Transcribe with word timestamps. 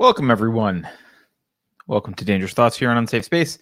Welcome, 0.00 0.30
everyone. 0.30 0.88
Welcome 1.86 2.14
to 2.14 2.24
Dangerous 2.24 2.54
Thoughts 2.54 2.78
here 2.78 2.88
on 2.88 2.96
Unsafe 2.96 3.22
Space. 3.22 3.58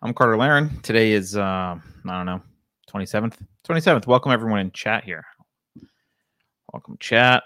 I'm 0.00 0.14
Carter 0.14 0.38
Laren. 0.38 0.80
Today 0.80 1.12
is, 1.12 1.36
uh, 1.36 1.76
I 1.76 1.82
don't 2.02 2.24
know, 2.24 2.40
27th. 2.90 3.34
27th. 3.68 4.06
Welcome, 4.06 4.32
everyone 4.32 4.60
in 4.60 4.70
chat 4.70 5.04
here. 5.04 5.22
Welcome, 6.72 6.96
chat. 6.98 7.42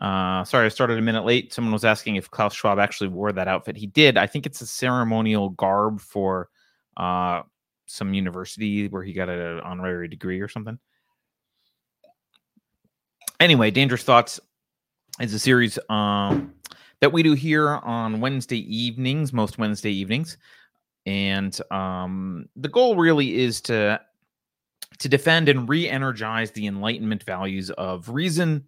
Uh, 0.00 0.42
sorry, 0.44 0.64
I 0.64 0.68
started 0.70 0.96
a 0.96 1.02
minute 1.02 1.26
late. 1.26 1.52
Someone 1.52 1.74
was 1.74 1.84
asking 1.84 2.16
if 2.16 2.30
Klaus 2.30 2.54
Schwab 2.54 2.78
actually 2.78 3.08
wore 3.08 3.30
that 3.32 3.46
outfit. 3.46 3.76
He 3.76 3.86
did. 3.86 4.16
I 4.16 4.26
think 4.26 4.46
it's 4.46 4.62
a 4.62 4.66
ceremonial 4.66 5.50
garb 5.50 6.00
for 6.00 6.48
uh, 6.96 7.42
some 7.84 8.14
university 8.14 8.88
where 8.88 9.02
he 9.02 9.12
got 9.12 9.28
an 9.28 9.60
honorary 9.60 10.08
degree 10.08 10.40
or 10.40 10.48
something. 10.48 10.78
Anyway, 13.38 13.70
Dangerous 13.70 14.02
Thoughts 14.02 14.40
is 15.20 15.34
a 15.34 15.38
series 15.38 15.78
um, 15.88 16.54
that 17.00 17.12
we 17.12 17.22
do 17.22 17.34
here 17.34 17.76
on 17.76 18.20
Wednesday 18.20 18.58
evenings, 18.74 19.32
most 19.32 19.58
Wednesday 19.58 19.92
evenings, 19.92 20.38
and 21.06 21.58
um, 21.70 22.46
the 22.56 22.68
goal 22.68 22.96
really 22.96 23.38
is 23.38 23.60
to 23.62 24.00
to 24.98 25.08
defend 25.08 25.48
and 25.48 25.68
re-energize 25.68 26.50
the 26.50 26.66
Enlightenment 26.66 27.22
values 27.22 27.70
of 27.70 28.08
reason, 28.08 28.64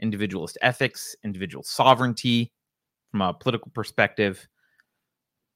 individualist 0.00 0.58
ethics, 0.62 1.16
individual 1.24 1.64
sovereignty 1.64 2.52
from 3.10 3.20
a 3.20 3.34
political 3.34 3.70
perspective, 3.72 4.46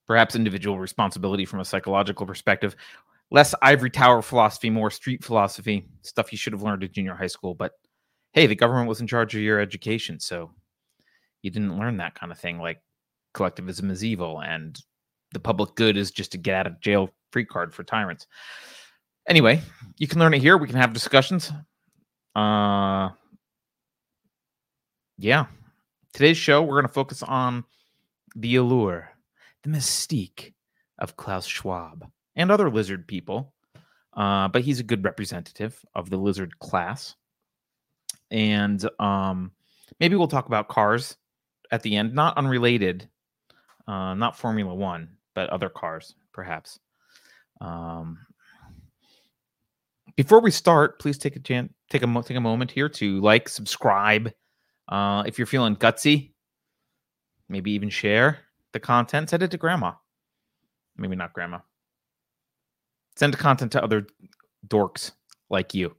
perhaps 0.06 0.34
individual 0.34 0.78
responsibility 0.78 1.45
from 1.45 1.60
a 1.60 1.65
psychological 1.65 2.26
perspective. 2.26 2.74
Less 3.30 3.54
ivory 3.62 3.90
tower 3.90 4.23
philosophy, 4.23 4.70
more 4.70 4.90
street 4.90 5.24
philosophy, 5.24 5.87
stuff 6.02 6.32
you 6.32 6.38
should 6.38 6.52
have 6.52 6.62
learned 6.62 6.82
in 6.82 6.92
junior 6.92 7.15
high 7.15 7.26
school, 7.26 7.54
but 7.54 7.73
hey, 8.36 8.46
the 8.46 8.54
government 8.54 8.86
was 8.86 9.00
in 9.00 9.06
charge 9.06 9.34
of 9.34 9.40
your 9.40 9.58
education, 9.58 10.20
so 10.20 10.52
you 11.40 11.50
didn't 11.50 11.78
learn 11.78 11.96
that 11.96 12.14
kind 12.14 12.30
of 12.30 12.38
thing 12.38 12.59
like 12.59 12.82
collectivism 13.32 13.90
is 13.90 14.04
evil 14.04 14.40
and 14.42 14.78
the 15.32 15.40
public 15.40 15.74
good 15.74 15.96
is 15.96 16.10
just 16.10 16.32
to 16.32 16.38
get 16.38 16.54
out 16.54 16.66
of 16.66 16.80
jail 16.80 17.10
free 17.32 17.46
card 17.46 17.74
for 17.74 17.82
tyrants. 17.82 18.26
Anyway, 19.26 19.60
you 19.96 20.06
can 20.06 20.20
learn 20.20 20.34
it 20.34 20.43
here. 20.43 20.56
We 20.59 20.68
can 20.68 20.76
have 20.76 20.93
discussions. 20.93 21.51
Uh 22.34 23.09
yeah. 25.18 25.46
Today's 26.12 26.37
show, 26.37 26.62
we're 26.62 26.80
going 26.80 26.87
to 26.87 26.93
focus 26.93 27.23
on 27.23 27.65
the 28.34 28.56
allure, 28.56 29.10
the 29.62 29.71
mystique 29.71 30.52
of 30.98 31.16
Klaus 31.16 31.46
Schwab 31.46 32.06
and 32.34 32.50
other 32.50 32.71
lizard 32.71 33.06
people. 33.09 33.54
Uh, 34.15 34.48
but 34.48 34.62
he's 34.62 34.80
a 34.80 34.84
good 34.84 35.04
representative 35.04 35.82
of 35.95 36.09
the 36.10 36.16
lizard 36.16 36.59
class 36.59 37.15
and 38.30 38.88
um, 38.99 39.52
maybe 40.01 40.16
we'll 40.16 40.29
talk 40.29 40.46
about 40.46 40.69
cars 40.69 41.16
at 41.71 41.82
the 41.82 41.96
end, 41.96 42.15
not 42.15 42.37
unrelated, 42.37 43.09
uh, 43.88 44.15
not 44.15 44.37
Formula 44.37 44.74
One, 44.74 45.09
but 45.35 45.51
other 45.51 45.68
cars, 45.68 46.15
perhaps. 46.33 46.79
Um, 47.60 48.18
before 50.16 50.41
we 50.41 50.51
start, 50.51 50.99
please 50.99 51.18
take 51.18 51.37
a 51.37 51.41
chance, 51.41 51.73
take 51.91 52.02
a 52.02 52.23
take 52.23 52.37
a 52.37 52.41
moment 52.41 52.71
here 52.71 52.88
to 52.88 53.21
like, 53.21 53.49
subscribe. 53.49 54.33
Uh, 54.88 55.24
if 55.27 55.38
you're 55.38 55.46
feeling 55.46 55.77
gutsy, 55.77 56.33
maybe 57.49 57.73
even 57.73 57.90
share 57.90 58.38
the 58.73 58.80
content. 58.80 59.30
Send 59.30 59.43
it 59.43 59.51
to 59.51 59.59
grandma. 59.59 59.93
Maybe 60.96 61.16
not 61.16 61.33
grandma. 61.33 61.59
Send 63.16 63.33
the 63.33 63.38
content 63.38 63.73
to 63.73 63.83
other 63.83 64.06
dorks 64.69 65.12
like 65.50 65.75
you. 65.75 65.94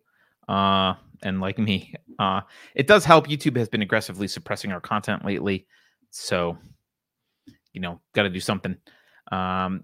Uh, 0.47 0.95
and 1.23 1.41
like 1.41 1.58
me. 1.58 1.94
Uh, 2.19 2.41
it 2.75 2.87
does 2.87 3.05
help. 3.05 3.27
YouTube 3.27 3.57
has 3.57 3.69
been 3.69 3.81
aggressively 3.81 4.27
suppressing 4.27 4.71
our 4.71 4.81
content 4.81 5.23
lately, 5.25 5.67
so 6.09 6.57
you 7.73 7.81
know, 7.81 8.01
got 8.13 8.23
to 8.23 8.29
do 8.29 8.39
something. 8.39 8.75
Um, 9.31 9.83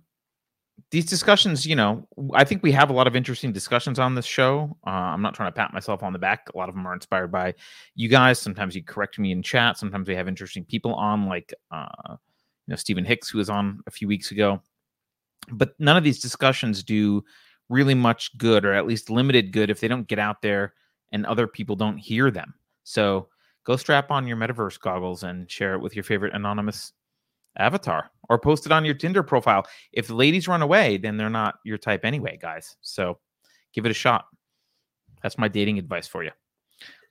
these 0.89 1.05
discussions, 1.05 1.65
you 1.65 1.75
know, 1.75 2.07
I 2.33 2.43
think 2.43 2.63
we 2.63 2.71
have 2.71 2.89
a 2.89 2.93
lot 2.93 3.05
of 3.05 3.15
interesting 3.15 3.51
discussions 3.51 3.99
on 3.99 4.16
this 4.16 4.25
show. 4.25 4.75
Uh, 4.85 4.89
I'm 4.89 5.22
not 5.22 5.35
trying 5.35 5.51
to 5.51 5.55
pat 5.55 5.73
myself 5.73 6.01
on 6.01 6.13
the 6.13 6.19
back. 6.19 6.47
A 6.53 6.57
lot 6.57 6.69
of 6.69 6.75
them 6.75 6.88
are 6.88 6.93
inspired 6.93 7.31
by 7.31 7.53
you 7.95 8.09
guys. 8.09 8.39
Sometimes 8.39 8.75
you 8.75 8.83
correct 8.83 9.19
me 9.19 9.31
in 9.31 9.43
chat. 9.43 9.77
Sometimes 9.77 10.07
we 10.07 10.16
have 10.16 10.27
interesting 10.27 10.66
people 10.66 10.95
on, 10.95 11.27
like 11.27 11.53
uh, 11.72 11.85
you 12.09 12.17
know 12.67 12.75
Stephen 12.75 13.05
Hicks, 13.05 13.29
who 13.29 13.38
was 13.38 13.49
on 13.49 13.81
a 13.85 13.91
few 13.91 14.07
weeks 14.07 14.31
ago. 14.31 14.61
But 15.51 15.73
none 15.77 15.97
of 15.97 16.03
these 16.03 16.19
discussions 16.19 16.83
do 16.83 17.23
really 17.69 17.95
much 17.95 18.35
good, 18.38 18.66
or 18.66 18.73
at 18.73 18.88
least 18.88 19.09
limited 19.09 19.51
good, 19.51 19.69
if 19.69 19.79
they 19.79 19.88
don't 19.88 20.07
get 20.07 20.19
out 20.19 20.41
there 20.41 20.73
and 21.13 21.25
other 21.25 21.47
people 21.47 21.78
don't 21.78 21.97
hear 21.97 22.29
them. 22.29 22.53
So 22.84 23.29
go 23.63 23.78
strap 23.78 24.12
on 24.12 24.28
your 24.28 24.35
metaverse 24.35 24.79
goggles 24.79 25.24
and 25.24 25.50
share 25.50 25.75
it 25.75 25.79
with 25.79 25.96
your 25.96 26.03
favorite 26.03 26.35
anonymous 26.35 26.91
avatar 27.57 28.12
or 28.29 28.40
post 28.40 28.66
it 28.66 28.72
on 28.72 28.84
your 28.84 28.96
Tinder 28.96 29.23
profile. 29.23 29.66
If 29.94 30.07
the 30.07 30.16
ladies 30.16 30.47
run 30.47 30.62
away, 30.62 30.97
then 30.97 31.16
they're 31.16 31.29
not 31.29 31.56
your 31.63 31.78
type 31.78 32.03
anyway, 32.03 32.38
guys. 32.41 32.75
So 32.81 33.19
give 33.73 33.85
it 33.85 33.91
a 33.91 33.96
shot. 33.96 34.25
That's 35.22 35.38
my 35.38 35.47
dating 35.47 35.79
advice 35.79 36.07
for 36.07 36.23
you. 36.23 36.31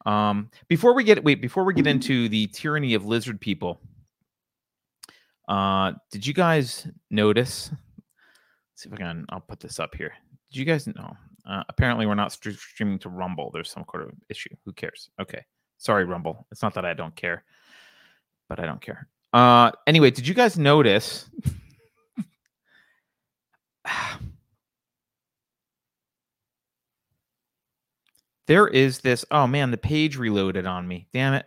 Um, 0.05 0.51
before 0.69 0.95
we 0.95 1.05
get 1.05 1.23
wait, 1.23 1.41
before 1.41 1.65
we 1.65 1.73
get 1.73 1.87
into 1.87 2.29
the 2.29 2.49
tyranny 2.49 2.95
of 2.95 3.07
lizard 3.07 3.41
people, 3.41 3.81
uh, 5.49 5.93
did 6.11 6.27
you 6.27 6.35
guys 6.35 6.89
notice? 7.11 7.71
Let's 7.71 8.83
see 8.83 8.89
if 8.89 8.95
I 8.95 8.97
can. 8.97 9.25
I'll 9.29 9.41
put 9.41 9.61
this 9.61 9.79
up 9.79 9.95
here. 9.95 10.12
Did 10.51 10.59
you 10.59 10.65
guys 10.65 10.87
know? 10.89 11.17
Uh, 11.45 11.63
apparently, 11.69 12.07
we're 12.07 12.15
not 12.15 12.33
st- 12.33 12.57
streaming 12.59 12.99
to 13.01 13.09
Rumble. 13.09 13.51
There's 13.53 13.71
some 13.71 13.85
sort 13.91 14.05
of 14.05 14.13
issue. 14.29 14.55
Who 14.65 14.73
cares? 14.73 15.11
Okay. 15.21 15.45
Sorry, 15.79 16.05
Rumble. 16.05 16.47
It's 16.53 16.63
not 16.63 16.75
that 16.75 16.85
I 16.85 16.95
don't 16.95 17.17
care, 17.17 17.43
but 18.49 18.61
I 18.61 18.67
don't 18.67 18.81
care. 18.81 19.09
Uh, 19.33 19.73
anyway, 19.87 20.11
did 20.11 20.29
you 20.29 20.35
guys 20.35 20.57
notice? 20.59 21.29
there 28.47 28.69
is 28.69 29.01
this. 29.01 29.25
Oh 29.31 29.47
man, 29.49 29.71
the 29.71 29.77
page 29.77 30.17
reloaded 30.17 30.67
on 30.67 30.87
me. 30.87 31.09
Damn 31.13 31.35
it. 31.35 31.47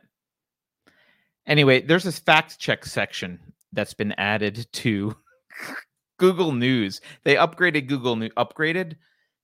Anyway, 1.48 1.82
there's 1.82 2.04
this 2.04 2.20
fact 2.20 2.58
check 2.60 2.86
section 2.86 3.40
that's 3.72 3.94
been 3.94 4.14
added 4.14 4.68
to 4.74 5.16
Google 6.18 6.52
News. 6.52 7.02
They 7.24 7.36
upgraded 7.36 7.88
Google 7.88 8.16
News. 8.16 8.32
Upgraded 8.36 8.96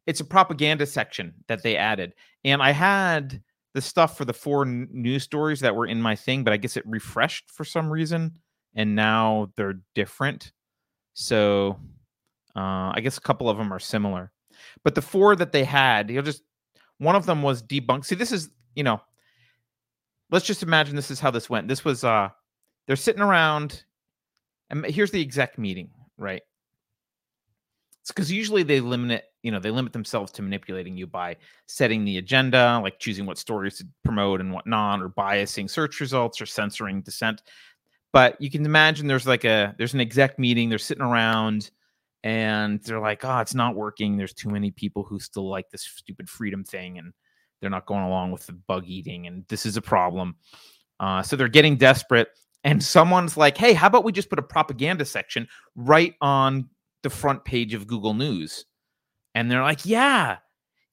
it's 0.07 0.19
a 0.19 0.25
propaganda 0.25 0.85
section 0.85 1.33
that 1.47 1.63
they 1.63 1.77
added. 1.77 2.13
And 2.43 2.61
I 2.61 2.71
had 2.71 3.41
the 3.73 3.81
stuff 3.81 4.17
for 4.17 4.25
the 4.25 4.33
four 4.33 4.65
n- 4.65 4.87
news 4.91 5.23
stories 5.23 5.59
that 5.61 5.75
were 5.75 5.85
in 5.85 6.01
my 6.01 6.15
thing, 6.15 6.43
but 6.43 6.53
I 6.53 6.57
guess 6.57 6.77
it 6.77 6.85
refreshed 6.85 7.49
for 7.51 7.63
some 7.63 7.91
reason 7.91 8.37
and 8.75 8.95
now 8.95 9.51
they're 9.55 9.81
different. 9.95 10.51
So 11.13 11.79
uh, 12.55 12.91
I 12.93 12.99
guess 13.01 13.17
a 13.17 13.21
couple 13.21 13.49
of 13.49 13.57
them 13.57 13.73
are 13.73 13.79
similar. 13.79 14.31
But 14.83 14.95
the 14.95 15.01
four 15.01 15.35
that 15.35 15.51
they 15.51 15.63
had, 15.63 16.09
you'll 16.09 16.23
just 16.23 16.43
one 16.97 17.15
of 17.15 17.25
them 17.25 17.41
was 17.41 17.63
debunked. 17.63 18.05
See, 18.05 18.15
this 18.15 18.31
is, 18.31 18.49
you 18.75 18.83
know, 18.83 19.01
let's 20.29 20.45
just 20.45 20.63
imagine 20.63 20.95
this 20.95 21.11
is 21.11 21.19
how 21.19 21.31
this 21.31 21.49
went. 21.49 21.67
This 21.67 21.83
was 21.83 22.03
uh 22.03 22.29
they're 22.87 22.95
sitting 22.95 23.21
around 23.21 23.83
and 24.69 24.85
here's 24.85 25.11
the 25.11 25.21
exec 25.21 25.57
meeting, 25.57 25.89
right? 26.17 26.41
Because 28.07 28.31
usually 28.31 28.63
they 28.63 28.79
limit 28.79 29.11
it, 29.11 29.25
you 29.43 29.51
know 29.51 29.59
they 29.59 29.71
limit 29.71 29.93
themselves 29.93 30.31
to 30.33 30.41
manipulating 30.41 30.97
you 30.97 31.07
by 31.07 31.35
setting 31.67 32.05
the 32.05 32.17
agenda 32.17 32.79
like 32.83 32.99
choosing 32.99 33.25
what 33.25 33.37
stories 33.37 33.77
to 33.77 33.87
promote 34.03 34.39
and 34.39 34.53
what 34.53 34.67
not 34.67 35.01
or 35.01 35.09
biasing 35.09 35.69
search 35.69 35.99
results 35.99 36.41
or 36.41 36.45
censoring 36.45 37.01
dissent. 37.01 37.41
But 38.13 38.39
you 38.41 38.51
can 38.51 38.65
imagine 38.65 39.07
there's 39.07 39.27
like 39.27 39.45
a 39.45 39.75
there's 39.77 39.93
an 39.93 40.01
exec 40.01 40.37
meeting 40.37 40.69
they're 40.69 40.77
sitting 40.77 41.03
around 41.03 41.71
and 42.23 42.81
they're 42.83 42.99
like 42.99 43.23
oh 43.23 43.39
it's 43.39 43.55
not 43.55 43.75
working. 43.75 44.17
There's 44.17 44.33
too 44.33 44.49
many 44.49 44.71
people 44.71 45.03
who 45.03 45.19
still 45.19 45.49
like 45.49 45.69
this 45.69 45.83
stupid 45.83 46.29
freedom 46.29 46.63
thing 46.63 46.97
and 46.97 47.13
they're 47.59 47.69
not 47.69 47.85
going 47.85 48.03
along 48.03 48.31
with 48.31 48.45
the 48.47 48.53
bug 48.53 48.85
eating 48.87 49.27
and 49.27 49.45
this 49.47 49.65
is 49.65 49.77
a 49.77 49.81
problem. 49.81 50.35
Uh, 50.99 51.21
so 51.23 51.35
they're 51.35 51.47
getting 51.47 51.77
desperate 51.77 52.27
and 52.63 52.83
someone's 52.83 53.37
like 53.37 53.57
hey 53.57 53.73
how 53.73 53.87
about 53.87 54.03
we 54.03 54.11
just 54.11 54.29
put 54.29 54.39
a 54.39 54.43
propaganda 54.43 55.05
section 55.05 55.47
right 55.75 56.13
on 56.21 56.69
the 57.03 57.09
front 57.09 57.43
page 57.45 57.73
of 57.73 57.87
google 57.87 58.13
news 58.13 58.65
and 59.35 59.49
they're 59.49 59.61
like, 59.63 59.85
yeah, 59.85 60.37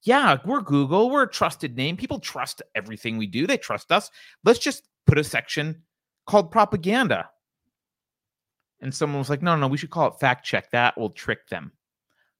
yeah, 0.02 0.38
we're 0.44 0.60
Google. 0.60 1.10
We're 1.10 1.24
a 1.24 1.30
trusted 1.30 1.76
name. 1.76 1.96
People 1.96 2.20
trust 2.20 2.62
everything 2.74 3.18
we 3.18 3.26
do. 3.26 3.46
They 3.46 3.56
trust 3.56 3.90
us. 3.90 4.10
Let's 4.44 4.60
just 4.60 4.84
put 5.06 5.18
a 5.18 5.24
section 5.24 5.82
called 6.26 6.52
propaganda. 6.52 7.28
And 8.80 8.94
someone 8.94 9.18
was 9.18 9.30
like, 9.30 9.42
no, 9.42 9.56
no, 9.56 9.66
we 9.66 9.76
should 9.76 9.90
call 9.90 10.08
it 10.08 10.20
fact 10.20 10.44
check. 10.44 10.70
That 10.70 10.96
will 10.96 11.10
trick 11.10 11.48
them. 11.48 11.72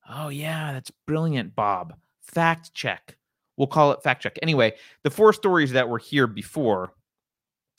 Oh, 0.08 0.28
yeah, 0.28 0.72
that's 0.72 0.92
brilliant, 1.06 1.54
Bob. 1.56 1.94
Fact 2.22 2.72
check. 2.74 3.16
We'll 3.56 3.66
call 3.66 3.90
it 3.90 4.02
fact 4.04 4.22
check. 4.22 4.38
Anyway, 4.40 4.74
the 5.02 5.10
four 5.10 5.32
stories 5.32 5.72
that 5.72 5.88
were 5.88 5.98
here 5.98 6.28
before 6.28 6.92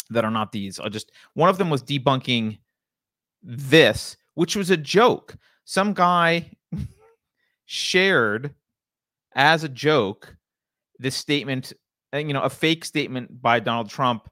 that 0.09 0.25
are 0.25 0.31
not 0.31 0.51
these, 0.51 0.79
I'll 0.79 0.89
just 0.89 1.11
one 1.35 1.49
of 1.49 1.57
them 1.57 1.69
was 1.69 1.81
debunking 1.81 2.59
this, 3.41 4.17
which 4.33 4.57
was 4.57 4.69
a 4.71 4.77
joke. 4.77 5.37
Some 5.69 5.93
guy 5.93 6.49
shared 7.67 8.55
as 9.35 9.63
a 9.63 9.69
joke 9.69 10.35
this 10.97 11.15
statement, 11.15 11.73
uh, 12.11 12.17
you 12.17 12.33
know, 12.33 12.41
a 12.41 12.49
fake 12.49 12.83
statement 12.83 13.39
by 13.39 13.59
Donald 13.59 13.87
Trump 13.87 14.27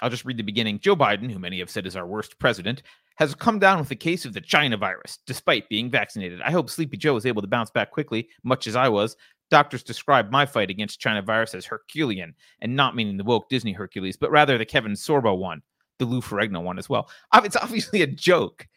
I'll 0.00 0.08
just 0.08 0.24
read 0.24 0.36
the 0.36 0.44
beginning. 0.44 0.78
Joe 0.78 0.94
Biden, 0.94 1.32
who 1.32 1.40
many 1.40 1.58
have 1.58 1.68
said 1.68 1.84
is 1.84 1.96
our 1.96 2.06
worst 2.06 2.38
president, 2.38 2.84
has 3.16 3.34
come 3.34 3.58
down 3.58 3.80
with 3.80 3.90
a 3.90 3.96
case 3.96 4.24
of 4.24 4.32
the 4.32 4.40
China 4.40 4.76
virus 4.76 5.18
despite 5.26 5.68
being 5.68 5.90
vaccinated. 5.90 6.40
I 6.42 6.52
hope 6.52 6.70
Sleepy 6.70 6.96
Joe 6.96 7.16
is 7.16 7.26
able 7.26 7.42
to 7.42 7.48
bounce 7.48 7.72
back 7.72 7.90
quickly, 7.90 8.28
much 8.44 8.68
as 8.68 8.76
I 8.76 8.88
was. 8.88 9.16
Doctors 9.50 9.82
describe 9.82 10.30
my 10.30 10.46
fight 10.46 10.70
against 10.70 11.00
China 11.00 11.22
virus 11.22 11.56
as 11.56 11.66
Herculean, 11.66 12.36
and 12.60 12.76
not 12.76 12.94
meaning 12.94 13.16
the 13.16 13.24
woke 13.24 13.48
Disney 13.48 13.72
Hercules, 13.72 14.16
but 14.16 14.30
rather 14.30 14.56
the 14.56 14.64
Kevin 14.64 14.92
Sorbo 14.92 15.36
one, 15.36 15.60
the 15.98 16.04
Lou 16.04 16.20
Ferrigno 16.20 16.62
one 16.62 16.78
as 16.78 16.88
well. 16.88 17.10
It's 17.34 17.56
obviously 17.56 18.02
a 18.02 18.06
joke, 18.06 18.68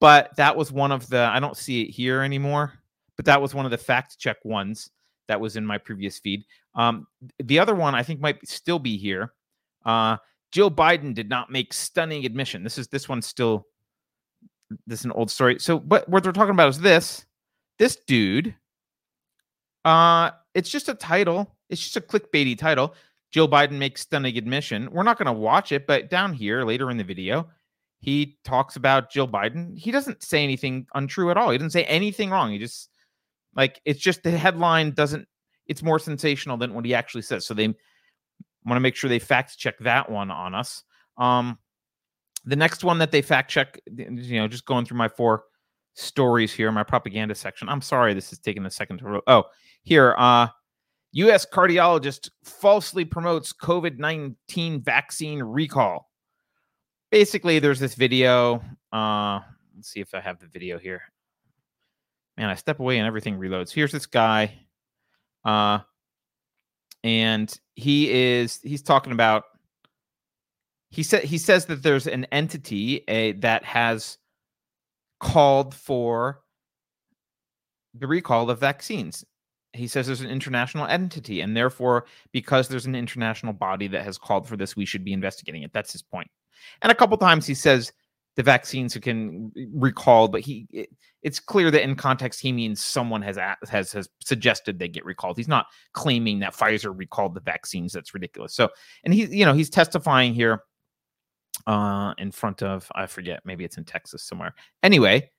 but 0.00 0.34
that 0.36 0.56
was 0.56 0.72
one 0.72 0.92
of 0.92 1.08
the, 1.08 1.20
I 1.20 1.38
don't 1.40 1.56
see 1.56 1.82
it 1.82 1.90
here 1.90 2.22
anymore, 2.22 2.72
but 3.16 3.24
that 3.26 3.40
was 3.40 3.54
one 3.54 3.64
of 3.64 3.70
the 3.70 3.78
fact 3.78 4.18
check 4.18 4.38
ones 4.44 4.90
that 5.28 5.40
was 5.40 5.56
in 5.56 5.64
my 5.64 5.78
previous 5.78 6.18
feed. 6.18 6.44
Um, 6.74 7.06
the 7.38 7.58
other 7.58 7.74
one 7.74 7.94
I 7.94 8.02
think 8.02 8.20
might 8.20 8.46
still 8.48 8.78
be 8.78 8.96
here. 8.96 9.32
Uh, 9.84 10.16
Joe 10.52 10.70
Biden 10.70 11.14
did 11.14 11.28
not 11.28 11.50
make 11.50 11.72
stunning 11.72 12.24
admission. 12.24 12.64
This 12.64 12.78
is 12.78 12.88
this 12.88 13.08
one's 13.08 13.26
still 13.26 13.66
this 14.86 15.00
is 15.00 15.04
an 15.04 15.12
old 15.12 15.30
story. 15.30 15.58
So 15.58 15.78
what 15.78 16.08
what 16.08 16.22
they're 16.22 16.32
talking 16.32 16.54
about 16.54 16.68
is 16.68 16.80
this 16.80 17.24
this 17.78 17.96
dude. 18.06 18.54
Uh, 19.84 20.30
it's 20.54 20.70
just 20.70 20.88
a 20.88 20.94
title. 20.94 21.56
It's 21.68 21.80
just 21.80 21.96
a 21.96 22.00
clickbaity 22.00 22.58
title. 22.58 22.94
Joe 23.30 23.46
Biden 23.46 23.78
makes 23.78 24.02
stunning 24.02 24.36
admission. 24.36 24.90
We're 24.90 25.04
not 25.04 25.16
going 25.16 25.26
to 25.26 25.32
watch 25.32 25.72
it, 25.72 25.86
but 25.86 26.10
down 26.10 26.34
here 26.34 26.64
later 26.64 26.90
in 26.90 26.96
the 26.96 27.04
video, 27.04 27.48
he 28.00 28.38
talks 28.44 28.76
about 28.76 29.10
Jill 29.10 29.28
Biden. 29.28 29.76
He 29.76 29.90
doesn't 29.90 30.22
say 30.22 30.42
anything 30.42 30.86
untrue 30.94 31.30
at 31.30 31.36
all. 31.36 31.50
He 31.50 31.58
doesn't 31.58 31.70
say 31.70 31.84
anything 31.84 32.30
wrong. 32.30 32.50
He 32.50 32.58
just 32.58 32.88
like 33.54 33.80
it's 33.84 34.00
just 34.00 34.22
the 34.22 34.30
headline 34.30 34.92
doesn't. 34.92 35.28
It's 35.66 35.82
more 35.82 35.98
sensational 35.98 36.56
than 36.56 36.74
what 36.74 36.84
he 36.84 36.94
actually 36.94 37.22
says. 37.22 37.46
So 37.46 37.54
they 37.54 37.66
want 38.64 38.76
to 38.76 38.80
make 38.80 38.96
sure 38.96 39.08
they 39.08 39.18
fact 39.18 39.56
check 39.58 39.78
that 39.80 40.10
one 40.10 40.30
on 40.30 40.54
us. 40.54 40.82
Um, 41.16 41.58
the 42.44 42.56
next 42.56 42.82
one 42.82 42.98
that 42.98 43.12
they 43.12 43.22
fact 43.22 43.50
check, 43.50 43.80
you 43.86 44.40
know, 44.40 44.48
just 44.48 44.64
going 44.64 44.86
through 44.86 44.96
my 44.96 45.08
four 45.08 45.44
stories 45.94 46.52
here, 46.52 46.72
my 46.72 46.82
propaganda 46.82 47.34
section. 47.34 47.68
I'm 47.68 47.82
sorry, 47.82 48.14
this 48.14 48.32
is 48.32 48.38
taking 48.38 48.64
a 48.64 48.70
second 48.70 48.98
to. 48.98 49.04
roll. 49.04 49.22
Oh, 49.26 49.44
here, 49.82 50.14
uh, 50.16 50.48
U.S. 51.12 51.44
cardiologist 51.44 52.30
falsely 52.44 53.04
promotes 53.04 53.52
COVID 53.52 53.98
19 53.98 54.82
vaccine 54.82 55.42
recall. 55.42 56.09
Basically, 57.10 57.58
there's 57.58 57.80
this 57.80 57.94
video. 57.94 58.62
Uh, 58.92 59.40
let's 59.74 59.88
see 59.88 60.00
if 60.00 60.14
I 60.14 60.20
have 60.20 60.38
the 60.38 60.46
video 60.46 60.78
here. 60.78 61.02
Man, 62.36 62.48
I 62.48 62.54
step 62.54 62.80
away 62.80 62.98
and 62.98 63.06
everything 63.06 63.38
reloads. 63.38 63.72
Here's 63.72 63.92
this 63.92 64.06
guy. 64.06 64.58
Uh, 65.44 65.80
and 67.02 67.52
he 67.74 68.10
is 68.10 68.60
he's 68.62 68.82
talking 68.82 69.12
about 69.12 69.44
he 70.90 71.02
said 71.02 71.24
he 71.24 71.38
says 71.38 71.66
that 71.66 71.82
there's 71.82 72.06
an 72.06 72.26
entity 72.26 73.04
a, 73.08 73.32
that 73.32 73.64
has 73.64 74.18
called 75.18 75.74
for 75.74 76.40
the 77.94 78.06
recall 78.06 78.50
of 78.50 78.58
vaccines. 78.58 79.24
He 79.72 79.86
says 79.86 80.06
there's 80.06 80.20
an 80.20 80.30
international 80.30 80.86
entity, 80.86 81.40
and 81.40 81.56
therefore, 81.56 82.06
because 82.32 82.68
there's 82.68 82.86
an 82.86 82.96
international 82.96 83.52
body 83.52 83.86
that 83.88 84.04
has 84.04 84.18
called 84.18 84.48
for 84.48 84.56
this, 84.56 84.74
we 84.74 84.84
should 84.84 85.04
be 85.04 85.12
investigating 85.12 85.62
it. 85.62 85.72
That's 85.72 85.92
his 85.92 86.02
point. 86.02 86.28
And 86.82 86.90
a 86.90 86.94
couple 86.94 87.16
times 87.16 87.46
he 87.46 87.54
says 87.54 87.92
the 88.36 88.42
vaccines 88.42 88.96
can 88.96 89.52
recall, 89.74 90.28
but 90.28 90.40
he 90.40 90.66
it, 90.70 90.90
it's 91.22 91.38
clear 91.38 91.70
that 91.70 91.82
in 91.82 91.94
context 91.96 92.40
he 92.40 92.52
means 92.52 92.82
someone 92.82 93.22
has 93.22 93.38
has 93.68 93.92
has 93.92 94.08
suggested 94.24 94.78
they 94.78 94.88
get 94.88 95.04
recalled. 95.04 95.36
He's 95.36 95.48
not 95.48 95.66
claiming 95.92 96.38
that 96.40 96.54
Pfizer 96.54 96.96
recalled 96.96 97.34
the 97.34 97.40
vaccines. 97.40 97.92
That's 97.92 98.14
ridiculous. 98.14 98.54
So, 98.54 98.68
and 99.04 99.12
he 99.12 99.26
you 99.26 99.44
know 99.44 99.52
he's 99.52 99.70
testifying 99.70 100.32
here 100.34 100.62
uh, 101.66 102.14
in 102.18 102.30
front 102.30 102.62
of 102.62 102.90
I 102.94 103.06
forget 103.06 103.40
maybe 103.44 103.64
it's 103.64 103.76
in 103.76 103.84
Texas 103.84 104.22
somewhere. 104.22 104.54
Anyway, 104.82 105.30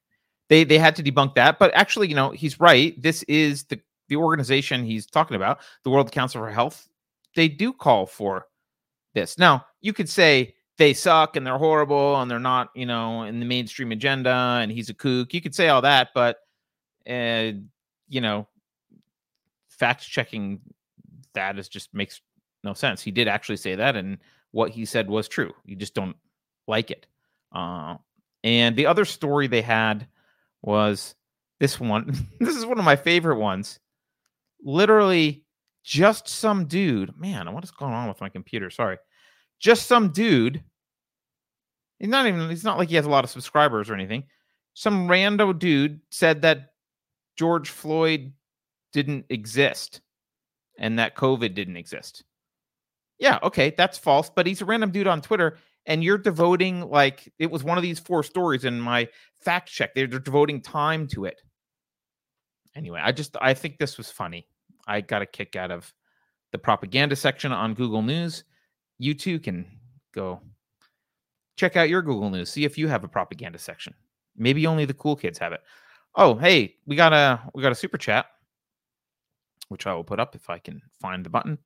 they 0.50 0.64
they 0.64 0.78
had 0.78 0.96
to 0.98 1.04
debunk 1.04 1.36
that, 1.36 1.58
but 1.60 1.74
actually, 1.74 2.10
you 2.10 2.16
know, 2.16 2.32
he's 2.32 2.60
right. 2.60 3.02
This 3.02 3.24
is 3.24 3.64
the 3.66 3.80
the 4.10 4.18
organization 4.18 4.84
he's 4.84 5.06
talking 5.06 5.36
about, 5.36 5.62
the 5.84 5.90
World 5.90 6.12
Council 6.12 6.42
for 6.42 6.50
Health. 6.50 6.90
They 7.36 7.48
do 7.48 7.72
call 7.72 8.06
for 8.06 8.48
this. 9.14 9.38
Now, 9.38 9.66
you 9.80 9.94
could 9.94 10.10
say 10.10 10.56
they 10.82 10.96
suck 10.96 11.36
and 11.36 11.46
they're 11.46 11.60
horrible 11.60 12.20
and 12.20 12.32
they're 12.32 12.40
not, 12.40 12.72
you 12.74 12.88
know, 12.88 13.22
in 13.22 13.40
the 13.40 13.46
mainstream 13.46 13.92
agenda 13.92 14.58
and 14.62 14.72
he's 14.72 14.90
a 14.90 14.96
kook. 14.96 15.32
You 15.32 15.40
could 15.40 15.54
say 15.54 15.70
all 15.70 15.84
that, 15.84 16.10
but 16.16 16.40
uh, 17.08 17.52
you 18.10 18.20
know, 18.20 18.48
fact 19.70 20.02
checking 20.02 20.60
that 21.36 21.60
is 21.60 21.70
just 21.70 21.94
makes 21.94 22.22
no 22.64 22.74
sense. 22.74 23.00
He 23.04 23.12
did 23.12 23.28
actually 23.28 23.58
say 23.58 23.76
that 23.76 23.96
and 23.96 24.18
what 24.50 24.72
he 24.72 24.86
said 24.86 25.08
was 25.08 25.28
true. 25.28 25.54
You 25.66 25.76
just 25.76 25.94
don't 25.94 26.16
like 26.68 26.90
it. 26.90 27.06
Uh, 27.54 27.98
and 28.44 28.76
the 28.76 28.88
other 28.88 29.06
story 29.06 29.46
they 29.46 29.62
had 29.62 30.08
was 30.64 31.14
this 31.60 31.80
one. 31.80 32.28
this 32.40 32.56
is 32.56 32.66
one 32.66 32.80
of 32.80 32.86
my 32.86 32.96
favorite 32.96 33.38
ones. 33.38 33.80
Literally, 34.64 35.46
just 35.84 36.28
some 36.28 36.66
dude. 36.66 37.16
Man, 37.16 37.54
what 37.54 37.64
is 37.64 37.70
going 37.70 37.94
on 37.94 38.08
with 38.08 38.20
my 38.20 38.30
computer? 38.30 38.72
Sorry. 38.72 38.98
Just 39.60 39.86
some 39.86 40.10
dude. 40.10 40.64
He's 42.02 42.10
not 42.10 42.28
even, 42.28 42.50
he's 42.50 42.66
not 42.66 42.78
like 42.78 42.90
he 42.90 42.96
has 42.96 43.06
a 43.06 43.10
lot 43.10 43.24
of 43.24 43.30
subscribers 43.30 43.90
or 43.90 43.94
anything. 43.94 44.26
Some 44.74 45.08
rando 45.08 45.58
dude 45.58 46.02
said 46.10 46.42
that 46.42 46.74
George 47.38 47.70
Floyd 47.70 48.34
didn't 48.92 49.26
exist 49.30 50.02
and 50.78 51.00
that 51.00 51.16
COVID 51.16 51.54
didn't 51.54 51.78
exist 51.78 52.26
yeah, 53.22 53.38
okay, 53.44 53.74
that's 53.78 54.00
false. 54.00 54.30
But 54.30 54.48
he's 54.48 54.62
a 54.62 54.66
random 54.66 54.92
dude 54.92 55.08
on 55.08 55.22
Twitter, 55.22 55.60
and 55.86 56.04
you're 56.04 56.18
devoting 56.18 56.90
like 56.90 57.32
it 57.38 57.50
was 57.50 57.64
one 57.64 57.78
of 57.78 57.84
these 57.84 58.00
four 58.00 58.24
stories 58.24 58.66
in 58.66 58.82
my 58.82 59.08
fact 59.40 59.70
check. 59.70 59.94
They're, 59.94 60.08
they're 60.08 60.20
devoting 60.20 60.60
time 60.60 61.08
to 61.10 61.26
it. 61.26 61.40
Anyway, 62.76 63.00
I 63.02 63.12
just 63.12 63.38
I 63.40 63.54
think 63.54 63.78
this 63.78 63.98
was 63.98 64.10
funny. 64.10 64.48
I 64.88 65.02
got 65.02 65.22
a 65.22 65.28
kick 65.28 65.56
out 65.56 65.70
of 65.70 65.94
the 66.52 66.58
propaganda 66.58 67.16
section 67.16 67.52
on 67.52 67.76
Google 67.76 68.02
News. 68.02 68.44
You 68.98 69.14
too 69.14 69.40
can 69.40 69.68
go 70.16 70.42
check 71.62 71.78
out 71.78 71.90
your 71.90 72.02
Google 72.02 72.32
News. 72.32 72.50
See 72.50 72.66
if 72.66 72.76
you 72.76 72.88
have 72.88 73.04
a 73.04 73.08
propaganda 73.08 73.60
section. 73.60 73.94
Maybe 74.36 74.66
only 74.66 74.86
the 74.86 74.96
cool 74.96 75.16
kids 75.16 75.38
have 75.38 75.54
it. 75.54 75.62
Oh, 76.16 76.36
hey, 76.36 76.76
we 76.88 76.96
got 76.96 77.14
a 77.14 77.40
we 77.54 77.62
got 77.62 77.72
a 77.72 77.76
super 77.76 78.00
chat, 78.00 78.26
which 79.70 79.86
I 79.86 79.94
will 79.94 80.04
put 80.04 80.20
up 80.20 80.36
if 80.36 80.50
I 80.50 80.58
can 80.58 80.82
find 81.00 81.24
the 81.24 81.30
button. 81.30 81.60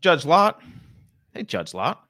Judge 0.00 0.26
Lot. 0.26 0.60
Hey, 1.32 1.44
Judge 1.44 1.72
Lot. 1.72 2.04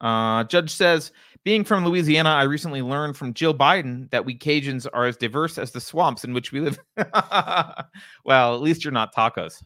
Uh, 0.00 0.44
Judge 0.44 0.70
says, 0.70 1.12
being 1.44 1.62
from 1.62 1.84
Louisiana, 1.84 2.30
I 2.30 2.42
recently 2.42 2.82
learned 2.82 3.16
from 3.16 3.32
Jill 3.32 3.54
Biden 3.54 4.10
that 4.10 4.24
we 4.24 4.36
Cajuns 4.36 4.86
are 4.92 5.06
as 5.06 5.16
diverse 5.16 5.56
as 5.56 5.70
the 5.70 5.80
swamps 5.80 6.24
in 6.24 6.34
which 6.34 6.52
we 6.52 6.60
live. 6.60 6.78
well, 8.24 8.54
at 8.54 8.60
least 8.60 8.82
you're 8.82 8.92
not 8.92 9.14
tacos. 9.14 9.62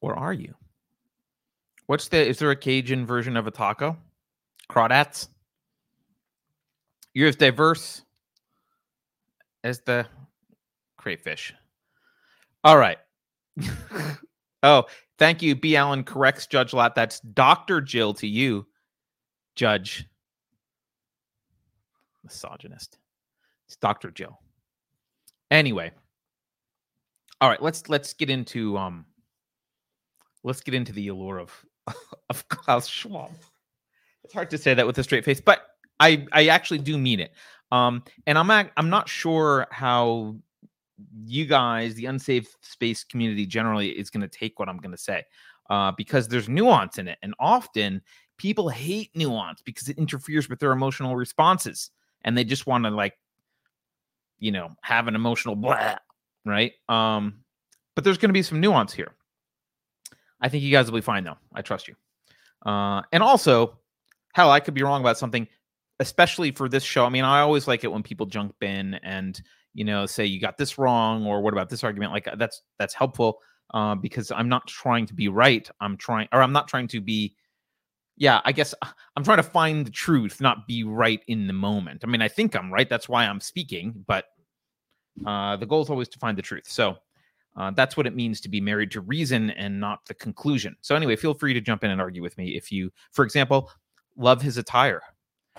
Or 0.00 0.18
are 0.18 0.32
you? 0.32 0.54
What's 1.86 2.08
the 2.08 2.26
is 2.26 2.38
there 2.38 2.50
a 2.50 2.56
Cajun 2.56 3.04
version 3.06 3.36
of 3.36 3.46
a 3.46 3.50
taco? 3.50 3.96
Crawdats? 4.68 5.28
You're 7.14 7.28
as 7.28 7.36
diverse 7.36 8.02
as 9.64 9.80
the 9.80 10.06
crayfish. 10.96 11.52
All 12.62 12.78
right. 12.78 12.98
oh, 14.62 14.84
thank 15.18 15.42
you. 15.42 15.56
B. 15.56 15.76
Allen 15.76 16.04
corrects 16.04 16.46
Judge 16.46 16.72
Lot. 16.72 16.94
That's 16.94 17.20
Dr. 17.20 17.80
Jill 17.80 18.14
to 18.14 18.26
you, 18.26 18.66
Judge. 19.56 20.06
Misogynist. 22.22 22.98
It's 23.66 23.76
Dr. 23.76 24.10
Jill. 24.10 24.38
Anyway. 25.50 25.90
All 27.40 27.48
right, 27.48 27.62
let's 27.62 27.88
let's 27.88 28.12
get 28.12 28.28
into 28.28 28.76
um 28.76 29.06
let's 30.42 30.60
get 30.60 30.74
into 30.74 30.92
the 30.92 31.08
allure 31.08 31.38
of 31.38 31.52
of 32.30 32.48
Klaus 32.48 32.86
Schwab. 32.86 33.30
It's 34.24 34.34
hard 34.34 34.50
to 34.50 34.58
say 34.58 34.74
that 34.74 34.86
with 34.86 34.98
a 34.98 35.02
straight 35.02 35.24
face, 35.24 35.40
but 35.40 35.66
I 35.98 36.26
I 36.32 36.48
actually 36.48 36.78
do 36.78 36.98
mean 36.98 37.20
it. 37.20 37.32
Um, 37.72 38.02
and 38.26 38.36
I'm 38.36 38.50
I'm 38.50 38.90
not 38.90 39.08
sure 39.08 39.66
how 39.70 40.36
you 41.24 41.46
guys, 41.46 41.94
the 41.94 42.06
unsafe 42.06 42.54
space 42.62 43.04
community 43.04 43.46
generally, 43.46 43.90
is 43.90 44.10
going 44.10 44.22
to 44.22 44.28
take 44.28 44.58
what 44.58 44.68
I'm 44.68 44.78
going 44.78 44.90
to 44.92 44.98
say 44.98 45.24
uh, 45.68 45.92
because 45.92 46.28
there's 46.28 46.48
nuance 46.48 46.98
in 46.98 47.08
it. 47.08 47.18
And 47.22 47.34
often 47.38 48.02
people 48.36 48.68
hate 48.68 49.10
nuance 49.14 49.62
because 49.62 49.88
it 49.88 49.98
interferes 49.98 50.48
with 50.48 50.58
their 50.58 50.72
emotional 50.72 51.16
responses 51.16 51.90
and 52.22 52.36
they 52.36 52.44
just 52.44 52.66
want 52.66 52.84
to, 52.84 52.90
like, 52.90 53.14
you 54.38 54.52
know, 54.52 54.70
have 54.82 55.08
an 55.08 55.14
emotional 55.14 55.56
blah, 55.56 55.96
right? 56.44 56.72
Um, 56.88 57.44
but 57.94 58.04
there's 58.04 58.18
going 58.18 58.30
to 58.30 58.34
be 58.34 58.42
some 58.42 58.60
nuance 58.60 58.92
here. 58.92 59.14
I 60.40 60.48
think 60.48 60.62
you 60.62 60.70
guys 60.70 60.90
will 60.90 60.98
be 60.98 61.02
fine, 61.02 61.24
though. 61.24 61.38
I 61.54 61.62
trust 61.62 61.88
you. 61.88 61.94
Uh, 62.64 63.02
and 63.12 63.22
also, 63.22 63.78
hell, 64.34 64.50
I 64.50 64.60
could 64.60 64.74
be 64.74 64.82
wrong 64.82 65.00
about 65.00 65.18
something, 65.18 65.46
especially 65.98 66.50
for 66.50 66.68
this 66.68 66.82
show. 66.82 67.04
I 67.04 67.08
mean, 67.08 67.24
I 67.24 67.40
always 67.40 67.68
like 67.68 67.84
it 67.84 67.92
when 67.92 68.02
people 68.02 68.26
jump 68.26 68.54
in 68.62 68.94
and 69.02 69.40
you 69.74 69.84
know, 69.84 70.06
say 70.06 70.24
you 70.26 70.40
got 70.40 70.58
this 70.58 70.78
wrong 70.78 71.26
or 71.26 71.40
what 71.40 71.52
about 71.52 71.68
this 71.68 71.84
argument? 71.84 72.12
Like 72.12 72.28
that's 72.36 72.62
that's 72.78 72.94
helpful 72.94 73.38
uh, 73.72 73.94
because 73.94 74.30
I'm 74.30 74.48
not 74.48 74.66
trying 74.66 75.06
to 75.06 75.14
be 75.14 75.28
right. 75.28 75.68
I'm 75.80 75.96
trying, 75.96 76.28
or 76.32 76.42
I'm 76.42 76.52
not 76.52 76.68
trying 76.68 76.88
to 76.88 77.00
be. 77.00 77.36
Yeah, 78.16 78.40
I 78.44 78.52
guess 78.52 78.74
I'm 79.16 79.24
trying 79.24 79.38
to 79.38 79.42
find 79.42 79.86
the 79.86 79.90
truth, 79.90 80.40
not 80.40 80.66
be 80.66 80.84
right 80.84 81.22
in 81.26 81.46
the 81.46 81.52
moment. 81.54 82.02
I 82.04 82.06
mean, 82.06 82.20
I 82.20 82.28
think 82.28 82.54
I'm 82.54 82.72
right. 82.72 82.88
That's 82.88 83.08
why 83.08 83.24
I'm 83.24 83.40
speaking, 83.40 84.04
but 84.06 84.26
uh, 85.24 85.56
the 85.56 85.64
goal 85.64 85.82
is 85.82 85.88
always 85.88 86.08
to 86.08 86.18
find 86.18 86.36
the 86.36 86.42
truth. 86.42 86.68
So 86.68 86.98
uh, 87.56 87.70
that's 87.72 87.96
what 87.96 88.06
it 88.06 88.14
means 88.14 88.40
to 88.40 88.48
be 88.48 88.60
married 88.60 88.90
to 88.92 89.00
reason 89.00 89.50
and 89.50 89.80
not 89.80 90.06
the 90.06 90.14
conclusion. 90.14 90.76
So, 90.80 90.94
anyway, 90.94 91.16
feel 91.16 91.34
free 91.34 91.52
to 91.54 91.60
jump 91.60 91.84
in 91.84 91.90
and 91.90 92.00
argue 92.00 92.22
with 92.22 92.38
me 92.38 92.56
if 92.56 92.70
you, 92.70 92.92
for 93.12 93.24
example, 93.24 93.70
love 94.16 94.40
his 94.40 94.56
attire, 94.56 95.02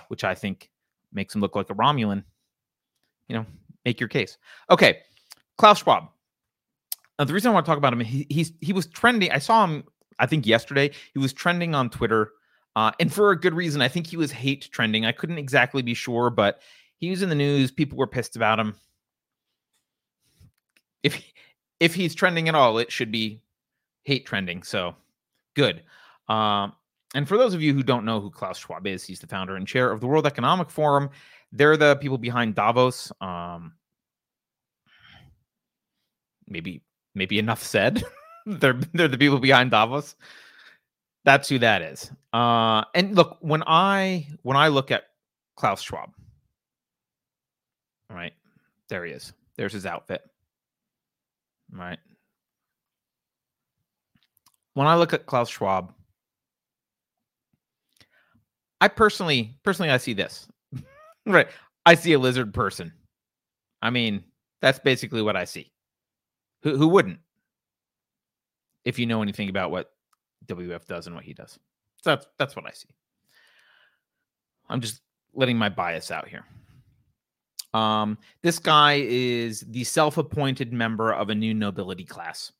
which 0.08 0.24
I 0.24 0.34
think 0.34 0.70
makes 1.12 1.34
him 1.34 1.40
look 1.40 1.54
like 1.54 1.70
a 1.70 1.74
Romulan. 1.74 2.24
You 3.28 3.36
know, 3.36 3.46
make 3.84 4.00
your 4.00 4.08
case. 4.08 4.38
Okay, 4.70 5.00
Klaus 5.58 5.80
Schwab. 5.80 6.08
Uh, 7.18 7.24
the 7.24 7.34
reason 7.34 7.50
I 7.50 7.54
want 7.54 7.66
to 7.66 7.70
talk 7.70 7.78
about 7.78 7.92
him, 7.92 8.00
he, 8.00 8.26
he's 8.30 8.52
he 8.60 8.72
was 8.72 8.86
trending. 8.86 9.30
I 9.30 9.38
saw 9.38 9.64
him, 9.64 9.84
I 10.18 10.26
think 10.26 10.46
yesterday. 10.46 10.90
He 11.12 11.18
was 11.18 11.32
trending 11.32 11.74
on 11.74 11.90
Twitter, 11.90 12.30
uh, 12.74 12.92
and 12.98 13.12
for 13.12 13.30
a 13.30 13.38
good 13.38 13.54
reason. 13.54 13.82
I 13.82 13.88
think 13.88 14.06
he 14.06 14.16
was 14.16 14.32
hate 14.32 14.68
trending. 14.72 15.04
I 15.04 15.12
couldn't 15.12 15.38
exactly 15.38 15.82
be 15.82 15.94
sure, 15.94 16.30
but 16.30 16.60
he 16.96 17.10
was 17.10 17.22
in 17.22 17.28
the 17.28 17.34
news. 17.34 17.70
People 17.70 17.98
were 17.98 18.06
pissed 18.06 18.34
about 18.34 18.58
him. 18.58 18.74
If 21.02 21.20
if 21.82 21.96
he's 21.96 22.14
trending 22.14 22.48
at 22.48 22.54
all, 22.54 22.78
it 22.78 22.92
should 22.92 23.10
be 23.10 23.42
hate 24.04 24.24
trending. 24.24 24.62
So 24.62 24.94
good. 25.54 25.82
Um, 26.28 26.74
and 27.12 27.26
for 27.26 27.36
those 27.36 27.54
of 27.54 27.60
you 27.60 27.74
who 27.74 27.82
don't 27.82 28.04
know 28.04 28.20
who 28.20 28.30
Klaus 28.30 28.56
Schwab 28.56 28.86
is, 28.86 29.04
he's 29.04 29.18
the 29.18 29.26
founder 29.26 29.56
and 29.56 29.66
chair 29.66 29.90
of 29.90 30.00
the 30.00 30.06
World 30.06 30.24
Economic 30.24 30.70
Forum. 30.70 31.10
They're 31.50 31.76
the 31.76 31.96
people 31.96 32.18
behind 32.18 32.54
Davos. 32.54 33.10
Um, 33.20 33.72
maybe 36.46 36.82
maybe 37.16 37.40
enough 37.40 37.60
said. 37.64 38.04
they're 38.46 38.78
they're 38.94 39.08
the 39.08 39.18
people 39.18 39.40
behind 39.40 39.72
Davos. 39.72 40.14
That's 41.24 41.48
who 41.48 41.58
that 41.58 41.82
is. 41.82 42.12
Uh, 42.32 42.84
and 42.94 43.16
look, 43.16 43.38
when 43.40 43.64
I 43.66 44.28
when 44.42 44.56
I 44.56 44.68
look 44.68 44.92
at 44.92 45.08
Klaus 45.56 45.82
Schwab, 45.82 46.10
all 48.08 48.16
right, 48.16 48.34
there 48.88 49.04
he 49.04 49.10
is. 49.10 49.32
There's 49.56 49.72
his 49.72 49.84
outfit. 49.84 50.22
Right. 51.72 51.98
When 54.74 54.86
I 54.86 54.96
look 54.96 55.12
at 55.12 55.26
Klaus 55.26 55.48
Schwab, 55.48 55.92
I 58.80 58.88
personally, 58.88 59.56
personally, 59.62 59.90
I 59.90 59.96
see 59.96 60.12
this. 60.12 60.48
right. 61.26 61.48
I 61.86 61.94
see 61.94 62.12
a 62.12 62.18
lizard 62.18 62.52
person. 62.52 62.92
I 63.80 63.90
mean, 63.90 64.24
that's 64.60 64.78
basically 64.78 65.22
what 65.22 65.36
I 65.36 65.44
see. 65.44 65.72
Who 66.62 66.76
who 66.76 66.88
wouldn't? 66.88 67.18
If 68.84 68.98
you 68.98 69.06
know 69.06 69.22
anything 69.22 69.48
about 69.48 69.70
what 69.70 69.92
WEF 70.46 70.86
does 70.86 71.06
and 71.06 71.16
what 71.16 71.24
he 71.24 71.34
does. 71.34 71.58
So 72.02 72.10
that's 72.10 72.26
that's 72.38 72.56
what 72.56 72.66
I 72.66 72.70
see. 72.70 72.88
I'm 74.68 74.80
just 74.80 75.02
letting 75.34 75.58
my 75.58 75.68
bias 75.68 76.10
out 76.10 76.28
here. 76.28 76.44
Um, 77.74 78.18
this 78.42 78.58
guy 78.58 79.04
is 79.08 79.60
the 79.60 79.84
self-appointed 79.84 80.72
member 80.72 81.12
of 81.12 81.30
a 81.30 81.34
new 81.34 81.54
nobility 81.54 82.04
class, 82.04 82.52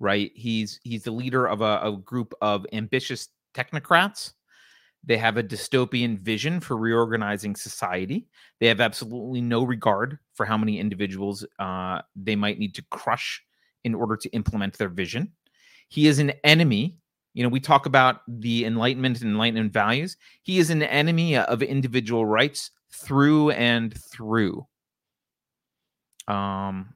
right? 0.00 0.32
He's 0.34 0.80
he's 0.82 1.04
the 1.04 1.12
leader 1.12 1.46
of 1.46 1.60
a, 1.60 1.80
a 1.82 1.96
group 1.96 2.34
of 2.40 2.66
ambitious 2.72 3.28
technocrats. 3.54 4.32
They 5.06 5.18
have 5.18 5.36
a 5.36 5.42
dystopian 5.42 6.18
vision 6.18 6.60
for 6.60 6.76
reorganizing 6.76 7.56
society. 7.56 8.26
They 8.58 8.66
have 8.68 8.80
absolutely 8.80 9.42
no 9.42 9.62
regard 9.62 10.18
for 10.32 10.46
how 10.46 10.56
many 10.56 10.80
individuals 10.80 11.46
uh, 11.58 12.00
they 12.16 12.34
might 12.34 12.58
need 12.58 12.74
to 12.76 12.84
crush 12.90 13.42
in 13.84 13.94
order 13.94 14.16
to 14.16 14.30
implement 14.30 14.78
their 14.78 14.88
vision. 14.88 15.32
He 15.88 16.06
is 16.06 16.18
an 16.18 16.32
enemy. 16.42 16.96
You 17.34 17.42
know, 17.42 17.50
we 17.50 17.60
talk 17.60 17.84
about 17.84 18.22
the 18.26 18.64
Enlightenment 18.64 19.20
and 19.20 19.30
Enlightenment 19.30 19.72
values. 19.72 20.16
He 20.42 20.58
is 20.58 20.70
an 20.70 20.82
enemy 20.82 21.36
of 21.36 21.62
individual 21.62 22.24
rights 22.24 22.70
through 22.94 23.50
and 23.50 23.94
through. 24.10 24.66
Um, 26.28 26.94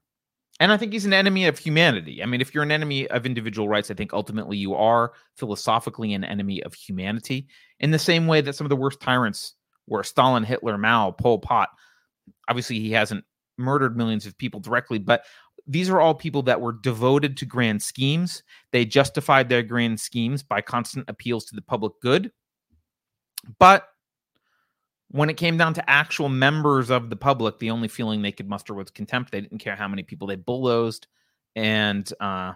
and 0.61 0.73
I 0.73 0.77
think 0.77 0.93
he's 0.93 1.07
an 1.07 1.13
enemy 1.13 1.47
of 1.47 1.59
humanity. 1.59 2.23
I 2.23 2.27
mean, 2.27 2.41
if 2.41 2.53
you're 2.53 2.65
an 2.65 2.73
enemy 2.73 3.07
of 3.09 3.27
individual 3.27 3.69
rights, 3.69 3.91
I 3.91 3.95
think 3.95 4.13
ultimately 4.13 4.57
you 4.57 4.75
are 4.75 5.13
philosophically 5.37 6.15
an 6.15 6.25
enemy 6.25 6.63
of 6.63 6.75
humanity 6.75 7.47
in 7.79 7.91
the 7.91 7.99
same 7.99 8.27
way 8.27 8.41
that 8.41 8.55
some 8.55 8.65
of 8.65 8.71
the 8.71 8.77
worst 8.77 9.01
tyrants 9.01 9.55
were 9.87 10.03
Stalin, 10.03 10.43
Hitler, 10.43 10.77
Mao, 10.77 11.13
Pol 11.13 11.39
Pot. 11.39 11.69
Obviously, 12.49 12.81
he 12.81 12.91
hasn't 12.91 13.25
murdered 13.57 13.97
millions 13.97 14.27
of 14.27 14.37
people 14.37 14.61
directly, 14.61 14.99
but 14.99 15.25
these 15.67 15.91
are 15.91 16.01
all 16.01 16.15
people 16.15 16.43
that 16.43 16.61
were 16.61 16.73
devoted 16.73 17.37
to 17.37 17.47
grand 17.47 17.83
schemes. 17.83 18.43
They 18.73 18.85
justified 18.85 19.49
their 19.49 19.63
grand 19.63 20.01
schemes 20.01 20.43
by 20.43 20.61
constant 20.61 21.09
appeals 21.09 21.45
to 21.47 21.55
the 21.55 21.63
public 21.63 21.93
good. 22.01 22.33
But 23.59 23.87
when 25.11 25.31
it 25.31 25.37
came 25.37 25.57
down 25.57 25.75
to 25.75 25.91
actual 25.91 26.29
members 26.29 26.91
of 26.91 27.09
the 27.11 27.17
public, 27.17 27.59
the 27.59 27.71
only 27.71 27.89
feeling 27.89 28.21
they 28.21 28.33
could 28.33 28.49
muster 28.49 28.75
was 28.75 28.91
contempt. 28.91 29.33
They 29.33 29.41
didn't 29.41 29.59
care 29.59 29.77
how 29.77 29.89
many 29.89 30.03
people 30.03 30.27
they 30.27 30.37
bulldozed. 30.37 31.07
And 31.57 32.11
uh, 32.21 32.53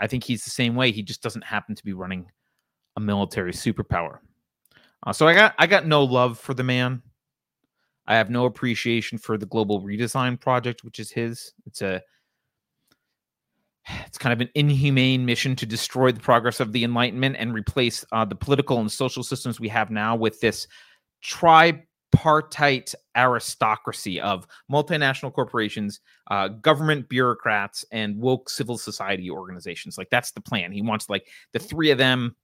I 0.00 0.06
think 0.08 0.24
he's 0.24 0.44
the 0.44 0.50
same 0.50 0.74
way. 0.74 0.90
He 0.90 1.02
just 1.02 1.22
doesn't 1.22 1.44
happen 1.44 1.74
to 1.74 1.84
be 1.84 1.92
running 1.92 2.26
a 2.96 3.00
military 3.00 3.52
superpower. 3.52 4.18
Uh, 5.04 5.12
so 5.12 5.26
I 5.26 5.34
got 5.34 5.54
I 5.58 5.66
got 5.66 5.86
no 5.86 6.04
love 6.04 6.38
for 6.38 6.54
the 6.54 6.64
man. 6.64 7.02
I 8.06 8.16
have 8.16 8.30
no 8.30 8.46
appreciation 8.46 9.18
for 9.18 9.38
the 9.38 9.46
global 9.46 9.80
redesign 9.80 10.40
project, 10.40 10.84
which 10.84 10.98
is 10.98 11.10
his. 11.10 11.52
It's 11.66 11.82
a 11.82 12.02
it's 14.06 14.18
kind 14.18 14.32
of 14.32 14.40
an 14.40 14.50
inhumane 14.54 15.26
mission 15.26 15.56
to 15.56 15.66
destroy 15.66 16.12
the 16.12 16.20
progress 16.20 16.60
of 16.60 16.72
the 16.72 16.84
Enlightenment 16.84 17.36
and 17.38 17.52
replace 17.52 18.04
uh, 18.12 18.24
the 18.24 18.34
political 18.34 18.78
and 18.78 18.90
social 18.90 19.22
systems 19.22 19.58
we 19.58 19.68
have 19.68 19.90
now 19.90 20.14
with 20.14 20.40
this 20.40 20.66
tripartite 21.22 22.94
aristocracy 23.16 24.20
of 24.20 24.46
multinational 24.70 25.32
corporations, 25.32 26.00
uh, 26.30 26.48
government 26.48 27.08
bureaucrats, 27.08 27.84
and 27.90 28.16
woke 28.18 28.48
civil 28.48 28.78
society 28.78 29.30
organizations. 29.30 29.98
Like 29.98 30.10
that's 30.10 30.32
the 30.32 30.40
plan. 30.40 30.72
He 30.72 30.82
wants 30.82 31.08
like 31.08 31.26
the 31.52 31.58
three 31.58 31.90
of 31.90 31.98
them. 31.98 32.36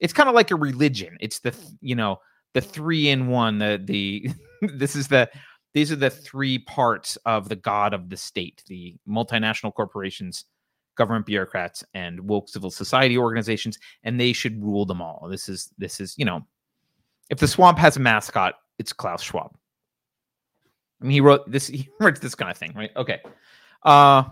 It's 0.00 0.12
kind 0.12 0.28
of 0.28 0.34
like 0.34 0.50
a 0.50 0.56
religion. 0.56 1.16
It's 1.20 1.40
the 1.40 1.54
you 1.80 1.94
know 1.94 2.20
the 2.54 2.60
three 2.62 3.10
in 3.10 3.28
one. 3.28 3.58
The 3.58 3.80
the 3.82 4.30
this 4.74 4.96
is 4.96 5.08
the 5.08 5.30
these 5.74 5.92
are 5.92 5.96
the 5.96 6.08
three 6.08 6.58
parts 6.60 7.16
of 7.26 7.50
the 7.50 7.56
god 7.56 7.92
of 7.92 8.08
the 8.08 8.16
state. 8.16 8.62
The 8.66 8.96
multinational 9.06 9.74
corporations 9.74 10.46
government 10.96 11.26
bureaucrats 11.26 11.84
and 11.94 12.20
woke 12.20 12.48
civil 12.48 12.70
society 12.70 13.16
organizations 13.16 13.78
and 14.02 14.18
they 14.18 14.32
should 14.32 14.62
rule 14.62 14.84
them 14.84 15.00
all. 15.00 15.28
This 15.30 15.48
is 15.48 15.70
this 15.78 16.00
is 16.00 16.14
you 16.18 16.24
know 16.24 16.44
if 17.30 17.38
the 17.38 17.48
swamp 17.48 17.78
has 17.78 17.96
a 17.96 18.00
mascot 18.00 18.54
it's 18.78 18.92
klaus 18.92 19.22
schwab. 19.22 19.56
I 21.00 21.04
mean, 21.04 21.12
he 21.12 21.20
wrote 21.20 21.50
this 21.50 21.66
he 21.66 21.88
writes 22.00 22.20
this 22.20 22.34
kind 22.34 22.50
of 22.50 22.56
thing 22.56 22.72
right? 22.74 22.90
Okay. 22.96 23.20
Uh 23.82 24.24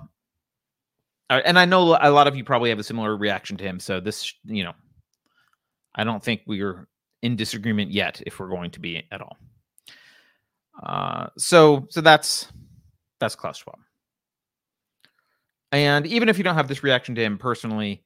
and 1.31 1.59
i 1.59 1.65
know 1.65 1.97
a 2.01 2.11
lot 2.11 2.27
of 2.27 2.37
you 2.37 2.45
probably 2.45 2.71
have 2.71 2.79
a 2.79 2.85
similar 2.85 3.17
reaction 3.17 3.57
to 3.57 3.65
him 3.65 3.81
so 3.81 3.99
this 3.99 4.35
you 4.45 4.63
know 4.63 4.75
i 5.95 6.05
don't 6.05 6.23
think 6.23 6.43
we're 6.47 6.87
in 7.23 7.35
disagreement 7.35 7.91
yet 7.91 8.23
if 8.27 8.39
we're 8.39 8.51
going 8.51 8.71
to 8.71 8.79
be 8.81 9.03
at 9.11 9.23
all. 9.23 9.39
Uh 10.83 11.27
so 11.39 11.87
so 11.89 12.01
that's 12.01 12.53
that's 13.19 13.35
klaus 13.35 13.57
schwab 13.57 13.79
and 15.75 16.07
even 16.07 16.29
if 16.29 16.39
you 16.39 16.45
don't 16.45 16.55
have 16.55 16.69
this 16.69 16.83
reaction 16.83 17.15
to 17.17 17.23
him 17.23 17.39
personally, 17.39 18.05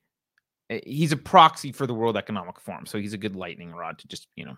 eh, 0.70 0.80
he's 0.86 1.12
a 1.12 1.16
proxy 1.16 1.72
for 1.72 1.86
the 1.86 1.94
World 1.94 2.16
Economic 2.16 2.58
Forum. 2.60 2.86
So 2.86 2.98
he's 2.98 3.12
a 3.12 3.18
good 3.18 3.36
lightning 3.36 3.72
rod 3.72 3.98
to 3.98 4.08
just, 4.08 4.28
you 4.36 4.44
know, 4.44 4.56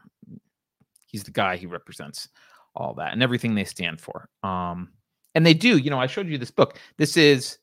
he's 1.07 1.25
the 1.25 1.31
guy 1.31 1.57
who 1.57 1.69
represents 1.69 2.29
all 2.75 2.95
that 2.95 3.13
and 3.13 3.23
everything 3.23 3.55
they 3.55 3.65
stand 3.65 4.01
for. 4.01 4.29
Um, 4.43 4.91
and 5.35 5.45
they 5.45 5.55
do, 5.55 5.79
you 5.79 5.91
know, 5.91 6.01
I 6.01 6.07
showed 6.07 6.29
you 6.29 6.39
this 6.39 6.51
book. 6.51 6.79
This 6.99 7.17
is 7.17 7.59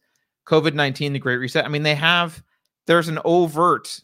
COVID 0.48 0.74
19, 0.74 1.14
the 1.14 1.20
Great 1.20 1.38
Reset. 1.38 1.66
I 1.66 1.70
mean, 1.70 1.84
they 1.84 1.96
have, 1.96 2.44
there's 2.86 3.08
an 3.08 3.20
overt 3.26 4.02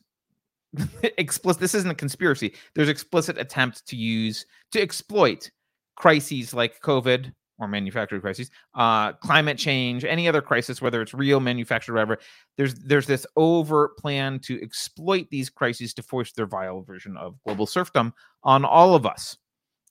explicit, 1.18 1.62
this 1.62 1.76
isn't 1.76 1.92
a 1.92 1.96
conspiracy. 1.96 2.54
There's 2.76 2.90
explicit 2.90 3.38
attempt 3.38 3.86
to 3.88 3.96
use, 3.96 4.46
to 4.72 4.82
exploit 4.82 5.50
crises 5.96 6.54
like 6.54 6.82
COVID 6.82 7.34
or 7.60 7.67
manufactured 7.67 8.22
crises, 8.22 8.50
uh, 8.75 9.13
climate 9.13 9.57
change, 9.57 10.03
any 10.05 10.27
other 10.27 10.41
crisis, 10.41 10.81
whether 10.81 11.01
it's 11.01 11.13
real, 11.13 11.39
manufactured, 11.39 11.93
whatever. 11.93 12.17
There's 12.57 12.75
there's 12.75 13.07
this 13.07 13.25
overt 13.36 13.98
plan 13.98 14.39
to 14.39 14.62
exploit 14.62 15.29
these 15.29 15.50
crises 15.50 15.93
to 15.95 16.03
force 16.03 16.31
their 16.31 16.45
vile 16.48 16.81
version 16.81 17.15
of 17.17 17.41
global 17.45 17.65
serfdom 17.65 18.13
on 18.43 18.65
all 18.65 18.95
of 18.95 19.05
us, 19.05 19.38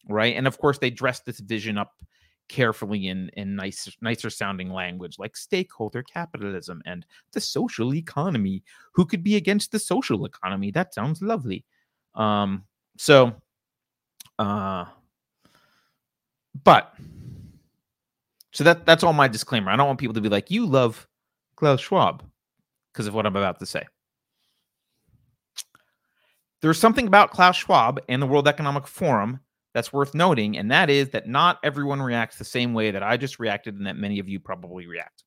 right? 0.08 0.36
And 0.36 0.46
of 0.46 0.58
course, 0.58 0.78
they 0.78 0.90
dress 0.90 1.20
this 1.20 1.40
vision 1.40 1.78
up 1.78 1.92
carefully 2.48 3.08
in 3.08 3.30
in 3.34 3.56
nicer 3.56 3.92
nicer 4.02 4.28
sounding 4.28 4.70
language 4.70 5.18
like 5.18 5.36
stakeholder 5.36 6.02
capitalism 6.02 6.82
and 6.84 7.06
the 7.32 7.40
social 7.40 7.94
economy. 7.94 8.62
Who 8.94 9.06
could 9.06 9.22
be 9.22 9.36
against 9.36 9.72
the 9.72 9.78
social 9.78 10.24
economy? 10.26 10.70
That 10.70 10.92
sounds 10.92 11.22
lovely. 11.22 11.64
Um, 12.14 12.64
so, 12.98 13.32
uh, 14.38 14.84
but 16.64 16.94
So 18.52 18.64
that 18.64 18.86
that's 18.86 19.02
all 19.02 19.12
my 19.12 19.28
disclaimer. 19.28 19.70
I 19.70 19.76
don't 19.76 19.86
want 19.86 19.98
people 19.98 20.14
to 20.14 20.20
be 20.20 20.28
like, 20.28 20.50
"You 20.50 20.66
love 20.66 21.06
Klaus 21.56 21.80
Schwab," 21.80 22.22
because 22.92 23.06
of 23.06 23.14
what 23.14 23.26
I'm 23.26 23.36
about 23.36 23.58
to 23.60 23.66
say. 23.66 23.84
There's 26.60 26.78
something 26.78 27.06
about 27.06 27.32
Klaus 27.32 27.56
Schwab 27.56 28.00
and 28.08 28.22
the 28.22 28.26
World 28.26 28.46
Economic 28.46 28.86
Forum 28.86 29.40
that's 29.74 29.92
worth 29.92 30.14
noting, 30.14 30.58
and 30.58 30.70
that 30.70 30.90
is 30.90 31.10
that 31.10 31.26
not 31.26 31.58
everyone 31.64 32.00
reacts 32.00 32.36
the 32.36 32.44
same 32.44 32.74
way 32.74 32.90
that 32.90 33.02
I 33.02 33.16
just 33.16 33.38
reacted 33.38 33.74
and 33.74 33.86
that 33.86 33.96
many 33.96 34.18
of 34.18 34.28
you 34.28 34.38
probably 34.38 34.86
react. 34.86 35.24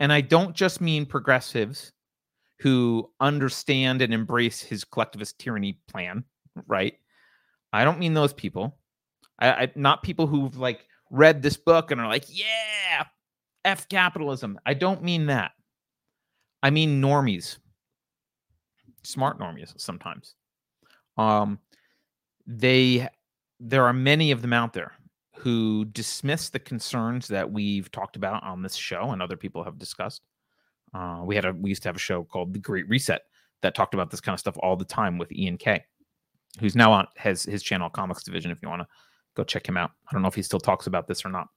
And 0.00 0.12
I 0.12 0.20
don't 0.20 0.54
just 0.54 0.80
mean 0.80 1.04
progressives 1.06 1.92
who 2.60 3.10
understand 3.20 4.02
and 4.02 4.12
embrace 4.12 4.60
his 4.60 4.84
collectivist 4.84 5.38
tyranny 5.38 5.80
plan, 5.86 6.24
right? 6.66 6.94
I 7.72 7.84
don't 7.84 7.98
mean 7.98 8.14
those 8.14 8.32
people. 8.32 8.78
I, 9.38 9.50
I 9.50 9.72
not 9.76 10.02
people 10.02 10.26
who've 10.26 10.56
like 10.56 10.86
read 11.10 11.42
this 11.42 11.56
book 11.56 11.90
and 11.90 12.00
are 12.00 12.08
like, 12.08 12.24
yeah, 12.28 13.04
F 13.64 13.88
capitalism. 13.88 14.58
I 14.66 14.74
don't 14.74 15.02
mean 15.02 15.26
that. 15.26 15.52
I 16.62 16.70
mean 16.70 17.00
normies. 17.00 17.58
Smart 19.04 19.38
normies 19.38 19.72
sometimes. 19.80 20.34
Um 21.16 21.58
they 22.46 23.08
there 23.60 23.84
are 23.84 23.92
many 23.92 24.30
of 24.30 24.42
them 24.42 24.52
out 24.52 24.72
there 24.72 24.92
who 25.36 25.84
dismiss 25.86 26.50
the 26.50 26.58
concerns 26.58 27.28
that 27.28 27.50
we've 27.50 27.90
talked 27.90 28.16
about 28.16 28.42
on 28.42 28.62
this 28.62 28.74
show 28.74 29.10
and 29.10 29.22
other 29.22 29.36
people 29.36 29.62
have 29.62 29.78
discussed. 29.78 30.22
Uh, 30.94 31.22
we 31.24 31.34
had 31.34 31.44
a 31.44 31.52
we 31.52 31.68
used 31.68 31.82
to 31.82 31.88
have 31.88 31.96
a 31.96 32.00
show 32.00 32.24
called 32.24 32.52
The 32.52 32.58
Great 32.58 32.88
Reset 32.88 33.22
that 33.62 33.74
talked 33.74 33.94
about 33.94 34.10
this 34.10 34.20
kind 34.20 34.34
of 34.34 34.40
stuff 34.40 34.56
all 34.60 34.76
the 34.76 34.84
time 34.84 35.18
with 35.18 35.30
Ian 35.32 35.58
K, 35.58 35.84
who's 36.60 36.74
now 36.74 36.92
on 36.92 37.06
has 37.16 37.42
his 37.42 37.62
channel 37.62 37.90
Comics 37.90 38.22
Division. 38.22 38.50
If 38.50 38.62
you 38.62 38.68
want 38.68 38.82
to 38.82 38.88
go 39.38 39.44
check 39.44 39.66
him 39.66 39.76
out, 39.76 39.92
I 40.08 40.12
don't 40.12 40.22
know 40.22 40.28
if 40.28 40.34
he 40.34 40.42
still 40.42 40.60
talks 40.60 40.86
about 40.86 41.06
this 41.06 41.24
or 41.24 41.30
not. 41.30 41.48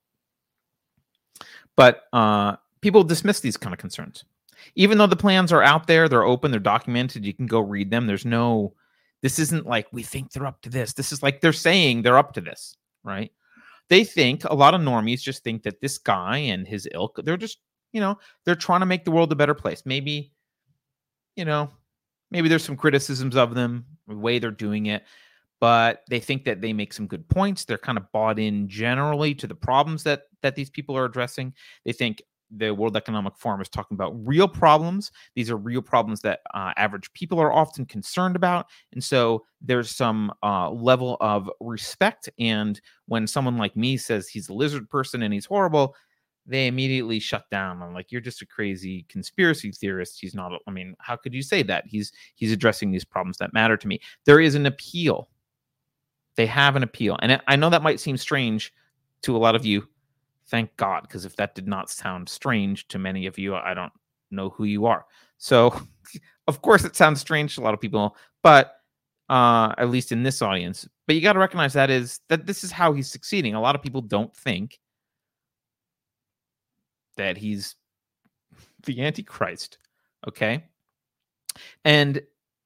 But 1.75 2.03
uh, 2.13 2.57
people 2.81 3.03
dismiss 3.03 3.39
these 3.39 3.57
kind 3.57 3.73
of 3.73 3.79
concerns, 3.79 4.23
even 4.75 4.97
though 4.97 5.07
the 5.07 5.15
plans 5.15 5.51
are 5.51 5.63
out 5.63 5.87
there, 5.87 6.07
they're 6.07 6.23
open, 6.23 6.51
they're 6.51 6.59
documented. 6.59 7.25
You 7.25 7.33
can 7.33 7.47
go 7.47 7.59
read 7.59 7.89
them. 7.89 8.07
There's 8.07 8.25
no 8.25 8.73
this 9.21 9.37
isn't 9.37 9.67
like 9.67 9.87
we 9.91 10.03
think 10.03 10.31
they're 10.31 10.47
up 10.47 10.61
to 10.61 10.69
this. 10.69 10.93
This 10.93 11.11
is 11.11 11.21
like 11.21 11.41
they're 11.41 11.53
saying 11.53 12.01
they're 12.01 12.17
up 12.17 12.33
to 12.33 12.41
this, 12.41 12.75
right? 13.03 13.31
They 13.89 14.03
think 14.03 14.43
a 14.45 14.55
lot 14.55 14.73
of 14.73 14.81
normies 14.81 15.21
just 15.21 15.43
think 15.43 15.63
that 15.63 15.81
this 15.81 15.97
guy 15.97 16.37
and 16.37 16.67
his 16.67 16.87
ilk, 16.93 17.19
they're 17.23 17.37
just, 17.37 17.59
you 17.91 18.01
know, 18.01 18.17
they're 18.45 18.55
trying 18.55 18.79
to 18.79 18.85
make 18.85 19.05
the 19.05 19.11
world 19.11 19.31
a 19.31 19.35
better 19.35 19.53
place. 19.53 19.83
Maybe, 19.85 20.31
you 21.35 21.45
know, 21.45 21.69
maybe 22.31 22.49
there's 22.49 22.63
some 22.63 22.77
criticisms 22.77 23.35
of 23.35 23.53
them, 23.53 23.85
the 24.07 24.15
way 24.15 24.39
they're 24.39 24.49
doing 24.49 24.87
it, 24.87 25.03
but 25.61 26.01
they 26.09 26.19
think 26.19 26.43
that 26.43 26.59
they 26.59 26.73
make 26.73 26.91
some 26.91 27.07
good 27.07 27.27
points. 27.29 27.63
They're 27.63 27.77
kind 27.77 27.97
of 27.97 28.11
bought 28.11 28.39
in 28.39 28.67
generally 28.67 29.33
to 29.35 29.47
the 29.47 29.55
problems 29.55 30.03
that 30.03 30.23
that 30.41 30.55
these 30.55 30.69
people 30.69 30.97
are 30.97 31.05
addressing. 31.05 31.53
They 31.85 31.93
think 31.93 32.21
the 32.51 32.71
World 32.71 32.97
Economic 32.97 33.37
Forum 33.37 33.61
is 33.61 33.69
talking 33.69 33.95
about 33.95 34.13
real 34.27 34.47
problems. 34.47 35.11
These 35.35 35.49
are 35.49 35.55
real 35.55 35.81
problems 35.81 36.19
that 36.21 36.41
uh, 36.53 36.73
average 36.75 37.13
people 37.13 37.39
are 37.39 37.53
often 37.53 37.85
concerned 37.85 38.35
about. 38.35 38.65
And 38.91 39.01
so 39.01 39.45
there's 39.61 39.89
some 39.89 40.33
uh, 40.43 40.69
level 40.69 41.15
of 41.21 41.49
respect. 41.61 42.27
And 42.39 42.81
when 43.05 43.25
someone 43.25 43.57
like 43.57 43.77
me 43.77 43.95
says 43.95 44.27
he's 44.27 44.49
a 44.49 44.53
lizard 44.53 44.89
person 44.89 45.21
and 45.21 45.33
he's 45.33 45.45
horrible, 45.45 45.95
they 46.45 46.67
immediately 46.67 47.19
shut 47.19 47.49
down. 47.51 47.81
I'm 47.81 47.93
like, 47.93 48.11
you're 48.11 48.19
just 48.19 48.41
a 48.41 48.47
crazy 48.47 49.05
conspiracy 49.07 49.71
theorist. 49.71 50.19
He's 50.19 50.35
not. 50.35 50.51
I 50.67 50.71
mean, 50.71 50.95
how 50.99 51.15
could 51.15 51.33
you 51.33 51.43
say 51.43 51.63
that? 51.63 51.85
He's 51.87 52.11
he's 52.35 52.51
addressing 52.51 52.91
these 52.91 53.05
problems 53.05 53.37
that 53.37 53.53
matter 53.53 53.77
to 53.77 53.87
me. 53.87 54.01
There 54.25 54.39
is 54.39 54.55
an 54.55 54.65
appeal. 54.65 55.29
They 56.41 56.47
have 56.47 56.75
an 56.75 56.83
appeal, 56.83 57.17
and 57.21 57.39
I 57.47 57.55
know 57.55 57.69
that 57.69 57.83
might 57.83 57.99
seem 57.99 58.17
strange 58.17 58.73
to 59.21 59.35
a 59.35 59.37
lot 59.37 59.55
of 59.55 59.65
you 59.65 59.87
Thank 60.51 60.75
God, 60.75 61.03
because 61.03 61.23
if 61.23 61.37
that 61.37 61.55
did 61.55 61.65
not 61.65 61.89
sound 61.89 62.27
strange 62.27 62.89
to 62.89 62.99
many 62.99 63.25
of 63.25 63.39
you, 63.39 63.55
I 63.55 63.73
don't 63.73 63.93
know 64.31 64.49
who 64.49 64.65
you 64.65 64.85
are. 64.85 65.05
So, 65.37 65.73
of 66.47 66.61
course, 66.61 66.83
it 66.83 66.97
sounds 66.97 67.21
strange 67.21 67.55
to 67.55 67.61
a 67.61 67.63
lot 67.63 67.73
of 67.73 67.79
people, 67.79 68.17
but 68.43 68.75
uh, 69.29 69.73
at 69.77 69.89
least 69.89 70.11
in 70.11 70.23
this 70.23 70.41
audience. 70.41 70.85
But 71.07 71.15
you 71.15 71.21
got 71.21 71.33
to 71.33 71.39
recognize 71.39 71.71
that 71.71 71.89
is 71.89 72.19
that 72.27 72.45
this 72.45 72.65
is 72.65 72.71
how 72.71 72.91
he's 72.91 73.09
succeeding. 73.09 73.55
A 73.55 73.61
lot 73.61 73.75
of 73.75 73.81
people 73.81 74.01
don't 74.01 74.35
think 74.35 74.81
that 77.15 77.37
he's 77.37 77.77
the 78.83 79.01
Antichrist. 79.01 79.77
Okay, 80.27 80.65
and 81.85 82.21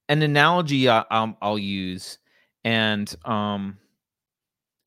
an 0.09 0.23
analogy 0.23 0.88
uh, 0.88 1.03
um, 1.11 1.38
I'll 1.39 1.59
use, 1.59 2.17
and 2.65 3.15
um, 3.25 3.78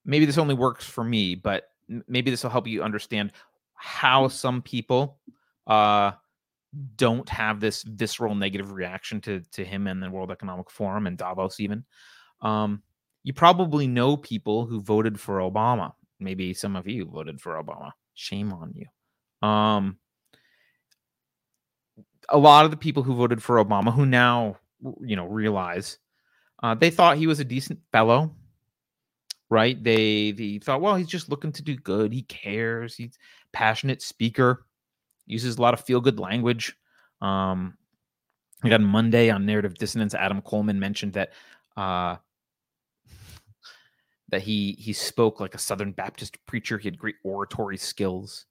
maybe 0.05 0.27
this 0.27 0.37
only 0.37 0.55
works 0.55 0.85
for 0.85 1.05
me, 1.05 1.37
but 1.37 1.71
maybe 2.09 2.31
this 2.31 2.43
will 2.43 2.51
help 2.51 2.67
you 2.67 2.83
understand 2.83 3.33
how 3.75 4.27
some 4.27 4.61
people 4.61 5.19
uh, 5.69 6.11
don't 6.97 7.29
have 7.29 7.61
this 7.61 7.85
visceral 7.85 8.35
negative 8.35 8.73
reaction 8.73 9.21
to 9.23 9.41
to 9.53 9.65
him 9.65 9.87
and 9.87 10.03
the 10.03 10.11
World 10.11 10.33
Economic 10.33 10.71
Forum 10.71 11.07
and 11.07 11.17
Davos 11.17 11.61
even. 11.61 11.85
Um, 12.43 12.83
you 13.23 13.33
probably 13.33 13.87
know 13.87 14.17
people 14.17 14.67
who 14.67 14.81
voted 14.81 15.19
for 15.19 15.39
Obama. 15.39 15.93
Maybe 16.19 16.55
some 16.55 16.75
of 16.75 16.89
you 16.89 17.05
voted 17.05 17.41
for 17.41 17.63
Obama. 17.63 17.93
Shame 18.15 18.53
on 18.53 18.75
you. 18.75 19.49
Um, 19.49 19.99
a 22.29 22.39
lot 22.39 22.65
of 22.65 22.73
the 22.73 22.77
people 22.77 23.05
who 23.05 23.15
voted 23.15 23.41
for 23.41 23.65
Obama, 23.65 23.95
who 23.95 24.05
now 24.05 24.57
you 25.01 25.15
know 25.15 25.27
realize 25.27 25.99
uh, 26.63 26.75
they 26.75 26.91
thought 26.91 27.17
he 27.17 27.27
was 27.27 27.41
a 27.41 27.45
decent 27.45 27.79
fellow 27.93 28.35
right? 29.51 29.83
They 29.83 30.33
they 30.33 30.59
thought, 30.59 30.81
well, 30.81 30.97
he's 30.97 31.09
just 31.09 31.29
looking 31.29 31.53
to 31.53 31.63
do 31.63 31.77
good. 31.77 32.13
He 32.13 32.23
cares. 32.23 32.95
He's 32.95 33.19
passionate 33.53 34.03
speaker. 34.03 34.67
Uses 35.27 35.57
a 35.57 35.63
lot 35.63 35.75
of 35.75 35.81
feel 35.81 36.01
good 36.01 36.19
language. 36.19 36.77
Um, 37.21 37.77
I 38.63 38.69
got 38.69 38.81
Monday 38.81 39.31
on 39.31 39.47
narrative 39.47 39.75
dissonance. 39.75 40.15
Adam 40.15 40.43
Coleman 40.43 40.81
mentioned 40.81 41.15
that 41.15 41.33
uh, 41.77 42.17
that 44.29 44.43
he 44.43 44.73
he 44.73 44.93
spoke 44.93 45.41
like 45.41 45.55
a 45.55 45.59
Southern 45.59 45.93
Baptist 45.93 46.45
preacher. 46.47 46.79
He 46.79 46.89
had 46.89 46.99
great 46.99 47.17
oratory 47.25 47.77
skills. 47.77 48.47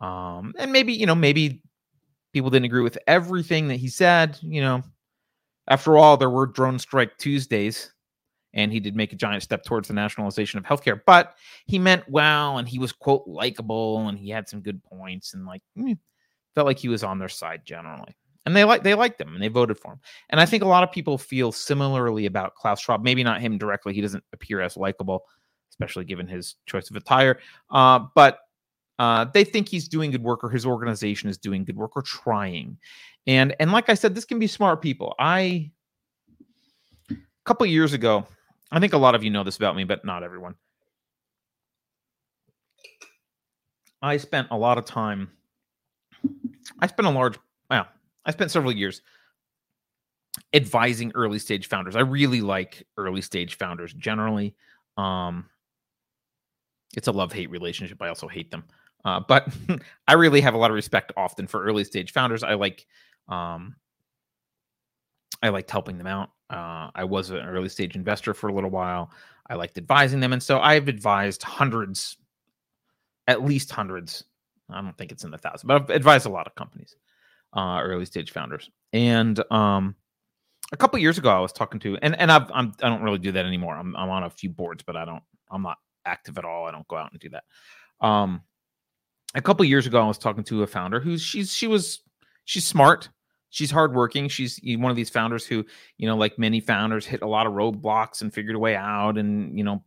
Um, 0.00 0.54
and 0.58 0.72
maybe 0.72 0.92
you 0.92 1.06
know 1.06 1.14
maybe 1.14 1.62
people 2.32 2.50
didn't 2.50 2.66
agree 2.66 2.82
with 2.82 2.98
everything 3.06 3.68
that 3.68 3.76
he 3.76 3.88
said. 3.88 4.38
You 4.40 4.60
know, 4.62 4.82
after 5.70 5.96
all, 5.96 6.16
there 6.16 6.30
were 6.30 6.46
drone 6.46 6.78
strike 6.78 7.16
Tuesdays 7.16 7.92
and 8.52 8.72
he 8.72 8.80
did 8.80 8.96
make 8.96 9.12
a 9.12 9.16
giant 9.16 9.42
step 9.42 9.64
towards 9.64 9.88
the 9.88 9.94
nationalization 9.94 10.58
of 10.58 10.64
healthcare. 10.64 11.00
But 11.06 11.36
he 11.66 11.78
meant 11.78 12.08
well, 12.08 12.58
and 12.58 12.68
he 12.68 12.78
was 12.78 12.92
quote 12.92 13.26
likable, 13.26 14.08
and 14.08 14.18
he 14.18 14.28
had 14.30 14.48
some 14.48 14.60
good 14.60 14.82
points, 14.82 15.34
and 15.34 15.46
like 15.46 15.62
mm, 15.78 15.96
felt 16.54 16.66
like 16.66 16.78
he 16.78 16.88
was 16.88 17.04
on 17.04 17.18
their 17.18 17.28
side 17.28 17.62
generally. 17.64 18.16
And 18.46 18.56
they 18.56 18.64
like 18.64 18.82
they 18.82 18.94
liked 18.94 19.20
him 19.20 19.34
and 19.34 19.42
they 19.42 19.48
voted 19.48 19.78
for 19.78 19.92
him. 19.92 20.00
And 20.30 20.40
I 20.40 20.46
think 20.46 20.62
a 20.62 20.68
lot 20.68 20.82
of 20.82 20.90
people 20.90 21.18
feel 21.18 21.52
similarly 21.52 22.26
about 22.26 22.54
Klaus 22.54 22.80
Schwab. 22.80 23.02
Maybe 23.02 23.22
not 23.22 23.40
him 23.40 23.58
directly; 23.58 23.94
he 23.94 24.00
doesn't 24.00 24.24
appear 24.32 24.60
as 24.60 24.76
likable, 24.76 25.24
especially 25.70 26.04
given 26.04 26.26
his 26.26 26.56
choice 26.66 26.90
of 26.90 26.96
attire. 26.96 27.38
Uh, 27.70 28.00
but 28.14 28.40
uh, 28.98 29.26
they 29.32 29.44
think 29.44 29.68
he's 29.68 29.88
doing 29.88 30.10
good 30.10 30.22
work, 30.22 30.42
or 30.42 30.50
his 30.50 30.66
organization 30.66 31.28
is 31.28 31.38
doing 31.38 31.64
good 31.64 31.76
work, 31.76 31.96
or 31.96 32.02
trying. 32.02 32.78
And 33.30 33.54
and 33.60 33.70
like 33.70 33.88
I 33.88 33.94
said, 33.94 34.16
this 34.16 34.24
can 34.24 34.40
be 34.40 34.48
smart 34.48 34.82
people. 34.82 35.14
I 35.16 35.70
a 37.12 37.16
couple 37.44 37.64
years 37.64 37.92
ago, 37.92 38.26
I 38.72 38.80
think 38.80 38.92
a 38.92 38.98
lot 38.98 39.14
of 39.14 39.22
you 39.22 39.30
know 39.30 39.44
this 39.44 39.56
about 39.56 39.76
me, 39.76 39.84
but 39.84 40.04
not 40.04 40.24
everyone. 40.24 40.56
I 44.02 44.16
spent 44.16 44.48
a 44.50 44.56
lot 44.58 44.78
of 44.78 44.84
time. 44.84 45.30
I 46.80 46.88
spent 46.88 47.06
a 47.06 47.10
large, 47.10 47.38
well, 47.70 47.86
I 48.26 48.32
spent 48.32 48.50
several 48.50 48.72
years 48.72 49.00
advising 50.52 51.12
early 51.14 51.38
stage 51.38 51.68
founders. 51.68 51.94
I 51.94 52.00
really 52.00 52.40
like 52.40 52.84
early 52.96 53.20
stage 53.20 53.56
founders 53.58 53.92
generally. 53.92 54.56
Um, 54.96 55.46
it's 56.96 57.06
a 57.06 57.12
love 57.12 57.32
hate 57.32 57.50
relationship. 57.50 58.02
I 58.02 58.08
also 58.08 58.26
hate 58.26 58.50
them. 58.50 58.64
Uh, 59.04 59.20
but 59.20 59.46
I 60.08 60.14
really 60.14 60.40
have 60.40 60.54
a 60.54 60.58
lot 60.58 60.72
of 60.72 60.74
respect 60.74 61.12
often 61.16 61.46
for 61.46 61.62
early 61.62 61.84
stage 61.84 62.12
founders. 62.12 62.42
I 62.42 62.54
like, 62.54 62.86
um, 63.30 63.76
I 65.42 65.48
liked 65.48 65.70
helping 65.70 65.98
them 65.98 66.06
out. 66.06 66.30
Uh, 66.50 66.90
I 66.94 67.04
was 67.04 67.30
an 67.30 67.38
early 67.38 67.68
stage 67.68 67.96
investor 67.96 68.34
for 68.34 68.48
a 68.48 68.52
little 68.52 68.70
while. 68.70 69.10
I 69.48 69.54
liked 69.54 69.78
advising 69.78 70.20
them. 70.20 70.32
And 70.32 70.42
so 70.42 70.60
I've 70.60 70.88
advised 70.88 71.42
hundreds, 71.42 72.16
at 73.26 73.44
least 73.44 73.70
hundreds. 73.70 74.24
I 74.68 74.80
don't 74.80 74.96
think 74.96 75.12
it's 75.12 75.24
in 75.24 75.30
the 75.30 75.38
thousands, 75.38 75.64
but 75.64 75.82
I've 75.82 75.90
advised 75.90 76.26
a 76.26 76.30
lot 76.30 76.46
of 76.46 76.54
companies, 76.54 76.94
uh, 77.56 77.80
early 77.82 78.04
stage 78.04 78.32
founders. 78.32 78.70
And 78.92 79.42
um, 79.52 79.96
a 80.72 80.76
couple 80.76 80.98
years 80.98 81.18
ago, 81.18 81.30
I 81.30 81.40
was 81.40 81.52
talking 81.52 81.80
to, 81.80 81.96
and 82.02 82.16
and 82.20 82.30
I've, 82.30 82.50
I'm 82.52 82.72
I 82.82 82.88
don't 82.88 83.02
really 83.02 83.18
do 83.18 83.32
that 83.32 83.46
anymore. 83.46 83.76
I'm 83.76 83.96
I'm 83.96 84.10
on 84.10 84.22
a 84.22 84.30
few 84.30 84.50
boards, 84.50 84.84
but 84.84 84.96
I 84.96 85.04
don't 85.04 85.22
I'm 85.50 85.62
not 85.62 85.78
active 86.04 86.38
at 86.38 86.44
all. 86.44 86.66
I 86.66 86.70
don't 86.70 86.86
go 86.86 86.96
out 86.96 87.10
and 87.10 87.20
do 87.20 87.30
that. 87.30 87.44
Um, 88.00 88.42
a 89.34 89.42
couple 89.42 89.64
years 89.64 89.88
ago, 89.88 90.00
I 90.00 90.06
was 90.06 90.18
talking 90.18 90.44
to 90.44 90.62
a 90.62 90.66
founder 90.66 91.00
who's 91.00 91.20
she's 91.20 91.52
she 91.52 91.66
was 91.66 92.00
she's 92.44 92.64
smart 92.64 93.08
she's 93.50 93.70
hardworking. 93.70 94.28
She's 94.28 94.58
one 94.64 94.90
of 94.90 94.96
these 94.96 95.10
founders 95.10 95.44
who, 95.44 95.64
you 95.98 96.06
know, 96.06 96.16
like 96.16 96.38
many 96.38 96.60
founders, 96.60 97.04
hit 97.04 97.22
a 97.22 97.26
lot 97.26 97.46
of 97.46 97.52
roadblocks 97.52 98.22
and 98.22 98.32
figured 98.32 98.56
a 98.56 98.58
way 98.58 98.76
out. 98.76 99.18
And 99.18 99.58
you 99.58 99.64
know, 99.64 99.84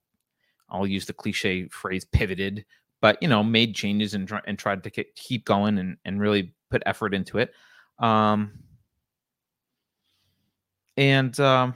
I'll 0.69 0.87
use 0.87 1.05
the 1.05 1.13
cliche 1.13 1.67
phrase 1.69 2.05
pivoted, 2.05 2.65
but 3.01 3.17
you 3.21 3.27
know, 3.27 3.43
made 3.43 3.73
changes 3.73 4.13
and, 4.13 4.31
and 4.45 4.59
tried 4.59 4.83
to 4.83 4.89
keep 5.15 5.45
going 5.45 5.79
and, 5.79 5.97
and 6.05 6.19
really 6.19 6.53
put 6.69 6.83
effort 6.85 7.13
into 7.13 7.39
it. 7.39 7.53
Um, 7.99 8.51
and 10.97 11.37
um, 11.39 11.73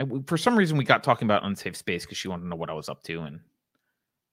I, 0.00 0.06
for 0.26 0.36
some 0.36 0.56
reason, 0.56 0.76
we 0.76 0.84
got 0.84 1.04
talking 1.04 1.26
about 1.26 1.44
unsafe 1.44 1.76
space 1.76 2.04
because 2.04 2.18
she 2.18 2.28
wanted 2.28 2.42
to 2.42 2.48
know 2.48 2.56
what 2.56 2.70
I 2.70 2.74
was 2.74 2.88
up 2.88 3.02
to, 3.04 3.22
and 3.22 3.40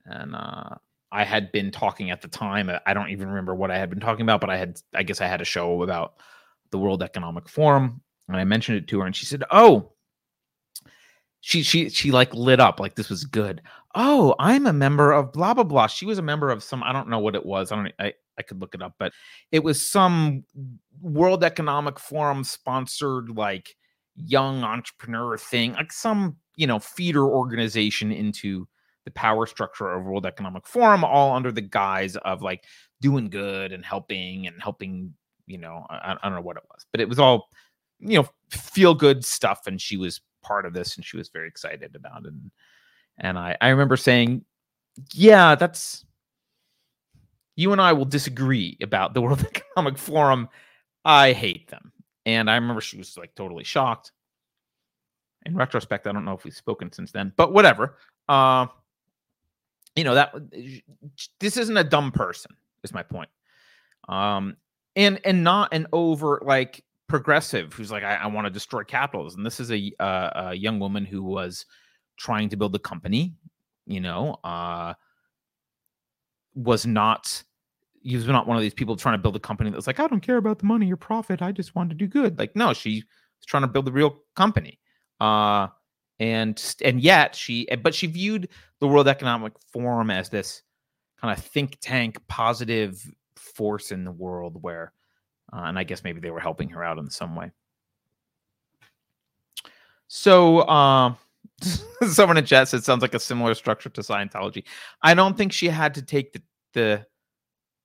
and 0.05 0.35
uh, 0.35 0.75
I 1.13 1.23
had 1.23 1.51
been 1.51 1.71
talking 1.71 2.11
at 2.11 2.21
the 2.21 2.27
time. 2.27 2.69
I 2.85 2.93
don't 2.93 3.09
even 3.09 3.29
remember 3.29 3.55
what 3.55 3.71
I 3.71 3.77
had 3.77 3.89
been 3.89 3.99
talking 3.99 4.23
about, 4.23 4.41
but 4.41 4.49
I 4.49 4.57
had, 4.57 4.81
I 4.93 5.03
guess, 5.03 5.21
I 5.21 5.27
had 5.27 5.41
a 5.41 5.45
show 5.45 5.83
about 5.83 6.15
the 6.71 6.79
World 6.79 7.03
Economic 7.03 7.47
Forum, 7.47 8.01
and 8.27 8.35
I 8.35 8.43
mentioned 8.43 8.79
it 8.79 8.87
to 8.89 8.99
her, 8.99 9.05
and 9.05 9.15
she 9.15 9.25
said, 9.25 9.43
"Oh." 9.51 9.91
She 11.45 11.61
she 11.61 11.89
she 11.89 12.11
like 12.11 12.33
lit 12.33 12.61
up 12.61 12.79
like 12.79 12.95
this 12.95 13.09
was 13.09 13.25
good. 13.25 13.61
Oh, 13.95 14.33
I'm 14.39 14.65
a 14.65 14.71
member 14.71 15.11
of 15.11 15.33
blah 15.33 15.53
blah 15.53 15.65
blah. 15.65 15.87
She 15.87 16.05
was 16.05 16.17
a 16.17 16.21
member 16.21 16.49
of 16.49 16.63
some 16.63 16.81
I 16.81 16.93
don't 16.93 17.09
know 17.09 17.19
what 17.19 17.35
it 17.35 17.45
was. 17.45 17.69
I 17.69 17.75
don't 17.75 17.91
I 17.99 18.13
I 18.37 18.41
could 18.43 18.61
look 18.61 18.73
it 18.75 18.81
up, 18.81 18.95
but 18.97 19.11
it 19.51 19.61
was 19.61 19.87
some 19.87 20.45
World 21.01 21.43
Economic 21.43 21.99
Forum 21.99 22.45
sponsored 22.45 23.29
like 23.29 23.75
young 24.15 24.63
entrepreneur 24.63 25.37
thing, 25.37 25.73
like 25.73 25.91
some, 25.91 26.37
you 26.55 26.67
know, 26.67 26.79
feeder 26.79 27.25
organization 27.25 28.11
into 28.11 28.67
the 29.05 29.11
power 29.11 29.45
structure 29.45 29.89
of 29.89 30.05
World 30.05 30.25
Economic 30.25 30.67
Forum, 30.67 31.03
all 31.03 31.35
under 31.35 31.51
the 31.51 31.61
guise 31.61 32.15
of 32.17 32.41
like 32.41 32.63
doing 33.01 33.29
good 33.29 33.71
and 33.71 33.83
helping 33.83 34.47
and 34.47 34.61
helping, 34.61 35.13
you 35.45 35.57
know, 35.57 35.85
I, 35.89 36.15
I 36.21 36.29
don't 36.29 36.35
know 36.35 36.41
what 36.41 36.57
it 36.57 36.63
was, 36.71 36.85
but 36.91 37.01
it 37.01 37.09
was 37.09 37.19
all, 37.19 37.49
you 37.99 38.19
know, 38.19 38.27
feel 38.49 38.93
good 38.93 39.25
stuff. 39.25 39.67
And 39.67 39.79
she 39.79 39.97
was 39.97 40.21
part 40.41 40.65
of 40.65 40.73
this 40.73 40.95
and 40.95 41.05
she 41.05 41.17
was 41.17 41.29
very 41.29 41.47
excited 41.47 41.95
about 41.95 42.25
it. 42.25 42.33
And, 42.33 42.51
and 43.17 43.37
I, 43.37 43.57
I 43.59 43.69
remember 43.69 43.97
saying, 43.97 44.45
yeah, 45.13 45.55
that's, 45.55 46.05
you 47.55 47.71
and 47.71 47.81
I 47.81 47.93
will 47.93 48.05
disagree 48.05 48.77
about 48.81 49.13
the 49.13 49.21
World 49.21 49.45
Economic 49.55 49.97
Forum. 49.97 50.49
I 51.05 51.33
hate 51.33 51.69
them. 51.69 51.91
And 52.25 52.49
I 52.49 52.55
remember 52.55 52.81
she 52.81 52.97
was 52.97 53.17
like 53.17 53.35
totally 53.35 53.63
shocked. 53.63 54.11
In 55.45 55.57
retrospect, 55.57 56.07
I 56.07 56.13
don't 56.13 56.23
know 56.23 56.33
if 56.33 56.45
we've 56.45 56.55
spoken 56.55 56.91
since 56.91 57.11
then, 57.11 57.33
but 57.35 57.51
whatever. 57.51 57.97
Uh, 58.29 58.67
you 59.95 60.03
know 60.03 60.15
that 60.15 60.33
this 61.39 61.57
isn't 61.57 61.77
a 61.77 61.83
dumb 61.83 62.11
person. 62.11 62.55
Is 62.83 62.93
my 62.93 63.03
point. 63.03 63.29
Um, 64.09 64.57
and 64.95 65.19
and 65.23 65.43
not 65.43 65.73
an 65.73 65.87
over 65.93 66.41
like 66.43 66.83
progressive 67.07 67.73
who's 67.73 67.91
like 67.91 68.03
I, 68.03 68.15
I 68.15 68.27
want 68.27 68.45
to 68.45 68.51
destroy 68.51 68.83
capitalism. 68.83 69.43
This 69.43 69.59
is 69.59 69.71
a, 69.71 69.91
uh, 69.99 70.29
a 70.49 70.53
young 70.53 70.79
woman 70.79 71.05
who 71.05 71.23
was 71.23 71.65
trying 72.17 72.49
to 72.49 72.57
build 72.57 72.75
a 72.75 72.79
company. 72.79 73.33
You 73.85 74.01
know, 74.01 74.37
uh, 74.43 74.93
was 76.55 76.85
not 76.85 77.43
he 78.03 78.15
was 78.15 78.27
not 78.27 78.47
one 78.47 78.57
of 78.57 78.61
these 78.61 78.73
people 78.73 78.95
trying 78.95 79.17
to 79.17 79.21
build 79.21 79.35
a 79.35 79.39
company 79.39 79.69
that 79.69 79.75
was 79.75 79.87
like, 79.87 79.99
I 79.99 80.07
don't 80.07 80.19
care 80.19 80.37
about 80.37 80.59
the 80.59 80.65
money 80.65 80.91
or 80.91 80.97
profit. 80.97 81.41
I 81.41 81.51
just 81.51 81.73
want 81.73 81.89
to 81.89 81.95
do 81.95 82.05
good. 82.05 82.37
Like, 82.37 82.55
no, 82.55 82.73
she's 82.73 83.03
trying 83.47 83.63
to 83.63 83.67
build 83.67 83.87
a 83.87 83.91
real 83.91 84.19
company. 84.35 84.79
Uh, 85.21 85.67
and 86.19 86.75
and 86.83 87.01
yet 87.01 87.35
she, 87.35 87.69
eh, 87.69 87.75
but 87.75 87.95
she 87.95 88.07
viewed 88.07 88.49
the 88.79 88.87
World 88.87 89.07
Economic 89.07 89.53
Forum 89.71 90.09
as 90.09 90.29
this 90.29 90.61
kind 91.19 91.37
of 91.37 91.43
think 91.43 91.77
tank, 91.81 92.17
positive 92.27 93.03
force 93.35 93.91
in 93.91 94.03
the 94.03 94.11
world. 94.11 94.61
Where, 94.61 94.93
uh, 95.51 95.63
and 95.65 95.77
I 95.77 95.83
guess 95.83 96.03
maybe 96.03 96.19
they 96.19 96.31
were 96.31 96.39
helping 96.39 96.69
her 96.69 96.83
out 96.83 96.97
in 96.97 97.09
some 97.09 97.35
way. 97.35 97.51
So, 100.07 100.59
uh, 100.59 101.15
someone 102.07 102.37
in 102.37 102.45
chat 102.45 102.67
said 102.67 102.83
sounds 102.83 103.01
like 103.01 103.15
a 103.15 103.19
similar 103.19 103.55
structure 103.55 103.89
to 103.89 104.01
Scientology. 104.01 104.63
I 105.01 105.13
don't 105.13 105.37
think 105.37 105.51
she 105.51 105.67
had 105.67 105.95
to 105.95 106.01
take 106.01 106.33
the 106.33 106.41
the 106.73 107.05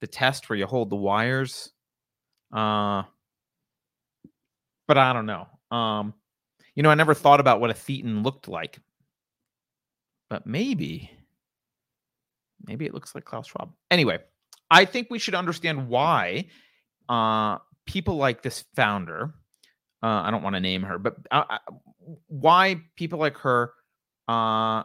the 0.00 0.06
test 0.06 0.48
where 0.48 0.58
you 0.58 0.66
hold 0.66 0.90
the 0.90 0.96
wires. 0.96 1.72
Uh, 2.52 3.02
but 4.86 4.96
I 4.96 5.12
don't 5.12 5.26
know. 5.26 5.46
Um, 5.70 6.14
you 6.78 6.84
know, 6.84 6.90
I 6.90 6.94
never 6.94 7.12
thought 7.12 7.40
about 7.40 7.60
what 7.60 7.70
a 7.70 7.74
thetan 7.74 8.22
looked 8.22 8.46
like, 8.46 8.78
but 10.30 10.46
maybe, 10.46 11.10
maybe 12.64 12.86
it 12.86 12.94
looks 12.94 13.16
like 13.16 13.24
Klaus 13.24 13.48
Schwab. 13.48 13.72
Anyway, 13.90 14.20
I 14.70 14.84
think 14.84 15.08
we 15.10 15.18
should 15.18 15.34
understand 15.34 15.88
why 15.88 16.46
uh, 17.08 17.58
people 17.84 18.14
like 18.14 18.42
this 18.42 18.62
founder. 18.76 19.34
Uh, 20.04 20.22
I 20.22 20.30
don't 20.30 20.44
want 20.44 20.54
to 20.54 20.60
name 20.60 20.84
her, 20.84 21.00
but 21.00 21.16
uh, 21.32 21.58
why 22.28 22.80
people 22.94 23.18
like 23.18 23.38
her 23.38 23.72
uh, 24.28 24.84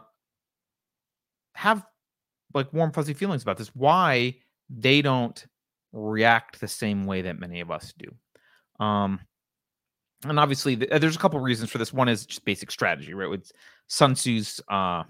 have 1.54 1.86
like 2.54 2.72
warm 2.72 2.90
fuzzy 2.90 3.14
feelings 3.14 3.44
about 3.44 3.56
this. 3.56 3.68
Why 3.68 4.34
they 4.68 5.00
don't 5.00 5.46
react 5.92 6.58
the 6.58 6.66
same 6.66 7.06
way 7.06 7.22
that 7.22 7.38
many 7.38 7.60
of 7.60 7.70
us 7.70 7.94
do. 7.96 8.84
Um, 8.84 9.20
and 10.24 10.38
obviously, 10.38 10.74
there's 10.74 11.16
a 11.16 11.18
couple 11.18 11.40
reasons 11.40 11.70
for 11.70 11.78
this. 11.78 11.92
One 11.92 12.08
is 12.08 12.26
just 12.26 12.44
basic 12.44 12.70
strategy, 12.70 13.14
right? 13.14 13.28
With 13.28 13.50
Sun 13.88 14.14
Tzu's 14.14 14.60
uh, 14.68 15.04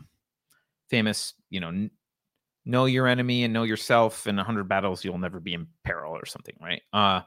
famous, 0.88 1.35
you 1.50 1.61
know, 1.61 1.68
n- 1.68 1.90
know 2.64 2.87
your 2.87 3.07
enemy 3.07 3.44
and 3.44 3.53
know 3.53 3.64
yourself. 3.64 4.27
In 4.27 4.38
a 4.38 4.44
hundred 4.44 4.68
battles, 4.68 5.05
you'll 5.05 5.18
never 5.18 5.40
be 5.40 5.55
in 5.55 5.66
peril, 5.85 6.12
or 6.12 6.27
something, 6.27 6.55
right? 6.61 6.83
Uh, 6.92 7.20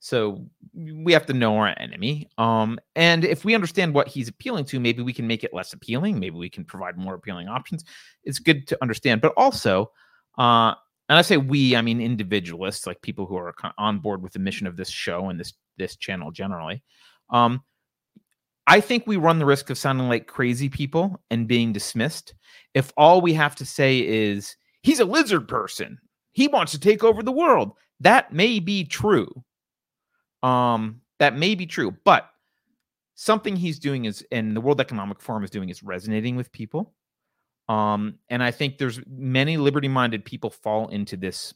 so 0.00 0.46
we 0.74 1.12
have 1.12 1.26
to 1.26 1.34
know 1.34 1.56
our 1.58 1.74
enemy. 1.78 2.28
Um, 2.38 2.78
and 2.96 3.24
if 3.24 3.44
we 3.44 3.54
understand 3.54 3.94
what 3.94 4.08
he's 4.08 4.28
appealing 4.28 4.64
to, 4.66 4.80
maybe 4.80 5.02
we 5.02 5.12
can 5.12 5.26
make 5.26 5.44
it 5.44 5.52
less 5.52 5.74
appealing. 5.74 6.18
Maybe 6.18 6.36
we 6.36 6.48
can 6.48 6.64
provide 6.64 6.96
more 6.96 7.14
appealing 7.14 7.48
options. 7.48 7.84
It's 8.24 8.38
good 8.38 8.66
to 8.68 8.78
understand, 8.80 9.20
but 9.20 9.34
also, 9.36 9.92
uh, 10.38 10.74
and 11.10 11.18
I 11.18 11.22
say 11.22 11.36
we, 11.36 11.76
I 11.76 11.82
mean 11.82 12.00
individualists, 12.00 12.86
like 12.86 13.02
people 13.02 13.26
who 13.26 13.36
are 13.36 13.54
on 13.76 13.98
board 13.98 14.22
with 14.22 14.32
the 14.32 14.38
mission 14.38 14.66
of 14.66 14.76
this 14.76 14.88
show 14.88 15.28
and 15.28 15.38
this 15.38 15.52
this 15.76 15.96
channel 15.96 16.30
generally. 16.30 16.82
Um, 17.30 17.62
I 18.66 18.80
think 18.80 19.06
we 19.06 19.16
run 19.16 19.38
the 19.38 19.46
risk 19.46 19.70
of 19.70 19.78
sounding 19.78 20.08
like 20.08 20.26
crazy 20.26 20.68
people 20.68 21.20
and 21.30 21.48
being 21.48 21.72
dismissed 21.72 22.34
if 22.74 22.92
all 22.96 23.20
we 23.20 23.32
have 23.34 23.56
to 23.56 23.66
say 23.66 23.98
is 24.06 24.56
he's 24.82 25.00
a 25.00 25.04
lizard 25.04 25.48
person. 25.48 25.98
He 26.32 26.46
wants 26.46 26.72
to 26.72 26.80
take 26.80 27.02
over 27.02 27.22
the 27.22 27.32
world. 27.32 27.72
That 27.98 28.32
may 28.32 28.60
be 28.60 28.84
true. 28.84 29.28
Um, 30.42 31.00
that 31.18 31.36
may 31.36 31.54
be 31.54 31.66
true, 31.66 31.96
but 32.04 32.30
something 33.14 33.56
he's 33.56 33.78
doing 33.78 34.04
is, 34.04 34.24
and 34.30 34.56
the 34.56 34.60
World 34.60 34.80
Economic 34.80 35.20
Forum 35.20 35.44
is 35.44 35.50
doing, 35.50 35.68
is 35.68 35.82
resonating 35.82 36.36
with 36.36 36.52
people. 36.52 36.94
Um, 37.68 38.18
and 38.28 38.42
I 38.42 38.50
think 38.50 38.78
there's 38.78 39.00
many 39.06 39.56
liberty-minded 39.56 40.24
people 40.24 40.50
fall 40.50 40.88
into 40.88 41.16
this 41.16 41.52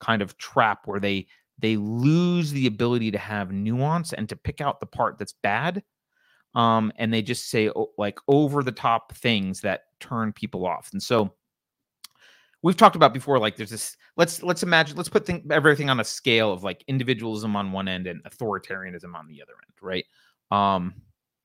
kind 0.00 0.22
of 0.22 0.36
trap 0.36 0.86
where 0.86 1.00
they 1.00 1.26
they 1.58 1.76
lose 1.76 2.50
the 2.50 2.66
ability 2.66 3.10
to 3.10 3.18
have 3.18 3.52
nuance 3.52 4.12
and 4.12 4.28
to 4.28 4.36
pick 4.36 4.60
out 4.60 4.80
the 4.80 4.86
part 4.86 5.18
that's 5.18 5.34
bad. 5.42 5.82
Um, 6.54 6.92
and 6.96 7.12
they 7.12 7.22
just 7.22 7.50
say 7.50 7.70
like 7.98 8.18
over 8.28 8.62
the 8.62 8.72
top 8.72 9.14
things 9.14 9.60
that 9.60 9.82
turn 10.00 10.32
people 10.32 10.66
off. 10.66 10.90
And 10.92 11.02
so 11.02 11.32
we've 12.62 12.76
talked 12.76 12.96
about 12.96 13.12
before, 13.12 13.38
like 13.38 13.56
there's 13.56 13.70
this, 13.70 13.96
let's, 14.16 14.42
let's 14.42 14.62
imagine, 14.62 14.96
let's 14.96 15.08
put 15.08 15.28
everything 15.50 15.90
on 15.90 16.00
a 16.00 16.04
scale 16.04 16.52
of 16.52 16.64
like 16.64 16.84
individualism 16.88 17.56
on 17.56 17.72
one 17.72 17.88
end 17.88 18.06
and 18.06 18.22
authoritarianism 18.24 19.14
on 19.14 19.26
the 19.28 19.42
other 19.42 19.52
end. 19.52 19.74
Right. 19.82 20.04
Um, 20.50 20.94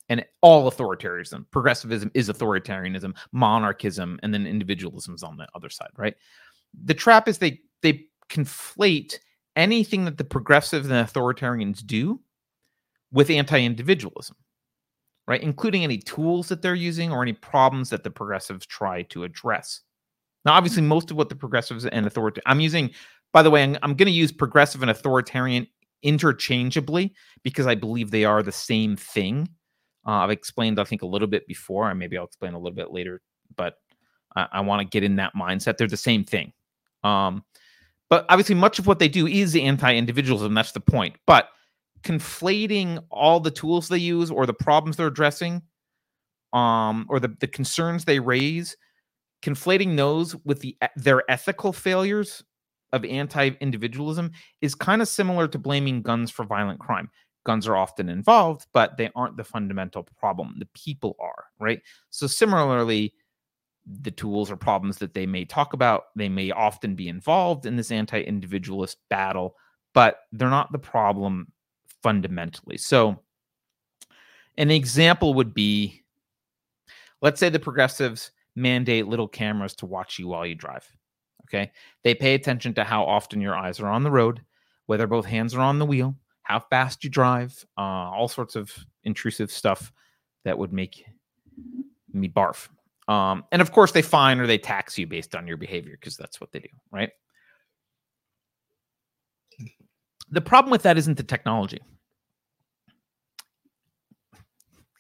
and 0.10 0.26
all 0.42 0.70
authoritarianism. 0.70 1.46
Progressivism 1.52 2.12
is 2.14 2.30
authoritarianism, 2.30 3.16
monarchism, 3.32 4.20
and 4.24 4.34
then 4.34 4.46
individualism 4.46 5.16
is 5.16 5.24
on 5.24 5.38
the 5.38 5.48
other 5.56 5.70
side, 5.70 5.92
right? 5.96 6.16
The 6.84 6.94
trap 6.94 7.30
is 7.30 7.38
they 7.38 7.62
they 7.82 8.08
conflate 8.30 9.20
anything 9.56 10.06
that 10.06 10.18
the 10.18 10.24
progressives 10.24 10.90
and 10.90 11.08
authoritarians 11.08 11.86
do 11.86 12.22
with 13.12 13.30
anti-individualism, 13.30 14.36
right? 15.28 15.44
Including 15.44 15.84
any 15.84 15.98
tools 15.98 16.48
that 16.50 16.62
they're 16.62 16.76
using 16.76 17.12
or 17.12 17.22
any 17.22 17.34
problems 17.34 17.90
that 17.90 18.04
the 18.04 18.12
progressives 18.12 18.66
try 18.66 19.04
to 19.04 19.24
address. 19.24 19.82
Now, 20.46 20.54
obviously, 20.54 20.82
most 20.82 21.12
of 21.12 21.18
what 21.18 21.30
the 21.30 21.36
progressives 21.36 21.86
and 21.86 22.06
authoritarian 22.06 22.44
I'm 22.46 22.60
using, 22.60 22.92
by 23.34 23.44
the 23.44 23.52
way, 23.52 23.64
I'm, 23.64 23.78
I'm 23.84 23.96
going 23.96 24.08
to 24.08 24.12
use 24.12 24.32
progressive 24.32 24.82
and 24.82 24.92
authoritarian 24.92 25.68
interchangeably 26.04 27.14
because 27.44 27.68
I 27.68 27.76
believe 27.76 28.10
they 28.10 28.26
are 28.26 28.42
the 28.42 28.52
same 28.52 28.96
thing 28.96 29.48
uh, 30.06 30.12
I've 30.12 30.32
explained, 30.32 30.80
I 30.80 30.84
think, 30.84 31.04
a 31.04 31.08
little 31.08 31.28
bit 31.28 31.46
before, 31.48 31.90
and 31.90 32.00
maybe 32.00 32.18
I'll 32.18 32.26
explain 32.26 32.54
a 32.54 32.58
little 32.58 32.76
bit 32.76 32.92
later, 32.92 33.22
but 33.56 33.76
I, 34.36 34.48
I 34.54 34.62
want 34.62 34.82
to 34.82 34.86
get 34.86 35.04
in 35.04 35.18
that 35.18 35.34
mindset. 35.36 35.78
They're 35.78 35.88
the 35.88 35.98
same 35.98 36.24
thing. 36.24 36.54
Um, 37.04 37.44
but 38.12 38.26
obviously, 38.28 38.56
much 38.56 38.78
of 38.78 38.86
what 38.86 39.00
they 39.00 39.08
do 39.08 39.26
is 39.26 39.56
anti 39.56 39.96
individualism. 39.96 40.54
That's 40.54 40.74
the 40.74 40.82
point. 40.82 41.16
But 41.26 41.48
conflating 42.04 43.02
all 43.10 43.40
the 43.40 43.52
tools 43.52 43.88
they 43.88 43.98
use 43.98 44.30
or 44.30 44.46
the 44.46 44.54
problems 44.54 44.98
they're 44.98 45.08
addressing 45.08 45.62
um, 46.52 47.06
or 47.10 47.22
the, 47.22 47.34
the 47.40 47.48
concerns 47.48 48.04
they 48.04 48.20
raise, 48.20 48.76
conflating 49.42 49.96
those 49.96 50.36
with 50.46 50.60
the 50.60 50.78
their 50.98 51.24
ethical 51.32 51.72
failures 51.72 52.44
of 52.92 53.06
anti-individualism 53.06 54.32
is 54.60 54.76
kind 54.76 55.02
of 55.02 55.08
similar 55.08 55.48
to 55.48 55.58
blaming 55.58 56.02
guns 56.02 56.30
for 56.30 56.44
violent 56.44 56.82
crime 56.82 57.10
guns 57.44 57.68
are 57.68 57.76
often 57.76 58.10
involved, 58.10 58.68
but 58.74 58.98
they 58.98 59.10
aren't 59.16 59.38
the 59.38 59.44
fundamental 59.44 60.04
problem. 60.20 60.56
The 60.60 60.68
people 60.74 61.16
are, 61.20 61.46
right? 61.60 61.82
So 62.10 62.28
similarly, 62.28 63.14
the 63.86 64.12
tools 64.12 64.52
or 64.52 64.56
problems 64.56 64.98
that 65.00 65.14
they 65.14 65.26
may 65.26 65.46
talk 65.46 65.74
about. 65.74 66.06
They 66.16 66.30
may 66.30 66.52
often 66.52 66.96
be 66.96 67.08
involved 67.08 67.66
in 67.66 67.76
this 67.76 67.92
anti 67.92 68.22
individualist 68.22 68.98
battle, 69.10 69.56
but 69.94 70.20
they're 70.32 70.50
not 70.50 70.72
the 70.72 70.80
problem 70.80 71.52
fundamentally. 72.04 72.78
So, 72.78 73.20
an 74.58 74.72
example 74.72 75.34
would 75.34 75.54
be 75.54 76.02
let's 77.22 77.40
say 77.40 77.50
the 77.50 77.60
progressives 77.60 78.32
mandate 78.56 79.08
little 79.08 79.28
cameras 79.28 79.76
to 79.76 79.86
watch 79.86 80.20
you 80.20 80.28
while 80.28 80.46
you 80.46 80.56
drive. 80.56 80.86
Okay. 81.46 81.72
They 82.04 82.16
pay 82.16 82.34
attention 82.34 82.74
to 82.76 82.84
how 82.84 83.04
often 83.04 83.42
your 83.42 83.56
eyes 83.56 83.80
are 83.80 83.88
on 83.88 84.04
the 84.04 84.12
road, 84.12 84.42
whether 84.86 85.08
both 85.08 85.26
hands 85.26 85.54
are 85.54 85.62
on 85.62 85.80
the 85.80 85.86
wheel, 85.86 86.16
how 86.44 86.60
fast 86.60 87.04
you 87.04 87.10
drive, 87.10 87.66
uh, 87.78 87.82
all 87.82 88.28
sorts 88.28 88.56
of 88.56 88.74
intrusive 89.04 89.52
stuff 89.52 89.92
that 90.44 90.58
would 90.58 90.74
make 90.74 91.06
me 92.14 92.28
barf. 92.28 92.70
Um, 93.12 93.44
and 93.52 93.62
of 93.62 93.74
course, 93.74 93.92
they 93.92 94.02
fine 94.02 94.40
or 94.40 94.48
they 94.48 94.58
tax 94.58 94.98
you 94.98 95.06
based 95.06 95.36
on 95.36 95.46
your 95.46 95.58
behavior 95.58 95.98
because 96.00 96.16
that's 96.16 96.40
what 96.40 96.54
they 96.54 96.60
do, 96.60 96.70
right? 96.92 97.10
The 100.30 100.40
problem 100.40 100.72
with 100.72 100.84
that 100.84 100.98
isn't 100.98 101.18
the 101.18 101.24
technology. 101.24 101.80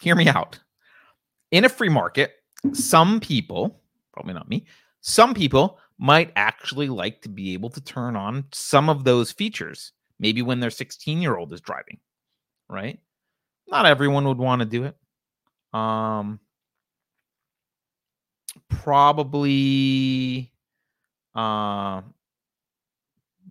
Hear 0.02 0.15
me 0.15 0.28
out. 0.28 0.60
In 1.52 1.63
a 1.63 1.69
free 1.69 1.88
market, 1.88 2.34
some 2.74 3.21
people, 3.21 3.80
probably 4.12 4.34
not 4.34 4.50
me, 4.50 4.65
some 5.00 5.34
people 5.34 5.80
might 5.97 6.34
actually 6.36 6.89
like 6.89 7.21
to 7.21 7.30
be 7.30 7.54
able 7.54 7.69
to 7.69 7.80
turn 7.80 8.17
on 8.17 8.43
some 8.52 8.89
of 8.89 9.06
those 9.06 9.32
features, 9.32 9.93
maybe 10.19 10.41
when 10.41 10.60
their 10.60 10.69
16 10.69 11.21
year 11.21 11.38
old 11.38 11.54
is 11.54 11.62
driving, 11.62 11.97
right? 12.67 13.00
Not 13.69 13.86
everyone 13.86 14.28
would 14.28 14.38
want 14.38 14.60
to 14.60 14.65
do 14.65 14.84
it. 14.84 14.97
Um, 15.74 16.41
probably 18.69 20.51
uh 21.35 22.01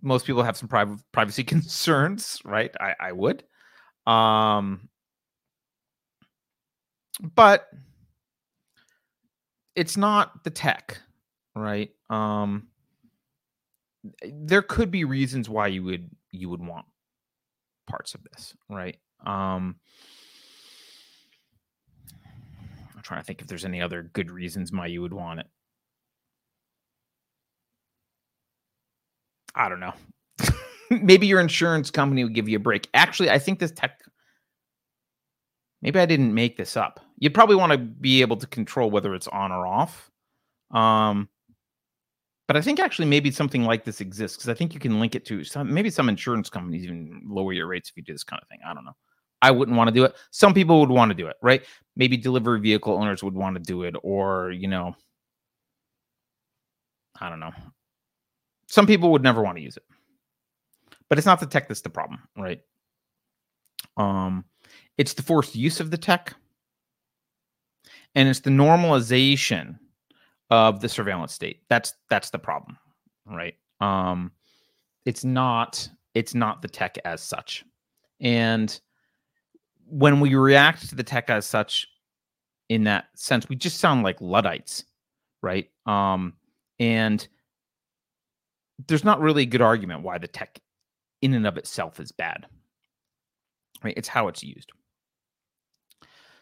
most 0.01 0.25
people 0.25 0.43
have 0.43 0.57
some 0.57 0.67
private 0.67 0.99
privacy 1.11 1.43
concerns 1.45 2.39
right? 2.45 2.71
I 2.79 2.95
i 2.99 3.11
would. 3.11 3.43
Um 4.07 4.89
but 7.35 7.67
it's 9.75 9.97
not 9.97 10.43
the 10.43 10.49
tech 10.49 10.99
right? 11.55 11.91
Um 12.09 12.67
there 14.33 14.63
could 14.63 14.89
be 14.89 15.03
reasons 15.03 15.49
why 15.49 15.67
you 15.67 15.83
would 15.83 16.09
you 16.31 16.49
would 16.49 16.65
want 16.65 16.85
parts 17.87 18.15
of 18.15 18.23
this 18.23 18.55
right? 18.69 18.97
Um 19.25 19.75
I'm 23.01 23.03
trying 23.03 23.21
to 23.21 23.25
think 23.25 23.41
if 23.41 23.47
there's 23.47 23.65
any 23.65 23.81
other 23.81 24.03
good 24.03 24.29
reasons 24.29 24.71
why 24.71 24.85
you 24.85 25.01
would 25.01 25.13
want 25.13 25.39
it. 25.39 25.47
I 29.55 29.69
don't 29.69 29.79
know. 29.79 29.93
maybe 30.91 31.25
your 31.25 31.39
insurance 31.39 31.89
company 31.89 32.23
would 32.23 32.35
give 32.35 32.47
you 32.47 32.57
a 32.57 32.59
break. 32.59 32.87
Actually, 32.93 33.31
I 33.31 33.39
think 33.39 33.57
this 33.57 33.71
tech 33.71 33.99
maybe 35.81 35.99
I 35.99 36.05
didn't 36.05 36.35
make 36.35 36.57
this 36.57 36.77
up. 36.77 36.99
You'd 37.17 37.33
probably 37.33 37.55
want 37.55 37.71
to 37.71 37.79
be 37.79 38.21
able 38.21 38.37
to 38.37 38.45
control 38.45 38.91
whether 38.91 39.15
it's 39.15 39.27
on 39.27 39.51
or 39.51 39.65
off. 39.65 40.11
Um, 40.69 41.27
but 42.47 42.55
I 42.55 42.61
think 42.61 42.79
actually 42.79 43.07
maybe 43.07 43.31
something 43.31 43.63
like 43.63 43.83
this 43.83 43.99
exists 43.99 44.37
because 44.37 44.49
I 44.49 44.53
think 44.53 44.75
you 44.75 44.79
can 44.79 44.99
link 44.99 45.15
it 45.15 45.25
to 45.25 45.43
some 45.43 45.73
maybe 45.73 45.89
some 45.89 46.07
insurance 46.07 46.51
companies 46.51 46.83
even 46.83 47.23
lower 47.25 47.51
your 47.51 47.65
rates 47.65 47.89
if 47.89 47.97
you 47.97 48.03
do 48.03 48.13
this 48.13 48.23
kind 48.23 48.39
of 48.43 48.47
thing. 48.47 48.59
I 48.63 48.75
don't 48.75 48.85
know. 48.85 48.95
I 49.41 49.51
wouldn't 49.51 49.77
want 49.77 49.87
to 49.87 49.93
do 49.93 50.03
it. 50.03 50.15
Some 50.31 50.53
people 50.53 50.79
would 50.79 50.89
want 50.89 51.09
to 51.09 51.15
do 51.15 51.27
it, 51.27 51.37
right? 51.41 51.63
Maybe 51.95 52.17
delivery 52.17 52.59
vehicle 52.59 52.93
owners 52.93 53.23
would 53.23 53.33
want 53.33 53.55
to 53.55 53.61
do 53.61 53.83
it, 53.83 53.95
or, 54.03 54.51
you 54.51 54.67
know, 54.67 54.95
I 57.19 57.29
don't 57.29 57.39
know. 57.39 57.53
Some 58.67 58.87
people 58.87 59.11
would 59.11 59.23
never 59.23 59.41
want 59.41 59.57
to 59.57 59.63
use 59.63 59.77
it. 59.77 59.83
But 61.09 61.17
it's 61.17 61.27
not 61.27 61.39
the 61.39 61.45
tech 61.45 61.67
that's 61.67 61.81
the 61.81 61.89
problem, 61.89 62.21
right? 62.37 62.61
Um, 63.97 64.45
it's 64.97 65.13
the 65.13 65.23
forced 65.23 65.55
use 65.55 65.79
of 65.79 65.91
the 65.91 65.97
tech. 65.97 66.33
And 68.15 68.29
it's 68.29 68.39
the 68.39 68.49
normalization 68.49 69.77
of 70.49 70.81
the 70.81 70.89
surveillance 70.89 71.33
state. 71.33 71.61
That's 71.69 71.93
that's 72.09 72.29
the 72.29 72.39
problem, 72.39 72.77
right? 73.25 73.55
Um, 73.79 74.31
it's 75.05 75.23
not 75.23 75.87
it's 76.13 76.35
not 76.35 76.61
the 76.61 76.67
tech 76.67 76.97
as 77.05 77.21
such. 77.21 77.65
And 78.19 78.79
when 79.91 80.19
we 80.19 80.35
react 80.35 80.87
to 80.89 80.95
the 80.95 81.03
tech 81.03 81.29
as 81.29 81.45
such 81.45 81.87
in 82.69 82.85
that 82.85 83.05
sense 83.15 83.47
we 83.49 83.55
just 83.55 83.79
sound 83.79 84.03
like 84.03 84.19
luddites 84.21 84.85
right? 85.43 85.69
Um 85.85 86.33
and 86.79 87.27
there's 88.87 89.03
not 89.03 89.19
really 89.19 89.43
a 89.43 89.47
good 89.47 89.61
argument 89.61 90.01
why 90.01 90.17
the 90.17 90.27
tech 90.27 90.59
in 91.21 91.33
and 91.33 91.45
of 91.45 91.57
itself 91.57 91.99
is 91.99 92.11
bad 92.11 92.45
right? 93.83 93.93
It's 93.97 94.07
how 94.07 94.27
it's 94.27 94.43
used. 94.43 94.71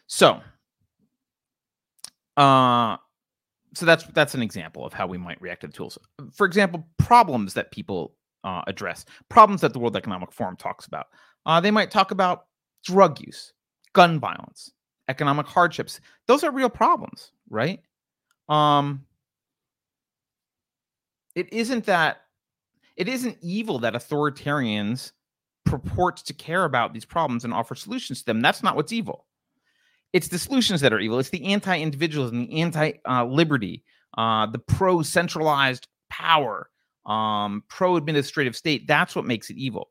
So 0.06 0.40
uh 2.36 2.96
so 3.74 3.86
that's 3.86 4.04
that's 4.04 4.34
an 4.34 4.42
example 4.42 4.84
of 4.84 4.92
how 4.92 5.06
we 5.06 5.18
might 5.18 5.40
react 5.40 5.62
to 5.62 5.66
the 5.66 5.72
tools. 5.72 5.98
For 6.32 6.46
example 6.46 6.88
problems 6.98 7.54
that 7.54 7.70
people 7.72 8.14
uh, 8.44 8.62
address 8.66 9.04
problems 9.28 9.60
that 9.60 9.72
the 9.72 9.78
world 9.78 9.96
economic 9.96 10.32
forum 10.32 10.56
talks 10.56 10.86
about. 10.86 11.06
Uh, 11.46 11.60
they 11.60 11.70
might 11.70 11.90
talk 11.90 12.10
about 12.10 12.46
drug 12.84 13.20
use, 13.20 13.52
gun 13.92 14.18
violence, 14.18 14.72
economic 15.08 15.46
hardships. 15.46 16.00
Those 16.26 16.44
are 16.44 16.50
real 16.50 16.70
problems, 16.70 17.32
right? 17.48 17.80
Um 18.48 19.04
it 21.34 21.52
isn't 21.52 21.86
that 21.86 22.22
it 22.96 23.08
isn't 23.08 23.38
evil 23.40 23.78
that 23.78 23.94
authoritarians 23.94 25.12
purport 25.64 26.16
to 26.16 26.34
care 26.34 26.64
about 26.64 26.92
these 26.92 27.04
problems 27.04 27.44
and 27.44 27.54
offer 27.54 27.74
solutions 27.74 28.20
to 28.20 28.26
them. 28.26 28.40
That's 28.40 28.62
not 28.62 28.76
what's 28.76 28.92
evil. 28.92 29.26
It's 30.12 30.28
the 30.28 30.38
solutions 30.38 30.80
that 30.80 30.92
are 30.92 30.98
evil. 30.98 31.20
It's 31.20 31.30
the 31.30 31.44
anti-individualism, 31.44 32.46
the 32.46 32.60
anti-liberty, 32.60 33.84
uh, 34.18 34.46
the 34.46 34.58
pro-centralized 34.58 35.86
power, 36.08 36.68
um, 37.06 37.62
pro-administrative 37.68 38.56
state. 38.56 38.88
That's 38.88 39.14
what 39.14 39.24
makes 39.24 39.50
it 39.50 39.56
evil. 39.56 39.90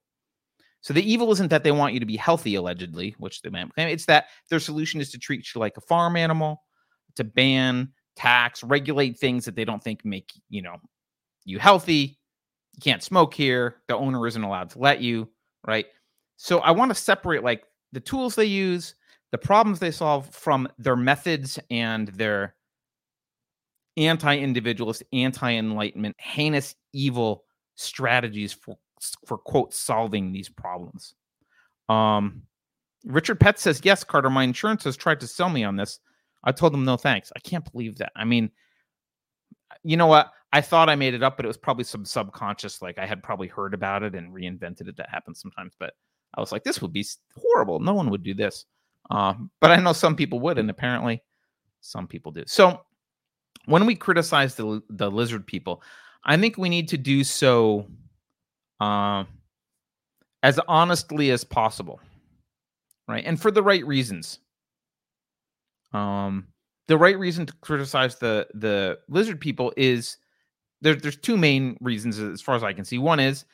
So 0.82 0.94
the 0.94 1.12
evil 1.12 1.32
isn't 1.32 1.50
that 1.50 1.64
they 1.64 1.72
want 1.72 1.94
you 1.94 2.00
to 2.00 2.06
be 2.06 2.16
healthy, 2.16 2.56
allegedly, 2.56 3.16
which 3.18 3.42
they 3.42 3.50
might 3.50 3.74
claim. 3.74 3.90
It's 3.90 4.06
that 4.06 4.28
their 4.50 4.60
solution 4.60 5.02
is 5.02 5.12
to 5.12 5.20
treat 5.20 5.54
you 5.54 5.60
like 5.60 5.78
a 5.78 5.82
farm 5.82 6.16
animal, 6.16 6.64
to 7.16 7.24
ban, 7.24 7.92
tax, 8.16 8.64
regulate 8.64 9.18
things 9.18 9.46
that 9.46 9.56
they 9.56 9.66
don't 9.66 9.84
think 9.84 10.04
make 10.06 10.32
you 10.50 10.62
know 10.62 10.78
you 11.46 11.60
healthy. 11.60 12.18
You 12.76 12.82
can't 12.82 13.04
smoke 13.04 13.34
here. 13.34 13.78
The 13.88 13.98
owner 13.98 14.26
isn't 14.28 14.44
allowed 14.44 14.70
to 14.72 14.80
let 14.80 15.02
you, 15.02 15.30
right? 15.66 15.86
So 16.38 16.60
I 16.60 16.72
want 16.72 16.92
to 16.92 16.96
separate 16.96 17.44
like 17.44 17.64
the 17.92 18.00
tools 18.00 18.36
they 18.36 18.46
use, 18.46 18.96
the 19.32 19.38
problems 19.38 19.80
they 19.80 19.92
solve 19.92 20.30
from 20.34 20.70
their 20.78 20.96
methods 20.96 21.60
and 21.70 22.08
their 22.10 22.56
anti-individualist, 23.98 25.04
anti-enlightenment, 25.12 26.16
heinous, 26.20 26.76
evil 26.94 27.44
strategies 27.76 28.54
for 28.54 28.78
for 29.26 29.38
quote 29.38 29.74
solving 29.74 30.32
these 30.32 30.50
problems. 30.50 31.16
Um, 31.88 32.44
Richard 33.06 33.40
Pett 33.40 33.60
says, 33.60 33.82
Yes, 33.84 34.04
Carter, 34.04 34.30
my 34.30 34.44
insurance 34.44 34.84
has 34.84 34.98
tried 34.98 35.20
to 35.22 35.28
sell 35.28 35.50
me 35.50 35.64
on 35.64 35.76
this. 35.76 36.00
I 36.44 36.52
told 36.52 36.74
them 36.74 36.86
no 36.86 36.98
thanks. 36.98 37.32
I 37.36 37.40
can't 37.40 37.70
believe 37.72 37.98
that. 37.98 38.12
I 38.16 38.26
mean, 38.26 38.52
you 39.84 39.98
know 39.98 40.08
what? 40.08 40.32
I 40.52 40.62
thought 40.62 40.90
I 40.90 40.96
made 40.96 41.14
it 41.14 41.24
up, 41.24 41.38
but 41.38 41.46
it 41.46 41.48
was 41.48 41.58
probably 41.58 41.84
some 41.84 42.06
subconscious, 42.06 42.82
like 42.82 42.98
I 42.98 43.06
had 43.06 43.22
probably 43.22 43.48
heard 43.48 43.74
about 43.74 44.04
it 44.04 44.16
and 44.16 44.34
reinvented 44.34 44.88
it. 44.88 44.98
That 44.98 45.10
happens 45.10 45.40
sometimes, 45.40 45.74
but 45.80 45.94
I 46.34 46.42
was 46.42 46.52
like, 46.52 46.64
this 46.64 46.82
would 46.82 46.94
be 46.94 47.06
horrible. 47.36 47.80
No 47.80 47.94
one 47.94 48.10
would 48.10 48.24
do 48.24 48.34
this. 48.34 48.66
Uh, 49.10 49.34
but 49.60 49.72
I 49.72 49.78
know 49.78 49.94
some 49.94 50.16
people 50.16 50.40
would, 50.42 50.58
and 50.58 50.70
apparently 50.70 51.22
some 51.82 52.08
people 52.08 52.32
do. 52.32 52.44
So 52.48 52.82
when 53.66 53.86
we 53.86 53.96
criticize 53.96 54.56
the 54.56 54.82
the 54.90 55.10
lizard 55.10 55.46
people, 55.46 55.82
I 56.24 56.38
think 56.38 56.58
we 56.58 56.70
need 56.70 56.88
to 56.90 56.98
do 56.98 57.24
so 57.24 57.88
uh, 58.80 59.24
as 60.44 60.60
honestly 60.68 61.32
as 61.32 61.44
possible, 61.44 62.00
right? 63.08 63.24
And 63.26 63.40
for 63.42 63.52
the 63.52 63.64
right 63.64 63.86
reasons. 63.86 64.40
Um, 65.92 66.48
the 66.88 66.98
right 66.98 67.18
reason 67.18 67.46
to 67.46 67.54
criticize 67.62 68.18
the 68.18 68.48
the 68.54 69.00
lizard 69.08 69.40
people 69.40 69.74
is 69.78 70.18
there, 70.82 70.96
there's 70.96 71.18
two 71.18 71.38
main 71.38 71.78
reasons 71.82 72.20
as 72.20 72.42
far 72.42 72.56
as 72.56 72.64
I 72.64 72.74
can 72.74 72.86
see. 72.86 72.98
One 72.98 73.20
is 73.20 73.46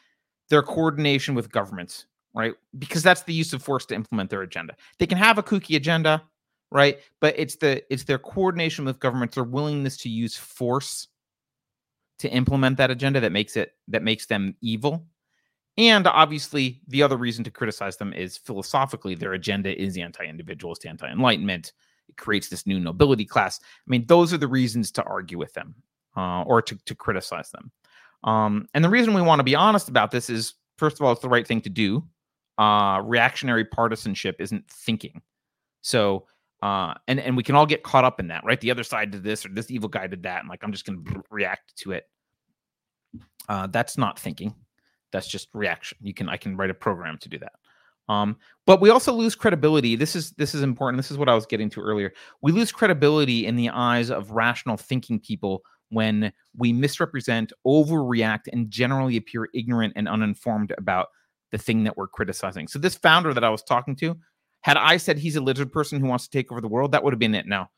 their 0.49 0.61
coordination 0.61 1.35
with 1.35 1.51
governments, 1.51 2.05
right? 2.33 2.53
Because 2.77 3.03
that's 3.03 3.23
the 3.23 3.33
use 3.33 3.53
of 3.53 3.63
force 3.63 3.85
to 3.87 3.95
implement 3.95 4.29
their 4.29 4.43
agenda. 4.43 4.75
They 4.99 5.07
can 5.07 5.17
have 5.17 5.37
a 5.37 5.43
kooky 5.43 5.75
agenda, 5.75 6.23
right? 6.71 6.99
But 7.19 7.35
it's 7.37 7.55
the 7.55 7.81
it's 7.91 8.03
their 8.03 8.19
coordination 8.19 8.85
with 8.85 8.99
governments, 8.99 9.35
their 9.35 9.43
willingness 9.43 9.97
to 9.97 10.09
use 10.09 10.37
force 10.37 11.07
to 12.19 12.29
implement 12.29 12.77
that 12.77 12.91
agenda 12.91 13.19
that 13.19 13.31
makes 13.31 13.57
it 13.57 13.73
that 13.87 14.03
makes 14.03 14.27
them 14.27 14.55
evil. 14.61 15.05
And 15.77 16.07
obviously, 16.07 16.81
the 16.87 17.03
other 17.03 17.17
reason 17.17 17.43
to 17.43 17.51
criticize 17.51 17.97
them 17.97 18.13
is 18.13 18.37
philosophically, 18.37 19.15
their 19.15 19.33
agenda 19.33 19.77
is 19.79 19.97
anti 19.97 20.25
individualist, 20.25 20.85
anti 20.85 21.09
enlightenment, 21.09 21.73
it 22.07 22.17
creates 22.17 22.47
this 22.49 22.65
new 22.65 22.79
nobility 22.79 23.25
class. 23.25 23.59
I 23.61 23.89
mean, 23.89 24.05
those 24.07 24.33
are 24.33 24.37
the 24.37 24.47
reasons 24.47 24.91
to 24.91 25.03
argue 25.03 25.37
with 25.37 25.53
them 25.53 25.75
uh, 26.15 26.43
or 26.43 26.61
to, 26.61 26.77
to 26.85 26.95
criticize 26.95 27.51
them. 27.51 27.71
Um, 28.23 28.67
and 28.73 28.83
the 28.83 28.89
reason 28.89 29.13
we 29.13 29.21
want 29.21 29.39
to 29.39 29.43
be 29.43 29.55
honest 29.55 29.89
about 29.89 30.11
this 30.11 30.29
is, 30.29 30.53
first 30.77 30.99
of 30.99 31.05
all, 31.05 31.11
it's 31.11 31.21
the 31.21 31.29
right 31.29 31.47
thing 31.47 31.61
to 31.61 31.69
do. 31.69 32.03
Uh, 32.57 33.01
reactionary 33.03 33.65
partisanship 33.65 34.37
isn't 34.39 34.67
thinking. 34.69 35.21
So, 35.81 36.25
uh, 36.63 36.93
and 37.07 37.19
and 37.19 37.35
we 37.35 37.43
can 37.43 37.55
all 37.55 37.65
get 37.65 37.83
caught 37.83 38.05
up 38.05 38.19
in 38.19 38.27
that, 38.27 38.43
right? 38.45 38.59
The 38.59 38.71
other 38.71 38.83
side 38.83 39.11
did 39.11 39.23
this, 39.23 39.45
or 39.45 39.49
this 39.49 39.69
evil 39.69 39.89
guy 39.89 40.07
did 40.07 40.23
that, 40.23 40.39
and 40.39 40.49
like 40.49 40.63
I'm 40.63 40.71
just 40.71 40.85
going 40.85 41.03
to 41.03 41.23
react 41.29 41.75
to 41.79 41.91
it. 41.91 42.05
Uh, 43.47 43.67
that's 43.67 43.97
not 43.97 44.17
thinking. 44.17 44.55
That's 45.15 45.27
just 45.27 45.47
reaction. 45.53 45.97
You 46.01 46.13
can 46.13 46.27
I 46.27 46.35
can 46.35 46.57
write 46.57 46.69
a 46.69 46.73
program 46.73 47.17
to 47.19 47.29
do 47.29 47.39
that. 47.39 47.53
Um, 48.07 48.35
but 48.65 48.81
we 48.81 48.89
also 48.89 49.13
lose 49.13 49.33
credibility. 49.33 49.95
This 49.95 50.13
is 50.15 50.31
this 50.33 50.53
is 50.53 50.61
important. 50.61 50.97
This 50.97 51.09
is 51.09 51.17
what 51.17 51.29
I 51.29 51.33
was 51.33 51.45
getting 51.45 51.69
to 51.71 51.81
earlier. 51.81 52.11
We 52.41 52.51
lose 52.51 52.71
credibility 52.71 53.45
in 53.45 53.55
the 53.55 53.69
eyes 53.69 54.11
of 54.11 54.31
rational 54.31 54.75
thinking 54.75 55.19
people 55.19 55.63
when 55.89 56.33
we 56.57 56.73
misrepresent, 56.73 57.53
overreact, 57.65 58.47
and 58.51 58.69
generally 58.69 59.15
appear 59.15 59.47
ignorant 59.53 59.93
and 59.95 60.09
uninformed 60.09 60.73
about 60.77 61.07
the 61.51 61.57
thing 61.57 61.85
that 61.85 61.95
we're 61.95 62.07
criticizing. 62.07 62.67
So 62.67 62.77
this 62.77 62.95
founder 62.95 63.33
that 63.33 63.43
I 63.43 63.49
was 63.49 63.63
talking 63.63 63.95
to, 63.97 64.17
had 64.61 64.75
I 64.75 64.97
said 64.97 65.17
he's 65.17 65.37
a 65.37 65.41
lizard 65.41 65.71
person 65.71 66.01
who 66.01 66.07
wants 66.07 66.25
to 66.25 66.37
take 66.37 66.51
over 66.51 66.59
the 66.59 66.67
world, 66.67 66.91
that 66.91 67.03
would 67.03 67.13
have 67.13 67.19
been 67.19 67.35
it. 67.35 67.47
Now, 67.47 67.69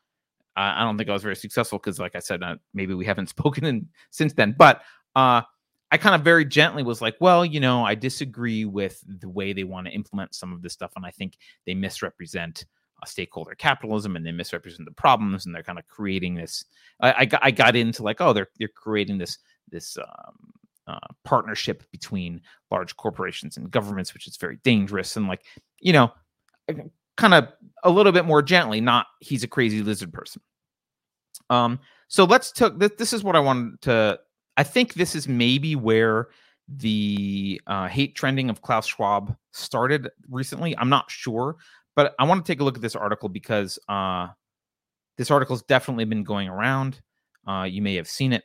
I 0.56 0.82
don't 0.82 0.98
think 0.98 1.08
I 1.08 1.12
was 1.12 1.22
very 1.22 1.36
successful 1.36 1.78
because, 1.78 2.00
like 2.00 2.16
I 2.16 2.18
said, 2.18 2.42
uh, 2.42 2.56
maybe 2.74 2.94
we 2.94 3.04
haven't 3.04 3.28
spoken 3.36 3.64
in, 3.64 3.88
since 4.10 4.32
then. 4.32 4.56
But 4.58 4.82
uh, 5.14 5.42
I 5.90 5.96
kind 5.96 6.14
of 6.14 6.22
very 6.22 6.44
gently 6.44 6.82
was 6.82 7.00
like, 7.00 7.16
well, 7.20 7.44
you 7.44 7.60
know, 7.60 7.84
I 7.84 7.94
disagree 7.94 8.64
with 8.64 9.02
the 9.06 9.28
way 9.28 9.52
they 9.52 9.64
want 9.64 9.86
to 9.86 9.92
implement 9.92 10.34
some 10.34 10.52
of 10.52 10.62
this 10.62 10.72
stuff, 10.72 10.92
and 10.96 11.06
I 11.06 11.10
think 11.10 11.38
they 11.66 11.74
misrepresent 11.74 12.66
uh, 13.02 13.06
stakeholder 13.06 13.54
capitalism 13.54 14.16
and 14.16 14.26
they 14.26 14.32
misrepresent 14.32 14.84
the 14.86 14.92
problems, 14.92 15.46
and 15.46 15.54
they're 15.54 15.62
kind 15.62 15.78
of 15.78 15.86
creating 15.88 16.34
this. 16.34 16.64
I, 17.00 17.14
I, 17.18 17.24
got, 17.24 17.40
I 17.44 17.50
got 17.50 17.76
into 17.76 18.02
like, 18.02 18.20
oh, 18.20 18.32
they're 18.32 18.48
they're 18.58 18.68
creating 18.68 19.18
this 19.18 19.38
this 19.70 19.96
um, 19.96 20.52
uh, 20.86 20.98
partnership 21.24 21.84
between 21.90 22.40
large 22.70 22.96
corporations 22.96 23.56
and 23.56 23.70
governments, 23.70 24.14
which 24.14 24.26
is 24.26 24.36
very 24.36 24.58
dangerous, 24.64 25.16
and 25.16 25.26
like, 25.26 25.44
you 25.80 25.92
know, 25.92 26.12
kind 27.16 27.34
of 27.34 27.48
a 27.84 27.90
little 27.90 28.12
bit 28.12 28.24
more 28.24 28.42
gently, 28.42 28.80
not 28.80 29.06
he's 29.20 29.44
a 29.44 29.48
crazy 29.48 29.82
lizard 29.82 30.12
person. 30.12 30.42
Um, 31.50 31.78
so 32.08 32.24
let's 32.24 32.52
talk. 32.52 32.78
This, 32.78 32.92
this 32.98 33.12
is 33.12 33.22
what 33.22 33.36
I 33.36 33.40
wanted 33.40 33.80
to 33.82 34.18
I 34.58 34.64
think 34.64 34.94
this 34.94 35.14
is 35.14 35.28
maybe 35.28 35.76
where 35.76 36.28
the 36.68 37.60
uh, 37.68 37.86
hate 37.86 38.16
trending 38.16 38.50
of 38.50 38.60
Klaus 38.60 38.88
Schwab 38.88 39.36
started 39.52 40.10
recently. 40.28 40.76
I'm 40.76 40.88
not 40.88 41.08
sure, 41.12 41.56
but 41.94 42.12
I 42.18 42.24
want 42.24 42.44
to 42.44 42.52
take 42.52 42.60
a 42.60 42.64
look 42.64 42.74
at 42.74 42.82
this 42.82 42.96
article 42.96 43.28
because 43.28 43.78
uh, 43.88 44.26
this 45.16 45.30
article's 45.30 45.62
definitely 45.62 46.06
been 46.06 46.24
going 46.24 46.48
around. 46.48 47.00
Uh, 47.46 47.68
you 47.70 47.80
may 47.80 47.94
have 47.94 48.08
seen 48.08 48.32
it, 48.32 48.42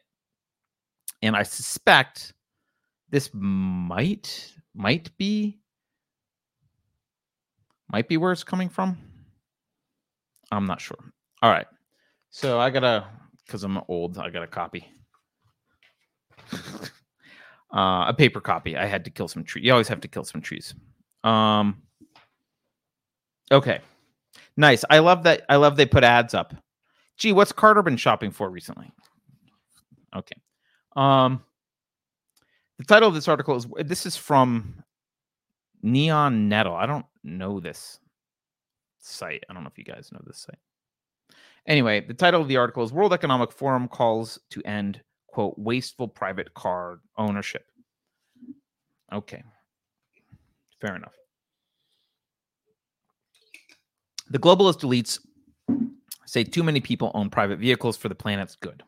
and 1.23 1.35
I 1.35 1.41
suspect 1.41 2.35
this 3.09 3.31
might 3.33 4.53
might 4.75 5.09
be 5.17 5.59
might 7.91 8.07
be 8.07 8.17
where 8.17 8.31
it's 8.31 8.43
coming 8.43 8.69
from. 8.69 8.97
I'm 10.51 10.67
not 10.67 10.79
sure. 10.79 10.99
All 11.41 11.49
right, 11.49 11.67
so 12.29 12.59
I 12.59 12.69
gotta 12.69 13.07
because 13.47 13.63
I'm 13.63 13.81
old. 13.87 14.19
I 14.19 14.29
got 14.29 14.43
a 14.43 14.47
copy. 14.47 14.87
Uh, 17.73 18.05
a 18.07 18.13
paper 18.13 18.39
copy. 18.39 18.77
I 18.77 18.85
had 18.85 19.03
to 19.05 19.11
kill 19.11 19.27
some 19.27 19.43
trees. 19.43 19.65
You 19.65 19.71
always 19.71 19.87
have 19.87 20.01
to 20.01 20.07
kill 20.07 20.23
some 20.23 20.41
trees. 20.41 20.73
Um, 21.23 21.81
okay, 23.51 23.79
nice. 24.57 24.85
I 24.89 24.99
love 24.99 25.23
that. 25.23 25.43
I 25.49 25.55
love 25.55 25.75
they 25.75 25.85
put 25.85 26.03
ads 26.03 26.33
up. 26.33 26.53
Gee, 27.17 27.31
what's 27.31 27.51
Carter 27.51 27.81
been 27.81 27.97
shopping 27.97 28.31
for 28.31 28.49
recently? 28.49 28.91
Okay. 30.15 30.35
Um, 30.95 31.41
the 32.77 32.85
title 32.85 33.09
of 33.09 33.15
this 33.15 33.27
article 33.27 33.55
is 33.55 33.67
this 33.85 34.05
is 34.05 34.15
from 34.15 34.83
Neon 35.81 36.49
Nettle. 36.49 36.75
I 36.75 36.85
don't 36.85 37.05
know 37.23 37.59
this 37.59 37.99
site. 38.99 39.43
I 39.49 39.53
don't 39.53 39.63
know 39.63 39.69
if 39.69 39.77
you 39.77 39.83
guys 39.83 40.09
know 40.11 40.21
this 40.25 40.39
site. 40.39 40.59
Anyway, 41.67 42.01
the 42.01 42.13
title 42.13 42.41
of 42.41 42.47
the 42.47 42.57
article 42.57 42.83
is 42.83 42.91
World 42.91 43.13
Economic 43.13 43.51
Forum 43.51 43.87
calls 43.87 44.37
to 44.49 44.61
end 44.63 45.01
quote, 45.33 45.55
wasteful 45.57 46.07
private 46.07 46.53
car 46.53 46.99
ownership. 47.17 47.65
Okay. 49.11 49.43
Fair 50.79 50.95
enough. 50.95 51.15
The 54.29 54.37
globalist 54.37 54.81
elites 54.81 55.19
say 56.27 56.43
too 56.43 56.61
many 56.61 56.79
people 56.79 57.09
own 57.15 57.31
private 57.31 57.57
vehicles 57.57 57.97
for 57.97 58.09
the 58.09 58.15
planet's 58.15 58.55
good. 58.55 58.83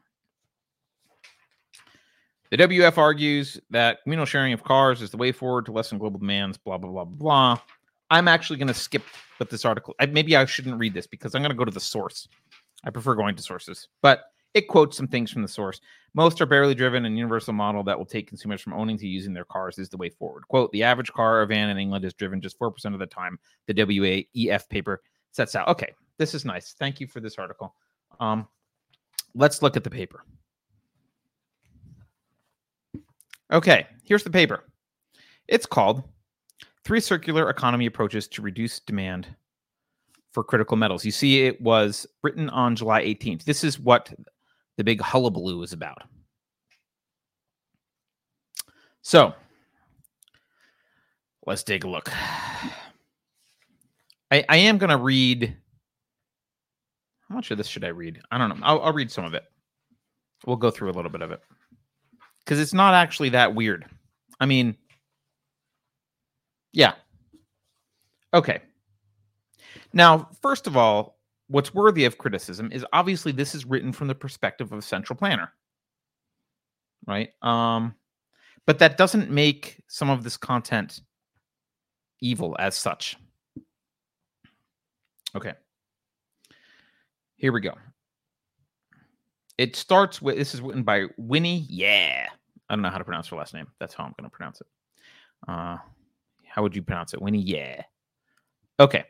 The 2.51 2.58
WEF 2.58 2.99
argues 2.99 3.60
that 3.71 4.03
communal 4.03 4.27
sharing 4.27 4.53
of 4.53 4.63
cars 4.63 5.01
is 5.01 5.10
the 5.10 5.17
way 5.17 5.31
forward 5.31 5.65
to 5.65 5.71
lessen 5.71 5.97
global 5.97 6.19
demands, 6.19 6.60
blah, 6.60 6.77
blah, 6.77 6.91
blah, 6.91 7.05
blah. 7.05 7.55
Blah. 7.55 7.62
I'm 8.12 8.27
actually 8.27 8.58
going 8.58 8.67
to 8.67 8.73
skip 8.75 9.01
with 9.39 9.49
this 9.49 9.65
article. 9.65 9.95
I, 9.99 10.05
maybe 10.05 10.36
I 10.36 10.45
shouldn't 10.45 10.77
read 10.77 10.93
this 10.93 11.08
because 11.08 11.34
I'm 11.34 11.41
going 11.41 11.49
to 11.49 11.58
go 11.58 11.65
to 11.65 11.71
the 11.71 11.79
source. 11.79 12.27
I 12.84 12.91
prefer 12.91 13.15
going 13.15 13.36
to 13.36 13.41
sources. 13.41 13.88
But 14.03 14.25
it 14.55 14.69
quotes 14.69 14.95
some 14.95 15.07
things 15.07 15.29
from 15.29 15.41
the 15.41 15.47
source. 15.47 15.81
Most 16.13 16.39
are 16.39 16.45
barely 16.45 16.73
driven, 16.73 17.05
and 17.05 17.17
universal 17.17 17.53
model 17.53 17.83
that 17.83 17.97
will 17.97 18.05
take 18.05 18.27
consumers 18.27 18.61
from 18.61 18.73
owning 18.73 18.97
to 18.97 19.05
using 19.05 19.33
their 19.33 19.43
cars 19.43 19.77
is 19.77 19.89
the 19.89 19.97
way 19.97 20.09
forward. 20.09 20.47
Quote: 20.47 20.71
The 20.71 20.81
average 20.81 21.11
car 21.11 21.41
or 21.41 21.45
van 21.45 21.69
in 21.69 21.77
England 21.77 22.05
is 22.05 22.13
driven 22.13 22.41
just 22.41 22.57
four 22.57 22.71
percent 22.71 22.95
of 22.95 22.99
the 22.99 23.05
time. 23.05 23.37
The 23.67 23.73
WEF 23.73 24.69
paper 24.69 25.03
sets 25.31 25.55
out. 25.55 25.67
Okay, 25.67 25.93
this 26.17 26.33
is 26.33 26.45
nice. 26.45 26.73
Thank 26.79 27.01
you 27.01 27.07
for 27.07 27.19
this 27.19 27.37
article. 27.37 27.75
Um, 28.21 28.47
let's 29.35 29.61
look 29.61 29.75
at 29.75 29.83
the 29.83 29.89
paper. 29.89 30.23
Okay, 33.51 33.85
here's 34.03 34.23
the 34.23 34.29
paper. 34.29 34.63
It's 35.49 35.65
called 35.65 36.03
Three 36.85 37.01
Circular 37.01 37.49
Economy 37.49 37.87
Approaches 37.87 38.27
to 38.29 38.41
Reduce 38.41 38.79
Demand 38.79 39.27
for 40.31 40.43
Critical 40.43 40.77
Metals. 40.77 41.05
You 41.05 41.11
see, 41.11 41.43
it 41.43 41.59
was 41.61 42.07
written 42.23 42.49
on 42.49 42.75
July 42.75 43.03
18th. 43.03 43.43
This 43.43 43.63
is 43.63 43.79
what 43.79 44.11
the 44.77 44.83
big 44.83 45.01
hullabaloo 45.01 45.63
is 45.63 45.73
about. 45.73 46.03
So 49.01 49.33
let's 51.45 51.63
take 51.63 51.83
a 51.83 51.89
look. 51.89 52.11
I, 54.31 54.43
I 54.49 54.57
am 54.57 54.77
going 54.77 54.89
to 54.89 54.97
read. 54.97 55.55
How 57.29 57.35
much 57.35 57.51
of 57.51 57.57
this 57.57 57.67
should 57.67 57.83
I 57.83 57.89
read? 57.89 58.21
I 58.31 58.38
don't 58.38 58.49
know. 58.49 58.57
I'll, 58.63 58.81
I'll 58.81 58.93
read 58.93 59.11
some 59.11 59.25
of 59.25 59.33
it. 59.33 59.43
We'll 60.45 60.57
go 60.57 60.69
through 60.71 60.91
a 60.91 60.93
little 60.93 61.11
bit 61.11 61.21
of 61.21 61.31
it 61.31 61.41
because 62.39 62.59
it's 62.59 62.73
not 62.73 62.93
actually 62.93 63.29
that 63.29 63.55
weird. 63.55 63.85
I 64.39 64.45
mean, 64.45 64.75
yeah. 66.71 66.93
Okay. 68.33 68.59
Now, 69.93 70.29
first 70.41 70.67
of 70.67 70.75
all, 70.75 71.14
what's 71.47 71.73
worthy 71.73 72.05
of 72.05 72.17
criticism 72.17 72.71
is 72.71 72.86
obviously 72.93 73.31
this 73.31 73.53
is 73.53 73.65
written 73.65 73.91
from 73.91 74.08
the 74.08 74.15
perspective 74.15 74.71
of 74.71 74.79
a 74.79 74.81
central 74.81 75.17
planner 75.17 75.51
right? 77.08 77.29
Um 77.41 77.95
but 78.65 78.79
that 78.79 78.97
doesn't 78.97 79.29
make 79.29 79.81
some 79.88 80.10
of 80.10 80.23
this 80.23 80.38
content 80.38 81.01
evil 82.19 82.55
as 82.58 82.75
such. 82.75 83.15
Okay. 85.36 85.53
Here 87.36 87.51
we 87.51 87.62
go. 87.62 87.73
It 89.58 89.75
starts 89.75 90.21
with 90.21 90.38
this 90.38 90.55
is 90.55 90.62
written 90.62 90.84
by 90.84 91.05
winnie 91.17 91.65
yeah. 91.69 92.27
I 92.69 92.73
don't 92.75 92.81
know 92.81 92.89
how 92.89 92.97
to 92.97 93.03
pronounce 93.03 93.27
her 93.27 93.36
last 93.36 93.53
name. 93.53 93.67
That's 93.79 93.93
how 93.93 94.03
i'm 94.03 94.15
going 94.17 94.29
to 94.29 94.36
pronounce 94.36 94.62
it. 94.62 94.67
Uh 95.47 95.77
how 96.47 96.63
would 96.63 96.75
you 96.75 96.81
pronounce 96.81 97.13
it? 97.13 97.21
Winnie 97.21 97.41
yeah. 97.41 97.84
Okay 98.79 99.05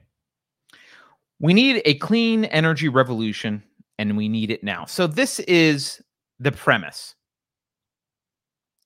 we 1.40 1.54
need 1.54 1.82
a 1.86 1.96
clean 1.96 2.46
energy 2.46 2.90
revolution 2.90 3.64
and 3.98 4.18
we 4.18 4.30
need 4.30 4.52
it 4.52 4.64
now. 4.64 4.86
So 4.86 5.08
this 5.08 5.40
is 5.42 6.02
the 6.40 6.52
premise. 6.52 7.16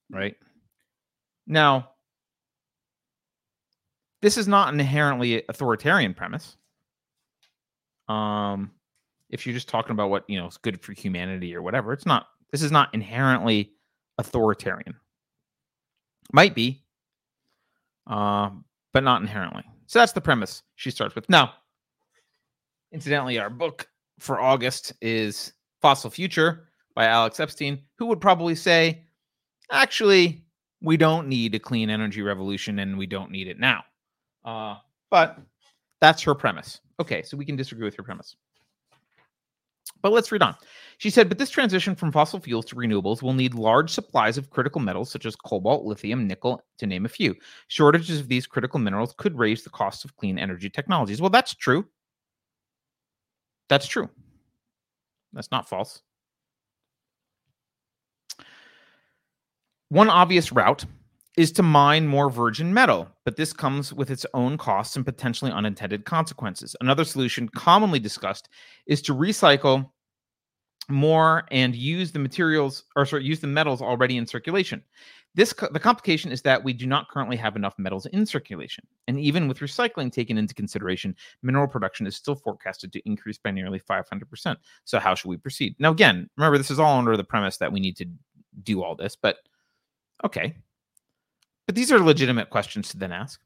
Right? 0.10 0.36
Now, 1.46 1.90
this 4.22 4.38
is 4.38 4.48
not 4.48 4.74
an 4.74 4.80
inherently 4.80 5.44
authoritarian 5.50 6.14
premise. 6.14 6.58
Um 8.08 8.72
if 9.30 9.46
you're 9.46 9.54
just 9.54 9.70
talking 9.70 9.92
about 9.92 10.10
what, 10.10 10.28
you 10.28 10.40
know, 10.40 10.48
is 10.48 10.58
good 10.58 10.82
for 10.82 10.94
humanity 10.94 11.56
or 11.56 11.62
whatever, 11.62 11.94
it's 11.94 12.06
not 12.06 12.28
this 12.52 12.64
is 12.64 12.72
not 12.72 12.94
inherently 12.94 13.72
authoritarian. 14.18 14.96
Might 16.32 16.56
be, 16.56 16.84
uh, 18.08 18.50
but 18.94 19.04
not 19.04 19.22
inherently. 19.22 19.64
So 19.88 20.00
that's 20.00 20.12
the 20.12 20.22
premise 20.22 20.64
she 20.76 20.92
starts 20.92 21.16
with. 21.16 21.30
Now, 21.30 21.54
Incidentally, 22.92 23.38
our 23.38 23.50
book 23.50 23.88
for 24.20 24.40
August 24.40 24.94
is 25.02 25.54
Fossil 25.82 26.10
Future 26.10 26.70
by 26.96 27.06
Alex 27.06 27.40
Epstein, 27.40 27.84
who 27.98 28.08
would 28.08 28.20
probably 28.20 28.56
say, 28.56 29.04
actually, 29.72 30.44
we 30.82 30.98
don't 30.98 31.28
need 31.28 31.56
a 31.56 31.60
clean 31.60 31.90
energy 31.90 32.22
revolution 32.22 32.80
and 32.80 32.98
we 32.98 33.06
don't 33.06 33.32
need 33.32 33.48
it 33.48 33.60
now. 33.60 33.84
Uh, 34.44 34.76
but 35.10 35.40
that's 36.02 36.24
her 36.24 36.34
premise. 36.34 36.82
Okay, 37.00 37.22
so 37.22 37.38
we 37.38 37.46
can 37.46 37.56
disagree 37.56 37.86
with 37.86 37.96
her 37.96 38.04
premise. 38.04 38.36
But 40.02 40.12
let's 40.12 40.32
read 40.32 40.42
on. 40.42 40.56
She 40.98 41.10
said, 41.10 41.30
but 41.30 41.38
this 41.38 41.50
transition 41.50 41.96
from 41.96 42.12
fossil 42.12 42.40
fuels 42.40 42.66
to 42.66 42.76
renewables 42.76 43.22
will 43.22 43.34
need 43.34 43.54
large 43.54 43.90
supplies 43.90 44.38
of 44.38 44.50
critical 44.50 44.80
metals 44.80 45.12
such 45.12 45.26
as 45.26 45.36
cobalt, 45.36 45.86
lithium, 45.86 46.26
nickel, 46.28 46.64
to 46.78 46.88
name 46.88 47.06
a 47.06 47.10
few. 47.10 47.36
Shortages 47.68 48.20
of 48.20 48.28
these 48.28 48.48
critical 48.48 48.80
minerals 48.80 49.14
could 49.18 49.38
raise 49.38 49.64
the 49.64 49.70
cost 49.70 50.06
of 50.06 50.16
clean 50.16 50.40
energy 50.40 50.70
technologies. 50.70 51.22
Well, 51.22 51.30
that's 51.30 51.54
true. 51.54 51.86
That's 53.70 53.88
true. 53.88 54.10
That's 55.32 55.52
not 55.52 55.70
false. 55.70 56.02
One 59.90 60.10
obvious 60.10 60.52
route 60.52 60.86
is 61.38 61.52
to 61.54 61.64
mine 61.64 62.08
more 62.08 62.30
virgin 62.30 62.74
metal, 62.74 63.08
but 63.24 63.36
this 63.36 63.54
comes 63.54 63.94
with 63.94 64.12
its 64.12 64.26
own 64.34 64.58
costs 64.58 64.96
and 64.96 65.06
potentially 65.06 65.52
unintended 65.52 66.06
consequences. 66.06 66.76
Another 66.82 67.04
solution 67.04 67.48
commonly 67.50 68.00
discussed 68.00 68.50
is 68.88 69.02
to 69.04 69.16
recycle 69.16 69.90
more 70.90 71.46
and 71.52 71.76
use 71.76 72.12
the 72.12 72.20
materials 72.20 72.84
or 72.96 73.06
sorry, 73.06 73.24
use 73.24 73.40
the 73.40 73.48
metals 73.48 73.82
already 73.82 74.18
in 74.18 74.26
circulation. 74.26 74.84
This 75.36 75.54
the 75.72 75.80
complication 75.80 76.32
is 76.32 76.42
that 76.42 76.64
we 76.64 76.74
do 76.74 76.88
not 76.88 77.10
currently 77.10 77.38
have 77.38 77.56
enough 77.56 77.76
metals 77.78 78.08
in 78.08 78.26
circulation. 78.26 78.86
And 79.08 79.20
even 79.20 79.48
with 79.48 79.60
recycling 79.60 80.12
taken 80.12 80.38
into 80.38 80.56
consideration, 80.56 81.16
mineral 81.44 81.68
production 81.68 82.08
is 82.08 82.16
still 82.16 82.36
forecasted 82.36 82.92
to 82.94 83.02
increase 83.08 83.38
by 83.38 83.52
nearly 83.52 83.80
500%. 83.80 84.56
So 84.86 85.00
how 85.00 85.14
should 85.14 85.30
we 85.30 85.38
proceed? 85.38 85.76
Now 85.78 85.92
again, 85.92 86.30
remember 86.36 86.58
this 86.58 86.72
is 86.72 86.80
all 86.80 86.98
under 86.98 87.16
the 87.16 87.24
premise 87.24 87.58
that 87.58 87.72
we 87.72 87.80
need 87.80 87.96
to 87.98 88.06
do 88.64 88.82
all 88.84 88.96
this, 88.96 89.16
but 89.16 89.38
okay. 90.26 90.56
But 91.68 91.76
these 91.76 91.92
are 91.92 92.00
legitimate 92.00 92.50
questions 92.50 92.90
to 92.90 92.98
then 92.98 93.12
ask. 93.12 93.40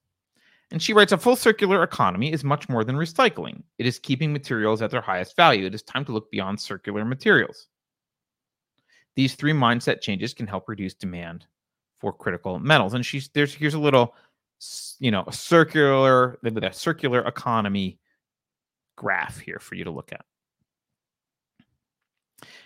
And 0.72 0.82
she 0.82 0.94
writes 0.94 1.12
A 1.12 1.18
full 1.18 1.36
circular 1.36 1.84
economy 1.84 2.32
is 2.32 2.46
much 2.46 2.70
more 2.70 2.86
than 2.86 2.96
recycling. 2.96 3.62
It 3.78 3.86
is 3.86 4.00
keeping 4.00 4.32
materials 4.32 4.82
at 4.82 4.90
their 4.90 5.02
highest 5.02 5.36
value. 5.36 5.66
It 5.66 5.76
is 5.76 5.84
time 5.84 6.06
to 6.06 6.14
look 6.14 6.32
beyond 6.32 6.62
circular 6.62 7.04
materials. 7.04 7.68
These 9.16 9.36
three 9.36 9.52
mindset 9.52 10.02
changes 10.02 10.34
can 10.34 10.48
help 10.48 10.70
reduce 10.70 10.94
demand 10.94 11.46
for 12.04 12.12
critical 12.12 12.60
metals. 12.60 12.94
And 12.94 13.06
she's 13.06 13.30
there's 13.30 13.54
here's 13.54 13.76
a 13.76 13.80
little, 13.80 14.14
you 15.00 15.10
know, 15.10 15.24
a 15.26 15.32
circular 15.32 16.38
with 16.44 16.62
a 16.62 16.74
circular 16.74 17.22
economy 17.22 17.98
graph 18.98 19.40
here 19.40 19.58
for 19.58 19.76
you 19.76 19.86
to 19.86 19.92
look 19.92 20.12
at. 20.12 20.26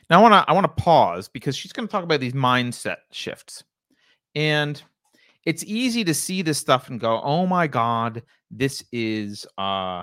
Now 0.10 0.20
I 0.20 0.22
want 0.24 0.34
to 0.34 0.50
I 0.50 0.54
want 0.54 0.64
to 0.64 0.84
pause 0.84 1.28
because 1.28 1.56
she's 1.56 1.72
going 1.72 1.88
to 1.88 1.92
talk 1.92 2.04
about 2.04 2.20
these 2.20 2.34
mindset 2.34 2.98
shifts. 3.12 3.64
And 4.34 4.82
it's 5.46 5.64
easy 5.66 6.04
to 6.06 6.16
see 6.16 6.42
this 6.42 6.58
stuff 6.58 6.90
and 6.90 7.00
go, 7.00 7.22
"Oh 7.22 7.46
my 7.46 7.68
god, 7.68 8.24
this 8.50 8.84
is 8.92 9.46
uh 9.60 10.02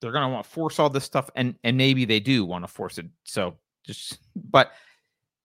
they're 0.00 0.12
going 0.12 0.26
to 0.26 0.32
want 0.32 0.44
to 0.46 0.50
force 0.50 0.78
all 0.78 0.88
this 0.88 1.04
stuff 1.04 1.28
and 1.36 1.56
and 1.62 1.76
maybe 1.76 2.06
they 2.06 2.20
do 2.20 2.46
want 2.46 2.64
to 2.64 2.68
force 2.68 2.96
it." 2.96 3.04
So 3.24 3.58
just 3.84 4.18
but 4.50 4.72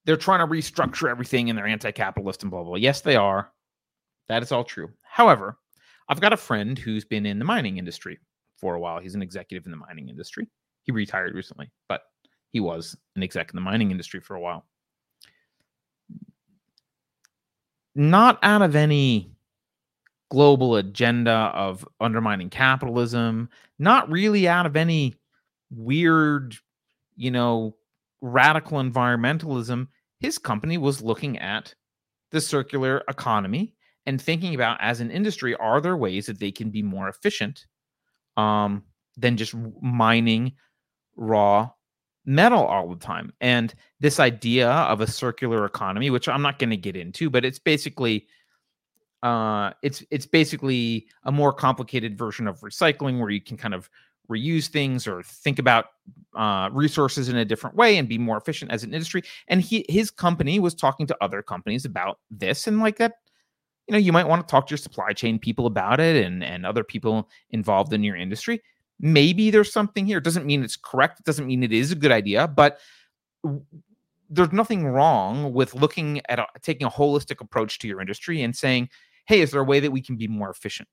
they're 0.05 0.17
trying 0.17 0.39
to 0.39 0.53
restructure 0.53 1.09
everything 1.09 1.49
and 1.49 1.57
they're 1.57 1.67
anti-capitalist 1.67 2.43
and 2.43 2.51
blah 2.51 2.63
blah. 2.63 2.75
Yes, 2.75 3.01
they 3.01 3.15
are. 3.15 3.51
That 4.27 4.43
is 4.43 4.51
all 4.51 4.63
true. 4.63 4.89
However, 5.01 5.57
I've 6.09 6.21
got 6.21 6.33
a 6.33 6.37
friend 6.37 6.77
who's 6.77 7.05
been 7.05 7.25
in 7.25 7.39
the 7.39 7.45
mining 7.45 7.77
industry 7.77 8.19
for 8.57 8.75
a 8.75 8.79
while. 8.79 8.99
He's 8.99 9.15
an 9.15 9.21
executive 9.21 9.65
in 9.65 9.71
the 9.71 9.77
mining 9.77 10.09
industry. 10.09 10.47
He 10.83 10.91
retired 10.91 11.33
recently, 11.33 11.71
but 11.87 12.03
he 12.51 12.59
was 12.59 12.95
an 13.15 13.23
exec 13.23 13.51
in 13.51 13.55
the 13.55 13.61
mining 13.61 13.91
industry 13.91 14.19
for 14.19 14.35
a 14.35 14.39
while. 14.39 14.65
not 17.95 18.39
out 18.43 18.61
of 18.61 18.75
any 18.75 19.31
global 20.29 20.75
agenda 20.77 21.31
of 21.31 21.87
undermining 21.99 22.49
capitalism, 22.49 23.49
not 23.77 24.09
really 24.09 24.47
out 24.47 24.65
of 24.65 24.75
any 24.75 25.15
weird, 25.69 26.55
you 27.15 27.31
know, 27.31 27.75
radical 28.23 28.79
environmentalism. 28.79 29.87
His 30.19 30.37
company 30.37 30.77
was 30.77 31.01
looking 31.01 31.37
at 31.39 31.75
the 32.31 32.41
circular 32.41 33.03
economy 33.09 33.75
and 34.05 34.19
thinking 34.19 34.55
about 34.55 34.77
as 34.81 35.01
an 35.01 35.11
industry, 35.11 35.55
are 35.55 35.81
there 35.81 35.97
ways 35.97 36.25
that 36.25 36.39
they 36.39 36.51
can 36.51 36.69
be 36.69 36.81
more 36.81 37.09
efficient 37.09 37.65
um, 38.37 38.83
than 39.17 39.37
just 39.37 39.53
mining 39.81 40.53
raw 41.15 41.69
metal 42.25 42.63
all 42.63 42.89
the 42.89 42.95
time. 42.95 43.33
And 43.41 43.73
this 43.99 44.19
idea 44.19 44.69
of 44.69 45.01
a 45.01 45.07
circular 45.07 45.65
economy, 45.65 46.09
which 46.09 46.29
I'm 46.29 46.41
not 46.41 46.57
going 46.57 46.69
to 46.69 46.77
get 46.77 46.95
into, 46.95 47.29
but 47.29 47.43
it's 47.43 47.59
basically 47.59 48.27
uh, 49.21 49.71
it's 49.81 50.03
it's 50.11 50.25
basically 50.25 51.07
a 51.23 51.31
more 51.31 51.53
complicated 51.53 52.17
version 52.17 52.47
of 52.47 52.59
recycling 52.61 53.19
where 53.19 53.29
you 53.29 53.41
can 53.41 53.57
kind 53.57 53.73
of 53.73 53.89
reuse 54.29 54.67
things 54.67 55.07
or 55.07 55.23
think 55.23 55.59
about 55.59 55.85
uh, 56.35 56.69
resources 56.71 57.29
in 57.29 57.37
a 57.37 57.45
different 57.45 57.75
way 57.75 57.97
and 57.97 58.07
be 58.09 58.17
more 58.17 58.37
efficient 58.37 58.71
as 58.71 58.83
an 58.83 58.93
industry. 58.93 59.23
And 59.47 59.61
he 59.61 59.85
his 59.89 60.09
company 60.11 60.59
was 60.59 60.73
talking 60.73 61.07
to 61.07 61.17
other 61.21 61.41
companies 61.41 61.85
about 61.85 62.19
this 62.31 62.67
and 62.67 62.79
like 62.79 62.97
that. 62.97 63.13
You 63.87 63.93
know, 63.93 63.99
you 63.99 64.13
might 64.13 64.27
want 64.27 64.47
to 64.47 64.51
talk 64.51 64.67
to 64.67 64.71
your 64.71 64.77
supply 64.77 65.13
chain 65.13 65.39
people 65.39 65.65
about 65.65 65.99
it 65.99 66.25
and 66.25 66.43
and 66.43 66.65
other 66.65 66.83
people 66.83 67.29
involved 67.51 67.93
in 67.93 68.03
your 68.03 68.15
industry 68.15 68.61
maybe 68.99 69.51
there's 69.51 69.71
something 69.71 70.05
here. 70.05 70.19
It 70.19 70.23
doesn't 70.23 70.45
mean 70.45 70.63
it's 70.63 70.77
correct. 70.77 71.19
It 71.19 71.25
doesn't 71.25 71.45
mean 71.45 71.61
it 71.61 71.73
is 71.73 71.91
a 71.91 71.95
good 71.95 72.11
idea, 72.11 72.47
but 72.47 72.79
there's 74.29 74.53
nothing 74.53 74.87
wrong 74.87 75.53
with 75.53 75.75
looking 75.75 76.21
at 76.29 76.39
a, 76.39 76.47
taking 76.61 76.87
a 76.87 76.89
holistic 76.89 77.41
approach 77.41 77.79
to 77.79 77.87
your 77.87 78.01
industry 78.01 78.41
and 78.41 78.55
saying, 78.55 78.89
hey, 79.25 79.41
is 79.41 79.51
there 79.51 79.61
a 79.61 79.65
way 79.65 79.79
that 79.79 79.91
we 79.91 80.01
can 80.01 80.15
be 80.15 80.27
more 80.27 80.49
efficient? 80.49 80.87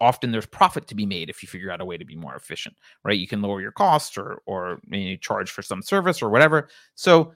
Often 0.00 0.32
there's 0.32 0.46
profit 0.46 0.86
to 0.88 0.94
be 0.94 1.04
made 1.04 1.28
if 1.28 1.42
you 1.42 1.48
figure 1.48 1.70
out 1.70 1.80
a 1.80 1.84
way 1.84 1.98
to 1.98 2.04
be 2.04 2.16
more 2.16 2.34
efficient, 2.34 2.76
right? 3.04 3.18
You 3.18 3.28
can 3.28 3.42
lower 3.42 3.60
your 3.60 3.72
costs 3.72 4.16
or 4.16 4.42
or 4.46 4.80
you 4.90 5.16
charge 5.16 5.50
for 5.50 5.62
some 5.62 5.82
service 5.82 6.22
or 6.22 6.30
whatever. 6.30 6.68
So 6.94 7.32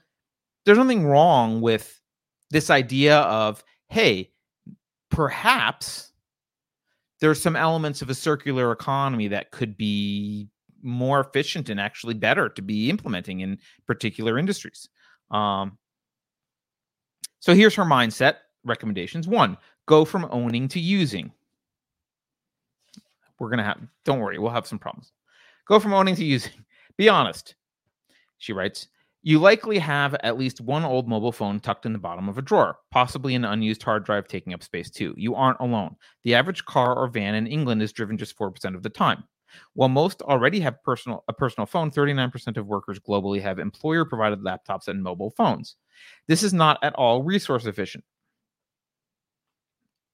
there's 0.65 0.77
nothing 0.77 1.05
wrong 1.05 1.61
with 1.61 2.01
this 2.49 2.69
idea 2.69 3.19
of, 3.19 3.63
hey, 3.89 4.31
perhaps 5.11 6.11
there's 7.21 7.41
some 7.41 7.55
elements 7.55 8.01
of 8.01 8.09
a 8.09 8.15
circular 8.15 8.71
economy 8.71 9.27
that 9.29 9.51
could 9.51 9.77
be 9.77 10.49
more 10.81 11.19
efficient 11.19 11.69
and 11.69 11.79
actually 11.79 12.13
better 12.13 12.49
to 12.49 12.61
be 12.61 12.89
implementing 12.89 13.39
in 13.41 13.57
particular 13.87 14.37
industries. 14.37 14.89
Um, 15.31 15.77
so 17.39 17.53
here's 17.53 17.75
her 17.75 17.85
mindset 17.85 18.35
recommendations. 18.63 19.27
One, 19.27 19.57
go 19.87 20.05
from 20.05 20.27
owning 20.31 20.67
to 20.69 20.79
using. 20.79 21.31
We're 23.39 23.49
going 23.49 23.59
to 23.59 23.63
have, 23.63 23.79
don't 24.03 24.19
worry, 24.19 24.39
we'll 24.39 24.51
have 24.51 24.67
some 24.67 24.79
problems. 24.79 25.11
Go 25.67 25.79
from 25.79 25.93
owning 25.93 26.15
to 26.15 26.23
using. 26.23 26.53
Be 26.97 27.09
honest. 27.09 27.55
She 28.37 28.53
writes, 28.53 28.87
you 29.23 29.39
likely 29.39 29.79
have 29.79 30.15
at 30.21 30.37
least 30.37 30.61
one 30.61 30.85
old 30.85 31.07
mobile 31.07 31.31
phone 31.31 31.59
tucked 31.59 31.87
in 31.87 31.93
the 31.93 31.99
bottom 31.99 32.29
of 32.29 32.37
a 32.37 32.43
drawer, 32.43 32.77
possibly 32.91 33.33
an 33.33 33.43
unused 33.43 33.81
hard 33.81 34.05
drive 34.05 34.27
taking 34.27 34.53
up 34.53 34.61
space 34.61 34.91
too. 34.91 35.15
You 35.17 35.33
aren't 35.33 35.59
alone. 35.59 35.95
The 36.23 36.35
average 36.35 36.63
car 36.65 36.95
or 36.95 37.07
van 37.07 37.33
in 37.33 37.47
England 37.47 37.81
is 37.81 37.91
driven 37.91 38.19
just 38.19 38.37
4% 38.37 38.75
of 38.75 38.83
the 38.83 38.89
time. 38.89 39.23
While 39.73 39.89
most 39.89 40.21
already 40.21 40.59
have 40.59 40.83
personal 40.83 41.23
a 41.27 41.33
personal 41.33 41.65
phone, 41.65 41.89
39% 41.89 42.57
of 42.57 42.67
workers 42.67 42.99
globally 42.99 43.41
have 43.41 43.57
employer 43.57 44.05
provided 44.05 44.41
laptops 44.41 44.87
and 44.87 45.01
mobile 45.01 45.31
phones. 45.31 45.75
This 46.27 46.43
is 46.43 46.53
not 46.53 46.77
at 46.83 46.93
all 46.93 47.23
resource 47.23 47.65
efficient 47.65 48.03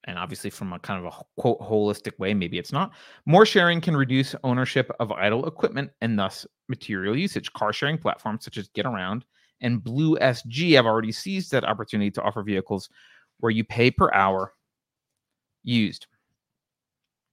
and 0.05 0.17
obviously 0.17 0.49
from 0.49 0.73
a 0.73 0.79
kind 0.79 1.05
of 1.05 1.13
a 1.13 1.41
quote 1.41 1.59
holistic 1.59 2.17
way 2.19 2.33
maybe 2.33 2.57
it's 2.57 2.71
not. 2.71 2.91
More 3.25 3.45
sharing 3.45 3.81
can 3.81 3.95
reduce 3.95 4.35
ownership 4.43 4.91
of 4.99 5.11
idle 5.11 5.47
equipment 5.47 5.91
and 6.01 6.17
thus 6.17 6.45
material 6.67 7.17
usage. 7.17 7.51
Car 7.53 7.73
sharing 7.73 7.97
platforms 7.97 8.43
such 8.43 8.57
as 8.57 8.69
Getaround 8.69 9.23
and 9.61 9.81
BlueSG 9.81 10.75
have 10.75 10.85
already 10.85 11.11
seized 11.11 11.51
that 11.51 11.63
opportunity 11.63 12.11
to 12.11 12.21
offer 12.21 12.43
vehicles 12.43 12.89
where 13.39 13.51
you 13.51 13.63
pay 13.63 13.91
per 13.91 14.11
hour 14.13 14.53
used 15.63 16.07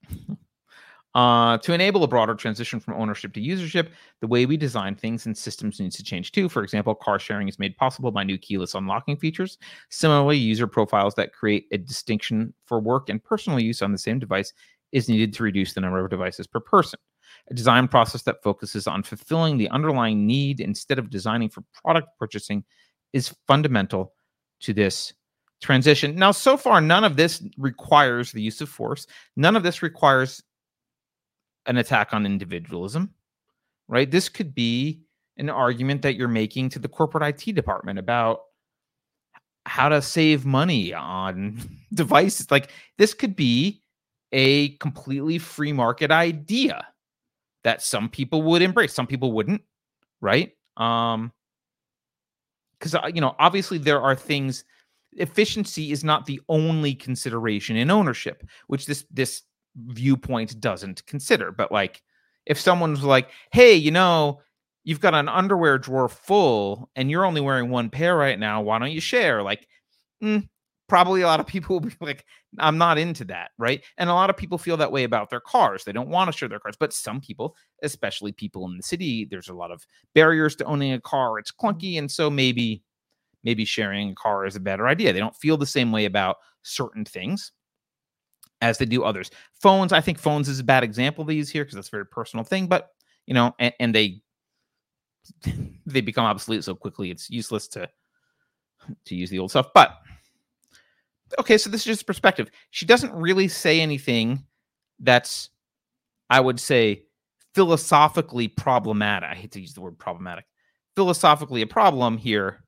Uh, 1.19 1.59
to 1.59 1.73
enable 1.73 2.05
a 2.05 2.07
broader 2.07 2.37
transition 2.37 2.79
from 2.79 2.95
ownership 2.95 3.33
to 3.33 3.41
usership, 3.41 3.89
the 4.21 4.27
way 4.29 4.47
we 4.47 4.57
design 4.57 4.95
things 4.95 5.27
and 5.27 5.37
systems 5.37 5.81
needs 5.81 5.97
to 5.97 6.03
change 6.05 6.31
too. 6.31 6.49
For 6.49 6.63
example, 6.63 6.95
car 6.95 7.19
sharing 7.19 7.49
is 7.49 7.59
made 7.59 7.77
possible 7.77 8.13
by 8.13 8.23
new 8.23 8.39
keyless 8.39 8.77
unlocking 8.77 9.17
features. 9.17 9.59
Similarly, 9.89 10.37
user 10.37 10.69
profiles 10.69 11.17
that 11.17 11.33
create 11.33 11.67
a 11.73 11.79
distinction 11.79 12.55
for 12.67 12.79
work 12.79 13.09
and 13.09 13.21
personal 13.21 13.59
use 13.59 13.83
on 13.83 13.91
the 13.91 13.99
same 13.99 14.21
device 14.21 14.53
is 14.93 15.09
needed 15.09 15.33
to 15.33 15.43
reduce 15.43 15.73
the 15.73 15.81
number 15.81 15.99
of 15.99 16.09
devices 16.09 16.47
per 16.47 16.61
person. 16.61 17.01
A 17.51 17.55
design 17.55 17.89
process 17.89 18.23
that 18.23 18.41
focuses 18.45 18.87
on 18.87 19.03
fulfilling 19.03 19.59
the 19.59 19.71
underlying 19.71 20.25
need 20.25 20.61
instead 20.61 21.01
of 21.01 21.11
designing 21.11 21.49
for 21.49 21.65
product 21.83 22.17
purchasing 22.21 22.63
is 23.13 23.35
fundamental 23.49 24.13
to 24.61 24.73
this 24.73 25.15
transition. 25.61 26.15
Now, 26.15 26.31
so 26.31 26.57
far, 26.57 26.81
none 26.81 27.03
of 27.03 27.17
this 27.17 27.43
requires 27.59 28.31
the 28.31 28.41
use 28.41 28.61
of 28.61 28.69
force. 28.69 29.09
None 29.35 29.57
of 29.57 29.65
this 29.65 29.83
requires 29.83 30.45
an 31.69 31.77
attack 31.77 32.13
on 32.13 32.27
individualism, 32.27 33.15
right? 33.89 34.11
This 34.11 34.29
could 34.29 34.55
be 34.55 35.03
an 35.37 35.51
argument 35.51 36.03
that 36.03 36.17
you're 36.17 36.29
making 36.29 36.71
to 36.71 36.81
the 36.81 36.89
corporate 36.89 37.23
IT 37.23 37.55
department 37.55 37.99
about 37.99 38.41
how 39.67 39.89
to 39.89 40.03
save 40.03 40.45
money 40.45 40.93
on 40.95 41.61
devices. 41.95 42.51
Like 42.51 42.71
this 42.97 43.15
could 43.15 43.37
be 43.37 43.83
a 44.33 44.71
completely 44.79 45.39
free 45.39 45.73
market 45.73 46.11
idea 46.11 46.87
that 47.65 47.83
some 47.83 48.09
people 48.09 48.43
would 48.43 48.63
embrace, 48.63 48.95
some 48.95 49.07
people 49.07 49.33
wouldn't. 49.33 49.63
right? 50.21 50.53
Um, 50.77 51.33
because 52.79 52.95
uh, 52.95 53.11
you 53.13 53.21
know, 53.21 53.35
obviously 53.39 53.79
there 53.79 54.01
are 54.01 54.15
things. 54.15 54.65
Efficiency 55.15 55.91
is 55.91 56.05
not 56.05 56.27
the 56.27 56.41
only 56.49 56.95
consideration 56.95 57.77
in 57.77 57.91
ownership, 57.91 58.47
which 58.69 58.87
this 58.87 59.05
this 59.11 59.43
viewpoint 59.87 60.61
doesn't 60.61 61.07
consider. 61.07 61.53
But 61.53 61.73
like, 61.73 62.03
if 62.47 62.61
someone's 62.61 63.03
like, 63.05 63.31
"Hey, 63.53 63.75
you 63.75 63.91
know, 63.91 64.41
you've 64.85 65.01
got 65.01 65.15
an 65.15 65.29
underwear 65.29 65.79
drawer 65.79 66.09
full, 66.09 66.91
and 66.97 67.11
you're 67.11 67.27
only 67.27 67.41
wearing 67.41 67.71
one 67.71 67.91
pair 67.91 68.17
right 68.17 68.39
now. 68.39 68.63
Why 68.63 68.79
don't 68.79 68.93
you 68.93 69.01
share?" 69.01 69.43
Like, 69.43 69.67
mm, 70.23 70.49
probably 70.89 71.23
a 71.23 71.27
lot 71.27 71.41
of 71.41 71.47
people 71.47 71.77
will 71.77 71.89
be 71.89 71.95
like, 72.01 72.25
I'm 72.59 72.79
not 72.79 72.99
into 72.99 73.25
that, 73.27 73.51
right? 73.59 73.83
And 73.99 74.11
a 74.11 74.15
lot 74.15 74.31
of 74.31 74.37
people 74.37 74.59
feel 74.59 74.77
that 74.79 74.93
way 74.93 75.05
about 75.05 75.31
their 75.31 75.41
cars. 75.41 75.85
They 75.85 75.93
don't 75.93 76.09
want 76.09 76.33
to 76.33 76.37
share 76.37 76.49
their 76.49 76.59
cars, 76.59 76.77
but 76.79 76.93
some 76.93 77.21
people, 77.21 77.55
especially 77.83 78.33
people 78.33 78.67
in 78.67 78.77
the 78.77 78.83
city, 78.83 79.27
there's 79.27 79.49
a 79.51 79.55
lot 79.55 79.71
of 79.71 79.87
barriers 80.15 80.57
to 80.57 80.65
owning 80.65 80.93
a 80.95 81.01
car. 81.01 81.39
It's 81.39 81.53
clunky, 81.53 81.99
and 81.99 82.11
so 82.11 82.31
maybe 82.31 82.83
maybe 83.45 83.65
sharing 83.65 84.11
a 84.11 84.15
car 84.15 84.47
is 84.47 84.57
a 84.57 84.61
better 84.61 84.89
idea. 84.89 85.13
They 85.13 85.21
don't 85.21 85.37
feel 85.37 85.57
the 85.57 85.67
same 85.67 85.93
way 85.93 86.07
about 86.07 86.37
certain 86.63 87.05
things 87.05 87.53
as 88.61 88.79
they 88.79 88.85
do 88.85 89.05
others. 89.05 89.31
Phones, 89.61 89.93
I 89.93 90.01
think 90.01 90.19
phones 90.19 90.49
is 90.49 90.61
a 90.61 90.65
bad 90.65 90.83
example 90.85 91.25
these 91.25 91.51
here 91.51 91.65
because 91.65 91.77
that's 91.77 91.89
a 91.89 91.93
very 91.93 92.07
personal 92.07 92.45
thing, 92.45 92.67
but 92.67 92.91
you 93.27 93.35
know, 93.35 93.55
and, 93.59 93.73
and 93.81 93.95
they 93.95 94.21
they 95.87 96.01
become 96.01 96.25
obsolete 96.25 96.65
so 96.65 96.75
quickly 96.75 97.11
it's 97.11 97.31
useless 97.31 97.69
to 97.69 97.89
to 99.05 99.15
use 99.15 99.31
the 99.31 99.39
old 99.39 99.51
stuff. 99.51 99.69
But 99.75 99.97
okay, 101.39 101.59
so 101.59 101.71
this 101.71 101.83
is 101.83 101.87
just 101.87 102.07
perspective. 102.07 102.51
She 102.71 102.87
doesn't 102.87 103.13
really 103.13 103.49
say 103.49 103.81
anything 103.81 104.45
that's, 105.01 105.51
I 106.31 106.41
would 106.41 106.61
say, 106.61 107.05
philosophically 107.55 108.49
problematic. 108.49 109.31
I 109.31 109.35
hate 109.35 109.53
to 109.53 109.61
use 109.61 109.75
the 109.75 109.81
word 109.81 109.99
problematic. 109.99 110.45
Philosophically, 110.97 111.63
a 111.63 111.67
problem 111.67 112.19
here, 112.19 112.65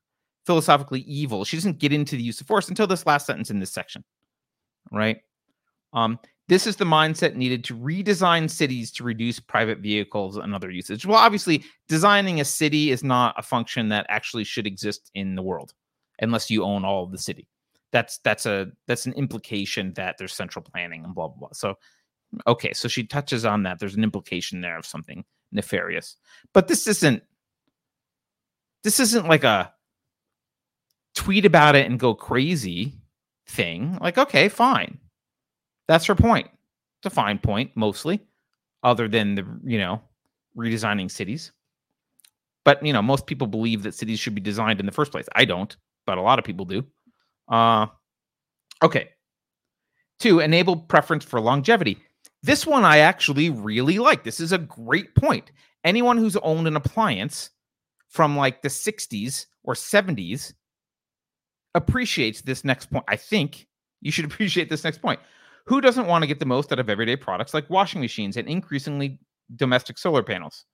philosophically 0.47 1.01
evil. 1.01 1.45
She 1.45 1.57
doesn't 1.57 1.79
get 1.79 1.93
into 1.93 2.17
the 2.17 2.23
use 2.23 2.41
of 2.41 2.47
force 2.47 2.69
until 2.69 2.87
this 2.87 3.07
last 3.07 3.27
sentence 3.27 3.51
in 3.51 3.61
this 3.61 3.73
section, 3.73 4.05
right? 4.93 5.19
Um, 5.93 6.19
this 6.49 6.67
is 6.67 6.77
the 6.77 6.85
mindset 6.85 7.37
needed 7.37 7.63
to 7.65 7.77
redesign 7.77 8.51
cities 8.51 8.91
to 8.93 9.05
reduce 9.05 9.39
private 9.39 9.79
vehicles 9.79 10.37
and 10.37 10.55
other 10.55 10.71
usage. 10.71 11.07
Well, 11.07 11.19
obviously, 11.19 11.65
designing 11.89 12.41
a 12.41 12.45
city 12.45 12.91
is 12.91 13.05
not 13.05 13.35
a 13.39 13.43
function 13.43 13.89
that 13.91 14.07
actually 14.09 14.45
should 14.45 14.67
exist 14.67 15.11
in 15.15 15.37
the 15.37 15.43
world 15.43 15.75
unless 16.21 16.51
you 16.51 16.65
own 16.65 16.85
all 16.85 17.05
of 17.05 17.13
the 17.13 17.19
city 17.19 17.47
that's 17.93 18.19
that's 18.19 18.47
a 18.47 18.69
that's 18.87 19.07
an 19.07 19.13
implication 19.15 19.93
that 19.95 20.17
there's 20.19 20.33
central 20.33 20.65
planning 20.65 21.05
and 21.05 21.15
blah 21.15 21.29
blah 21.29 21.37
blah. 21.37 21.49
So 21.53 21.77
okay, 22.47 22.73
so 22.73 22.89
she 22.89 23.05
touches 23.05 23.45
on 23.45 23.63
that. 23.65 23.79
There's 23.79 23.97
an 23.97 24.05
implication 24.05 24.61
there 24.61 24.79
of 24.79 24.87
something 24.87 25.25
nefarious. 25.53 26.17
But 26.53 26.69
this 26.69 26.87
isn't 26.87 27.23
this 28.85 29.01
isn't 29.01 29.29
like 29.29 29.45
a 29.45 29.73
tweet 31.15 31.45
about 31.45 31.75
it 31.75 31.87
and 31.87 31.99
go 31.99 32.15
crazy 32.15 32.95
thing. 33.47 33.99
Like, 34.01 34.17
okay, 34.17 34.49
fine. 34.49 34.99
That's 35.91 36.07
her 36.07 36.15
point. 36.15 36.47
It's 36.47 37.07
a 37.07 37.11
fine 37.11 37.41
point, 37.41 37.73
mostly, 37.75 38.21
other 38.85 39.09
than 39.09 39.35
the, 39.35 39.45
you 39.65 39.77
know, 39.77 40.01
redesigning 40.57 41.11
cities. 41.11 41.51
But, 42.65 42.87
you 42.87 42.93
know, 42.93 43.03
most 43.03 43.27
people 43.27 43.49
believe 43.49 43.83
that 43.83 43.95
cities 43.95 44.21
should 44.21 44.37
be 44.37 44.41
designed 44.41 44.79
in 44.79 44.87
the 44.87 44.93
first 44.93 45.11
place. 45.11 45.27
I 45.35 45.45
don't, 45.45 45.77
but 46.07 46.17
a 46.17 46.23
lot 46.23 46.39
of 46.39 46.45
people 46.45 46.65
do. 46.65 46.87
Uh, 47.49 47.89
okay. 48.85 49.09
Two, 50.21 50.39
enable 50.39 50.77
preference 50.77 51.25
for 51.25 51.41
longevity. 51.41 51.99
This 52.41 52.65
one 52.65 52.85
I 52.85 52.99
actually 52.99 53.51
really 53.51 53.99
like. 53.99 54.23
This 54.23 54.39
is 54.39 54.53
a 54.53 54.59
great 54.59 55.17
point. 55.17 55.51
Anyone 55.83 56.19
who's 56.19 56.37
owned 56.37 56.69
an 56.69 56.77
appliance 56.77 57.51
from 58.07 58.37
like 58.37 58.63
the 58.63 58.69
60s 58.69 59.47
or 59.65 59.75
70s 59.75 60.53
appreciates 61.75 62.43
this 62.43 62.65
next 62.65 62.93
point. 62.93 63.07
I 63.09 63.17
think 63.17 63.67
you 64.01 64.13
should 64.13 64.25
appreciate 64.33 64.71
this 64.71 64.85
next 64.85 65.03
point. 65.03 65.19
Who 65.67 65.81
doesn't 65.81 66.07
want 66.07 66.23
to 66.23 66.27
get 66.27 66.41
the 66.41 66.47
most 66.47 66.73
out 66.73 66.79
of 66.79 66.91
everyday 66.91 67.17
products 67.17 67.55
like 67.55 67.69
washing 67.71 68.01
machines 68.01 68.37
and 68.37 68.49
increasingly 68.49 69.19
domestic 69.57 69.99
solar 69.99 70.23
panels? 70.23 70.65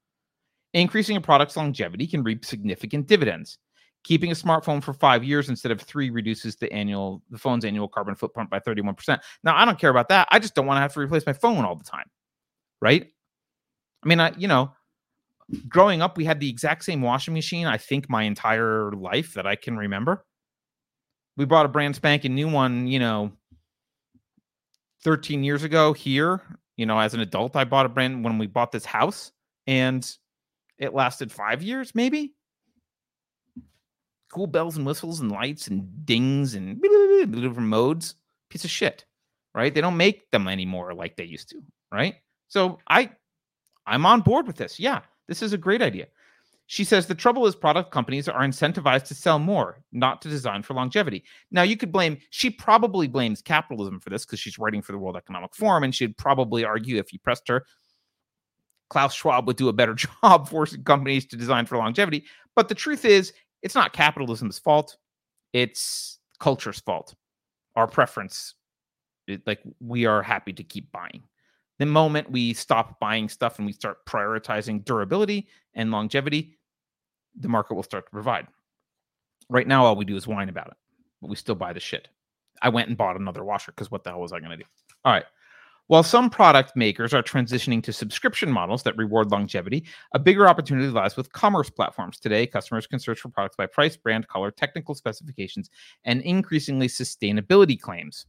Increasing 0.74 1.16
a 1.16 1.20
product's 1.20 1.56
longevity 1.56 2.06
can 2.06 2.22
reap 2.22 2.44
significant 2.44 3.06
dividends. 3.06 3.58
Keeping 4.04 4.30
a 4.30 4.34
smartphone 4.34 4.82
for 4.82 4.92
five 4.92 5.24
years 5.24 5.48
instead 5.48 5.72
of 5.72 5.80
three 5.80 6.10
reduces 6.10 6.56
the 6.56 6.72
annual 6.72 7.22
the 7.30 7.38
phone's 7.38 7.64
annual 7.64 7.88
carbon 7.88 8.14
footprint 8.14 8.50
by 8.50 8.60
31%. 8.60 9.18
Now 9.42 9.56
I 9.56 9.64
don't 9.64 9.78
care 9.78 9.90
about 9.90 10.08
that. 10.10 10.28
I 10.30 10.38
just 10.38 10.54
don't 10.54 10.66
want 10.66 10.76
to 10.76 10.82
have 10.82 10.92
to 10.94 11.00
replace 11.00 11.26
my 11.26 11.32
phone 11.32 11.64
all 11.64 11.74
the 11.74 11.84
time. 11.84 12.08
Right? 12.80 13.10
I 14.04 14.08
mean, 14.08 14.20
I 14.20 14.32
you 14.36 14.48
know, 14.48 14.72
growing 15.68 16.02
up, 16.02 16.16
we 16.16 16.24
had 16.24 16.40
the 16.40 16.48
exact 16.48 16.84
same 16.84 17.02
washing 17.02 17.34
machine, 17.34 17.66
I 17.66 17.78
think, 17.78 18.08
my 18.08 18.24
entire 18.24 18.92
life 18.92 19.34
that 19.34 19.46
I 19.46 19.56
can 19.56 19.76
remember. 19.76 20.24
We 21.36 21.44
bought 21.44 21.66
a 21.66 21.70
brand 21.70 21.96
spanking 21.96 22.34
new 22.34 22.48
one, 22.48 22.86
you 22.86 22.98
know, 22.98 23.32
13 25.06 25.44
years 25.44 25.62
ago 25.62 25.92
here. 25.92 26.42
You 26.76 26.84
know, 26.84 26.98
as 26.98 27.14
an 27.14 27.20
adult, 27.20 27.54
I 27.54 27.62
bought 27.62 27.86
a 27.86 27.88
brand 27.88 28.24
when 28.24 28.38
we 28.38 28.48
bought 28.48 28.72
this 28.72 28.84
house, 28.84 29.30
and 29.68 30.04
it 30.78 30.94
lasted 30.94 31.30
five 31.30 31.62
years, 31.62 31.94
maybe 31.94 32.34
cool 34.32 34.48
bells 34.48 34.76
and 34.76 34.84
whistles 34.84 35.20
and 35.20 35.30
lights 35.30 35.68
and 35.68 36.04
dings 36.04 36.54
and 36.54 36.82
different 37.30 37.68
modes. 37.68 38.16
Piece 38.50 38.64
of 38.64 38.70
shit, 38.70 39.04
right? 39.54 39.72
They 39.72 39.80
don't 39.80 39.96
make 39.96 40.28
them 40.32 40.48
anymore 40.48 40.92
like 40.92 41.16
they 41.16 41.24
used 41.24 41.50
to, 41.50 41.62
right? 41.92 42.16
So 42.48 42.80
I, 42.88 43.12
I'm 43.86 44.06
on 44.06 44.22
board 44.22 44.48
with 44.48 44.56
this. 44.56 44.80
Yeah, 44.80 45.02
this 45.28 45.40
is 45.40 45.52
a 45.52 45.58
great 45.58 45.82
idea. 45.82 46.08
She 46.68 46.82
says 46.82 47.06
the 47.06 47.14
trouble 47.14 47.46
is 47.46 47.54
product 47.54 47.92
companies 47.92 48.28
are 48.28 48.42
incentivized 48.42 49.04
to 49.04 49.14
sell 49.14 49.38
more, 49.38 49.82
not 49.92 50.20
to 50.22 50.28
design 50.28 50.62
for 50.62 50.74
longevity. 50.74 51.24
Now 51.50 51.62
you 51.62 51.76
could 51.76 51.92
blame. 51.92 52.18
She 52.30 52.50
probably 52.50 53.06
blames 53.06 53.40
capitalism 53.40 54.00
for 54.00 54.10
this 54.10 54.24
because 54.24 54.40
she's 54.40 54.58
writing 54.58 54.82
for 54.82 54.92
the 54.92 54.98
World 54.98 55.16
Economic 55.16 55.54
Forum, 55.54 55.84
and 55.84 55.94
she'd 55.94 56.16
probably 56.16 56.64
argue 56.64 56.98
if 56.98 57.12
you 57.12 57.20
pressed 57.20 57.46
her, 57.48 57.64
Klaus 58.90 59.14
Schwab 59.14 59.46
would 59.46 59.56
do 59.56 59.68
a 59.68 59.72
better 59.72 59.94
job 60.22 60.48
forcing 60.48 60.82
companies 60.82 61.26
to 61.26 61.36
design 61.36 61.66
for 61.66 61.78
longevity. 61.78 62.24
But 62.56 62.68
the 62.68 62.74
truth 62.74 63.04
is, 63.04 63.32
it's 63.62 63.74
not 63.74 63.92
capitalism's 63.92 64.58
fault 64.58 64.96
it's 65.56 66.18
culture's 66.38 66.80
fault 66.80 67.14
our 67.76 67.86
preference 67.86 68.54
it, 69.26 69.42
like 69.46 69.60
we 69.80 70.04
are 70.04 70.22
happy 70.22 70.52
to 70.52 70.62
keep 70.62 70.92
buying 70.92 71.22
the 71.78 71.86
moment 71.86 72.30
we 72.30 72.52
stop 72.52 73.00
buying 73.00 73.28
stuff 73.28 73.58
and 73.58 73.66
we 73.66 73.72
start 73.72 74.04
prioritizing 74.06 74.84
durability 74.84 75.48
and 75.74 75.90
longevity 75.90 76.55
the 77.38 77.48
market 77.48 77.74
will 77.74 77.82
start 77.82 78.06
to 78.06 78.10
provide 78.10 78.46
right 79.48 79.66
now 79.66 79.84
all 79.84 79.96
we 79.96 80.04
do 80.04 80.16
is 80.16 80.26
whine 80.26 80.48
about 80.48 80.68
it 80.68 80.76
but 81.20 81.30
we 81.30 81.36
still 81.36 81.54
buy 81.54 81.72
the 81.72 81.80
shit 81.80 82.08
i 82.62 82.68
went 82.68 82.88
and 82.88 82.96
bought 82.96 83.16
another 83.16 83.44
washer 83.44 83.72
because 83.72 83.90
what 83.90 84.04
the 84.04 84.10
hell 84.10 84.20
was 84.20 84.32
i 84.32 84.38
going 84.38 84.50
to 84.50 84.56
do 84.56 84.64
all 85.04 85.12
right 85.12 85.24
while 85.88 86.02
some 86.02 86.30
product 86.30 86.74
makers 86.74 87.14
are 87.14 87.22
transitioning 87.22 87.80
to 87.84 87.92
subscription 87.92 88.50
models 88.50 88.82
that 88.82 88.96
reward 88.96 89.30
longevity, 89.30 89.86
a 90.14 90.18
bigger 90.18 90.48
opportunity 90.48 90.88
lies 90.88 91.16
with 91.16 91.32
commerce 91.32 91.70
platforms. 91.70 92.18
Today, 92.18 92.44
customers 92.44 92.88
can 92.88 92.98
search 92.98 93.20
for 93.20 93.28
products 93.28 93.54
by 93.54 93.66
price, 93.66 93.96
brand, 93.96 94.26
color, 94.26 94.50
technical 94.50 94.96
specifications, 94.96 95.70
and 96.04 96.22
increasingly 96.22 96.88
sustainability 96.88 97.80
claims. 97.80 98.26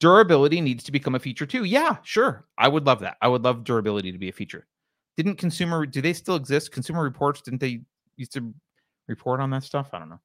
Durability 0.00 0.62
needs 0.62 0.84
to 0.84 0.92
become 0.92 1.14
a 1.14 1.20
feature 1.20 1.46
too. 1.46 1.64
Yeah, 1.64 1.96
sure. 2.02 2.46
I 2.56 2.68
would 2.68 2.86
love 2.86 3.00
that. 3.00 3.18
I 3.20 3.28
would 3.28 3.42
love 3.42 3.64
durability 3.64 4.10
to 4.10 4.18
be 4.18 4.30
a 4.30 4.32
feature. 4.32 4.66
Didn't 5.16 5.36
consumer 5.36 5.86
do 5.86 6.00
they 6.00 6.12
still 6.12 6.36
exist? 6.36 6.72
Consumer 6.72 7.02
reports 7.02 7.40
didn't 7.40 7.60
they 7.60 7.80
used 8.16 8.32
to 8.32 8.52
report 9.08 9.40
on 9.40 9.50
that 9.50 9.62
stuff? 9.62 9.90
I 9.92 9.98
don't 9.98 10.08
know. 10.08 10.20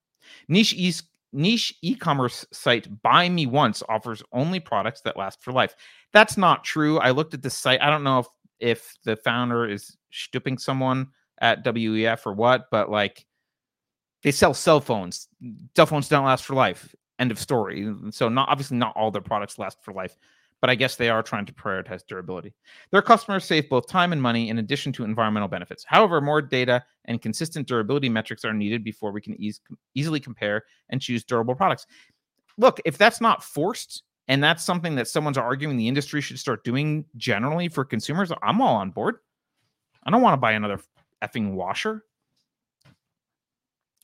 Niche 0.48 0.74
East 0.74 1.06
niche 1.32 1.76
e-commerce 1.84 2.46
site 2.52 2.90
BuyMeOnce 3.04 3.84
offers 3.88 4.24
only 4.32 4.60
products 4.60 5.02
that 5.02 5.18
last 5.18 5.44
for 5.44 5.52
life. 5.52 5.76
That's 6.12 6.38
not 6.38 6.64
true. 6.64 6.98
I 7.00 7.12
looked 7.12 7.34
at 7.34 7.44
the 7.44 7.50
site. 7.50 7.82
I 7.82 7.90
don't 7.90 8.04
know 8.04 8.20
if 8.20 8.28
if 8.60 8.98
the 9.06 9.16
founder 9.16 9.70
is 9.70 9.96
stooping 10.12 10.58
someone 10.58 11.08
at 11.40 11.64
WEF 11.64 12.26
or 12.26 12.34
what 12.34 12.66
but 12.72 12.90
like 12.90 13.26
they 14.24 14.32
sell 14.32 14.54
cell 14.54 14.82
phones. 14.82 15.28
Cell 15.76 15.86
phones 15.86 16.10
don't 16.10 16.26
last 16.26 16.44
for 16.44 16.56
life. 16.56 16.94
End 17.20 17.32
of 17.32 17.40
story. 17.40 17.94
So 18.12 18.28
not 18.28 18.50
obviously 18.50 18.78
not 18.78 18.96
all 18.98 19.12
their 19.12 19.22
products 19.22 19.58
last 19.60 19.78
for 19.82 19.94
life 19.94 20.18
but 20.62 20.70
I 20.70 20.76
guess 20.76 20.96
they 20.96 21.10
are 21.10 21.24
trying 21.24 21.46
to 21.46 21.54
prioritize 21.54 22.06
durability. 22.06 22.54
Their 22.92 23.02
customers 23.02 23.46
save 23.46 23.70
both 23.70 23.88
time 23.88 24.12
and 24.12 24.22
money 24.22 24.50
in 24.50 24.60
addition 24.60 24.92
to 24.94 25.04
environmental 25.04 25.48
benefits. 25.48 25.86
However, 25.88 26.20
more 26.22 26.42
data 26.42 26.84
and 27.06 27.22
consistent 27.22 27.68
durability 27.68 28.10
metrics 28.10 28.44
are 28.44 28.54
needed 28.54 28.84
before 28.84 29.12
we 29.12 29.22
can 29.22 29.40
ease, 29.42 29.62
easily 29.96 30.20
compare 30.20 30.64
and 30.90 31.02
choose 31.02 31.24
durable 31.24 31.56
products. 31.56 31.86
Look, 32.58 32.82
if 32.86 32.98
that's 32.98 33.22
not 33.22 33.44
forced 33.44 34.04
and 34.28 34.44
that's 34.44 34.64
something 34.64 34.96
that 34.96 35.08
someone's 35.08 35.38
arguing 35.38 35.78
the 35.78 35.88
industry 35.88 36.22
should 36.22 36.40
start 36.40 36.64
doing 36.64 37.06
generally 37.16 37.70
for 37.70 37.86
consumers, 37.86 38.32
I'm 38.44 38.62
all 38.62 38.76
on 38.76 38.92
board. 38.92 39.20
I 40.04 40.12
don't 40.12 40.22
want 40.22 40.34
to 40.34 40.38
buy 40.38 40.52
another 40.52 40.80
effing 41.24 41.54
washer. 41.54 42.04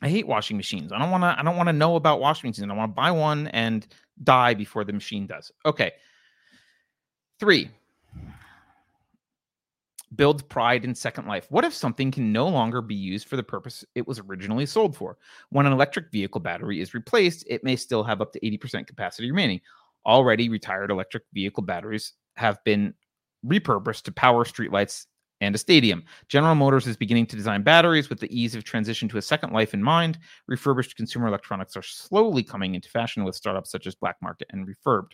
I 0.02 0.10
hate 0.10 0.28
washing 0.28 0.58
machines. 0.58 0.92
I 0.92 1.00
don't 1.00 1.10
want 1.10 1.24
to 1.24 1.36
I 1.40 1.44
don't 1.44 1.56
want 1.58 1.68
to 1.68 1.74
know 1.74 1.96
about 1.96 2.20
washing 2.20 2.50
machines. 2.50 2.70
I 2.70 2.74
want 2.74 2.92
to 2.92 2.96
buy 2.96 3.12
one 3.12 3.48
and 3.48 3.88
die 4.24 4.54
before 4.54 4.84
the 4.84 4.94
machine 4.94 5.26
does. 5.26 5.52
Okay. 5.66 5.92
Three, 7.40 7.70
builds 10.16 10.44
pride 10.44 10.86
in 10.86 10.96
Second 10.96 11.28
Life. 11.28 11.48
What 11.50 11.66
if 11.66 11.74
something 11.74 12.12
can 12.12 12.32
no 12.32 12.48
longer 12.48 12.82
be 12.82 12.96
used 12.96 13.28
for 13.28 13.36
the 13.36 13.44
purpose 13.44 13.84
it 13.96 14.08
was 14.08 14.20
originally 14.20 14.66
sold 14.66 14.96
for? 14.96 15.18
When 15.50 15.66
an 15.66 15.74
electric 15.74 16.12
vehicle 16.12 16.42
battery 16.42 16.82
is 16.82 16.94
replaced, 16.94 17.46
it 17.50 17.64
may 17.64 17.76
still 17.76 18.04
have 18.04 18.22
up 18.22 18.32
to 18.34 18.40
80% 18.40 18.88
capacity 18.88 19.30
remaining. 19.30 19.62
Already 20.06 20.50
retired 20.50 20.92
electric 20.92 21.24
vehicle 21.34 21.64
batteries 21.64 22.14
have 22.36 22.64
been 22.64 22.94
repurposed 23.46 24.04
to 24.04 24.12
power 24.12 24.46
streetlights 24.46 25.06
and 25.42 25.54
a 25.54 25.58
stadium. 25.58 26.04
General 26.30 26.56
Motors 26.56 26.88
is 26.88 26.96
beginning 26.96 27.26
to 27.28 27.36
design 27.36 27.64
batteries 27.64 28.10
with 28.10 28.20
the 28.20 28.34
ease 28.40 28.56
of 28.56 28.64
transition 28.64 29.10
to 29.10 29.18
a 29.18 29.22
second 29.22 29.52
life 29.52 29.74
in 29.74 29.84
mind. 29.84 30.18
Refurbished 30.48 30.96
consumer 30.96 31.28
electronics 31.28 31.76
are 31.76 31.84
slowly 31.84 32.44
coming 32.44 32.76
into 32.76 32.90
fashion 32.90 33.24
with 33.26 33.36
startups 33.36 33.72
such 33.72 33.88
as 33.88 33.96
Back 33.96 34.16
Market 34.22 34.48
and 34.52 34.68
Refurbed. 34.68 35.12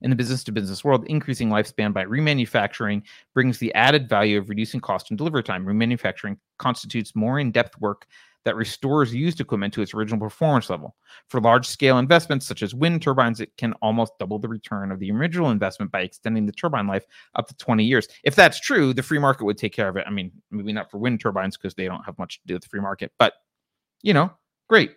In 0.00 0.10
the 0.10 0.16
business 0.16 0.44
to 0.44 0.52
business 0.52 0.84
world, 0.84 1.04
increasing 1.06 1.48
lifespan 1.48 1.92
by 1.92 2.04
remanufacturing 2.04 3.02
brings 3.32 3.58
the 3.58 3.72
added 3.74 4.08
value 4.08 4.38
of 4.38 4.48
reducing 4.48 4.80
cost 4.80 5.10
and 5.10 5.18
delivery 5.18 5.42
time. 5.42 5.64
Remanufacturing 5.64 6.38
constitutes 6.58 7.14
more 7.14 7.38
in 7.38 7.50
depth 7.50 7.80
work 7.80 8.06
that 8.44 8.56
restores 8.56 9.14
used 9.14 9.40
equipment 9.40 9.72
to 9.74 9.82
its 9.82 9.94
original 9.94 10.20
performance 10.20 10.68
level. 10.68 10.94
For 11.28 11.40
large 11.40 11.66
scale 11.66 11.98
investments 11.98 12.46
such 12.46 12.62
as 12.62 12.74
wind 12.74 13.02
turbines, 13.02 13.40
it 13.40 13.56
can 13.56 13.72
almost 13.74 14.12
double 14.18 14.38
the 14.38 14.48
return 14.48 14.92
of 14.92 14.98
the 14.98 15.10
original 15.10 15.50
investment 15.50 15.90
by 15.90 16.02
extending 16.02 16.44
the 16.46 16.52
turbine 16.52 16.86
life 16.86 17.06
up 17.36 17.48
to 17.48 17.56
20 17.56 17.84
years. 17.84 18.06
If 18.22 18.34
that's 18.34 18.60
true, 18.60 18.92
the 18.92 19.02
free 19.02 19.18
market 19.18 19.44
would 19.44 19.58
take 19.58 19.72
care 19.72 19.88
of 19.88 19.96
it. 19.96 20.04
I 20.06 20.10
mean, 20.10 20.30
maybe 20.50 20.72
not 20.72 20.90
for 20.90 20.98
wind 20.98 21.20
turbines 21.20 21.56
because 21.56 21.74
they 21.74 21.86
don't 21.86 22.04
have 22.04 22.18
much 22.18 22.40
to 22.40 22.46
do 22.46 22.54
with 22.54 22.62
the 22.62 22.68
free 22.68 22.80
market, 22.80 23.12
but 23.18 23.32
you 24.02 24.12
know, 24.12 24.30
great. 24.68 24.92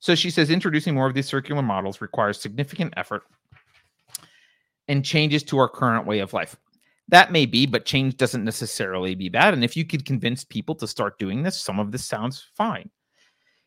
So 0.00 0.14
she 0.14 0.30
says 0.30 0.50
introducing 0.50 0.94
more 0.94 1.06
of 1.06 1.14
these 1.14 1.26
circular 1.26 1.62
models 1.62 2.00
requires 2.00 2.40
significant 2.40 2.92
effort 2.96 3.22
and 4.88 5.04
changes 5.04 5.42
to 5.44 5.58
our 5.58 5.68
current 5.68 6.06
way 6.06 6.20
of 6.20 6.32
life. 6.32 6.56
That 7.08 7.32
may 7.32 7.46
be, 7.46 7.66
but 7.66 7.84
change 7.84 8.16
doesn't 8.16 8.44
necessarily 8.44 9.14
be 9.14 9.28
bad. 9.28 9.54
And 9.54 9.62
if 9.62 9.76
you 9.76 9.84
could 9.84 10.06
convince 10.06 10.44
people 10.44 10.74
to 10.76 10.86
start 10.86 11.18
doing 11.18 11.42
this, 11.42 11.60
some 11.60 11.78
of 11.78 11.92
this 11.92 12.04
sounds 12.04 12.46
fine. 12.54 12.90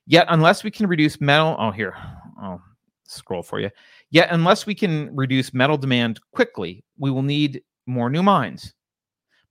Yet, 0.07 0.25
unless 0.29 0.63
we 0.63 0.71
can 0.71 0.87
reduce 0.87 1.21
metal, 1.21 1.55
oh, 1.59 1.71
here, 1.71 1.95
I'll 2.41 2.61
scroll 3.05 3.43
for 3.43 3.59
you. 3.59 3.69
Yet, 4.09 4.29
unless 4.31 4.65
we 4.65 4.73
can 4.73 5.13
reduce 5.15 5.53
metal 5.53 5.77
demand 5.77 6.19
quickly, 6.31 6.83
we 6.97 7.11
will 7.11 7.23
need 7.23 7.61
more 7.85 8.09
new 8.09 8.23
mines. 8.23 8.73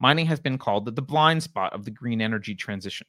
Mining 0.01 0.27
has 0.27 0.41
been 0.41 0.59
called 0.59 0.95
the 0.95 1.03
blind 1.03 1.43
spot 1.43 1.73
of 1.73 1.85
the 1.85 1.91
green 1.91 2.21
energy 2.21 2.55
transition. 2.55 3.07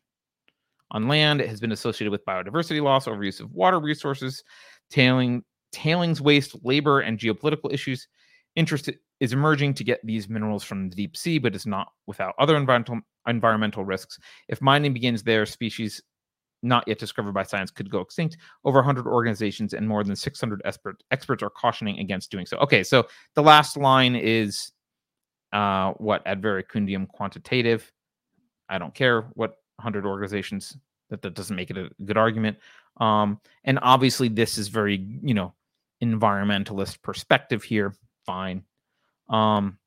On 0.92 1.08
land, 1.08 1.42
it 1.42 1.50
has 1.50 1.60
been 1.60 1.74
associated 1.74 2.12
with 2.12 2.26
biodiversity 2.26 2.82
loss, 2.82 3.08
overuse 3.08 3.42
of 3.42 3.52
water 3.52 3.80
resources, 3.80 4.44
tailing, 4.90 5.44
tailings 5.72 6.22
waste, 6.22 6.56
labor, 6.64 7.02
and 7.02 7.20
geopolitical 7.20 7.74
issues. 7.74 8.08
Interest 8.58 8.90
is 9.20 9.34
emerging 9.34 9.76
to 9.76 9.84
get 9.84 10.04
these 10.04 10.28
minerals 10.28 10.64
from 10.64 10.90
the 10.90 10.96
deep 10.96 11.16
sea, 11.16 11.38
but 11.38 11.56
is 11.56 11.68
not 11.68 11.90
without 12.08 12.34
other 12.40 12.58
environmental 12.58 13.00
environmental 13.28 13.86
risks. 13.86 14.18
If 14.48 14.64
mining 14.64 14.94
begins 14.94 15.22
there, 15.22 15.46
species 15.46 16.02
not 16.64 16.88
yet 16.88 16.98
discovered 16.98 17.34
by 17.34 17.44
science 17.44 17.70
could 17.70 17.92
go 17.92 18.00
extinct. 18.00 18.38
Over 18.66 18.80
100 18.80 19.06
organizations 19.06 19.74
and 19.74 19.88
more 19.88 20.04
than 20.04 20.16
600 20.16 20.64
expert, 20.66 21.04
experts 21.12 21.44
are 21.44 21.52
cautioning 21.52 22.00
against 22.00 22.32
doing 22.32 22.48
so. 22.48 22.58
Okay, 22.58 22.84
so 22.84 23.06
the 23.36 23.44
last 23.44 23.78
line 23.78 24.16
is 24.16 24.72
uh, 25.54 25.92
what 25.98 26.26
ad 26.26 26.42
verecundiam 26.42 27.08
quantitative. 27.08 27.92
I 28.70 28.80
don't 28.80 28.96
care 28.96 29.30
what 29.36 29.52
100 29.76 30.04
organizations 30.04 30.76
that 31.12 31.22
that 31.22 31.36
doesn't 31.36 31.56
make 31.56 31.70
it 31.70 31.78
a 31.78 31.90
good 32.06 32.18
argument. 32.18 32.58
Um, 33.00 33.40
and 33.66 33.78
obviously, 33.84 34.30
this 34.30 34.58
is 34.58 34.68
very 34.68 35.06
you 35.22 35.36
know 35.36 35.54
environmentalist 36.04 37.04
perspective 37.04 37.62
here 37.62 37.94
fine. 38.28 38.62
Um, 39.30 39.80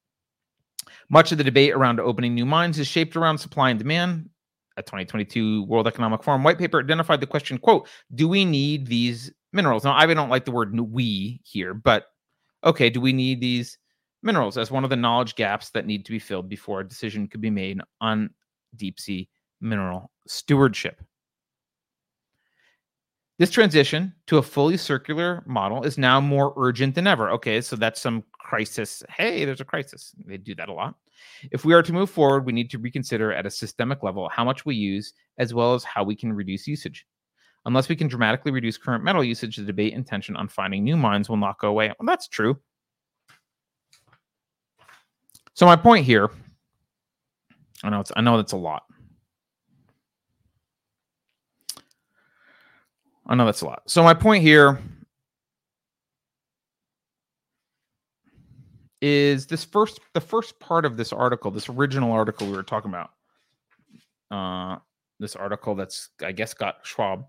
much 1.09 1.31
of 1.31 1.39
the 1.39 1.45
debate 1.45 1.73
around 1.73 2.01
opening 2.01 2.35
new 2.35 2.47
mines 2.47 2.81
is 2.81 2.89
shaped 2.89 3.15
around 3.15 3.39
supply 3.39 3.71
and 3.71 3.79
demand. 3.79 4.29
A 4.77 4.83
2022 4.83 5.65
World 5.65 5.87
Economic 5.87 6.23
Forum 6.23 6.43
white 6.43 6.59
paper 6.59 6.81
identified 6.81 7.21
the 7.21 7.27
question, 7.27 7.59
quote, 7.59 7.87
do 8.15 8.27
we 8.27 8.45
need 8.45 8.87
these 8.87 9.31
minerals? 9.53 9.85
Now, 9.85 9.95
I 9.95 10.07
don't 10.07 10.29
like 10.31 10.45
the 10.45 10.51
word 10.51 10.79
we 10.81 11.41
here, 11.45 11.75
but 11.75 12.07
okay, 12.65 12.89
do 12.91 13.01
we 13.01 13.13
need 13.13 13.41
these 13.41 13.79
minerals 14.23 14.57
as 14.57 14.71
one 14.71 14.85
of 14.85 14.91
the 14.91 14.97
knowledge 14.97 15.35
gaps 15.35 15.71
that 15.71 15.87
need 15.87 16.05
to 16.07 16.13
be 16.13 16.19
filled 16.19 16.49
before 16.49 16.81
a 16.81 16.89
decision 16.89 17.29
could 17.29 17.41
be 17.41 17.51
made 17.51 17.81
on 18.01 18.31
deep 18.77 18.99
sea 18.99 19.29
mineral 19.61 20.11
stewardship? 20.27 21.01
This 23.41 23.51
transition 23.51 24.13
to 24.27 24.37
a 24.37 24.43
fully 24.43 24.77
circular 24.77 25.43
model 25.47 25.83
is 25.83 25.97
now 25.97 26.21
more 26.21 26.53
urgent 26.59 26.95
than 26.95 27.07
ever. 27.07 27.31
Okay, 27.31 27.63
so 27.63 27.75
that's 27.75 27.99
some 27.99 28.23
crisis. 28.33 29.03
Hey, 29.09 29.47
there's 29.47 29.63
a 29.63 29.65
crisis. 29.65 30.15
They 30.27 30.37
do 30.37 30.55
that 30.57 30.69
a 30.69 30.73
lot. 30.75 30.97
If 31.51 31.65
we 31.65 31.73
are 31.73 31.83
to 31.83 31.93
move 31.95 32.11
forward, 32.11 32.45
we 32.45 32.53
need 32.53 32.69
to 32.69 32.79
reconsider 32.79 33.33
at 33.33 33.47
a 33.47 33.51
systemic 33.51 34.03
level 34.03 34.29
how 34.29 34.45
much 34.45 34.67
we 34.67 34.75
use 34.75 35.15
as 35.39 35.55
well 35.55 35.73
as 35.73 35.85
how 35.85 36.05
we 36.05 36.15
can 36.15 36.35
reduce 36.35 36.67
usage. 36.67 37.07
Unless 37.65 37.89
we 37.89 37.97
can 37.97 38.09
dramatically 38.09 38.53
reduce 38.53 38.77
current 38.77 39.03
metal 39.03 39.25
usage, 39.25 39.57
the 39.57 39.63
debate 39.63 39.95
and 39.95 40.07
tension 40.07 40.37
on 40.37 40.47
finding 40.47 40.85
new 40.85 40.99
mines 40.99 41.31
will 41.31 41.39
not 41.39 41.59
go 41.59 41.69
away. 41.69 41.87
Well, 41.99 42.07
that's 42.07 42.29
true. 42.29 42.59
So 45.55 45.65
my 45.65 45.77
point 45.77 46.05
here, 46.05 46.31
I 47.83 47.89
know 47.89 48.01
it's 48.01 48.13
I 48.15 48.21
know 48.21 48.37
that's 48.37 48.53
a 48.53 48.59
lot. 48.59 48.83
I 53.31 53.37
know 53.37 53.47
that's 53.47 53.63
a 53.63 53.67
lot. 53.67 53.83
So 53.87 54.03
my 54.03 54.13
point 54.13 54.43
here 54.43 54.81
is 59.01 59.47
this 59.47 59.65
first 59.65 60.01
the 60.15 60.21
first 60.21 60.59
part 60.59 60.85
of 60.85 60.97
this 60.97 61.13
article, 61.13 61.53
this 61.53 61.69
original 61.69 62.11
article 62.13 62.49
we 62.49 62.57
were 62.57 62.65
talking 62.65 62.91
about. 62.91 63.11
Uh 64.31 64.79
this 65.21 65.37
article 65.37 65.77
that's 65.77 66.09
I 66.23 66.33
guess 66.33 66.55
got 66.55 66.79
Schwab 66.83 67.25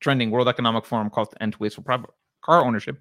trending 0.00 0.30
World 0.30 0.48
Economic 0.48 0.84
Forum 0.84 1.08
calls 1.08 1.30
to 1.30 1.42
end 1.42 1.56
wasteful 1.56 1.84
private 1.84 2.10
car 2.42 2.62
ownership. 2.62 3.00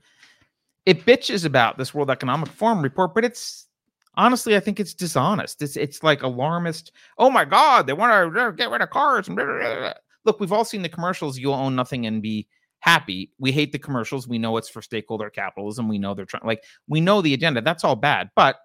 It 0.85 1.05
bitches 1.05 1.45
about 1.45 1.77
this 1.77 1.93
World 1.93 2.09
Economic 2.09 2.49
Forum 2.49 2.81
report, 2.81 3.13
but 3.13 3.25
it's 3.25 3.67
honestly, 4.15 4.55
I 4.55 4.59
think 4.61 4.79
it's 4.79 4.93
dishonest. 4.93 5.61
It's 5.61 5.75
it's 5.75 6.03
like 6.03 6.23
alarmist. 6.23 6.93
Oh 7.17 7.29
my 7.29 7.43
God, 7.43 7.85
they 7.85 7.93
want 7.93 8.33
to 8.33 8.53
get 8.53 8.69
rid 8.69 8.81
of 8.81 8.89
cars. 8.91 9.27
Look, 10.25 10.39
we've 10.39 10.53
all 10.53 10.65
seen 10.65 10.81
the 10.81 10.89
commercials. 10.89 11.37
You'll 11.37 11.53
own 11.53 11.75
nothing 11.75 12.05
and 12.05 12.21
be 12.21 12.47
happy. 12.79 13.31
We 13.39 13.51
hate 13.51 13.71
the 13.71 13.79
commercials. 13.79 14.27
We 14.27 14.37
know 14.37 14.57
it's 14.57 14.69
for 14.69 14.81
stakeholder 14.81 15.29
capitalism. 15.29 15.87
We 15.87 15.99
know 15.99 16.13
they're 16.13 16.25
trying, 16.25 16.45
like, 16.45 16.63
we 16.87 17.01
know 17.01 17.21
the 17.21 17.33
agenda. 17.33 17.61
That's 17.61 17.83
all 17.83 17.95
bad. 17.95 18.29
But 18.35 18.57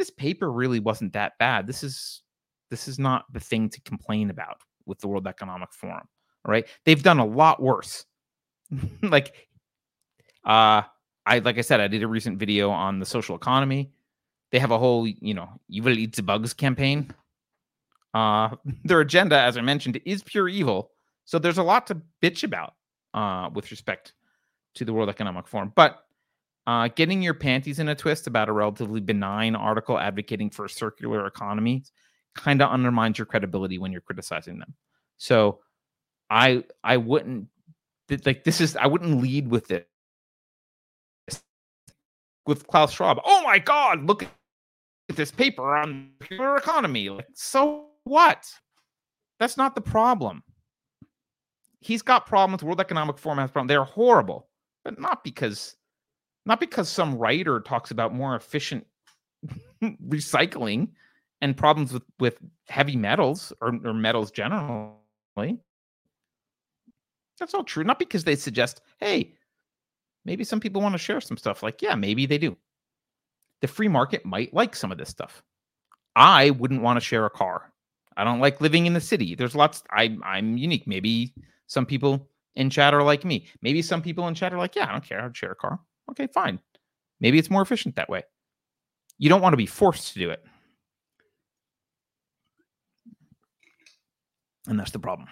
this 0.00 0.10
paper 0.10 0.50
really 0.50 0.80
wasn't 0.80 1.12
that 1.12 1.32
bad. 1.38 1.66
This 1.66 1.82
is 1.82 2.22
this 2.70 2.88
is 2.88 2.98
not 2.98 3.24
the 3.32 3.40
thing 3.40 3.68
to 3.68 3.80
complain 3.82 4.30
about 4.30 4.62
with 4.86 4.98
the 5.00 5.08
World 5.08 5.26
Economic 5.26 5.72
Forum. 5.72 6.08
All 6.44 6.52
right, 6.52 6.66
they've 6.86 7.02
done 7.02 7.18
a 7.18 7.26
lot 7.26 7.62
worse. 7.62 8.06
like, 9.02 9.34
uh, 10.44 10.82
I 11.26 11.38
like 11.44 11.58
I 11.58 11.60
said, 11.60 11.80
I 11.80 11.88
did 11.88 12.02
a 12.02 12.08
recent 12.08 12.38
video 12.38 12.70
on 12.70 12.98
the 12.98 13.06
social 13.06 13.36
economy. 13.36 13.90
They 14.52 14.58
have 14.58 14.70
a 14.70 14.78
whole, 14.78 15.06
you 15.06 15.34
know, 15.34 15.48
evil 15.68 15.96
eats 15.96 16.16
the 16.16 16.22
bugs 16.22 16.54
campaign. 16.54 17.10
Uh, 18.14 18.56
their 18.84 19.00
agenda, 19.00 19.38
as 19.38 19.56
I 19.56 19.60
mentioned, 19.60 20.00
is 20.04 20.22
pure 20.22 20.48
evil. 20.48 20.90
So 21.24 21.38
there's 21.38 21.58
a 21.58 21.62
lot 21.62 21.86
to 21.88 22.00
bitch 22.22 22.44
about 22.44 22.74
uh, 23.14 23.50
with 23.52 23.70
respect 23.70 24.14
to 24.74 24.84
the 24.84 24.92
World 24.92 25.08
Economic 25.08 25.46
Forum. 25.46 25.72
But 25.74 26.04
uh, 26.66 26.88
getting 26.94 27.22
your 27.22 27.34
panties 27.34 27.78
in 27.78 27.88
a 27.88 27.94
twist 27.94 28.26
about 28.26 28.48
a 28.48 28.52
relatively 28.52 29.00
benign 29.00 29.56
article 29.56 29.98
advocating 29.98 30.50
for 30.50 30.66
a 30.66 30.70
circular 30.70 31.26
economy 31.26 31.84
kind 32.34 32.62
of 32.62 32.70
undermines 32.70 33.18
your 33.18 33.26
credibility 33.26 33.78
when 33.78 33.92
you're 33.92 34.00
criticizing 34.00 34.58
them. 34.58 34.74
So 35.16 35.60
I 36.28 36.64
I 36.84 36.96
wouldn't 36.96 37.48
like 38.24 38.44
this 38.44 38.60
is 38.60 38.76
I 38.76 38.86
wouldn't 38.86 39.20
lead 39.20 39.48
with 39.48 39.70
it 39.70 39.88
with 42.46 42.66
Klaus 42.66 42.92
Schwab. 42.92 43.18
Oh 43.24 43.42
my 43.44 43.58
God, 43.58 44.04
look 44.04 44.22
at 44.22 45.16
this 45.16 45.30
paper 45.30 45.76
on 45.76 46.10
circular 46.22 46.56
economy. 46.56 47.08
Like, 47.08 47.26
so 47.34 47.89
what? 48.04 48.52
That's 49.38 49.56
not 49.56 49.74
the 49.74 49.80
problem. 49.80 50.42
He's 51.80 52.02
got 52.02 52.26
problems. 52.26 52.62
World 52.62 52.80
Economic 52.80 53.18
Forum 53.18 53.38
has 53.38 53.50
problems. 53.50 53.68
They're 53.68 53.84
horrible, 53.84 54.48
but 54.84 55.00
not 55.00 55.24
because 55.24 55.76
not 56.46 56.60
because 56.60 56.88
some 56.88 57.16
writer 57.16 57.60
talks 57.60 57.90
about 57.90 58.14
more 58.14 58.36
efficient 58.36 58.86
recycling 59.82 60.88
and 61.40 61.56
problems 61.56 61.92
with, 61.92 62.02
with 62.18 62.38
heavy 62.68 62.96
metals 62.96 63.52
or, 63.60 63.74
or 63.84 63.94
metals 63.94 64.30
generally. 64.30 65.58
That's 67.38 67.54
all 67.54 67.64
true. 67.64 67.84
Not 67.84 67.98
because 67.98 68.24
they 68.24 68.36
suggest, 68.36 68.82
hey, 68.98 69.34
maybe 70.24 70.44
some 70.44 70.60
people 70.60 70.82
want 70.82 70.94
to 70.94 70.98
share 70.98 71.20
some 71.20 71.36
stuff. 71.36 71.62
Like, 71.62 71.80
yeah, 71.80 71.94
maybe 71.94 72.26
they 72.26 72.38
do. 72.38 72.56
The 73.62 73.68
free 73.68 73.88
market 73.88 74.24
might 74.24 74.52
like 74.54 74.76
some 74.76 74.92
of 74.92 74.98
this 74.98 75.08
stuff. 75.08 75.42
I 76.16 76.50
wouldn't 76.50 76.82
want 76.82 76.96
to 76.96 77.04
share 77.04 77.24
a 77.26 77.30
car. 77.30 77.72
I 78.16 78.24
don't 78.24 78.40
like 78.40 78.60
living 78.60 78.86
in 78.86 78.92
the 78.92 79.00
city. 79.00 79.34
There's 79.34 79.54
lots. 79.54 79.82
I 79.90 80.16
I'm 80.24 80.56
unique. 80.56 80.86
Maybe 80.86 81.34
some 81.66 81.86
people 81.86 82.28
in 82.56 82.70
chat 82.70 82.94
are 82.94 83.02
like 83.02 83.24
me. 83.24 83.46
Maybe 83.62 83.82
some 83.82 84.02
people 84.02 84.26
in 84.28 84.34
chat 84.34 84.52
are 84.52 84.58
like, 84.58 84.76
yeah, 84.76 84.88
I 84.88 84.92
don't 84.92 85.04
care. 85.04 85.22
I'd 85.22 85.36
share 85.36 85.52
a 85.52 85.56
car. 85.56 85.80
Okay, 86.10 86.26
fine. 86.26 86.58
Maybe 87.20 87.38
it's 87.38 87.50
more 87.50 87.62
efficient 87.62 87.96
that 87.96 88.08
way. 88.08 88.22
You 89.18 89.28
don't 89.28 89.42
want 89.42 89.52
to 89.52 89.58
be 89.58 89.66
forced 89.66 90.14
to 90.14 90.18
do 90.18 90.30
it. 90.30 90.44
And 94.66 94.78
that's 94.78 94.90
the 94.90 94.98
problem. 94.98 95.28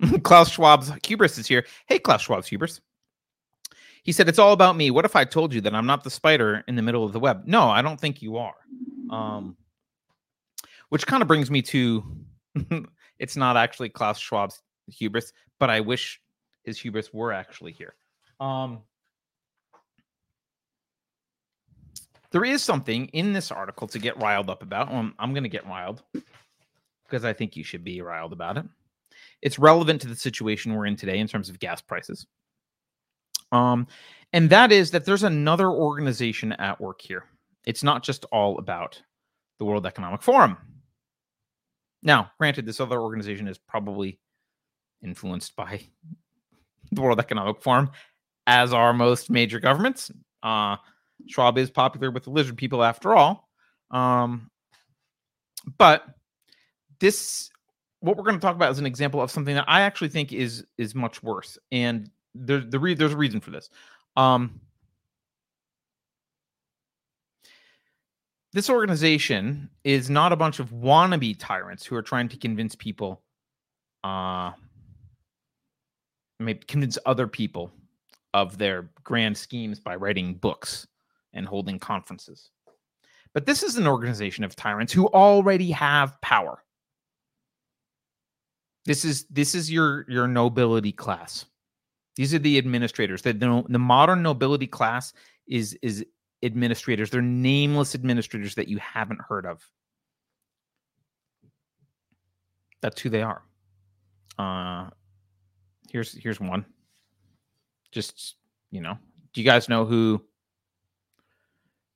Klaus 0.22 0.50
Schwab's 0.50 0.92
hubris 1.04 1.38
is 1.38 1.46
here. 1.46 1.66
Hey, 1.86 1.98
Klaus 1.98 2.22
Schwab's 2.22 2.48
hubris. 2.48 2.80
He 4.02 4.12
said, 4.12 4.28
It's 4.28 4.38
all 4.38 4.52
about 4.52 4.76
me. 4.76 4.90
What 4.90 5.04
if 5.04 5.16
I 5.16 5.24
told 5.24 5.52
you 5.52 5.60
that 5.62 5.74
I'm 5.74 5.86
not 5.86 6.04
the 6.04 6.10
spider 6.10 6.62
in 6.68 6.76
the 6.76 6.82
middle 6.82 7.04
of 7.04 7.12
the 7.12 7.20
web? 7.20 7.42
No, 7.46 7.68
I 7.68 7.82
don't 7.82 8.00
think 8.00 8.22
you 8.22 8.36
are. 8.36 8.54
Um, 9.10 9.56
which 10.88 11.06
kind 11.06 11.22
of 11.22 11.28
brings 11.28 11.50
me 11.50 11.62
to 11.62 12.04
it's 13.18 13.36
not 13.36 13.56
actually 13.56 13.88
Klaus 13.88 14.18
Schwab's 14.18 14.62
hubris, 14.88 15.32
but 15.58 15.70
I 15.70 15.80
wish 15.80 16.20
his 16.64 16.78
hubris 16.78 17.12
were 17.12 17.32
actually 17.32 17.72
here. 17.72 17.94
Um, 18.40 18.80
there 22.30 22.44
is 22.44 22.62
something 22.62 23.06
in 23.08 23.32
this 23.32 23.50
article 23.50 23.86
to 23.88 23.98
get 23.98 24.20
riled 24.20 24.50
up 24.50 24.62
about. 24.62 24.90
Well, 24.90 25.10
I'm 25.18 25.32
going 25.32 25.44
to 25.44 25.48
get 25.48 25.66
riled 25.66 26.02
because 27.04 27.24
I 27.24 27.32
think 27.32 27.56
you 27.56 27.64
should 27.64 27.84
be 27.84 28.02
riled 28.02 28.32
about 28.32 28.58
it. 28.58 28.66
It's 29.42 29.58
relevant 29.58 30.00
to 30.02 30.08
the 30.08 30.16
situation 30.16 30.74
we're 30.74 30.86
in 30.86 30.96
today 30.96 31.18
in 31.18 31.28
terms 31.28 31.48
of 31.48 31.58
gas 31.58 31.80
prices. 31.80 32.26
Um, 33.52 33.86
and 34.32 34.50
that 34.50 34.72
is 34.72 34.90
that 34.90 35.04
there's 35.04 35.22
another 35.22 35.70
organization 35.70 36.52
at 36.54 36.80
work 36.80 37.00
here. 37.00 37.24
It's 37.64 37.82
not 37.82 38.02
just 38.02 38.24
all 38.26 38.58
about 38.58 39.00
the 39.58 39.64
World 39.64 39.86
Economic 39.86 40.22
Forum. 40.22 40.56
Now, 42.06 42.30
granted, 42.38 42.64
this 42.64 42.80
other 42.80 43.00
organization 43.00 43.48
is 43.48 43.58
probably 43.58 44.20
influenced 45.02 45.56
by 45.56 45.82
the 46.92 47.02
World 47.02 47.18
Economic 47.18 47.60
Forum, 47.60 47.90
as 48.46 48.72
are 48.72 48.94
most 48.94 49.28
major 49.28 49.58
governments. 49.58 50.12
Uh, 50.42 50.76
Schwab 51.26 51.58
is 51.58 51.68
popular 51.68 52.12
with 52.12 52.22
the 52.22 52.30
lizard 52.30 52.56
people 52.56 52.84
after 52.84 53.14
all. 53.16 53.48
Um, 53.90 54.50
but 55.78 56.04
this 57.00 57.50
what 58.00 58.16
we're 58.16 58.22
going 58.22 58.36
to 58.36 58.40
talk 58.40 58.54
about 58.54 58.70
is 58.70 58.78
an 58.78 58.86
example 58.86 59.20
of 59.20 59.30
something 59.32 59.56
that 59.56 59.64
I 59.66 59.80
actually 59.80 60.10
think 60.10 60.32
is 60.32 60.64
is 60.78 60.94
much 60.94 61.24
worse, 61.24 61.58
and 61.72 62.08
there, 62.36 62.60
the 62.60 62.78
re- 62.78 62.94
there's 62.94 63.14
a 63.14 63.16
reason 63.16 63.40
for 63.40 63.50
this. 63.50 63.68
Um, 64.16 64.60
this 68.52 68.70
organization 68.70 69.68
is 69.84 70.08
not 70.08 70.32
a 70.32 70.36
bunch 70.36 70.60
of 70.60 70.70
wannabe 70.70 71.36
tyrants 71.38 71.84
who 71.84 71.96
are 71.96 72.02
trying 72.02 72.28
to 72.28 72.36
convince 72.36 72.74
people, 72.74 73.22
uh, 74.04 74.52
maybe 76.38 76.60
convince 76.66 76.98
other 77.06 77.26
people 77.26 77.70
of 78.34 78.58
their 78.58 78.90
grand 79.02 79.36
schemes 79.36 79.80
by 79.80 79.96
writing 79.96 80.34
books 80.34 80.86
and 81.32 81.46
holding 81.46 81.78
conferences. 81.78 82.50
But 83.34 83.46
this 83.46 83.62
is 83.62 83.76
an 83.76 83.86
organization 83.86 84.44
of 84.44 84.56
tyrants 84.56 84.92
who 84.92 85.08
already 85.08 85.70
have 85.72 86.20
power. 86.22 86.62
This 88.86 89.04
is 89.04 89.26
this 89.26 89.54
is 89.54 89.70
your 89.70 90.06
your 90.08 90.28
nobility 90.28 90.92
class. 90.92 91.44
These 92.14 92.32
are 92.32 92.38
the 92.38 92.56
administrators. 92.56 93.20
The, 93.20 93.34
the, 93.34 93.64
the 93.68 93.78
modern 93.78 94.22
nobility 94.22 94.66
class 94.66 95.12
is 95.46 95.78
is 95.82 96.04
administrators. 96.46 97.10
They're 97.10 97.22
nameless 97.22 97.94
administrators 97.94 98.54
that 98.54 98.68
you 98.68 98.78
haven't 98.78 99.20
heard 99.20 99.46
of. 99.46 99.62
That's 102.80 103.00
who 103.00 103.10
they 103.10 103.22
are. 103.22 103.42
Uh 104.38 104.90
here's 105.90 106.12
here's 106.12 106.40
one. 106.40 106.64
Just 107.92 108.36
you 108.70 108.80
know, 108.80 108.98
do 109.32 109.40
you 109.40 109.46
guys 109.46 109.68
know 109.68 109.84
who 109.84 110.22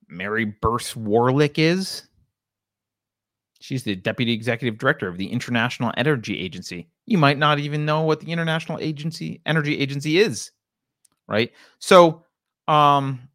Mary 0.08 0.44
Burce 0.44 0.94
Warlick 0.94 1.58
is? 1.58 2.06
She's 3.60 3.82
the 3.82 3.94
deputy 3.94 4.32
executive 4.32 4.78
director 4.78 5.06
of 5.06 5.18
the 5.18 5.30
International 5.30 5.92
Energy 5.96 6.38
Agency. 6.38 6.88
You 7.04 7.18
might 7.18 7.38
not 7.38 7.58
even 7.58 7.84
know 7.84 8.02
what 8.02 8.20
the 8.20 8.32
International 8.32 8.78
Agency 8.78 9.42
Energy 9.44 9.78
Agency 9.78 10.18
is, 10.18 10.50
right? 11.28 11.52
So, 11.78 12.24
um, 12.68 13.28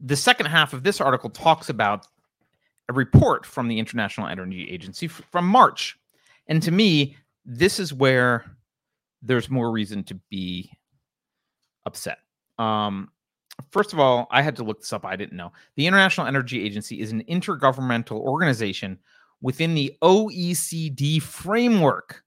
the 0.00 0.16
second 0.16 0.46
half 0.46 0.72
of 0.72 0.82
this 0.82 1.00
article 1.00 1.30
talks 1.30 1.68
about 1.68 2.06
a 2.88 2.92
report 2.92 3.46
from 3.46 3.68
the 3.68 3.78
International 3.78 4.26
Energy 4.26 4.68
Agency 4.70 5.08
from 5.08 5.46
March, 5.46 5.98
and 6.46 6.62
to 6.62 6.70
me, 6.70 7.16
this 7.44 7.80
is 7.80 7.92
where 7.92 8.44
there's 9.22 9.50
more 9.50 9.70
reason 9.70 10.04
to 10.04 10.14
be 10.30 10.70
upset. 11.84 12.18
Um, 12.58 13.10
first 13.70 13.92
of 13.92 13.98
all, 13.98 14.26
I 14.30 14.42
had 14.42 14.56
to 14.56 14.64
look 14.64 14.80
this 14.80 14.92
up. 14.92 15.04
I 15.04 15.16
didn't 15.16 15.36
know. 15.36 15.52
The 15.76 15.86
International 15.86 16.26
Energy 16.26 16.62
Agency 16.64 17.00
is 17.00 17.12
an 17.12 17.24
intergovernmental 17.24 18.18
organization 18.18 18.98
within 19.40 19.74
the 19.74 19.96
OECD 20.02 21.20
framework. 21.22 22.22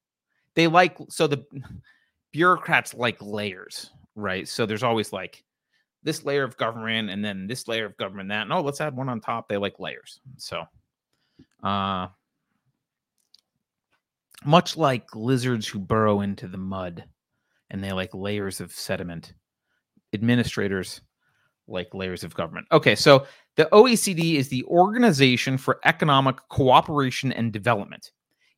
They 0.56 0.68
like, 0.68 0.98
so 1.10 1.28
the 1.28 1.46
bureaucrats 2.32 2.94
like 2.94 3.18
layers, 3.22 3.92
right? 4.16 4.48
So 4.48 4.66
there's 4.66 4.84
always 4.84 5.14
like 5.14 5.44
this 6.10 6.26
layer 6.26 6.44
of 6.44 6.58
government 6.58 7.12
and 7.12 7.24
then 7.24 7.46
this 7.46 7.68
layer 7.68 7.86
of 7.86 7.96
government, 7.98 8.30
that. 8.30 8.48
No, 8.48 8.62
let's 8.62 8.82
add 8.82 8.98
one 8.98 9.10
on 9.10 9.22
top. 9.22 9.48
They 9.48 9.58
like 9.58 9.80
layers. 9.80 10.20
So, 10.38 10.64
uh, 11.62 12.08
much 14.44 14.76
like 14.76 15.16
lizards 15.16 15.68
who 15.68 15.78
burrow 15.78 16.22
into 16.22 16.48
the 16.48 16.58
mud 16.58 17.04
and 17.70 17.84
they 17.84 17.94
like 17.94 18.10
layers 18.16 18.60
of 18.60 18.72
sediment, 18.72 19.34
administrators 20.12 21.02
like 21.68 21.94
layers 21.94 22.24
of 22.24 22.34
government. 22.34 22.66
Okay, 22.72 22.96
so 22.96 23.28
the 23.56 23.70
OECD 23.72 24.36
is 24.36 24.50
the 24.50 24.64
Organization 24.64 25.60
for 25.60 25.80
Economic 25.86 26.38
Cooperation 26.50 27.32
and 27.32 27.54
Development. 27.54 28.10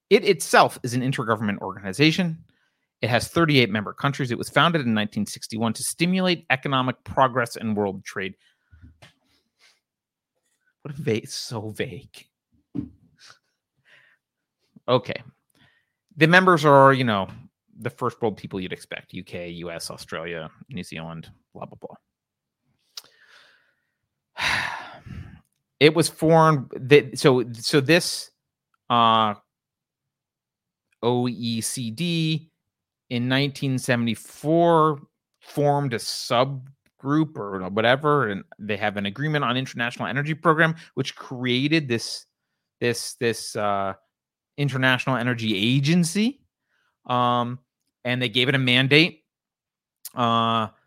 It 0.10 0.24
itself 0.24 0.80
is 0.84 0.94
an 0.94 1.02
intergovernment 1.02 1.58
organization. 1.58 2.46
It 3.02 3.10
has 3.10 3.28
38 3.28 3.70
member 3.72 3.94
countries. 3.94 4.32
It 4.32 4.38
was 4.38 4.50
founded 4.50 4.82
in 4.82 4.94
1961 4.94 5.74
to 5.74 5.84
stimulate 5.84 6.46
economic 6.52 7.04
progress 7.04 7.56
and 7.56 7.76
world 7.76 8.06
trade. 8.06 8.36
What 10.84 10.94
a 10.94 11.02
vague, 11.02 11.28
so 11.28 11.70
vague. 11.70 12.28
Okay. 14.88 15.24
The 16.18 16.28
members 16.28 16.64
are, 16.64 16.94
you 16.94 17.04
know, 17.04 17.28
the 17.80 17.90
first 17.90 18.22
world 18.22 18.38
people 18.38 18.60
you'd 18.60 18.74
expect 18.74 19.16
UK, 19.18 19.50
US, 19.66 19.90
Australia, 19.90 20.52
New 20.70 20.84
Zealand, 20.84 21.32
blah, 21.54 21.66
blah, 21.66 21.78
blah. 21.82 21.96
it 25.80 25.96
was 25.96 26.08
formed 26.08 26.72
that 26.76 27.18
so 27.18 27.44
so 27.54 27.82
this 27.82 28.30
uh 28.90 29.34
OECD 31.04 32.51
in 33.12 33.24
1974 33.24 35.02
formed 35.42 35.94
a 35.94 35.98
subgroup 35.98 37.36
or 37.36 37.60
whatever 37.70 38.30
and 38.30 38.46
they 38.58 38.78
have 38.78 38.96
an 38.96 39.06
agreement 39.06 39.44
on 39.44 39.58
international 39.58 40.08
energy 40.08 40.34
program 40.34 40.74
which 40.94 41.14
created 41.18 41.90
this 41.90 42.26
this 42.80 43.16
this 43.16 43.54
uh 43.58 43.94
international 44.56 45.18
energy 45.18 45.58
agency 45.76 46.40
um 47.06 47.60
and 48.06 48.22
they 48.22 48.30
gave 48.30 48.48
it 48.48 48.56
a 48.56 48.60
mandate 48.60 49.24
uh 50.16 50.68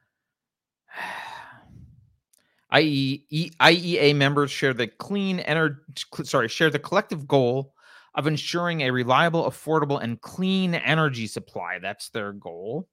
IEA 2.72 4.16
members 4.16 4.50
share 4.50 4.74
the 4.74 4.88
clean 4.88 5.38
energy, 5.40 5.76
sorry, 6.24 6.48
share 6.48 6.70
the 6.70 6.78
collective 6.80 7.28
goal 7.28 7.73
of 8.14 8.26
ensuring 8.26 8.82
a 8.82 8.90
reliable, 8.90 9.44
affordable, 9.44 10.02
and 10.02 10.20
clean 10.20 10.74
energy 10.74 11.26
supply. 11.26 11.78
That's 11.80 12.10
their 12.10 12.32
goal. 12.32 12.88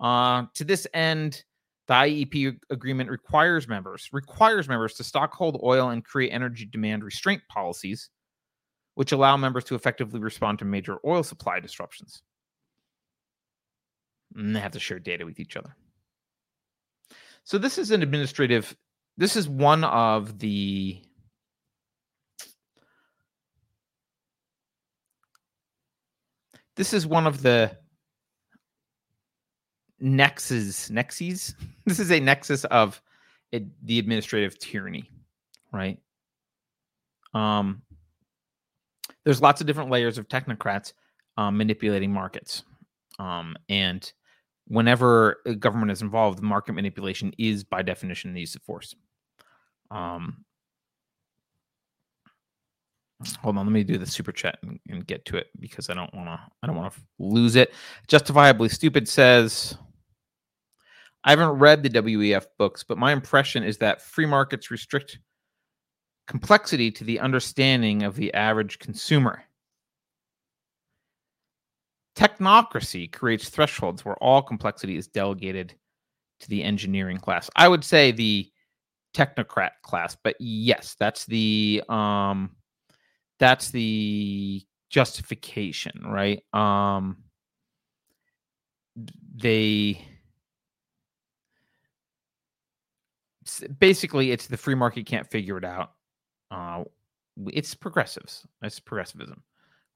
Uh, 0.00 0.44
to 0.54 0.64
this 0.64 0.86
end, 0.94 1.44
the 1.86 1.94
IEP 1.94 2.58
agreement 2.70 3.10
requires 3.10 3.68
members 3.68 4.08
requires 4.12 4.68
members 4.68 4.94
to 4.94 5.02
stockhold 5.02 5.62
oil 5.62 5.90
and 5.90 6.04
create 6.04 6.30
energy 6.30 6.64
demand 6.64 7.04
restraint 7.04 7.42
policies, 7.48 8.10
which 8.94 9.12
allow 9.12 9.36
members 9.36 9.64
to 9.64 9.74
effectively 9.74 10.20
respond 10.20 10.58
to 10.58 10.64
major 10.64 10.98
oil 11.06 11.22
supply 11.22 11.60
disruptions. 11.60 12.22
And 14.34 14.54
they 14.54 14.60
have 14.60 14.72
to 14.72 14.80
share 14.80 14.98
data 14.98 15.24
with 15.24 15.38
each 15.38 15.56
other. 15.56 15.76
So 17.44 17.58
this 17.58 17.78
is 17.78 17.92
an 17.92 18.02
administrative 18.02 18.76
this 19.16 19.36
is 19.36 19.48
one 19.48 19.84
of 19.84 20.38
the 20.40 21.00
this 26.76 26.92
is 26.92 27.06
one 27.06 27.26
of 27.26 27.42
the 27.42 27.76
nexus 30.00 30.88
nexes? 30.88 31.54
This 31.86 32.00
is 32.00 32.10
a 32.10 32.18
nexus 32.18 32.64
of 32.64 33.00
it, 33.52 33.64
the 33.86 33.98
administrative 34.00 34.58
tyranny 34.58 35.08
right? 35.72 35.98
Um 37.34 37.82
there's 39.24 39.42
lots 39.42 39.60
of 39.60 39.66
different 39.66 39.90
layers 39.90 40.18
of 40.18 40.28
technocrats 40.28 40.92
um, 41.36 41.56
manipulating 41.56 42.12
markets. 42.12 42.62
Um, 43.18 43.56
and 43.68 44.10
whenever 44.68 45.42
government 45.58 45.90
is 45.90 46.02
involved 46.02 46.40
market 46.40 46.74
manipulation 46.74 47.32
is 47.38 47.64
by 47.64 47.82
definition 47.82 48.34
the 48.34 48.40
use 48.40 48.54
of 48.54 48.62
force. 48.62 48.94
Um, 49.90 50.44
hold 53.40 53.56
on, 53.56 53.66
let 53.66 53.72
me 53.72 53.84
do 53.84 53.98
the 53.98 54.06
super 54.06 54.32
chat 54.32 54.58
and, 54.62 54.78
and 54.88 55.06
get 55.06 55.24
to 55.26 55.36
it 55.36 55.48
because 55.58 55.88
I 55.88 55.94
don't 55.94 56.12
want 56.14 56.26
to. 56.26 56.40
I 56.62 56.66
don't 56.66 56.76
want 56.76 56.92
to 56.92 57.00
lose 57.18 57.56
it. 57.56 57.72
Justifiably 58.08 58.68
stupid 58.68 59.08
says. 59.08 59.76
I 61.24 61.30
haven't 61.30 61.58
read 61.58 61.82
the 61.82 61.90
WEF 61.90 62.46
books, 62.56 62.84
but 62.84 62.98
my 62.98 63.12
impression 63.12 63.64
is 63.64 63.78
that 63.78 64.00
free 64.00 64.26
markets 64.26 64.70
restrict 64.70 65.18
complexity 66.28 66.90
to 66.92 67.04
the 67.04 67.18
understanding 67.18 68.02
of 68.02 68.14
the 68.16 68.32
average 68.34 68.78
consumer. 68.78 69.42
Technocracy 72.16 73.12
creates 73.12 73.48
thresholds 73.48 74.04
where 74.04 74.16
all 74.16 74.40
complexity 74.40 74.96
is 74.96 75.08
delegated 75.08 75.74
to 76.40 76.48
the 76.48 76.62
engineering 76.62 77.18
class. 77.18 77.50
I 77.56 77.68
would 77.68 77.84
say 77.84 78.12
the 78.12 78.50
technocrat 79.14 79.70
class, 79.82 80.16
but 80.22 80.36
yes, 80.38 80.96
that's 80.98 81.26
the 81.26 81.82
um 81.88 82.55
that's 83.38 83.70
the 83.70 84.64
justification, 84.90 86.02
right? 86.06 86.42
Um 86.52 87.18
they 89.36 90.02
basically 93.78 94.30
it's 94.30 94.46
the 94.46 94.56
free 94.56 94.74
market 94.74 95.06
can't 95.06 95.30
figure 95.30 95.58
it 95.58 95.64
out. 95.64 95.92
Uh 96.50 96.84
it's 97.48 97.74
progressives. 97.74 98.46
It's 98.62 98.80
progressivism. 98.80 99.42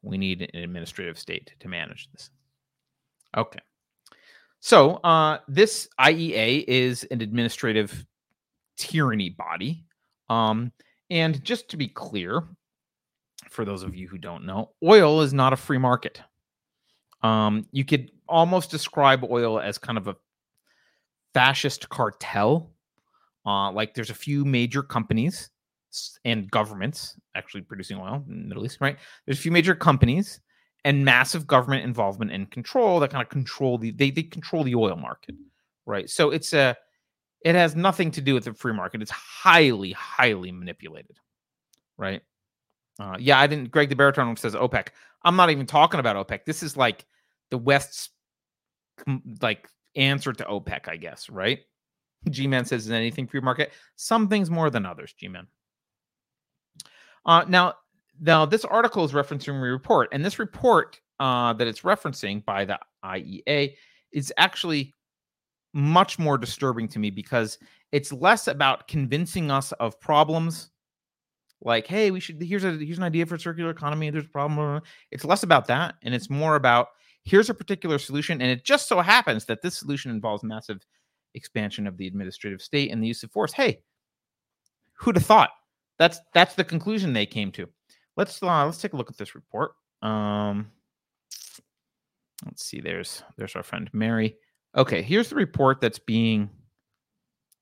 We 0.03 0.19
need 0.19 0.51
an 0.55 0.63
administrative 0.63 1.19
state 1.19 1.53
to 1.61 1.69
manage 1.69 2.11
this. 2.13 2.31
Okay. 3.37 3.61
So 4.61 4.97
uh, 4.97 5.39
this 5.49 5.89
IEA 5.99 6.65
is 6.67 7.05
an 7.11 7.23
administrative 7.23 8.05
tyranny 8.77 9.31
body. 9.31 9.85
Um, 10.29 10.73
and 11.09 11.43
just 11.43 11.69
to 11.71 11.77
be 11.77 11.89
clear, 11.89 12.43
for 13.51 13.65
those 13.65 13.83
of 13.83 13.95
you 13.95 14.09
who 14.09 14.19
don't 14.19 14.47
know, 14.47 14.71
oil 14.83 15.21
is 15.21 15.35
not 15.35 15.53
a 15.53 15.57
free 15.57 15.79
market. 15.79 16.23
Um, 17.23 17.67
you 17.73 17.85
could 17.85 18.11
almost 18.29 18.71
describe 18.71 19.25
oil 19.25 19.61
as 19.61 19.77
kind 19.77 19.99
of 19.99 20.09
a 20.09 20.17
fascist 21.35 21.89
cartel. 21.89 22.71
Uh, 23.45 23.71
like 23.73 23.95
there's 23.95 24.11
a 24.11 24.15
few 24.15 24.45
major 24.45 24.83
companies 24.83 25.51
and 26.25 26.51
governments 26.51 27.17
actually 27.35 27.63
producing 27.63 27.99
oil 27.99 28.25
in 28.29 28.43
the 28.43 28.49
Middle 28.49 28.65
East, 28.65 28.79
right? 28.81 28.97
There's 29.27 29.39
a 29.39 29.43
few 29.43 29.53
major 29.53 29.75
companies 29.75 30.41
and 30.85 31.05
massive 31.05 31.47
government 31.47 31.85
involvement 31.85 32.33
and 32.33 32.51
control 32.51 33.01
that 33.01 33.11
kind 33.11 33.23
of 33.23 33.29
control 33.29 33.77
the 33.77 33.91
they, 33.91 34.11
they 34.11 34.23
control 34.23 34.65
the 34.65 34.75
oil 34.75 34.97
market, 34.97 35.35
right? 35.85 36.09
So 36.09 36.31
it's 36.31 36.53
a 36.53 36.77
it 37.45 37.55
has 37.55 37.75
nothing 37.75 38.11
to 38.13 38.21
do 38.21 38.35
with 38.35 38.45
the 38.45 38.55
free 38.55 38.73
market. 38.73 39.03
It's 39.03 39.11
highly, 39.11 39.93
highly 39.93 40.53
manipulated, 40.53 41.17
right? 41.97 42.23
Uh, 43.01 43.17
yeah, 43.19 43.41
I 43.41 43.47
didn't. 43.47 43.71
Greg 43.71 43.89
the 43.89 43.97
Baritone 43.97 44.37
says 44.37 44.55
OPEC. 44.55 44.89
I'm 45.25 45.37
not 45.37 45.51
even 45.51 45.67
talking 45.67 46.01
about 46.01 46.17
OPEC. 46.17 46.45
This 46.45 46.63
is 46.63 46.77
like 46.77 47.07
the 47.51 47.59
West's 47.59 48.11
like 49.41 49.69
answer 49.97 50.33
to 50.33 50.45
OPEC, 50.45 50.87
I 50.89 50.97
guess, 50.97 51.31
right? 51.31 51.61
G 52.29 52.47
Man 52.47 52.67
says, 52.67 52.85
is 52.85 52.93
anything 52.93 53.27
free 53.27 53.41
market? 53.41 53.73
Some 53.97 54.29
things 54.29 54.51
more 54.51 54.69
than 54.69 54.85
others, 54.85 55.15
G 55.15 55.29
Man. 55.29 55.47
Uh, 57.25 57.45
now, 57.49 57.75
now 58.21 58.45
this 58.45 58.67
article 58.67 59.05
is 59.05 59.13
referencing 59.13 59.49
a 59.49 59.61
report, 59.61 60.11
and 60.13 60.23
this 60.23 60.39
report 60.39 61.01
uh, 61.19 61.55
that 61.55 61.67
it's 61.67 61.81
referencing 61.81 62.45
by 62.45 62.67
the 62.67 62.79
IEA 63.05 63.75
is 64.13 64.33
actually 64.37 64.95
much 65.73 66.19
more 66.19 66.37
disturbing 66.37 66.89
to 66.89 66.99
me 66.99 67.11
because 67.11 67.59
it's 67.93 68.13
less 68.13 68.49
about 68.49 68.89
convincing 68.89 69.51
us 69.51 69.73
of 69.73 69.99
problems 70.01 70.70
like 71.63 71.87
hey 71.87 72.11
we 72.11 72.21
should 72.21 72.41
here's 72.43 72.65
a 72.65 72.73
here's 72.73 72.99
an 72.99 73.05
idea 73.05 73.27
for 73.27 73.37
circular 73.39 73.71
economy 73.71 74.11
there's 74.11 74.25
a 74.25 74.29
problem 74.29 74.81
it's 75.11 75.25
less 75.25 75.43
about 75.43 75.67
that 75.67 75.95
and 76.03 76.15
it's 76.15 76.31
more 76.31 76.57
about 76.57 76.89
here's 77.25 77.51
a 77.51 77.55
particular 77.55 77.99
solution 77.99 78.41
and 78.41 78.51
it 78.51 78.65
just 78.65 78.89
so 78.89 79.01
happens 79.01 79.45
that 79.45 79.61
this 79.63 79.77
solution 79.77 80.11
involves 80.11 80.43
massive 80.43 80.81
expansion 81.35 81.87
of 81.87 81.97
the 81.97 82.07
administrative 82.07 82.63
state 82.63 82.91
and 82.91 83.03
the 83.03 83.07
use 83.07 83.23
of 83.23 83.31
force 83.31 83.53
hey 83.53 83.81
who'd 84.95 85.17
have 85.17 85.27
thought 85.27 85.51
that's 86.01 86.19
that's 86.33 86.55
the 86.55 86.65
conclusion 86.65 87.13
they 87.13 87.27
came 87.27 87.53
to. 87.53 87.69
Let's 88.17 88.43
uh, 88.43 88.65
let's 88.65 88.81
take 88.81 88.95
a 88.95 88.97
look 88.97 89.11
at 89.11 89.19
this 89.19 89.35
report. 89.35 89.73
Um, 90.01 90.71
let's 92.47 92.65
see. 92.65 92.81
There's 92.81 93.23
there's 93.37 93.55
our 93.55 93.63
friend 93.63 93.89
Mary. 93.93 94.35
Okay, 94.75 95.03
here's 95.03 95.29
the 95.29 95.37
report 95.37 95.83
that's 95.83 95.99
being 95.99 96.49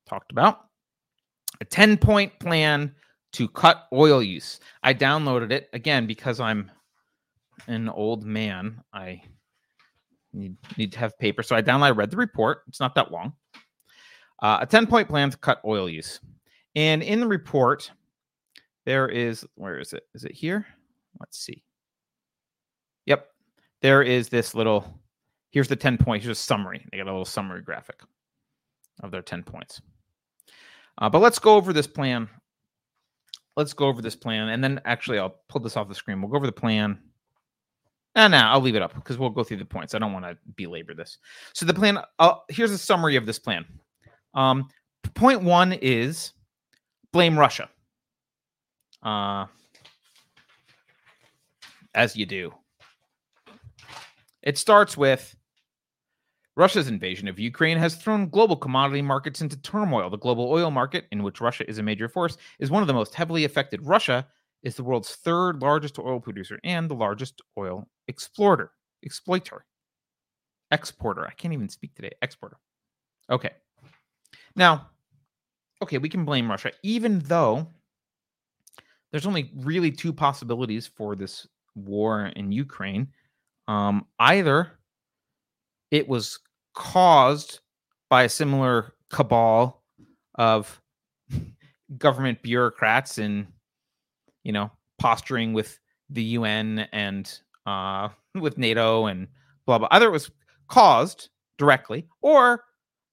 talked 0.09 0.31
about. 0.31 0.61
A 1.61 1.65
10 1.65 1.97
point 1.97 2.39
plan 2.39 2.95
to 3.33 3.49
cut 3.49 3.87
oil 3.93 4.22
use. 4.22 4.61
I 4.83 4.95
downloaded 4.95 5.51
it 5.53 5.68
again 5.72 6.07
because 6.07 6.41
I'm 6.41 6.70
an 7.66 7.89
old 7.89 8.24
man. 8.24 8.83
I 8.93 9.22
need, 10.33 10.57
need 10.76 10.93
to 10.93 10.99
have 10.99 11.18
paper. 11.18 11.43
So 11.43 11.57
I 11.57 11.62
downloaded, 11.62 11.83
I 11.83 11.91
read 11.91 12.11
the 12.11 12.16
report. 12.16 12.62
It's 12.68 12.81
not 12.81 12.95
that 12.95 13.12
long. 13.12 13.33
Uh, 14.41 14.59
a 14.61 14.66
10 14.66 14.87
point 14.87 15.09
plan 15.09 15.31
to 15.31 15.37
cut 15.37 15.61
oil 15.64 15.89
use. 15.89 16.20
And 16.74 17.03
in 17.03 17.20
the 17.20 17.26
report, 17.26 17.91
there 18.87 19.09
is, 19.09 19.45
where 19.57 19.79
is 19.79 19.93
it? 19.93 20.05
Is 20.14 20.24
it 20.24 20.33
here? 20.33 20.66
Let's 21.18 21.39
see. 21.39 21.64
Yep. 23.07 23.26
There 23.83 24.03
is 24.03 24.29
this 24.29 24.55
little, 24.55 25.01
here's 25.51 25.68
the 25.68 25.76
10 25.76 25.99
points. 25.99 26.24
Here's 26.24 26.39
a 26.39 26.41
summary. 26.41 26.85
They 26.91 26.99
got 26.99 27.07
a 27.07 27.11
little 27.11 27.24
summary 27.24 27.62
graphic 27.62 28.01
of 29.03 29.11
their 29.11 29.22
10 29.22 29.43
points. 29.43 29.81
Uh, 30.99 31.09
but 31.09 31.20
let's 31.20 31.39
go 31.39 31.55
over 31.55 31.72
this 31.72 31.87
plan. 31.87 32.29
Let's 33.59 33.73
go 33.73 33.89
over 33.89 34.01
this 34.01 34.15
plan. 34.15 34.51
And 34.51 34.63
then 34.63 34.81
actually, 34.85 35.19
I'll 35.19 35.41
pull 35.49 35.61
this 35.61 35.77
off 35.77 35.89
the 35.89 35.95
screen. 35.95 36.23
We'll 36.23 36.31
go 36.31 36.37
over 36.37 36.47
the 36.47 36.53
plan. 36.53 36.97
And 38.15 38.31
now 38.31 38.53
I'll 38.53 38.61
leave 38.61 38.77
it 38.77 38.83
up 38.83 38.95
because 38.95 39.19
we'll 39.19 39.31
go 39.31 39.43
through 39.43 39.57
the 39.57 39.65
points. 39.65 39.97
I 39.97 39.99
don't 39.99 40.13
want 40.13 40.25
to 40.25 40.39
belabor 40.55 40.95
this. 40.95 41.19
So 41.55 41.67
the 41.67 41.75
plan, 41.75 41.99
uh, 42.21 42.35
here's 42.49 42.71
a 42.71 42.79
summary 42.79 43.17
of 43.17 43.27
this 43.27 43.41
plan. 43.41 43.67
Um, 44.33 44.69
point 45.15 45.43
one 45.43 45.73
is 45.73 46.35
blame 47.13 47.37
Russia 47.37 47.69
uh, 49.03 49.47
as 51.95 52.15
you 52.15 52.27
do. 52.27 52.55
It 54.45 54.57
starts 54.57 54.97
with 54.97 55.35
Russia's 56.59 56.89
invasion 56.89 57.29
of 57.29 57.39
Ukraine 57.39 57.79
has 57.79 57.95
thrown 57.95 58.29
global 58.29 58.57
commodity 58.57 59.01
markets 59.01 59.41
into 59.41 59.57
turmoil. 59.63 60.11
The 60.11 60.19
global 60.19 60.51
oil 60.51 60.73
market, 60.73 61.07
in 61.13 61.23
which 61.23 61.41
Russia 61.41 61.65
is 61.71 61.79
a 61.79 61.85
major 61.85 62.09
force, 62.09 62.37
is 62.59 62.69
one 62.69 62.83
of 62.83 62.89
the 62.89 62.93
most 62.93 63.15
heavily 63.15 63.45
affected. 63.45 63.87
Russia 63.87 64.27
is 64.65 64.75
the 64.75 64.83
world's 64.83 65.15
third 65.15 65.63
largest 65.63 66.01
oil 66.01 66.19
producer 66.19 66.59
and 66.65 66.91
the 66.91 66.97
largest 66.97 67.41
oil 67.57 67.89
exploiter, 68.09 68.73
exploiter, 69.05 69.65
exporter. 70.73 71.25
I 71.29 71.31
can't 71.31 71.55
even 71.55 71.69
speak 71.69 71.95
today. 71.95 72.11
Exporter. 72.23 72.57
Okay. 73.31 73.51
Now, 74.57 74.89
okay, 75.81 75.99
we 75.99 76.09
can 76.09 76.25
blame 76.25 76.51
Russia, 76.51 76.73
even 76.83 77.21
though 77.21 77.69
there's 79.13 79.27
only 79.27 79.53
really 79.59 79.93
two 79.93 80.13
possibilities 80.13 80.89
for 80.89 81.15
this 81.15 81.47
war 81.77 82.27
in 82.35 82.51
Ukraine. 82.51 83.07
Um, 83.69 84.07
either 84.19 84.73
it 85.93 86.09
was 86.09 86.41
caused 86.79 87.59
by 88.09 88.22
a 88.22 88.29
similar 88.29 88.95
cabal 89.11 89.83
of 90.37 90.81
government 91.99 92.41
bureaucrats 92.43 93.18
and 93.18 93.47
you 94.45 94.53
know 94.53 94.70
posturing 94.99 95.53
with 95.53 95.79
the 96.09 96.22
UN 96.22 96.81
and 96.93 97.41
uh, 97.66 98.09
with 98.41 98.57
NATO 98.57 99.07
and 99.07 99.26
blah 99.66 99.79
blah. 99.79 99.89
Either 99.91 100.07
it 100.07 100.12
was 100.12 100.31
caused 100.68 101.29
directly, 101.59 102.07
or 102.22 102.64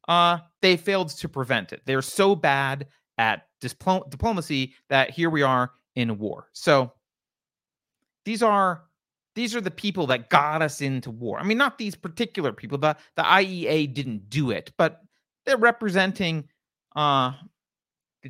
uh, 0.08 0.38
they 0.62 0.78
failed 0.78 1.10
to 1.10 1.28
prevent 1.28 1.74
it. 1.74 1.82
They're 1.86 2.02
so 2.02 2.36
bad 2.36 2.88
at 3.18 3.48
dipl- 3.62 4.10
diplomacy 4.10 4.76
that 4.90 5.10
here 5.10 5.30
we 5.30 5.42
are 5.42 5.72
in 5.96 6.20
war. 6.20 6.50
So 6.54 6.92
these 8.26 8.44
are 8.44 8.84
these 9.36 9.56
are 9.56 9.62
the 9.62 9.72
people 9.72 10.08
that 10.08 10.30
got 10.30 10.62
us 10.62 10.82
into 10.82 11.12
war. 11.12 11.40
I 11.40 11.44
mean, 11.44 11.58
not 11.58 11.78
these 11.78 11.96
particular 11.96 12.52
people. 12.52 12.78
The 12.78 12.96
the 13.16 13.24
IEA 13.24 13.94
didn't 13.94 14.30
do 14.30 14.52
it, 14.52 14.72
but 14.78 15.02
they're 15.46 15.58
representing 15.58 16.48
uh 16.96 17.34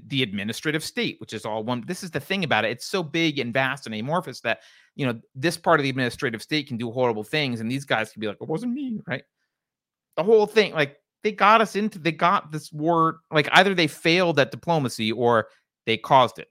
the 0.08 0.24
administrative 0.24 0.84
state, 0.84 1.18
which 1.22 1.34
is 1.34 1.46
all 1.46 1.64
one. 1.64 1.84
This 1.88 2.04
is 2.04 2.12
the 2.12 2.20
thing 2.20 2.44
about 2.44 2.66
it. 2.66 2.72
It's 2.72 2.86
so 2.86 3.02
big 3.02 3.40
and 3.40 3.54
vast 3.54 3.86
and 3.86 3.96
amorphous 3.96 4.42
that 4.42 4.60
you 4.96 5.06
know 5.06 5.20
this 5.36 5.58
part 5.58 5.80
of 5.80 5.84
the 5.84 5.90
administrative 5.90 6.42
state 6.42 6.68
can 6.68 6.78
do 6.78 6.92
horrible 6.92 7.24
things, 7.24 7.62
and 7.62 7.72
these 7.72 7.86
guys 7.86 8.12
can 8.12 8.20
be 8.20 8.28
like, 8.28 8.38
"It 8.42 8.48
wasn't 8.48 8.74
me," 8.74 9.00
right? 9.08 9.24
The 10.18 10.24
whole 10.24 10.48
thing, 10.48 10.74
like 10.74 10.98
they 11.24 11.32
got 11.32 11.62
us 11.62 11.76
into, 11.76 12.00
they 12.00 12.12
got 12.12 12.52
this 12.52 12.72
war. 12.72 13.20
Like 13.32 13.50
either 13.52 13.74
they 13.74 13.88
failed 13.88 14.40
at 14.40 14.52
diplomacy 14.52 15.12
or 15.12 15.48
they 15.86 15.98
caused 15.98 16.40
it. 16.40 16.48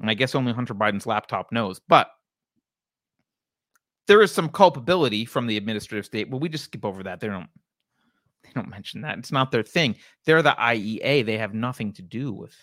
And 0.00 0.10
I 0.10 0.14
guess 0.14 0.34
only 0.34 0.52
Hunter 0.52 0.74
Biden's 0.74 1.06
laptop 1.06 1.52
knows. 1.52 1.80
But 1.88 2.08
there 4.12 4.20
is 4.20 4.30
some 4.30 4.50
culpability 4.50 5.24
from 5.24 5.46
the 5.46 5.56
administrative 5.56 6.04
state. 6.04 6.28
Well, 6.28 6.38
we 6.38 6.50
just 6.50 6.64
skip 6.64 6.84
over 6.84 7.02
that. 7.02 7.18
They 7.18 7.28
don't 7.28 7.48
they 8.44 8.50
don't 8.54 8.68
mention 8.68 9.00
that. 9.00 9.16
It's 9.16 9.32
not 9.32 9.50
their 9.50 9.62
thing. 9.62 9.96
They're 10.26 10.42
the 10.42 10.50
IEA. 10.50 11.24
They 11.24 11.38
have 11.38 11.54
nothing 11.54 11.94
to 11.94 12.02
do 12.02 12.30
with 12.30 12.54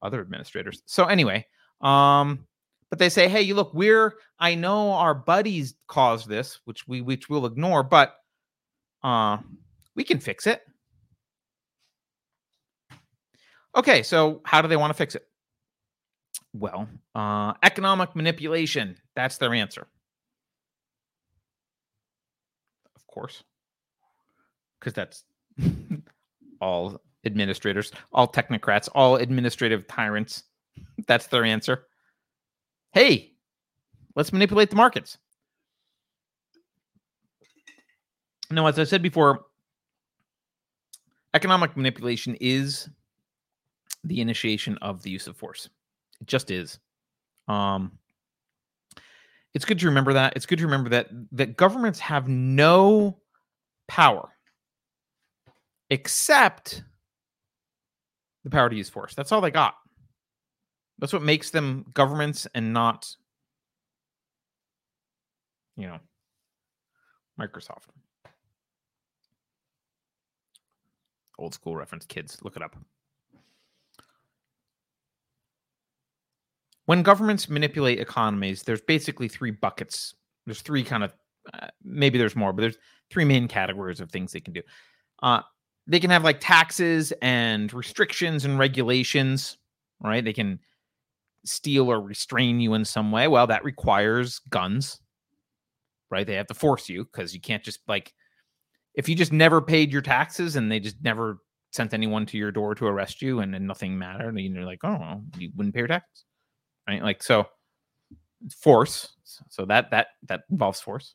other 0.00 0.22
administrators. 0.22 0.82
So 0.86 1.04
anyway, 1.04 1.46
um, 1.82 2.46
but 2.88 2.98
they 2.98 3.10
say, 3.10 3.28
"Hey, 3.28 3.42
you 3.42 3.54
look, 3.54 3.74
we're 3.74 4.14
I 4.38 4.54
know 4.54 4.92
our 4.92 5.14
buddies 5.14 5.74
caused 5.86 6.30
this, 6.30 6.60
which 6.64 6.88
we 6.88 7.02
which 7.02 7.28
we'll 7.28 7.44
ignore, 7.44 7.82
but 7.82 8.14
uh 9.02 9.36
we 9.94 10.02
can 10.02 10.18
fix 10.18 10.46
it." 10.46 10.62
Okay, 13.76 14.02
so 14.02 14.40
how 14.46 14.62
do 14.62 14.68
they 14.68 14.78
want 14.78 14.92
to 14.92 14.96
fix 14.96 15.14
it? 15.14 15.26
Well, 16.54 16.88
uh 17.14 17.52
economic 17.62 18.16
manipulation, 18.16 18.96
that's 19.14 19.36
their 19.36 19.52
answer. 19.52 19.86
Of 22.99 22.99
course. 23.10 23.42
Cuz 24.80 24.92
that's 24.92 25.24
all 26.60 27.00
administrators, 27.24 27.92
all 28.12 28.28
technocrats, 28.28 28.88
all 28.94 29.16
administrative 29.16 29.86
tyrants. 29.86 30.44
That's 31.06 31.26
their 31.26 31.44
answer. 31.44 31.86
Hey, 32.92 33.32
let's 34.16 34.32
manipulate 34.32 34.70
the 34.70 34.76
markets. 34.76 35.18
Now, 38.50 38.66
as 38.66 38.78
I 38.78 38.84
said 38.84 39.02
before, 39.02 39.46
economic 41.34 41.76
manipulation 41.76 42.36
is 42.40 42.88
the 44.04 44.20
initiation 44.20 44.76
of 44.78 45.02
the 45.02 45.10
use 45.10 45.26
of 45.26 45.36
force. 45.36 45.68
It 46.20 46.26
just 46.26 46.50
is. 46.50 46.78
Um, 47.46 47.92
it's 49.54 49.64
good 49.64 49.78
to 49.80 49.86
remember 49.86 50.12
that. 50.14 50.34
It's 50.36 50.46
good 50.46 50.58
to 50.58 50.64
remember 50.64 50.90
that 50.90 51.08
that 51.32 51.56
governments 51.56 51.98
have 52.00 52.28
no 52.28 53.18
power 53.88 54.30
except 55.90 56.82
the 58.44 58.50
power 58.50 58.70
to 58.70 58.76
use 58.76 58.88
force. 58.88 59.14
That's 59.14 59.32
all 59.32 59.40
they 59.40 59.50
got. 59.50 59.74
That's 60.98 61.12
what 61.12 61.22
makes 61.22 61.50
them 61.50 61.86
governments 61.94 62.46
and 62.54 62.72
not, 62.72 63.08
you 65.76 65.86
know, 65.86 65.98
Microsoft. 67.40 67.88
Old 71.38 71.54
school 71.54 71.74
reference, 71.74 72.04
kids. 72.04 72.38
Look 72.42 72.56
it 72.56 72.62
up. 72.62 72.76
When 76.90 77.04
governments 77.04 77.48
manipulate 77.48 78.00
economies, 78.00 78.64
there's 78.64 78.80
basically 78.80 79.28
three 79.28 79.52
buckets. 79.52 80.12
There's 80.44 80.60
three 80.60 80.82
kind 80.82 81.04
of, 81.04 81.14
uh, 81.54 81.68
maybe 81.84 82.18
there's 82.18 82.34
more, 82.34 82.52
but 82.52 82.62
there's 82.62 82.78
three 83.12 83.24
main 83.24 83.46
categories 83.46 84.00
of 84.00 84.10
things 84.10 84.32
they 84.32 84.40
can 84.40 84.54
do. 84.54 84.62
Uh, 85.22 85.42
they 85.86 86.00
can 86.00 86.10
have 86.10 86.24
like 86.24 86.40
taxes 86.40 87.12
and 87.22 87.72
restrictions 87.72 88.44
and 88.44 88.58
regulations, 88.58 89.56
right? 90.02 90.24
They 90.24 90.32
can 90.32 90.58
steal 91.44 91.88
or 91.88 92.00
restrain 92.00 92.58
you 92.58 92.74
in 92.74 92.84
some 92.84 93.12
way. 93.12 93.28
Well, 93.28 93.46
that 93.46 93.62
requires 93.62 94.40
guns, 94.50 95.00
right? 96.10 96.26
They 96.26 96.34
have 96.34 96.48
to 96.48 96.54
force 96.54 96.88
you 96.88 97.04
because 97.04 97.32
you 97.32 97.40
can't 97.40 97.62
just 97.62 97.78
like, 97.86 98.12
if 98.96 99.08
you 99.08 99.14
just 99.14 99.32
never 99.32 99.62
paid 99.62 99.92
your 99.92 100.02
taxes 100.02 100.56
and 100.56 100.72
they 100.72 100.80
just 100.80 101.00
never 101.02 101.38
sent 101.70 101.94
anyone 101.94 102.26
to 102.26 102.36
your 102.36 102.50
door 102.50 102.74
to 102.74 102.86
arrest 102.86 103.22
you 103.22 103.38
and 103.38 103.54
then 103.54 103.64
nothing 103.64 103.96
mattered, 103.96 104.34
and 104.36 104.40
you're 104.40 104.64
like, 104.64 104.80
oh, 104.82 104.98
well, 104.98 105.22
you 105.38 105.52
wouldn't 105.54 105.72
pay 105.72 105.82
your 105.82 105.86
taxes, 105.86 106.24
right? 106.90 107.02
Like, 107.02 107.22
so 107.22 107.46
force. 108.56 109.14
So 109.48 109.64
that 109.66 109.90
that 109.90 110.08
that 110.26 110.42
involves 110.50 110.80
force. 110.80 111.14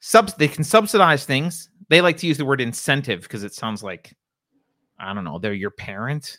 Subs 0.00 0.34
they 0.34 0.48
can 0.48 0.64
subsidize 0.64 1.24
things 1.24 1.70
they 1.88 2.00
like 2.00 2.16
to 2.18 2.26
use 2.26 2.38
the 2.38 2.44
word 2.44 2.60
incentive 2.60 3.22
because 3.22 3.44
it 3.44 3.54
sounds 3.54 3.82
like 3.82 4.16
I 4.98 5.12
don't 5.12 5.24
know, 5.24 5.38
they're 5.38 5.52
your 5.52 5.70
parent. 5.70 6.38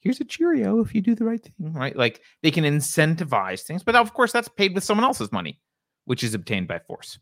Here's 0.00 0.20
a 0.20 0.24
Cheerio 0.24 0.80
if 0.80 0.94
you 0.94 1.00
do 1.00 1.14
the 1.14 1.24
right 1.24 1.40
thing, 1.40 1.72
right? 1.72 1.94
Like 1.94 2.20
they 2.42 2.50
can 2.50 2.64
incentivize 2.64 3.62
things, 3.62 3.84
but 3.84 3.94
of 3.94 4.12
course 4.14 4.32
that's 4.32 4.48
paid 4.48 4.74
with 4.74 4.84
someone 4.84 5.04
else's 5.04 5.30
money, 5.30 5.60
which 6.06 6.24
is 6.24 6.34
obtained 6.34 6.68
by 6.68 6.80
force. 6.80 7.18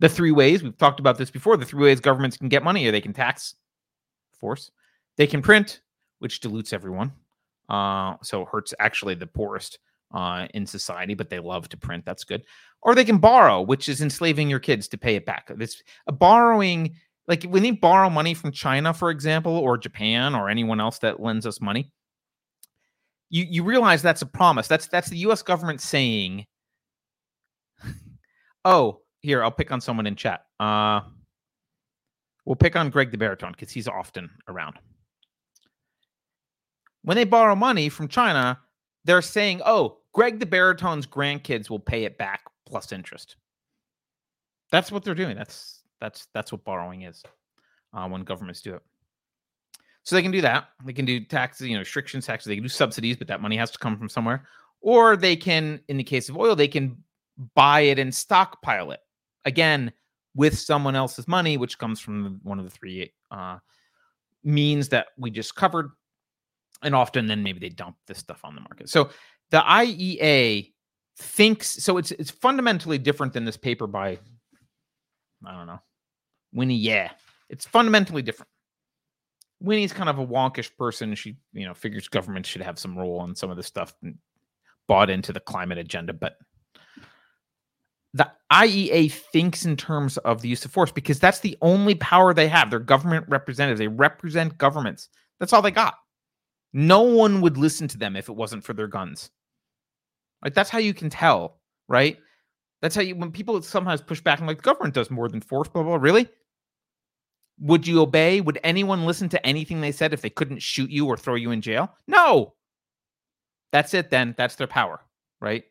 The 0.00 0.08
three 0.08 0.32
ways 0.32 0.62
we've 0.62 0.76
talked 0.76 0.98
about 0.98 1.18
this 1.18 1.30
before, 1.30 1.56
the 1.56 1.66
three 1.66 1.84
ways 1.84 2.00
governments 2.00 2.36
can 2.36 2.48
get 2.48 2.64
money, 2.64 2.86
or 2.86 2.90
they 2.90 3.00
can 3.00 3.12
tax 3.12 3.54
force, 4.32 4.70
they 5.16 5.26
can 5.26 5.42
print, 5.42 5.82
which 6.18 6.40
dilutes 6.40 6.72
everyone. 6.72 7.12
Uh, 7.70 8.16
so 8.22 8.44
hurts 8.44 8.74
actually 8.80 9.14
the 9.14 9.26
poorest 9.26 9.78
uh, 10.12 10.48
in 10.54 10.66
society, 10.66 11.14
but 11.14 11.30
they 11.30 11.38
love 11.38 11.68
to 11.68 11.76
print. 11.76 12.04
That's 12.04 12.24
good. 12.24 12.44
Or 12.82 12.94
they 12.94 13.04
can 13.04 13.18
borrow, 13.18 13.62
which 13.62 13.88
is 13.88 14.00
enslaving 14.00 14.50
your 14.50 14.58
kids 14.58 14.88
to 14.88 14.98
pay 14.98 15.14
it 15.14 15.24
back. 15.24 15.50
This 15.56 15.82
uh, 16.08 16.12
borrowing, 16.12 16.96
like 17.28 17.44
when 17.44 17.62
they 17.62 17.70
borrow 17.70 18.10
money 18.10 18.34
from 18.34 18.50
China, 18.50 18.92
for 18.92 19.10
example, 19.10 19.56
or 19.56 19.78
Japan, 19.78 20.34
or 20.34 20.48
anyone 20.48 20.80
else 20.80 20.98
that 20.98 21.20
lends 21.20 21.46
us 21.46 21.60
money, 21.60 21.92
you 23.28 23.46
you 23.48 23.62
realize 23.62 24.02
that's 24.02 24.22
a 24.22 24.26
promise. 24.26 24.66
That's 24.66 24.88
that's 24.88 25.08
the 25.08 25.18
U.S. 25.18 25.42
government 25.42 25.80
saying, 25.80 26.46
"Oh, 28.64 29.02
here 29.20 29.44
I'll 29.44 29.52
pick 29.52 29.70
on 29.70 29.80
someone 29.80 30.08
in 30.08 30.16
chat. 30.16 30.44
Uh, 30.58 31.02
we'll 32.44 32.56
pick 32.56 32.74
on 32.74 32.90
Greg 32.90 33.12
the 33.12 33.18
Baritone 33.18 33.52
because 33.52 33.70
he's 33.70 33.86
often 33.86 34.28
around." 34.48 34.80
When 37.02 37.16
they 37.16 37.24
borrow 37.24 37.54
money 37.54 37.88
from 37.88 38.08
China, 38.08 38.58
they're 39.04 39.22
saying, 39.22 39.62
"Oh, 39.64 39.98
Greg 40.12 40.38
the 40.38 40.46
Baritone's 40.46 41.06
grandkids 41.06 41.70
will 41.70 41.78
pay 41.78 42.04
it 42.04 42.18
back 42.18 42.42
plus 42.66 42.92
interest. 42.92 43.36
That's 44.70 44.90
what 44.90 45.04
they're 45.04 45.14
doing. 45.14 45.36
That's 45.36 45.80
that's 46.00 46.28
that's 46.34 46.52
what 46.52 46.64
borrowing 46.64 47.02
is 47.02 47.22
uh, 47.92 48.08
when 48.08 48.22
governments 48.22 48.60
do 48.60 48.74
it. 48.74 48.82
So 50.02 50.16
they 50.16 50.22
can 50.22 50.30
do 50.30 50.40
that. 50.40 50.68
They 50.84 50.92
can 50.92 51.04
do 51.04 51.20
taxes, 51.20 51.66
you 51.68 51.74
know, 51.74 51.80
restrictions, 51.80 52.26
taxes. 52.26 52.46
They 52.46 52.54
can 52.56 52.62
do 52.62 52.68
subsidies, 52.68 53.16
but 53.16 53.28
that 53.28 53.42
money 53.42 53.56
has 53.56 53.70
to 53.72 53.78
come 53.78 53.98
from 53.98 54.08
somewhere. 54.08 54.46
Or 54.80 55.16
they 55.16 55.36
can, 55.36 55.80
in 55.88 55.98
the 55.98 56.04
case 56.04 56.30
of 56.30 56.38
oil, 56.38 56.56
they 56.56 56.68
can 56.68 56.96
buy 57.54 57.80
it 57.80 57.98
and 57.98 58.14
stockpile 58.14 58.92
it 58.92 59.00
again 59.44 59.92
with 60.34 60.58
someone 60.58 60.96
else's 60.96 61.28
money, 61.28 61.58
which 61.58 61.78
comes 61.78 62.00
from 62.00 62.40
one 62.42 62.58
of 62.58 62.64
the 62.64 62.70
three 62.70 63.12
uh, 63.30 63.58
means 64.42 64.88
that 64.88 65.08
we 65.18 65.30
just 65.30 65.54
covered. 65.54 65.90
And 66.82 66.94
often, 66.94 67.26
then 67.26 67.42
maybe 67.42 67.60
they 67.60 67.68
dump 67.68 67.96
this 68.06 68.18
stuff 68.18 68.40
on 68.44 68.54
the 68.54 68.60
market. 68.62 68.88
So 68.88 69.10
the 69.50 69.58
IEA 69.58 70.72
thinks 71.18 71.68
so. 71.68 71.98
It's 71.98 72.10
it's 72.12 72.30
fundamentally 72.30 72.98
different 72.98 73.32
than 73.32 73.44
this 73.44 73.56
paper 73.56 73.86
by 73.86 74.18
I 75.46 75.52
don't 75.52 75.66
know 75.66 75.80
Winnie. 76.52 76.76
Yeah, 76.76 77.10
it's 77.48 77.66
fundamentally 77.66 78.22
different. 78.22 78.48
Winnie's 79.60 79.92
kind 79.92 80.08
of 80.08 80.18
a 80.18 80.26
wonkish 80.26 80.74
person. 80.78 81.14
She 81.14 81.36
you 81.52 81.66
know 81.66 81.74
figures 81.74 82.08
government 82.08 82.46
should 82.46 82.62
have 82.62 82.78
some 82.78 82.98
role 82.98 83.24
in 83.24 83.34
some 83.34 83.50
of 83.50 83.56
this 83.56 83.66
stuff 83.66 83.94
bought 84.88 85.10
into 85.10 85.32
the 85.32 85.40
climate 85.40 85.78
agenda, 85.78 86.12
but 86.12 86.36
the 88.14 88.30
IEA 88.52 89.12
thinks 89.12 89.64
in 89.64 89.76
terms 89.76 90.16
of 90.18 90.42
the 90.42 90.48
use 90.48 90.64
of 90.64 90.72
force 90.72 90.90
because 90.90 91.20
that's 91.20 91.40
the 91.40 91.56
only 91.62 91.94
power 91.94 92.34
they 92.34 92.48
have. 92.48 92.70
They're 92.70 92.80
government 92.80 93.26
representatives. 93.28 93.78
They 93.78 93.88
represent 93.88 94.58
governments. 94.58 95.08
That's 95.38 95.52
all 95.52 95.62
they 95.62 95.70
got. 95.70 95.94
No 96.72 97.02
one 97.02 97.40
would 97.40 97.56
listen 97.56 97.88
to 97.88 97.98
them 97.98 98.16
if 98.16 98.28
it 98.28 98.36
wasn't 98.36 98.64
for 98.64 98.72
their 98.72 98.86
guns. 98.86 99.30
Like 100.42 100.54
that's 100.54 100.70
how 100.70 100.78
you 100.78 100.94
can 100.94 101.10
tell, 101.10 101.60
right? 101.88 102.16
That's 102.80 102.94
how 102.94 103.02
you 103.02 103.16
when 103.16 103.32
people 103.32 103.60
sometimes 103.62 104.00
push 104.00 104.20
back 104.20 104.38
and 104.38 104.48
like 104.48 104.58
the 104.58 104.62
government 104.62 104.94
does 104.94 105.10
more 105.10 105.28
than 105.28 105.40
force, 105.40 105.68
blah 105.68 105.82
blah. 105.82 105.96
Really? 105.96 106.28
Would 107.58 107.86
you 107.86 108.00
obey? 108.00 108.40
Would 108.40 108.58
anyone 108.64 109.04
listen 109.04 109.28
to 109.30 109.46
anything 109.46 109.80
they 109.80 109.92
said 109.92 110.14
if 110.14 110.22
they 110.22 110.30
couldn't 110.30 110.62
shoot 110.62 110.90
you 110.90 111.06
or 111.06 111.16
throw 111.16 111.34
you 111.34 111.50
in 111.50 111.60
jail? 111.60 111.92
No. 112.06 112.54
That's 113.70 113.92
it 113.92 114.10
then. 114.10 114.34
That's 114.38 114.54
their 114.54 114.66
power, 114.66 115.00
right? 115.40 115.64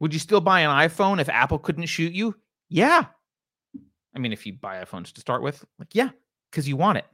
Would 0.00 0.12
you 0.12 0.20
still 0.20 0.40
buy 0.40 0.60
an 0.60 0.70
iPhone 0.70 1.20
if 1.20 1.28
Apple 1.28 1.58
couldn't 1.58 1.86
shoot 1.86 2.12
you? 2.12 2.34
Yeah. 2.68 3.06
I 4.14 4.18
mean, 4.18 4.32
if 4.32 4.44
you 4.44 4.52
buy 4.52 4.82
iPhones 4.82 5.12
to 5.12 5.20
start 5.20 5.42
with, 5.42 5.64
like, 5.78 5.94
yeah, 5.94 6.10
because 6.50 6.68
you 6.68 6.76
want 6.76 6.98
it. 6.98 7.06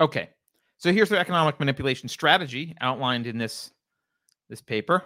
Okay. 0.00 0.30
So 0.78 0.92
here's 0.92 1.08
their 1.08 1.20
economic 1.20 1.58
manipulation 1.58 2.08
strategy 2.08 2.76
outlined 2.80 3.26
in 3.26 3.38
this 3.38 3.70
this 4.48 4.60
paper. 4.60 5.02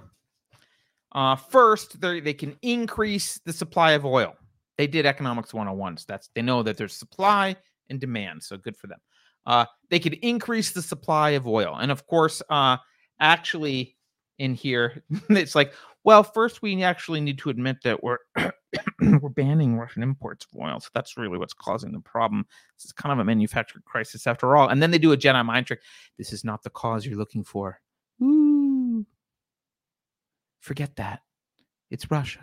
Uh, 1.12 1.36
first, 1.36 2.00
they 2.00 2.20
they 2.20 2.34
can 2.34 2.56
increase 2.62 3.40
the 3.44 3.52
supply 3.52 3.92
of 3.92 4.04
oil. 4.04 4.34
They 4.76 4.86
did 4.86 5.06
economics 5.06 5.54
101. 5.54 5.98
So 5.98 6.04
that's 6.08 6.30
they 6.34 6.42
know 6.42 6.62
that 6.62 6.76
there's 6.76 6.94
supply 6.94 7.56
and 7.90 8.00
demand. 8.00 8.42
So 8.42 8.56
good 8.56 8.76
for 8.76 8.86
them. 8.86 9.00
Uh, 9.46 9.64
they 9.88 9.98
could 9.98 10.14
increase 10.14 10.72
the 10.72 10.82
supply 10.82 11.30
of 11.30 11.46
oil, 11.46 11.76
and 11.80 11.90
of 11.90 12.06
course, 12.06 12.42
uh, 12.50 12.76
actually, 13.18 13.96
in 14.38 14.54
here, 14.54 15.02
it's 15.30 15.54
like, 15.54 15.72
well, 16.04 16.22
first 16.22 16.62
we 16.62 16.82
actually 16.82 17.20
need 17.20 17.38
to 17.38 17.50
admit 17.50 17.78
that 17.84 18.02
we're 18.02 18.18
we're 19.00 19.28
banning 19.28 19.76
Russian 19.76 20.02
imports 20.02 20.46
of 20.46 20.60
oil. 20.60 20.80
So 20.80 20.88
that's 20.94 21.16
really 21.16 21.38
what's 21.38 21.54
causing 21.54 21.92
the 21.92 22.00
problem. 22.00 22.46
This 22.76 22.86
is 22.86 22.92
kind 22.92 23.12
of 23.12 23.18
a 23.18 23.24
manufactured 23.24 23.84
crisis 23.84 24.26
after 24.26 24.56
all. 24.56 24.68
And 24.68 24.82
then 24.82 24.90
they 24.90 24.98
do 24.98 25.12
a 25.12 25.16
Jedi 25.16 25.44
mind 25.44 25.66
trick. 25.66 25.80
This 26.16 26.32
is 26.32 26.44
not 26.44 26.62
the 26.62 26.70
cause 26.70 27.04
you're 27.04 27.18
looking 27.18 27.44
for. 27.44 27.80
Ooh. 28.22 29.06
Forget 30.60 30.96
that. 30.96 31.20
It's 31.90 32.10
Russia. 32.10 32.40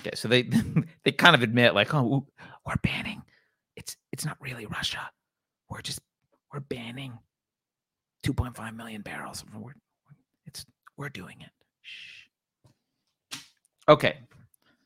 Okay, 0.00 0.10
so 0.14 0.28
they 0.28 0.42
they 1.04 1.12
kind 1.12 1.34
of 1.34 1.42
admit 1.42 1.74
like, 1.74 1.94
oh, 1.94 2.26
we're 2.66 2.74
banning. 2.82 3.22
It's 3.76 3.96
it's 4.12 4.24
not 4.24 4.36
really 4.40 4.66
Russia. 4.66 5.10
We're 5.68 5.82
just 5.82 6.00
we're 6.52 6.60
banning 6.60 7.18
2.5 8.24 8.76
million 8.76 9.02
barrels. 9.02 9.44
We're, 9.54 9.72
it's 10.46 10.64
we're 10.96 11.08
doing 11.08 11.36
it. 11.40 11.50
Okay, 13.88 14.18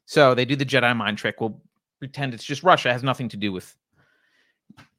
so 0.07 0.35
they 0.35 0.45
do 0.45 0.57
the 0.57 0.67
Jedi 0.67 0.95
mind 0.97 1.19
trick. 1.19 1.41
We'll 1.41 1.61
pretend 1.99 2.35
it's 2.35 2.45
just 2.45 2.63
Russia. 2.63 2.89
It 2.89 2.93
has 2.93 3.03
nothing 3.03 3.29
to 3.31 3.37
do 3.37 3.53
with 3.53 3.77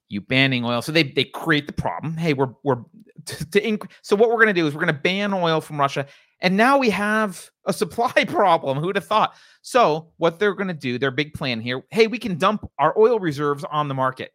you 0.09 0.21
banning 0.21 0.65
oil. 0.65 0.81
So 0.81 0.91
they 0.91 1.03
they 1.03 1.23
create 1.23 1.67
the 1.67 1.73
problem. 1.73 2.17
Hey, 2.17 2.33
we're 2.33 2.53
we're 2.63 2.83
to, 3.25 3.51
to 3.51 3.61
inc- 3.61 3.89
so 4.01 4.15
what 4.15 4.29
we're 4.29 4.35
going 4.35 4.47
to 4.47 4.53
do 4.53 4.67
is 4.67 4.73
we're 4.73 4.81
going 4.81 4.93
to 4.93 5.01
ban 5.01 5.33
oil 5.33 5.61
from 5.61 5.79
Russia, 5.79 6.05
and 6.41 6.57
now 6.57 6.77
we 6.77 6.89
have 6.89 7.49
a 7.65 7.73
supply 7.73 8.11
problem. 8.27 8.79
Who'd 8.79 8.95
have 8.95 9.05
thought? 9.05 9.35
So 9.61 10.11
what 10.17 10.39
they're 10.39 10.55
going 10.55 10.67
to 10.67 10.73
do, 10.73 10.97
their 10.97 11.11
big 11.11 11.33
plan 11.33 11.61
here. 11.61 11.83
Hey, 11.91 12.07
we 12.07 12.17
can 12.17 12.37
dump 12.37 12.69
our 12.79 12.97
oil 12.97 13.19
reserves 13.19 13.63
on 13.69 13.87
the 13.87 13.93
market 13.93 14.31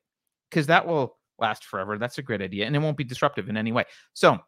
because 0.50 0.66
that 0.68 0.86
will 0.86 1.16
last 1.38 1.64
forever. 1.64 1.98
That's 1.98 2.18
a 2.18 2.22
great 2.22 2.42
idea, 2.42 2.66
and 2.66 2.76
it 2.76 2.78
won't 2.78 2.96
be 2.96 3.04
disruptive 3.04 3.48
in 3.48 3.56
any 3.56 3.72
way. 3.72 3.84
So 4.12 4.38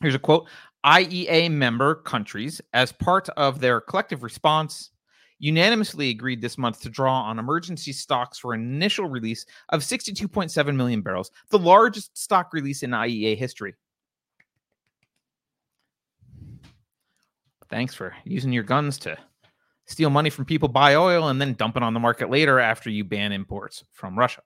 here's 0.00 0.14
a 0.14 0.18
quote: 0.18 0.48
IEA 0.84 1.50
member 1.50 1.96
countries, 1.96 2.60
as 2.72 2.92
part 2.92 3.28
of 3.30 3.60
their 3.60 3.80
collective 3.80 4.22
response 4.22 4.90
unanimously 5.38 6.10
agreed 6.10 6.40
this 6.40 6.58
month 6.58 6.80
to 6.82 6.90
draw 6.90 7.22
on 7.22 7.38
emergency 7.38 7.92
stocks 7.92 8.38
for 8.38 8.54
an 8.54 8.60
initial 8.60 9.06
release 9.06 9.46
of 9.70 9.80
62.7 9.80 10.74
million 10.76 11.00
barrels, 11.00 11.30
the 11.50 11.58
largest 11.58 12.16
stock 12.18 12.52
release 12.52 12.82
in 12.82 12.90
IEA 12.90 13.36
history. 13.36 13.74
Thanks 17.70 17.94
for 17.94 18.14
using 18.24 18.52
your 18.52 18.62
guns 18.62 18.98
to 19.00 19.16
steal 19.86 20.10
money 20.10 20.30
from 20.30 20.44
people, 20.44 20.68
buy 20.68 20.94
oil, 20.94 21.28
and 21.28 21.40
then 21.40 21.54
dump 21.54 21.76
it 21.76 21.82
on 21.82 21.94
the 21.94 22.00
market 22.00 22.30
later 22.30 22.58
after 22.58 22.90
you 22.90 23.04
ban 23.04 23.32
imports 23.32 23.84
from 23.92 24.18
Russia. 24.18 24.42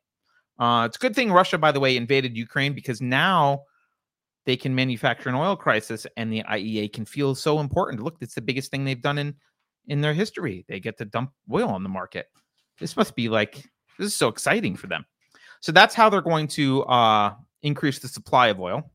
Uh, 0.59 0.85
it's 0.87 0.97
a 0.97 1.01
good 1.01 1.15
thing 1.15 1.33
Russia, 1.33 1.57
by 1.57 1.73
the 1.73 1.81
way, 1.81 1.97
invaded 1.97 2.37
Ukraine 2.37 2.73
because 2.73 3.01
now 3.01 3.63
they 4.45 4.57
can 4.57 4.75
manufacture 4.75 5.29
an 5.29 5.35
oil 5.35 5.57
crisis 5.57 6.07
and 6.17 6.33
the 6.33 6.43
IEA 6.45 6.93
can 6.93 7.05
feel 7.05 7.35
so 7.35 7.61
important. 7.61 8.03
Look, 8.03 8.17
it's 8.21 8.35
the 8.35 8.41
biggest 8.41 8.71
thing 8.71 8.85
they've 8.85 9.01
done 9.01 9.19
in 9.19 9.35
in 9.87 10.01
their 10.01 10.15
history. 10.15 10.65
They 10.69 10.81
get 10.81 10.99
to 10.99 11.05
dump 11.05 11.33
oil 11.53 11.69
on 11.69 11.83
the 11.83 11.89
market. 11.89 12.27
This 12.79 12.97
must 12.97 13.15
be 13.15 13.29
like 13.29 13.55
this 13.99 14.07
is 14.07 14.15
so 14.15 14.29
exciting 14.29 14.77
for 14.77 14.87
them. 14.87 15.05
So 15.61 15.73
that's 15.73 15.95
how 15.95 16.09
they're 16.09 16.21
going 16.21 16.49
to 16.49 16.83
uh, 16.85 17.35
increase 17.63 18.01
the 18.01 18.09
supply 18.09 18.49
of 18.49 18.61
oil, 18.61 18.91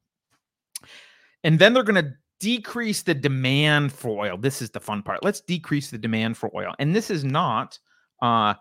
and 1.43 1.57
then 1.57 1.73
they're 1.73 1.83
going 1.83 2.03
to 2.03 2.13
decrease 2.39 3.01
the 3.01 3.13
demand 3.13 3.91
for 3.93 4.25
oil. 4.25 4.37
This 4.37 4.61
is 4.61 4.69
the 4.69 4.79
fun 4.79 5.01
part. 5.01 5.23
Let's 5.23 5.41
decrease 5.41 5.89
the 5.89 5.97
demand 5.97 6.37
for 6.37 6.51
oil, 6.55 6.73
and 6.79 6.95
this 6.95 7.09
is 7.09 7.23
not. 7.23 7.79
Uh, 8.21 8.55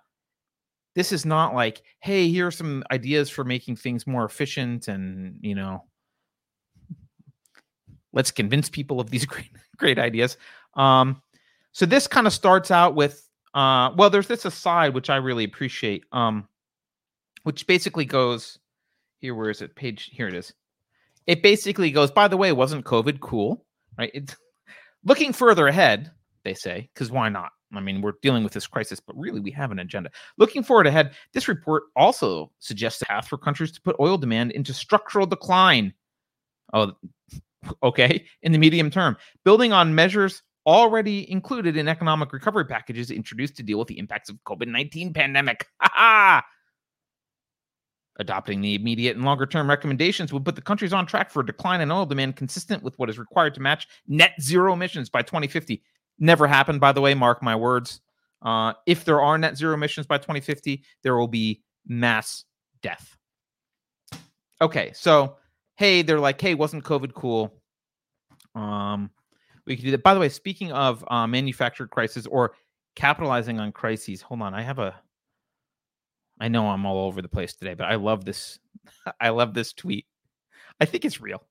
this 0.94 1.12
is 1.12 1.26
not 1.26 1.54
like, 1.54 1.82
hey, 2.00 2.28
here 2.28 2.46
are 2.46 2.52
some 2.52 2.82
ideas 2.90 3.28
for 3.28 3.44
making 3.44 3.76
things 3.76 4.06
more 4.06 4.24
efficient, 4.24 4.88
and 4.88 5.38
you 5.40 5.54
know, 5.54 5.84
let's 8.16 8.32
convince 8.32 8.68
people 8.68 8.98
of 8.98 9.10
these 9.10 9.24
great, 9.32 9.50
great 9.76 9.98
ideas. 10.00 10.36
Um, 10.74 11.22
so 11.70 11.86
this 11.86 12.08
kind 12.08 12.26
of 12.26 12.32
starts 12.32 12.72
out 12.72 12.96
with 12.96 13.22
uh 13.54 13.90
well 13.96 14.10
there's 14.10 14.26
this 14.26 14.44
aside 14.44 14.92
which 14.92 15.08
I 15.08 15.16
really 15.16 15.44
appreciate 15.44 16.04
um 16.12 16.46
which 17.44 17.66
basically 17.66 18.04
goes 18.04 18.58
here 19.20 19.34
where 19.34 19.50
is 19.50 19.62
it 19.62 19.76
page 19.76 20.10
here 20.12 20.26
it 20.26 20.34
is. 20.34 20.52
It 21.26 21.42
basically 21.42 21.90
goes 21.90 22.10
by 22.10 22.28
the 22.28 22.36
way 22.36 22.52
wasn't 22.52 22.84
covid 22.84 23.20
cool 23.20 23.64
right 23.96 24.10
it's 24.12 24.36
looking 25.04 25.32
further 25.32 25.68
ahead 25.68 26.10
they 26.44 26.54
say 26.54 26.90
cuz 26.94 27.10
why 27.10 27.28
not 27.28 27.52
I 27.74 27.80
mean, 27.80 28.00
we're 28.00 28.12
dealing 28.22 28.44
with 28.44 28.52
this 28.52 28.66
crisis, 28.68 29.00
but 29.00 29.18
really 29.18 29.40
we 29.40 29.50
have 29.50 29.72
an 29.72 29.80
agenda. 29.80 30.10
Looking 30.38 30.62
forward 30.62 30.86
ahead, 30.86 31.14
this 31.32 31.48
report 31.48 31.84
also 31.96 32.52
suggests 32.60 33.02
a 33.02 33.06
path 33.06 33.26
for 33.26 33.36
countries 33.36 33.72
to 33.72 33.80
put 33.80 33.96
oil 33.98 34.16
demand 34.16 34.52
into 34.52 34.72
structural 34.72 35.26
decline. 35.26 35.92
Oh, 36.72 36.92
okay, 37.82 38.24
in 38.42 38.52
the 38.52 38.58
medium 38.58 38.90
term, 38.90 39.16
building 39.44 39.72
on 39.72 39.94
measures 39.94 40.42
already 40.66 41.30
included 41.30 41.76
in 41.76 41.88
economic 41.88 42.32
recovery 42.32 42.64
packages 42.64 43.10
introduced 43.10 43.56
to 43.56 43.62
deal 43.62 43.78
with 43.78 43.88
the 43.88 43.98
impacts 43.98 44.28
of 44.28 44.36
COVID-19 44.44 45.14
pandemic. 45.14 45.66
Adopting 48.18 48.62
the 48.62 48.74
immediate 48.74 49.14
and 49.14 49.24
longer 49.24 49.46
term 49.46 49.68
recommendations 49.68 50.32
would 50.32 50.44
put 50.44 50.56
the 50.56 50.62
countries 50.62 50.92
on 50.92 51.06
track 51.06 51.30
for 51.30 51.40
a 51.40 51.46
decline 51.46 51.80
in 51.80 51.90
oil 51.90 52.06
demand 52.06 52.34
consistent 52.34 52.82
with 52.82 52.98
what 52.98 53.10
is 53.10 53.18
required 53.18 53.54
to 53.54 53.60
match 53.60 53.86
net 54.08 54.32
zero 54.40 54.72
emissions 54.72 55.10
by 55.10 55.22
2050. 55.22 55.82
Never 56.18 56.46
happened, 56.46 56.80
by 56.80 56.92
the 56.92 57.00
way, 57.00 57.14
mark 57.14 57.42
my 57.42 57.54
words. 57.54 58.00
Uh, 58.42 58.72
if 58.86 59.04
there 59.04 59.20
are 59.20 59.36
net 59.36 59.56
zero 59.56 59.74
emissions 59.74 60.06
by 60.06 60.16
2050, 60.16 60.82
there 61.02 61.16
will 61.16 61.28
be 61.28 61.62
mass 61.86 62.44
death. 62.82 63.16
Okay, 64.60 64.92
so 64.94 65.36
hey, 65.76 66.02
they're 66.02 66.20
like, 66.20 66.40
hey, 66.40 66.54
wasn't 66.54 66.84
COVID 66.84 67.14
cool? 67.14 67.52
Um, 68.54 69.10
we 69.66 69.76
could 69.76 69.84
do 69.84 69.90
that. 69.92 70.02
By 70.02 70.14
the 70.14 70.20
way, 70.20 70.28
speaking 70.28 70.72
of 70.72 71.04
uh, 71.08 71.26
manufactured 71.26 71.90
crises 71.90 72.26
or 72.26 72.54
capitalizing 72.94 73.60
on 73.60 73.72
crises, 73.72 74.22
hold 74.22 74.42
on. 74.42 74.54
I 74.54 74.62
have 74.62 74.78
a. 74.78 74.94
I 76.40 76.48
know 76.48 76.68
I'm 76.68 76.84
all 76.84 77.06
over 77.06 77.22
the 77.22 77.28
place 77.28 77.54
today, 77.54 77.74
but 77.74 77.84
I 77.84 77.96
love 77.96 78.24
this. 78.24 78.58
I 79.20 79.30
love 79.30 79.54
this 79.54 79.72
tweet. 79.72 80.06
I 80.80 80.84
think 80.84 81.04
it's 81.04 81.20
real. 81.20 81.42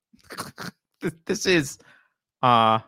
this 1.26 1.46
is. 1.46 1.78
uh 2.42 2.80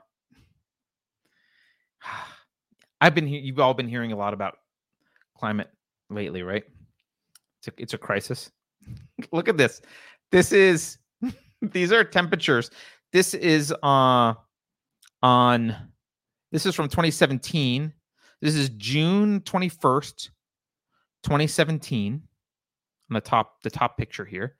I've 3.02 3.14
been. 3.14 3.28
You've 3.28 3.60
all 3.60 3.74
been 3.76 3.90
hearing 3.90 4.12
a 4.12 4.18
lot 4.18 4.34
about 4.34 4.58
climate 5.38 5.70
lately, 6.10 6.42
right? 6.42 6.64
It's 7.60 7.68
a, 7.68 7.72
it's 7.78 7.94
a 7.94 7.98
crisis. 7.98 8.52
Look 9.32 9.50
at 9.50 9.58
this. 9.58 9.82
This 10.32 10.52
is. 10.52 10.98
These 11.62 11.92
are 11.92 12.04
temperatures. 12.04 12.72
This 13.12 13.34
is. 13.34 13.74
uh 13.84 14.34
on 15.24 15.76
this 16.52 16.66
is 16.66 16.76
from 16.76 16.88
2017. 16.88 17.92
This 18.42 18.56
is 18.56 18.70
June 18.70 19.42
21st, 19.42 20.30
2017. 21.24 22.22
On 23.10 23.14
the 23.14 23.22
top, 23.22 23.62
the 23.64 23.70
top 23.70 23.98
picture 23.98 24.26
here. 24.26 24.56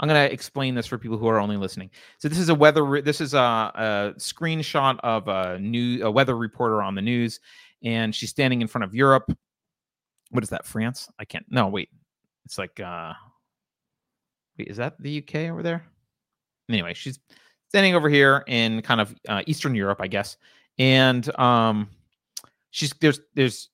I'm 0.00 0.08
going 0.08 0.28
to 0.28 0.32
explain 0.32 0.74
this 0.74 0.86
for 0.86 0.98
people 0.98 1.18
who 1.18 1.26
are 1.26 1.40
only 1.40 1.56
listening. 1.56 1.90
So 2.18 2.28
this 2.28 2.38
is 2.38 2.48
a 2.50 2.54
weather. 2.54 3.02
This 3.02 3.20
is 3.20 3.34
a, 3.34 3.38
a 3.38 4.12
screenshot 4.18 4.98
of 5.02 5.26
a 5.26 5.58
new 5.58 6.04
a 6.04 6.10
weather 6.10 6.36
reporter 6.36 6.82
on 6.82 6.94
the 6.94 7.02
news, 7.02 7.40
and 7.82 8.14
she's 8.14 8.30
standing 8.30 8.62
in 8.62 8.68
front 8.68 8.84
of 8.84 8.94
Europe. 8.94 9.30
What 10.30 10.44
is 10.44 10.50
that? 10.50 10.64
France? 10.64 11.08
I 11.18 11.24
can't. 11.24 11.46
No, 11.50 11.68
wait. 11.68 11.88
It's 12.44 12.58
like. 12.58 12.78
uh 12.78 13.14
Wait, 14.56 14.68
is 14.68 14.76
that 14.76 15.00
the 15.00 15.18
UK 15.18 15.50
over 15.50 15.62
there? 15.62 15.84
Anyway, 16.68 16.94
she's 16.94 17.18
standing 17.68 17.94
over 17.94 18.08
here 18.08 18.44
in 18.46 18.82
kind 18.82 19.00
of 19.00 19.14
uh, 19.28 19.42
Eastern 19.46 19.74
Europe, 19.74 19.98
I 20.00 20.08
guess. 20.08 20.36
And 20.78 21.36
um, 21.38 21.88
she's 22.70 22.92
there's 23.00 23.20
there's 23.34 23.70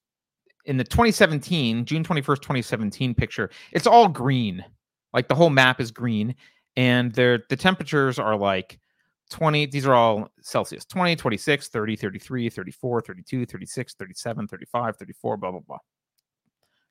in 0.64 0.76
the 0.76 0.84
2017 0.84 1.84
June 1.84 2.04
21st 2.04 2.36
2017 2.36 3.14
picture. 3.14 3.50
It's 3.72 3.86
all 3.86 4.08
green, 4.08 4.64
like 5.12 5.28
the 5.28 5.34
whole 5.34 5.50
map 5.50 5.80
is 5.80 5.90
green, 5.90 6.34
and 6.76 7.12
there 7.12 7.44
the 7.48 7.56
temperatures 7.56 8.18
are 8.18 8.36
like 8.36 8.78
20 9.30 9.66
these 9.66 9.86
are 9.86 9.94
all 9.94 10.28
celsius 10.42 10.84
20 10.84 11.16
26 11.16 11.68
30 11.68 11.96
33 11.96 12.50
34 12.50 13.00
32 13.00 13.46
36 13.46 13.94
37 13.94 14.48
35 14.48 14.96
34 14.96 15.36
blah 15.36 15.50
blah 15.50 15.60
blah 15.60 15.78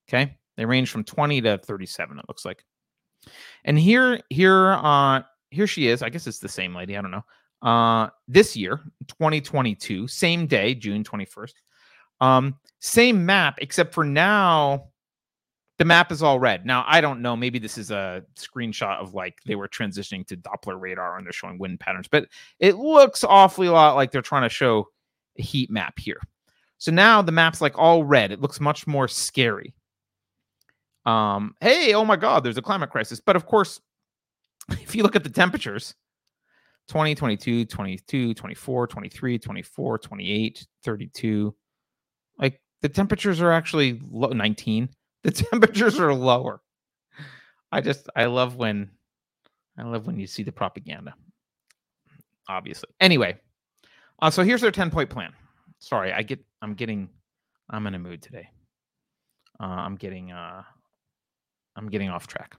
okay 0.10 0.36
they 0.58 0.66
range 0.66 0.90
from 0.90 1.04
20 1.04 1.42
to 1.42 1.58
37 1.60 2.20
it 2.20 2.26
looks 2.28 2.44
like 2.44 2.66
and 3.66 3.78
here 3.78 4.20
here 4.30 4.72
uh 4.74 5.22
here 5.54 5.68
she 5.68 5.88
is. 5.88 6.02
I 6.02 6.10
guess 6.10 6.28
it's 6.28 6.40
the 6.40 6.50
same 6.50 6.76
lady. 6.76 6.98
I 6.98 7.02
don't 7.02 7.12
know. 7.12 7.26
Uh, 7.62 8.10
this 8.28 8.58
year, 8.58 8.82
2022, 9.08 10.08
same 10.08 10.48
day, 10.48 10.76
June 10.76 11.04
21st. 11.04 11.54
Um, 12.20 12.60
same 12.80 13.26
map, 13.26 13.56
except 13.60 13.94
for 13.94 14.04
now, 14.04 14.90
the 15.80 15.86
map 15.86 16.12
is 16.12 16.22
all 16.22 16.40
red. 16.40 16.66
Now, 16.66 16.84
I 16.88 17.02
don't 17.02 17.22
know. 17.22 17.36
Maybe 17.36 17.60
this 17.60 17.78
is 17.78 17.90
a 17.90 18.24
screenshot 18.36 19.00
of 19.00 19.14
like 19.14 19.40
they 19.46 19.56
were 19.56 19.68
transitioning 19.68 20.26
to 20.28 20.38
Doppler 20.38 20.80
radar 20.80 21.18
and 21.18 21.26
they're 21.26 21.34
showing 21.34 21.58
wind 21.58 21.80
patterns, 21.80 22.08
but 22.08 22.28
it 22.60 22.76
looks 22.76 23.24
awfully 23.24 23.68
a 23.68 23.72
lot 23.72 23.96
like 23.96 24.12
they're 24.12 24.22
trying 24.22 24.44
to 24.44 24.50
show 24.50 24.88
a 25.38 25.42
heat 25.42 25.72
map 25.72 25.98
here. 25.98 26.20
So 26.78 26.92
now 26.92 27.22
the 27.22 27.32
map's 27.32 27.62
like 27.62 27.78
all 27.78 28.04
red. 28.04 28.32
It 28.32 28.42
looks 28.42 28.60
much 28.60 28.86
more 28.86 29.08
scary. 29.08 29.74
Um, 31.06 31.56
hey, 31.60 31.94
oh 31.94 32.06
my 32.06 32.16
God, 32.16 32.44
there's 32.44 32.58
a 32.58 32.62
climate 32.62 32.90
crisis. 32.90 33.20
But 33.20 33.36
of 33.36 33.46
course, 33.46 33.82
if 34.82 34.96
you 34.96 35.04
look 35.04 35.16
at 35.16 35.24
the 35.24 35.30
temperatures 35.30 35.96
20, 36.90 37.16
22, 37.16 37.66
22, 37.66 38.34
24, 38.34 38.88
23, 38.88 39.40
24, 39.40 39.98
28, 39.98 40.68
32, 40.84 41.56
like 42.38 42.62
the 42.82 42.90
temperatures 42.90 43.42
are 43.42 43.52
actually 43.52 44.02
low, 44.10 44.30
19. 44.30 44.90
The 45.24 45.32
temperatures 45.32 46.02
are 46.02 46.14
lower. 46.14 46.60
I 47.72 47.80
just, 47.80 48.10
I 48.14 48.26
love 48.26 48.58
when, 48.58 48.92
I 49.78 49.84
love 49.84 50.06
when 50.06 50.20
you 50.20 50.28
see 50.28 50.44
the 50.44 50.52
propaganda, 50.52 51.14
obviously. 52.50 52.90
Anyway, 53.00 53.38
uh, 54.22 54.30
so 54.30 54.44
here's 54.44 54.60
their 54.60 54.70
10 54.70 54.92
point 54.92 55.10
plan. 55.10 55.32
Sorry, 55.80 56.12
I 56.12 56.24
get, 56.24 56.44
I'm 56.62 56.74
getting, 56.74 57.08
I'm 57.70 57.88
in 57.88 57.96
a 57.96 58.00
mood 58.00 58.22
today. 58.22 58.50
Uh, 59.62 59.64
I'm 59.64 59.96
getting, 59.96 60.34
uh, 60.34 60.64
I'm 61.78 61.88
getting 61.88 62.10
off 62.10 62.28
track. 62.28 62.58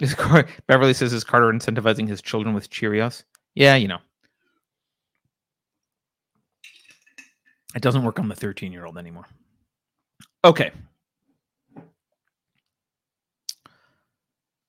Is 0.00 0.14
Car- 0.14 0.46
Beverly 0.66 0.92
says, 0.94 1.12
"Is 1.12 1.24
Carter 1.24 1.50
incentivizing 1.52 2.08
his 2.08 2.20
children 2.20 2.54
with 2.54 2.70
Cheerios?" 2.70 3.24
Yeah, 3.54 3.76
you 3.76 3.88
know, 3.88 3.98
it 7.74 7.82
doesn't 7.82 8.04
work 8.04 8.18
on 8.18 8.28
the 8.28 8.34
thirteen-year-old 8.34 8.98
anymore. 8.98 9.26
Okay, 10.44 10.70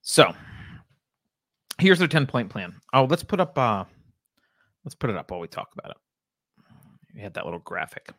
so 0.02 0.34
here's 1.80 2.00
their 2.00 2.08
ten-point 2.08 2.50
plan. 2.50 2.74
Oh, 2.94 3.06
let's 3.06 3.24
put 3.24 3.40
up. 3.40 3.58
uh 3.58 3.84
Let's 4.86 4.96
put 4.96 5.10
it 5.10 5.18
up 5.18 5.30
while 5.30 5.42
we 5.42 5.50
talk 5.50 5.68
about 5.78 5.92
it. 5.92 5.98
We 7.14 7.20
had 7.20 7.34
that 7.34 7.44
little 7.44 7.60
graphic. 7.60 8.10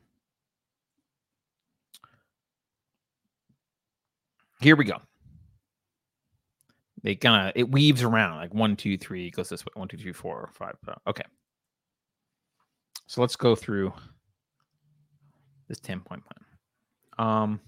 Here 4.61 4.77
we 4.77 4.85
go. 4.85 5.01
They 7.03 7.15
kind 7.15 7.49
of 7.49 7.53
it 7.55 7.71
weaves 7.71 8.03
around 8.03 8.37
like 8.39 8.53
one, 8.55 8.77
two, 8.77 8.99
three, 8.99 9.31
goes 9.31 9.49
this 9.49 9.65
way. 9.65 9.71
One, 9.75 9.89
two, 9.89 9.97
three, 9.97 10.13
four, 10.13 10.49
five. 10.53 10.77
uh, 10.87 10.95
Okay. 11.07 11.25
So 13.07 13.21
let's 13.21 13.37
go 13.37 13.55
through 13.55 13.93
this 15.69 15.81
10 15.81 16.01
point 16.01 16.23
plan. 16.25 16.45
Um 17.19 17.61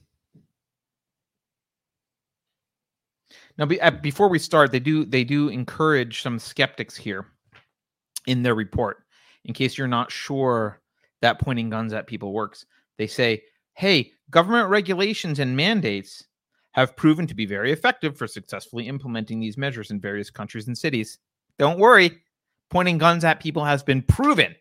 now 3.59 3.67
be, 3.67 3.81
uh, 3.81 3.91
before 3.91 4.29
we 4.29 4.39
start, 4.39 4.73
they 4.73 4.81
do 4.81 5.05
they 5.05 5.25
do 5.25 5.49
encourage 5.49 6.23
some 6.23 6.39
skeptics 6.39 6.97
here 6.97 7.27
in 8.27 8.43
their 8.43 8.55
report 8.55 9.05
in 9.45 9.55
case 9.55 9.79
you're 9.79 9.89
not 9.89 10.11
sure 10.11 10.81
that 11.23 11.39
pointing 11.41 11.71
guns 11.71 11.93
at 11.93 12.07
people 12.07 12.33
works. 12.33 12.67
They 12.99 13.07
say, 13.07 13.43
"Hey, 13.75 14.13
government 14.31 14.69
regulations 14.69 15.39
and 15.39 15.57
mandates 15.57 16.25
have 16.73 16.97
proven 16.97 17.27
to 17.27 17.35
be 17.35 17.47
very 17.47 17.73
effective 17.73 18.17
for 18.17 18.27
successfully 18.27 18.87
implementing 18.87 19.41
these 19.41 19.57
measures 19.57 19.91
in 19.91 20.01
various 20.01 20.31
countries 20.31 20.67
and 20.67 20.77
cities. 20.77 21.19
Don't 21.59 21.79
worry, 21.79 22.23
pointing 22.71 22.99
guns 22.99 23.25
at 23.25 23.41
people 23.41 23.65
has 23.65 23.83
been 23.83 24.03
proven 24.03 24.55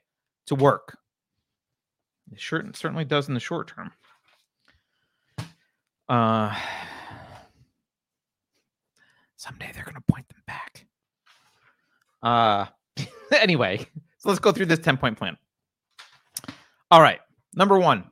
to 0.47 0.55
work. 0.55 0.97
It 2.31 2.41
certainly 2.41 3.05
does 3.05 3.27
in 3.27 3.33
the 3.33 3.39
short 3.39 3.67
term. 3.67 3.91
Uh, 6.07 6.55
someday 9.35 9.71
they're 9.73 9.83
going 9.83 9.95
to 9.95 10.01
point 10.01 10.27
them 10.29 10.41
back. 10.47 10.87
Uh, 12.21 12.65
anyway, 13.31 13.77
so 14.17 14.29
let's 14.29 14.39
go 14.39 14.51
through 14.51 14.65
this 14.65 14.79
10 14.79 14.97
point 14.97 15.17
plan. 15.17 15.37
All 16.91 17.01
right. 17.01 17.19
Number 17.53 17.77
one. 17.77 18.05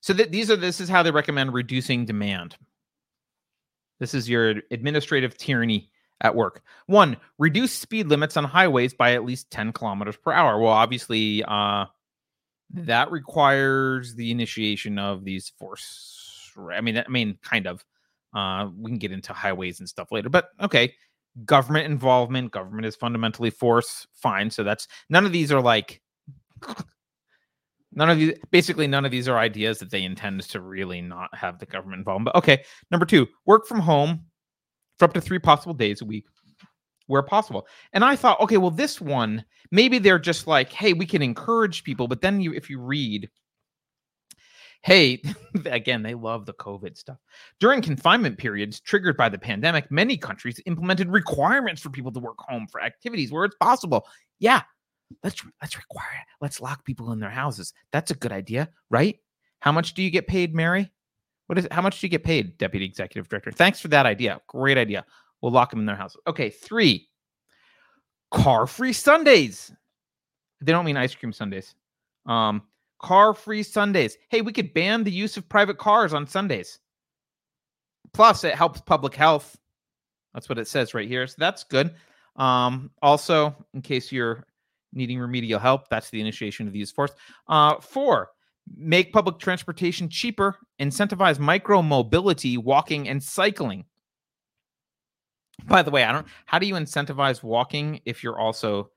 So 0.00 0.12
that 0.14 0.32
these 0.32 0.50
are 0.50 0.56
this 0.56 0.80
is 0.80 0.88
how 0.88 1.02
they 1.02 1.10
recommend 1.10 1.52
reducing 1.52 2.06
demand. 2.06 2.56
This 4.00 4.14
is 4.14 4.28
your 4.28 4.56
administrative 4.70 5.36
tyranny 5.36 5.90
at 6.22 6.34
work. 6.34 6.62
One, 6.86 7.16
reduce 7.38 7.72
speed 7.72 8.08
limits 8.08 8.36
on 8.36 8.44
highways 8.44 8.92
by 8.92 9.14
at 9.14 9.24
least 9.24 9.50
10 9.50 9.72
kilometers 9.72 10.16
per 10.16 10.32
hour. 10.32 10.58
Well, 10.58 10.72
obviously, 10.72 11.44
uh, 11.44 11.86
that 12.72 13.10
requires 13.10 14.14
the 14.14 14.30
initiation 14.30 14.98
of 14.98 15.24
these 15.24 15.52
force. 15.58 16.52
I 16.72 16.80
mean, 16.80 16.98
I 16.98 17.08
mean, 17.08 17.38
kind 17.42 17.66
of. 17.66 17.84
Uh, 18.32 18.68
we 18.78 18.92
can 18.92 18.98
get 18.98 19.10
into 19.10 19.32
highways 19.32 19.80
and 19.80 19.88
stuff 19.88 20.12
later, 20.12 20.28
but 20.28 20.50
okay. 20.60 20.94
Government 21.44 21.86
involvement. 21.86 22.52
Government 22.52 22.86
is 22.86 22.94
fundamentally 22.94 23.50
force. 23.50 24.06
Fine. 24.12 24.50
So 24.50 24.62
that's 24.62 24.86
none 25.08 25.26
of 25.26 25.32
these 25.32 25.50
are 25.50 25.60
like 25.60 26.00
none 27.92 28.10
of 28.10 28.18
these 28.18 28.34
basically 28.50 28.86
none 28.86 29.04
of 29.04 29.10
these 29.10 29.28
are 29.28 29.38
ideas 29.38 29.78
that 29.78 29.90
they 29.90 30.02
intend 30.02 30.42
to 30.42 30.60
really 30.60 31.00
not 31.00 31.34
have 31.34 31.58
the 31.58 31.66
government 31.66 32.00
involved 32.00 32.24
but 32.24 32.34
okay. 32.34 32.64
Number 32.90 33.06
two 33.06 33.26
work 33.46 33.66
from 33.66 33.80
home 33.80 34.24
for 34.98 35.06
up 35.06 35.12
to 35.14 35.20
three 35.20 35.38
possible 35.38 35.74
days 35.74 36.02
a 36.02 36.04
week 36.04 36.24
where 37.06 37.22
possible. 37.22 37.66
And 37.92 38.04
i 38.04 38.16
thought 38.16 38.40
okay 38.40 38.56
well 38.56 38.70
this 38.70 39.00
one 39.00 39.44
maybe 39.70 39.98
they're 39.98 40.18
just 40.18 40.46
like 40.46 40.72
hey 40.72 40.92
we 40.92 41.06
can 41.06 41.22
encourage 41.22 41.84
people 41.84 42.08
but 42.08 42.20
then 42.20 42.40
you 42.40 42.52
if 42.52 42.70
you 42.70 42.80
read 42.80 43.28
hey 44.82 45.20
again 45.66 46.02
they 46.02 46.14
love 46.14 46.46
the 46.46 46.54
covid 46.54 46.96
stuff. 46.96 47.18
During 47.58 47.82
confinement 47.82 48.38
periods 48.38 48.80
triggered 48.80 49.16
by 49.16 49.28
the 49.28 49.38
pandemic 49.38 49.90
many 49.90 50.16
countries 50.16 50.60
implemented 50.66 51.08
requirements 51.08 51.82
for 51.82 51.90
people 51.90 52.12
to 52.12 52.20
work 52.20 52.38
home 52.38 52.66
for 52.70 52.80
activities 52.82 53.32
where 53.32 53.44
it's 53.44 53.56
possible. 53.56 54.06
Yeah 54.38 54.62
let's 55.22 55.44
let's 55.60 55.76
require 55.76 56.12
it. 56.20 56.26
Let's 56.40 56.60
lock 56.60 56.84
people 56.84 57.12
in 57.12 57.20
their 57.20 57.30
houses. 57.30 57.72
That's 57.92 58.10
a 58.10 58.14
good 58.14 58.32
idea, 58.32 58.68
right? 58.90 59.16
How 59.60 59.72
much 59.72 59.94
do 59.94 60.02
you 60.02 60.10
get 60.10 60.26
paid, 60.26 60.54
Mary? 60.54 60.90
What 61.46 61.58
is 61.58 61.68
how 61.70 61.82
much 61.82 62.00
do 62.00 62.06
you 62.06 62.10
get 62.10 62.24
paid, 62.24 62.58
Deputy 62.58 62.84
Executive 62.84 63.28
Director? 63.28 63.50
Thanks 63.50 63.80
for 63.80 63.88
that 63.88 64.06
idea. 64.06 64.40
Great 64.46 64.78
idea. 64.78 65.04
We'll 65.40 65.52
lock 65.52 65.70
them 65.70 65.80
in 65.80 65.86
their 65.86 65.96
houses. 65.96 66.20
Okay, 66.26 66.50
three. 66.50 67.08
Car 68.30 68.66
free 68.66 68.92
Sundays. 68.92 69.72
They 70.60 70.72
don't 70.72 70.84
mean 70.84 70.96
ice 70.96 71.14
cream 71.14 71.32
Sundays. 71.32 71.74
Um, 72.26 72.62
car 73.00 73.34
free 73.34 73.62
Sundays. 73.62 74.16
Hey, 74.28 74.42
we 74.42 74.52
could 74.52 74.72
ban 74.74 75.02
the 75.02 75.10
use 75.10 75.36
of 75.36 75.48
private 75.48 75.78
cars 75.78 76.14
on 76.14 76.26
Sundays. 76.26 76.78
Plus, 78.12 78.44
it 78.44 78.54
helps 78.54 78.80
public 78.80 79.14
health. 79.14 79.58
That's 80.34 80.48
what 80.48 80.58
it 80.58 80.68
says 80.68 80.94
right 80.94 81.08
here. 81.08 81.26
So 81.26 81.36
that's 81.38 81.64
good. 81.64 81.94
Um, 82.36 82.90
also, 83.02 83.56
in 83.74 83.82
case 83.82 84.12
you're 84.12 84.44
needing 84.92 85.18
remedial 85.18 85.60
help. 85.60 85.88
That's 85.88 86.10
the 86.10 86.20
initiation 86.20 86.66
of 86.66 86.72
the 86.72 86.78
use 86.78 86.90
force. 86.90 87.12
Uh, 87.48 87.80
four, 87.80 88.30
make 88.76 89.12
public 89.12 89.38
transportation 89.38 90.08
cheaper, 90.08 90.56
incentivize 90.80 91.38
micro 91.38 91.82
mobility, 91.82 92.56
walking, 92.56 93.08
and 93.08 93.22
cycling. 93.22 93.84
By 95.66 95.82
the 95.82 95.90
way, 95.90 96.04
I 96.04 96.12
don't. 96.12 96.26
How 96.46 96.58
do 96.58 96.66
you 96.66 96.74
incentivize 96.74 97.42
walking 97.42 98.00
if 98.04 98.22
you're 98.24 98.38
also, 98.38 98.90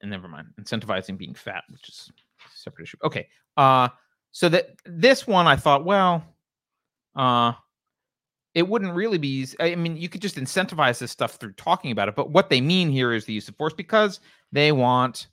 and 0.00 0.10
never 0.10 0.28
mind, 0.28 0.48
incentivizing 0.60 1.18
being 1.18 1.34
fat, 1.34 1.64
which 1.70 1.88
is 1.88 2.10
a 2.40 2.48
separate 2.56 2.84
issue. 2.84 2.98
Okay. 3.04 3.28
Uh, 3.56 3.88
so 4.32 4.48
that 4.48 4.70
this 4.84 5.26
one, 5.26 5.46
I 5.46 5.56
thought, 5.56 5.84
well, 5.84 6.24
uh, 7.14 7.52
it 8.56 8.66
wouldn't 8.66 8.94
really 8.94 9.18
be. 9.18 9.46
I 9.60 9.74
mean, 9.74 9.98
you 9.98 10.08
could 10.08 10.22
just 10.22 10.36
incentivize 10.36 10.98
this 10.98 11.12
stuff 11.12 11.34
through 11.34 11.52
talking 11.52 11.90
about 11.90 12.08
it, 12.08 12.16
but 12.16 12.30
what 12.30 12.48
they 12.48 12.62
mean 12.62 12.90
here 12.90 13.12
is 13.12 13.26
the 13.26 13.34
use 13.34 13.50
of 13.50 13.56
force 13.56 13.74
because 13.74 14.18
they 14.50 14.72
want 14.72 15.28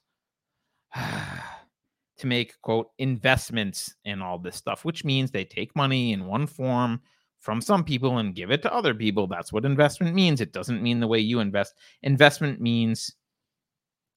to 0.94 2.28
make 2.28 2.60
quote 2.62 2.90
investments 2.98 3.96
in 4.04 4.22
all 4.22 4.38
this 4.38 4.58
stuff, 4.58 4.84
which 4.84 5.06
means 5.06 5.32
they 5.32 5.46
take 5.46 5.74
money 5.74 6.12
in 6.12 6.26
one 6.26 6.46
form 6.46 7.00
from 7.40 7.62
some 7.62 7.86
people 7.86 8.18
and 8.18 8.36
give 8.36 8.52
it 8.52 8.62
to 8.64 8.74
other 8.74 8.94
people. 8.94 9.26
That's 9.26 9.54
what 9.54 9.64
investment 9.64 10.14
means. 10.14 10.42
It 10.42 10.52
doesn't 10.52 10.84
mean 10.84 11.00
the 11.00 11.08
way 11.08 11.20
you 11.20 11.40
invest. 11.40 11.76
Investment 12.02 12.60
means 12.60 13.16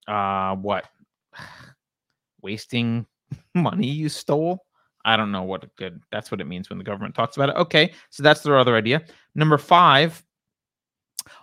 uh 0.09 0.57
what? 0.57 0.85
Wasting 2.43 3.07
money 3.55 3.87
you 3.87 4.09
stole. 4.09 4.66
I 5.07 5.17
don't 5.17 5.31
know 5.31 5.45
what 5.45 5.63
a 5.63 5.71
good 5.79 6.03
that's 6.11 6.33
what 6.33 6.41
it 6.41 6.49
means 6.49 6.69
when 6.69 6.79
the 6.79 6.85
government 6.85 7.15
talks 7.15 7.37
about 7.37 7.51
it. 7.51 7.57
Okay, 7.57 7.93
so 8.11 8.25
that's 8.25 8.43
their 8.43 8.59
other 8.59 8.75
idea. 8.75 9.03
Number 9.37 9.57
5, 9.57 10.23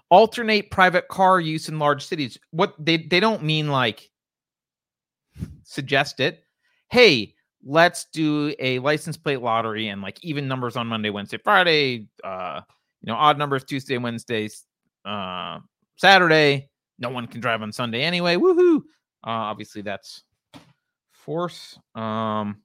alternate 0.10 0.70
private 0.70 1.08
car 1.08 1.40
use 1.40 1.70
in 1.70 1.80
large 1.80 2.06
cities. 2.06 2.38
What 2.52 2.76
they 2.78 2.98
they 2.98 3.22
don't 3.22 3.42
mean 3.42 3.70
like 3.70 4.12
suggest 5.64 6.20
it. 6.20 6.44
Hey, 6.90 7.36
let's 7.64 8.06
do 8.12 8.54
a 8.60 8.80
license 8.80 9.16
plate 9.16 9.42
lottery 9.42 9.88
and 9.88 10.02
like 10.02 10.22
even 10.24 10.46
numbers 10.48 10.76
on 10.76 10.86
Monday, 10.86 11.10
Wednesday, 11.10 11.38
Friday, 11.38 12.10
uh, 12.22 12.60
you 13.02 13.12
know, 13.12 13.16
odd 13.16 13.38
numbers 13.38 13.64
Tuesday, 13.64 13.98
Wednesday, 13.98 14.50
uh, 15.06 15.60
Saturday. 15.96 16.70
No 17.00 17.10
one 17.10 17.28
can 17.28 17.40
drive 17.40 17.62
on 17.62 17.72
Sunday 17.72 18.04
anyway. 18.04 18.36
Woohoo. 18.36 18.80
Uh, 19.26 19.48
obviously 19.48 19.82
that's 19.82 20.24
force. 21.14 21.80
Um 21.96 22.63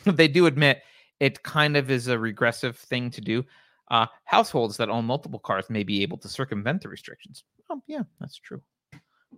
they 0.04 0.28
do 0.28 0.46
admit 0.46 0.82
it 1.18 1.42
kind 1.42 1.76
of 1.76 1.90
is 1.90 2.08
a 2.08 2.18
regressive 2.18 2.76
thing 2.76 3.10
to 3.10 3.20
do. 3.20 3.44
Uh, 3.90 4.06
households 4.24 4.76
that 4.76 4.88
own 4.88 5.04
multiple 5.04 5.40
cars 5.40 5.68
may 5.68 5.82
be 5.82 6.02
able 6.02 6.16
to 6.16 6.28
circumvent 6.28 6.82
the 6.82 6.88
restrictions. 6.88 7.44
Oh, 7.70 7.82
yeah, 7.86 8.02
that's 8.20 8.36
true. 8.36 8.62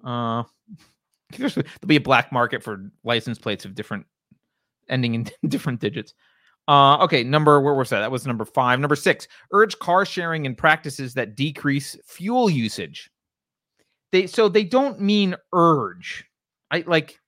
Uh, 0.05 0.45
there'll 1.37 1.65
be 1.87 1.97
a 1.97 2.01
black 2.01 2.33
market 2.33 2.63
for 2.63 2.91
license 3.03 3.39
plates 3.39 3.65
of 3.65 3.75
different 3.75 4.07
ending 4.89 5.15
in 5.15 5.27
different 5.49 5.81
digits. 5.81 6.15
Uh, 6.69 6.99
okay, 6.99 7.25
number 7.25 7.61
where 7.61 7.75
was 7.75 7.91
that? 7.91 8.01
That 8.01 8.13
was 8.13 8.27
number 8.27 8.45
five. 8.45 8.79
Number 8.79 8.95
six, 8.95 9.27
urge 9.53 9.79
car 9.79 10.05
sharing 10.05 10.47
and 10.47 10.57
practices 10.57 11.15
that 11.15 11.35
decrease 11.35 11.97
fuel 12.07 12.49
usage. 12.49 13.11
They 14.13 14.27
so 14.27 14.49
they 14.49 14.65
don't 14.65 15.01
mean 15.01 15.35
urge. 15.53 16.25
I 16.71 16.85
like, 16.87 17.19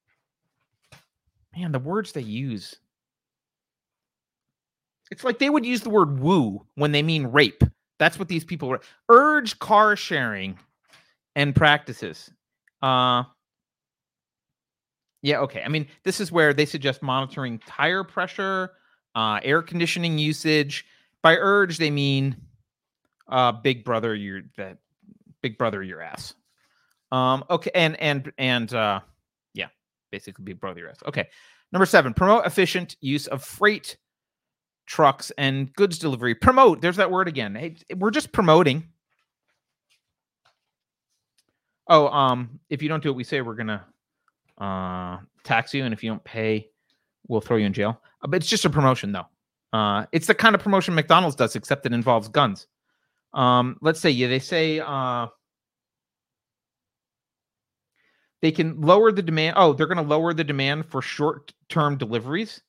man, 1.57 1.73
the 1.73 1.79
words 1.79 2.13
they 2.13 2.21
use 2.21 2.77
it's 5.11 5.25
like 5.25 5.39
they 5.39 5.51
would 5.51 5.67
use 5.67 5.83
the 5.83 5.91
word 5.91 6.19
woo 6.21 6.67
when 6.75 6.93
they 6.93 7.03
mean 7.03 7.27
rape. 7.27 7.63
That's 7.99 8.19
what 8.19 8.29
these 8.29 8.45
people 8.45 8.69
were. 8.69 8.81
Urge 9.09 9.59
car 9.59 9.97
sharing 9.97 10.59
and 11.37 11.55
practices. 11.55 12.31
Uh 12.83 13.25
yeah, 15.25 15.39
okay. 15.41 15.63
I 15.65 15.69
mean, 15.69 15.87
this 16.03 16.21
is 16.21 16.31
where 16.31 16.53
they 16.53 16.67
suggest 16.67 17.03
monitoring 17.03 17.59
tire 17.61 18.05
pressure, 18.05 18.73
uh, 19.15 19.41
air 19.43 19.63
conditioning 19.63 20.19
usage. 20.19 20.85
By 21.23 21.37
urge, 21.39 21.79
they 21.79 21.91
mean 21.91 22.37
uh, 23.29 23.53
Big 23.53 23.87
Brother, 23.87 24.15
you're 24.15 24.43
that 24.59 24.77
Big 25.41 25.57
Brother 25.57 25.83
your 25.83 26.03
ass. 26.03 26.35
Um, 27.11 27.43
okay, 27.49 27.71
and 27.75 27.99
and 28.03 28.31
and 28.37 28.75
uh, 28.75 29.01
yeah, 29.55 29.69
basically 30.13 30.45
Big 30.45 30.61
Brother 30.61 30.81
your 30.81 30.91
ass. 30.91 30.99
Okay, 31.07 31.27
number 31.73 31.87
seven, 31.87 32.13
promote 32.13 32.45
efficient 32.45 32.97
use 33.01 33.27
of 33.27 33.43
freight 33.43 33.97
trucks 34.87 35.33
and 35.39 35.73
goods 35.75 35.99
delivery. 35.99 36.35
Promote. 36.35 36.81
There's 36.81 36.97
that 36.97 37.11
word 37.11 37.29
again. 37.29 37.55
Hey, 37.55 37.77
we're 37.97 38.11
just 38.11 38.33
promoting. 38.33 38.89
Oh, 41.89 42.09
um, 42.09 42.61
if 42.71 42.83
you 42.83 42.89
don't 42.89 43.03
do 43.03 43.11
it, 43.11 43.17
we 43.17 43.25
say 43.25 43.41
we're 43.41 43.55
gonna 43.55 43.85
uh 44.59 45.19
tax 45.43 45.75
you, 45.75 45.85
and 45.85 45.93
if 45.93 46.03
you 46.03 46.11
don't 46.11 46.25
pay, 46.25 46.69
we'll 47.29 47.41
throw 47.41 47.57
you 47.57 47.67
in 47.67 47.73
jail. 47.73 48.01
Uh, 48.23 48.27
but 48.27 48.37
it's 48.37 48.49
just 48.49 48.65
a 48.65 48.71
promotion, 48.71 49.13
though. 49.13 49.27
Uh, 49.73 50.07
it's 50.13 50.27
the 50.27 50.35
kind 50.35 50.55
of 50.55 50.63
promotion 50.63 50.95
McDonald's 50.95 51.37
does, 51.37 51.57
except 51.57 51.85
it 51.85 51.93
involves 51.93 52.29
guns. 52.29 52.69
Um, 53.33 53.77
let's 53.81 54.01
say 54.01 54.11
yeah, 54.11 54.29
they 54.29 54.39
say 54.39 54.81
uh, 54.81 55.27
they 58.41 58.53
can 58.53 58.81
lower 58.81 59.11
the 59.11 59.23
demand. 59.23 59.55
Oh, 59.59 59.73
they're 59.73 59.89
going 59.89 59.97
to 59.97 60.09
lower 60.09 60.33
the 60.33 60.45
demand 60.45 60.87
for 60.87 61.03
short-term 61.03 61.97
deliveries. 61.99 62.63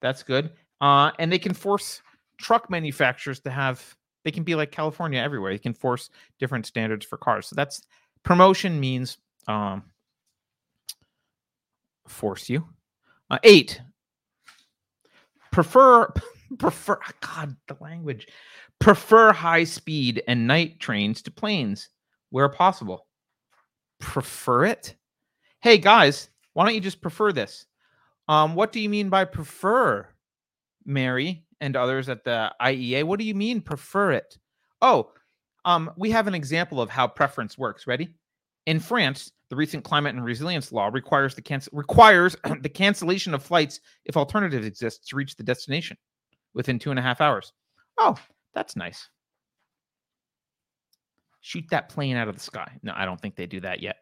That's 0.00 0.22
good. 0.22 0.52
Uh, 0.80 1.10
and 1.18 1.32
they 1.32 1.38
can 1.38 1.54
force 1.54 2.02
truck 2.38 2.70
manufacturers 2.70 3.40
to 3.40 3.50
have. 3.50 3.96
They 4.24 4.30
can 4.30 4.42
be 4.42 4.54
like 4.54 4.72
California 4.72 5.20
everywhere. 5.20 5.52
They 5.52 5.58
can 5.58 5.74
force 5.74 6.10
different 6.38 6.66
standards 6.66 7.06
for 7.06 7.16
cars. 7.16 7.46
So 7.46 7.54
that's 7.54 7.82
promotion 8.24 8.80
means 8.80 9.18
um, 9.46 9.84
force 12.08 12.48
you. 12.48 12.66
Uh, 13.30 13.38
eight. 13.44 13.80
Prefer 15.52 16.12
prefer 16.58 16.98
God 17.20 17.56
the 17.68 17.76
language 17.80 18.28
prefer 18.78 19.32
high 19.32 19.64
speed 19.64 20.22
and 20.28 20.46
night 20.46 20.78
trains 20.80 21.22
to 21.22 21.30
planes 21.30 21.88
where 22.30 22.48
possible. 22.48 23.06
Prefer 24.00 24.66
it? 24.66 24.94
Hey 25.60 25.78
guys, 25.78 26.28
why 26.52 26.64
don't 26.64 26.74
you 26.74 26.80
just 26.80 27.00
prefer 27.00 27.32
this? 27.32 27.66
Um, 28.28 28.54
what 28.54 28.72
do 28.72 28.80
you 28.80 28.88
mean 28.88 29.08
by 29.08 29.24
prefer, 29.24 30.06
Mary 30.86 31.44
and 31.60 31.76
others 31.76 32.08
at 32.08 32.24
the 32.24 32.52
IEA? 32.60 33.04
What 33.04 33.18
do 33.18 33.24
you 33.24 33.34
mean 33.34 33.60
prefer 33.60 34.12
it? 34.12 34.38
Oh, 34.80 35.10
um, 35.64 35.90
we 35.96 36.10
have 36.10 36.26
an 36.26 36.34
example 36.34 36.80
of 36.80 36.88
how 36.88 37.08
preference 37.08 37.58
works. 37.58 37.86
Ready? 37.86 38.08
In 38.66 38.80
France, 38.80 39.32
the 39.50 39.56
recent 39.56 39.84
climate 39.84 40.14
and 40.14 40.24
resilience 40.24 40.72
law 40.72 40.88
requires 40.88 41.34
the 41.34 41.42
cancel 41.42 41.76
requires 41.76 42.36
the 42.62 42.68
cancellation 42.68 43.34
of 43.34 43.42
flights 43.42 43.80
if 44.04 44.16
alternatives 44.16 44.66
exist 44.66 45.06
to 45.08 45.16
reach 45.16 45.36
the 45.36 45.42
destination 45.42 45.96
within 46.54 46.78
two 46.78 46.90
and 46.90 46.98
a 46.98 47.02
half 47.02 47.20
hours. 47.20 47.52
Oh, 47.98 48.16
that's 48.54 48.76
nice. 48.76 49.08
Shoot 51.40 51.64
that 51.70 51.88
plane 51.88 52.16
out 52.16 52.28
of 52.28 52.34
the 52.34 52.40
sky. 52.40 52.72
No, 52.82 52.92
I 52.96 53.04
don't 53.04 53.20
think 53.20 53.36
they 53.36 53.46
do 53.46 53.60
that 53.60 53.80
yet. 53.80 53.96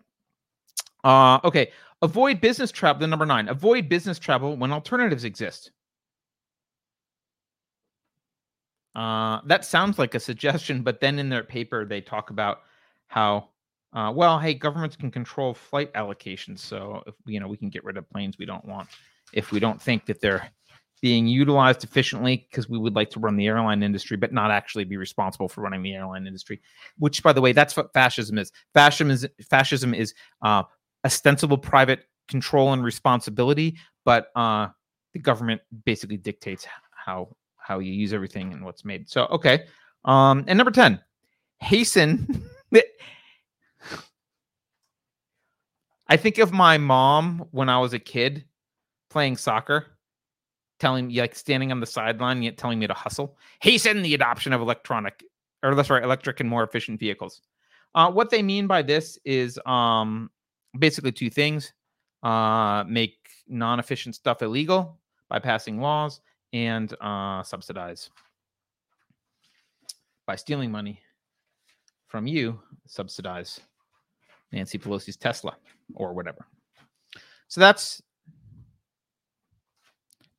Uh, 1.02 1.38
okay. 1.44 1.70
Avoid 2.00 2.40
business 2.40 2.70
travel. 2.72 3.00
The 3.00 3.06
number 3.06 3.26
nine. 3.26 3.48
Avoid 3.48 3.88
business 3.88 4.18
travel 4.18 4.56
when 4.56 4.72
alternatives 4.72 5.24
exist. 5.24 5.70
Uh, 8.94 9.40
that 9.46 9.64
sounds 9.64 9.98
like 9.98 10.14
a 10.14 10.20
suggestion, 10.20 10.82
but 10.82 11.00
then 11.00 11.18
in 11.18 11.28
their 11.28 11.42
paper 11.42 11.84
they 11.84 12.00
talk 12.00 12.30
about 12.30 12.60
how, 13.08 13.48
uh, 13.92 14.12
well, 14.14 14.38
hey, 14.38 14.54
governments 14.54 14.96
can 14.96 15.10
control 15.10 15.52
flight 15.52 15.92
allocations, 15.94 16.60
so 16.60 17.02
if 17.06 17.14
you 17.26 17.40
know 17.40 17.48
we 17.48 17.56
can 17.56 17.70
get 17.70 17.84
rid 17.84 17.96
of 17.96 18.08
planes 18.10 18.38
we 18.38 18.46
don't 18.46 18.64
want 18.64 18.88
if 19.34 19.50
we 19.50 19.60
don't 19.60 19.82
think 19.82 20.06
that 20.06 20.20
they're 20.20 20.50
being 21.02 21.26
utilized 21.26 21.84
efficiently 21.84 22.46
because 22.48 22.68
we 22.68 22.78
would 22.78 22.94
like 22.94 23.10
to 23.10 23.20
run 23.20 23.36
the 23.36 23.46
airline 23.46 23.82
industry, 23.82 24.16
but 24.16 24.32
not 24.32 24.50
actually 24.50 24.84
be 24.84 24.96
responsible 24.96 25.48
for 25.48 25.60
running 25.60 25.82
the 25.82 25.92
airline 25.92 26.26
industry. 26.26 26.62
Which, 26.98 27.22
by 27.22 27.32
the 27.34 27.42
way, 27.42 27.52
that's 27.52 27.76
what 27.76 27.92
fascism 27.92 28.38
is. 28.38 28.50
Fascism 28.72 29.10
is 29.10 29.28
fascism 29.50 29.92
is 29.92 30.14
uh, 30.40 30.62
ostensible 31.04 31.58
private 31.58 32.04
control 32.28 32.72
and 32.72 32.82
responsibility, 32.82 33.76
but 34.06 34.28
uh, 34.34 34.68
the 35.12 35.18
government 35.18 35.60
basically 35.84 36.16
dictates 36.16 36.66
how 37.04 37.36
how 37.64 37.78
you 37.78 37.92
use 37.92 38.12
everything 38.12 38.52
and 38.52 38.64
what's 38.64 38.84
made. 38.84 39.08
So, 39.08 39.24
okay. 39.26 39.66
Um, 40.04 40.44
and 40.46 40.56
number 40.56 40.70
ten, 40.70 41.00
hasten. 41.60 42.44
I 46.06 46.18
think 46.18 46.36
of 46.38 46.52
my 46.52 46.76
mom 46.76 47.46
when 47.50 47.70
I 47.70 47.78
was 47.78 47.94
a 47.94 47.98
kid 47.98 48.44
playing 49.08 49.38
soccer 49.38 49.86
telling 50.78 51.06
me 51.08 51.18
like 51.18 51.34
standing 51.34 51.72
on 51.72 51.80
the 51.80 51.86
sideline 51.86 52.42
yet 52.42 52.58
telling 52.58 52.78
me 52.78 52.86
to 52.86 52.92
hustle. 52.92 53.38
Hasten 53.62 54.02
the 54.02 54.12
adoption 54.12 54.52
of 54.52 54.60
electronic 54.60 55.24
or 55.64 55.74
that's 55.74 55.90
right, 55.90 56.04
electric 56.04 56.40
and 56.40 56.48
more 56.48 56.62
efficient 56.62 57.00
vehicles. 57.00 57.40
Uh, 57.94 58.10
what 58.10 58.30
they 58.30 58.42
mean 58.42 58.66
by 58.66 58.82
this 58.82 59.18
is 59.24 59.58
um, 59.66 60.30
basically 60.78 61.10
two 61.10 61.30
things: 61.30 61.72
uh, 62.22 62.84
make 62.86 63.16
non-efficient 63.48 64.14
stuff 64.14 64.42
illegal 64.42 64.98
by 65.28 65.38
passing 65.38 65.80
laws, 65.80 66.20
and 66.54 66.94
uh, 67.00 67.42
subsidize 67.42 68.08
by 70.24 70.36
stealing 70.36 70.70
money 70.70 71.00
from 72.06 72.26
you. 72.28 72.60
Subsidize 72.86 73.60
Nancy 74.52 74.78
Pelosi's 74.78 75.16
Tesla 75.16 75.56
or 75.94 76.14
whatever. 76.14 76.46
So 77.48 77.60
that's 77.60 78.00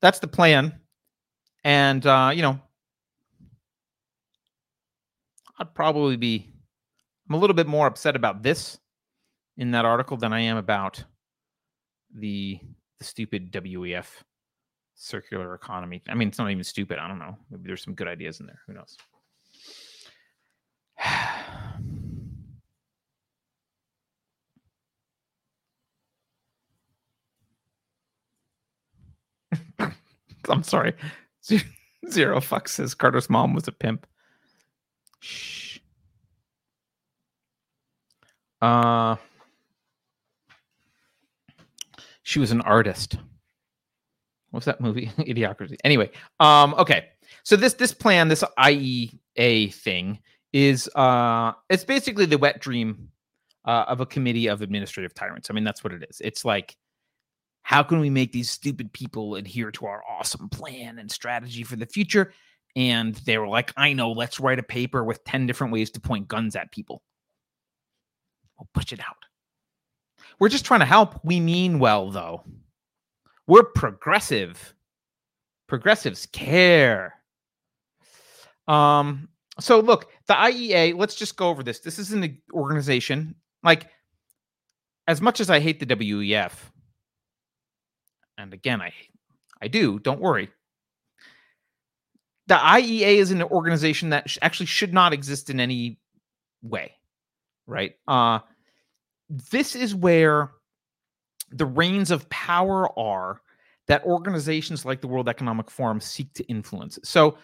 that's 0.02 0.20
the 0.20 0.28
plan. 0.28 0.80
And 1.66 2.06
uh, 2.06 2.32
you 2.34 2.42
know, 2.42 2.60
I'd 5.60 5.76
probably 5.76 6.16
be 6.16 6.54
I'm 7.28 7.36
a 7.36 7.40
little 7.40 7.56
bit 7.56 7.68
more 7.68 7.88
upset 7.88 8.16
about 8.16 8.42
this 8.42 8.80
in 9.58 9.72
that 9.72 9.84
article 9.84 10.16
than 10.16 10.32
I 10.32 10.40
am 10.42 10.56
about 10.56 11.04
the 12.14 12.58
the 13.00 13.04
stupid 13.04 13.52
WEF 13.52 14.06
circular 14.96 15.54
economy. 15.54 16.02
I 16.10 16.16
mean, 16.16 16.30
it's 16.30 16.40
not 16.40 16.50
even 16.50 16.64
stupid. 16.64 16.98
I 16.98 17.08
don't 17.08 17.20
know. 17.20 17.38
Maybe 17.52 17.64
there's 17.68 17.84
some 17.84 17.94
good 17.94 18.08
ideas 18.08 18.40
in 18.40 18.48
there. 18.48 18.62
Who 18.68 18.74
knows? 18.74 18.98
I'm 30.50 30.64
sorry. 30.64 30.94
Zero 32.10 32.40
fucks 32.40 32.70
says 32.70 32.94
Carter's 32.94 33.30
mom 33.30 33.54
was 33.54 33.68
a 33.68 33.72
pimp. 33.72 34.06
Shh. 35.20 35.80
Uh, 38.62 39.16
she 42.24 42.40
was 42.40 42.52
an 42.52 42.62
artist. 42.62 43.18
What's 44.56 44.66
that 44.66 44.82
movie? 44.82 45.08
Idiocracy. 45.20 45.76
Anyway, 45.84 46.10
um, 46.40 46.74
okay. 46.76 47.10
So 47.44 47.56
this 47.56 47.74
this 47.74 47.94
plan, 47.94 48.28
this 48.28 48.44
IEA 48.58 49.74
thing, 49.74 50.20
is 50.54 50.90
uh, 50.96 51.54
it's 51.70 51.84
basically 51.84 52.26
the 52.26 52.38
wet 52.38 52.60
dream 52.60 53.10
uh, 53.66 53.86
of 53.88 54.02
a 54.02 54.06
committee 54.06 54.48
of 54.48 54.62
administrative 54.62 55.14
tyrants. 55.14 55.50
I 55.50 55.54
mean, 55.54 55.64
that's 55.64 55.84
what 55.84 55.94
it 55.94 56.06
is. 56.10 56.22
It's 56.24 56.44
like 56.44 56.76
how 57.66 57.82
can 57.82 58.00
we 58.00 58.12
make 58.12 58.32
these 58.32 58.52
stupid 58.52 58.94
people 58.94 59.34
adhere 59.34 59.72
to 59.72 59.88
our 59.88 60.04
awesome 60.08 60.48
plan 60.50 61.00
and 61.00 61.12
strategy 61.12 61.64
for 61.64 61.76
the 61.76 61.88
future? 61.88 62.32
And 62.76 63.16
they 63.26 63.40
were 63.40 63.48
like, 63.48 63.74
I 63.76 63.92
know, 63.92 64.12
let's 64.12 64.40
write 64.40 64.60
a 64.60 64.64
paper 64.64 65.04
with 65.04 65.24
10 65.24 65.48
different 65.48 65.74
ways 65.74 65.90
to 65.92 66.00
point 66.00 66.28
guns 66.28 66.56
at 66.56 66.72
people. 66.72 67.02
We'll 68.60 68.70
push 68.76 68.94
it 68.94 69.00
out. 69.00 69.16
We're 70.40 70.50
just 70.50 70.64
trying 70.64 70.82
to 70.82 70.86
help. 70.86 71.20
We 71.24 71.40
mean 71.40 71.80
well, 71.80 72.12
though. 72.12 72.44
We're 73.48 73.64
progressive. 73.64 74.74
Progressives 75.68 76.26
care. 76.28 77.14
Um, 78.68 79.30
so 79.60 79.80
look, 79.80 80.12
the 80.28 80.34
IEA, 80.34 80.98
let's 80.98 81.16
just 81.16 81.38
go 81.38 81.50
over 81.50 81.64
this. 81.64 81.80
This 81.80 82.00
is 82.00 82.12
an 82.12 82.42
organization 82.54 83.36
like 83.64 83.88
as 85.08 85.22
much 85.22 85.40
as 85.40 85.50
I 85.50 85.60
hate 85.60 85.80
the 85.80 85.86
WEF, 85.86 86.52
and 88.38 88.54
again, 88.54 88.82
I 88.82 88.94
I 89.62 89.68
do. 89.68 90.00
Don't 90.00 90.20
worry. 90.20 90.50
The 92.48 92.56
IEA 92.56 93.18
is 93.18 93.32
an 93.32 93.42
organization 93.42 94.10
that 94.12 94.30
sh- 94.30 94.38
actually 94.42 94.68
should 94.68 94.94
not 94.94 95.14
exist 95.14 95.50
in 95.50 95.60
any 95.60 96.00
way, 96.62 96.94
right? 97.66 97.96
Uh, 98.08 98.40
this 99.30 99.76
is 99.76 99.96
where 99.96 100.52
the 101.50 101.66
reins 101.66 102.12
of 102.12 102.28
power 102.30 102.88
are 102.98 103.42
that 103.88 104.04
organizations 104.04 104.86
like 104.86 105.02
the 105.02 105.08
World 105.08 105.30
Economic 105.30 105.70
Forum 105.70 106.02
seek 106.02 106.34
to 106.34 106.44
influence. 106.46 106.98
So 107.04 107.38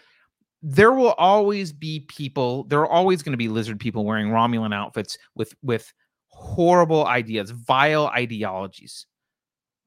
there 0.63 0.91
will 0.91 1.13
always 1.13 1.71
be 1.71 2.01
people, 2.01 2.63
there 2.65 2.79
are 2.79 2.89
always 2.89 3.21
going 3.21 3.33
to 3.33 3.37
be 3.37 3.47
lizard 3.47 3.79
people 3.79 4.05
wearing 4.05 4.27
Romulan 4.27 4.73
outfits 4.73 5.17
with 5.35 5.53
with 5.63 5.91
horrible 6.27 7.05
ideas, 7.05 7.51
vile 7.51 8.07
ideologies 8.07 9.05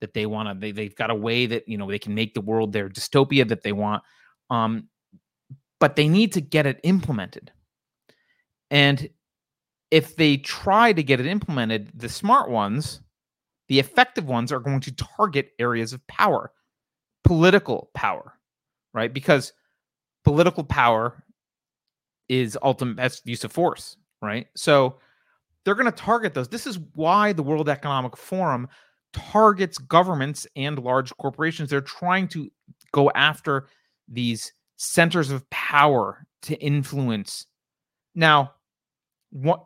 that 0.00 0.14
they 0.14 0.26
want 0.26 0.48
to 0.48 0.54
they, 0.58 0.72
they've 0.72 0.96
got 0.96 1.10
a 1.10 1.14
way 1.14 1.46
that 1.46 1.66
you 1.68 1.78
know 1.78 1.88
they 1.88 1.98
can 1.98 2.14
make 2.14 2.34
the 2.34 2.40
world 2.40 2.72
their 2.72 2.88
dystopia 2.88 3.48
that 3.48 3.62
they 3.62 3.72
want 3.72 4.02
um 4.50 4.88
but 5.80 5.96
they 5.96 6.08
need 6.08 6.32
to 6.32 6.42
get 6.42 6.66
it 6.66 6.78
implemented 6.82 7.50
and 8.70 9.08
if 9.94 10.16
they 10.16 10.36
try 10.38 10.92
to 10.92 11.04
get 11.04 11.20
it 11.20 11.26
implemented, 11.26 11.92
the 11.94 12.08
smart 12.08 12.50
ones, 12.50 13.00
the 13.74 13.80
effective 13.80 14.28
ones, 14.28 14.52
are 14.52 14.60
going 14.60 14.78
to 14.78 14.94
target 14.94 15.50
areas 15.58 15.92
of 15.92 16.06
power, 16.06 16.52
political 17.24 17.90
power, 17.92 18.38
right? 18.92 19.12
Because 19.12 19.52
political 20.22 20.62
power 20.62 21.24
is 22.28 22.56
ultimate 22.62 22.94
best 22.94 23.26
use 23.26 23.42
of 23.42 23.50
force, 23.50 23.96
right? 24.22 24.46
So 24.54 25.00
they're 25.64 25.74
going 25.74 25.90
to 25.90 25.90
target 25.90 26.34
those. 26.34 26.46
This 26.46 26.68
is 26.68 26.78
why 26.94 27.32
the 27.32 27.42
World 27.42 27.68
Economic 27.68 28.16
Forum 28.16 28.68
targets 29.12 29.78
governments 29.78 30.46
and 30.54 30.78
large 30.78 31.12
corporations. 31.16 31.68
They're 31.68 31.80
trying 31.80 32.28
to 32.28 32.52
go 32.92 33.10
after 33.16 33.66
these 34.06 34.52
centers 34.76 35.32
of 35.32 35.50
power 35.50 36.28
to 36.42 36.54
influence. 36.62 37.46
Now, 38.14 38.52
what 39.32 39.64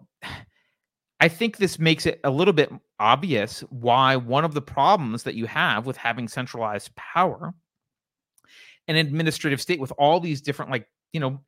I 1.20 1.28
think 1.28 1.56
this 1.56 1.78
makes 1.78 2.06
it 2.06 2.20
a 2.24 2.30
little 2.30 2.54
bit 2.54 2.70
obvious 3.00 3.60
why 3.70 4.16
one 4.16 4.44
of 4.44 4.54
the 4.54 4.62
problems 4.62 5.24
that 5.24 5.34
you 5.34 5.46
have 5.46 5.86
with 5.86 5.96
having 5.96 6.28
centralized 6.28 6.94
power 6.96 7.54
an 8.88 8.96
administrative 8.96 9.60
state 9.60 9.80
with 9.80 9.92
all 9.98 10.18
these 10.18 10.40
different 10.40 10.70
like 10.70 10.88
you 11.12 11.20
know 11.20 11.40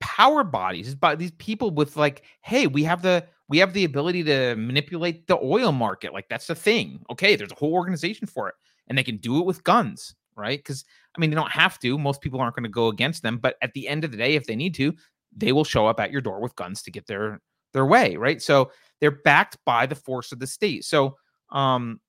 power 0.00 0.44
bodies 0.44 0.94
by 0.94 1.14
these 1.14 1.32
people 1.32 1.70
with 1.70 1.96
like 1.96 2.22
hey 2.42 2.66
we 2.66 2.84
have 2.84 3.02
the 3.02 3.26
we 3.48 3.58
have 3.58 3.72
the 3.72 3.84
ability 3.84 4.22
to 4.22 4.54
manipulate 4.56 5.26
the 5.26 5.38
oil 5.42 5.72
market 5.72 6.12
like 6.12 6.28
that's 6.28 6.46
the 6.46 6.54
thing. 6.54 7.00
Okay 7.10 7.36
there's 7.36 7.52
a 7.52 7.56
whole 7.56 7.72
organization 7.72 8.26
for 8.26 8.48
it 8.48 8.54
and 8.88 8.96
they 8.96 9.02
can 9.02 9.16
do 9.18 9.38
it 9.38 9.46
with 9.46 9.64
guns 9.64 10.14
right? 10.36 10.58
Because 10.58 10.84
i 11.16 11.20
mean 11.20 11.30
they 11.30 11.36
don't 11.36 11.50
have 11.50 11.78
to 11.78 11.98
most 11.98 12.20
people 12.20 12.40
aren't 12.40 12.54
going 12.54 12.62
to 12.64 12.70
go 12.70 12.88
against 12.88 13.22
them 13.22 13.38
but 13.38 13.56
at 13.62 13.72
the 13.72 13.88
end 13.88 14.04
of 14.04 14.10
the 14.10 14.16
day 14.16 14.34
if 14.34 14.46
they 14.46 14.56
need 14.56 14.74
to 14.74 14.94
they 15.34 15.52
will 15.52 15.64
show 15.64 15.86
up 15.86 15.98
at 15.98 16.12
your 16.12 16.20
door 16.20 16.40
with 16.40 16.54
guns 16.56 16.82
to 16.82 16.90
get 16.90 17.06
their 17.06 17.40
their 17.76 17.86
way 17.86 18.16
right 18.16 18.42
so 18.42 18.70
they're 19.00 19.10
backed 19.10 19.56
by 19.64 19.86
the 19.86 19.94
force 19.94 20.32
of 20.32 20.38
the 20.38 20.46
state 20.46 20.84
so 20.84 21.16
um 21.50 22.00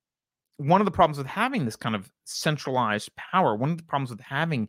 one 0.57 0.81
of 0.81 0.85
the 0.85 0.91
problems 0.91 1.19
with 1.19 1.27
having 1.27 1.65
this 1.65 1.75
kind 1.75 1.95
of 1.95 2.11
centralized 2.25 3.15
power 3.15 3.55
one 3.55 3.69
of 3.69 3.77
the 3.77 3.83
problems 3.83 4.09
with 4.09 4.21
having 4.21 4.67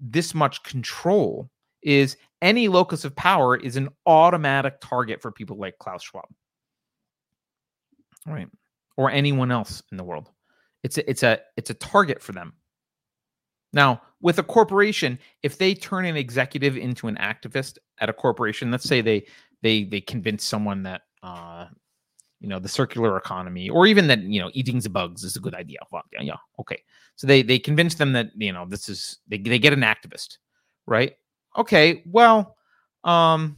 this 0.00 0.34
much 0.34 0.62
control 0.62 1.50
is 1.82 2.16
any 2.42 2.68
locus 2.68 3.04
of 3.04 3.14
power 3.14 3.56
is 3.56 3.76
an 3.76 3.88
automatic 4.06 4.80
target 4.80 5.20
for 5.20 5.30
people 5.30 5.56
like 5.56 5.78
Klaus 5.78 6.02
Schwab. 6.02 6.24
Right. 8.26 8.48
Or 8.96 9.10
anyone 9.10 9.50
else 9.50 9.82
in 9.90 9.96
the 9.96 10.04
world. 10.04 10.30
It's 10.82 10.98
a, 10.98 11.08
it's 11.08 11.22
a 11.22 11.40
it's 11.56 11.70
a 11.70 11.74
target 11.74 12.22
for 12.22 12.32
them. 12.32 12.54
Now, 13.72 14.02
with 14.20 14.38
a 14.38 14.42
corporation, 14.42 15.18
if 15.42 15.58
they 15.58 15.74
turn 15.74 16.04
an 16.04 16.16
executive 16.16 16.76
into 16.76 17.08
an 17.08 17.16
activist 17.16 17.78
at 17.98 18.08
a 18.08 18.12
corporation, 18.12 18.70
let's 18.70 18.84
say 18.84 19.00
they 19.00 19.26
they 19.64 19.82
they 19.82 20.00
convince 20.00 20.44
someone 20.44 20.84
that 20.84 21.02
uh 21.24 21.66
you 22.38 22.48
know 22.48 22.60
the 22.60 22.68
circular 22.68 23.16
economy 23.16 23.68
or 23.68 23.86
even 23.86 24.06
that 24.06 24.22
you 24.22 24.40
know 24.40 24.50
eating 24.54 24.78
the 24.78 24.88
bugs 24.88 25.24
is 25.24 25.34
a 25.34 25.40
good 25.40 25.54
idea 25.54 25.78
well, 25.90 26.02
yeah, 26.12 26.22
yeah 26.22 26.36
okay 26.60 26.80
so 27.16 27.26
they 27.26 27.42
they 27.42 27.58
convince 27.58 27.96
them 27.96 28.12
that 28.12 28.28
you 28.36 28.52
know 28.52 28.64
this 28.68 28.88
is 28.88 29.18
they, 29.26 29.38
they 29.38 29.58
get 29.58 29.72
an 29.72 29.80
activist 29.80 30.38
right 30.86 31.16
okay, 31.56 32.02
well, 32.06 32.56
um, 33.04 33.56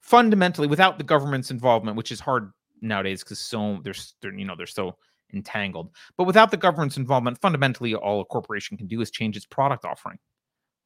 fundamentally, 0.00 0.68
without 0.68 0.98
the 0.98 1.04
government's 1.04 1.50
involvement, 1.50 1.96
which 1.96 2.12
is 2.12 2.20
hard 2.20 2.52
nowadays 2.82 3.22
because 3.22 3.38
so 3.38 3.78
there's 3.84 4.14
they're, 4.22 4.34
you 4.34 4.44
know 4.44 4.54
they're 4.56 4.66
so 4.66 4.96
entangled. 5.32 5.90
But 6.16 6.24
without 6.24 6.50
the 6.50 6.56
government's 6.56 6.96
involvement, 6.96 7.40
fundamentally, 7.40 7.94
all 7.94 8.20
a 8.20 8.24
corporation 8.24 8.76
can 8.76 8.86
do 8.86 9.00
is 9.00 9.10
change 9.10 9.36
its 9.36 9.46
product 9.46 9.84
offering, 9.84 10.18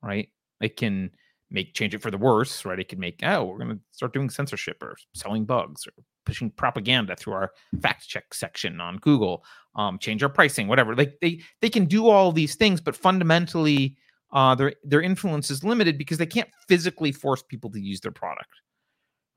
right? 0.03 0.29
It 0.61 0.77
can 0.77 1.11
make 1.55 1.73
change 1.73 1.95
it 1.95 2.03
for 2.03 2.11
the 2.11 2.19
worse, 2.19 2.65
right? 2.65 2.79
It 2.79 2.89
could 2.89 2.99
make 2.99 3.21
oh, 3.23 3.45
we're 3.45 3.59
going 3.59 3.71
to 3.71 3.81
start 3.93 4.13
doing 4.13 4.29
censorship 4.29 4.83
or 4.83 4.97
selling 5.15 5.45
bugs 5.45 5.87
or 5.87 5.93
pushing 6.27 6.51
propaganda 6.51 7.15
through 7.17 7.35
our 7.35 7.53
fact 7.81 8.09
check 8.09 8.35
section 8.35 8.81
on 8.81 8.97
Google, 8.99 9.45
um, 9.77 9.99
change 9.99 10.23
our 10.23 10.29
pricing, 10.29 10.67
whatever. 10.67 10.95
Like 10.97 11.19
they 11.21 11.41
they 11.61 11.71
can 11.71 11.87
do 11.87 12.09
all 12.09 12.33
these 12.33 12.57
things, 12.57 12.81
but 12.81 12.97
fundamentally, 12.97 13.97
uh, 14.33 14.55
their 14.57 14.75
their 14.83 15.01
influence 15.01 15.51
is 15.51 15.65
limited 15.65 15.97
because 15.97 16.19
they 16.19 16.27
can't 16.27 16.51
physically 16.69 17.13
force 17.13 17.43
people 17.43 17.71
to 17.71 17.81
use 17.81 18.01
their 18.01 18.13
product, 18.13 18.51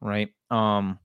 right? 0.02 0.30
Um, 0.50 1.00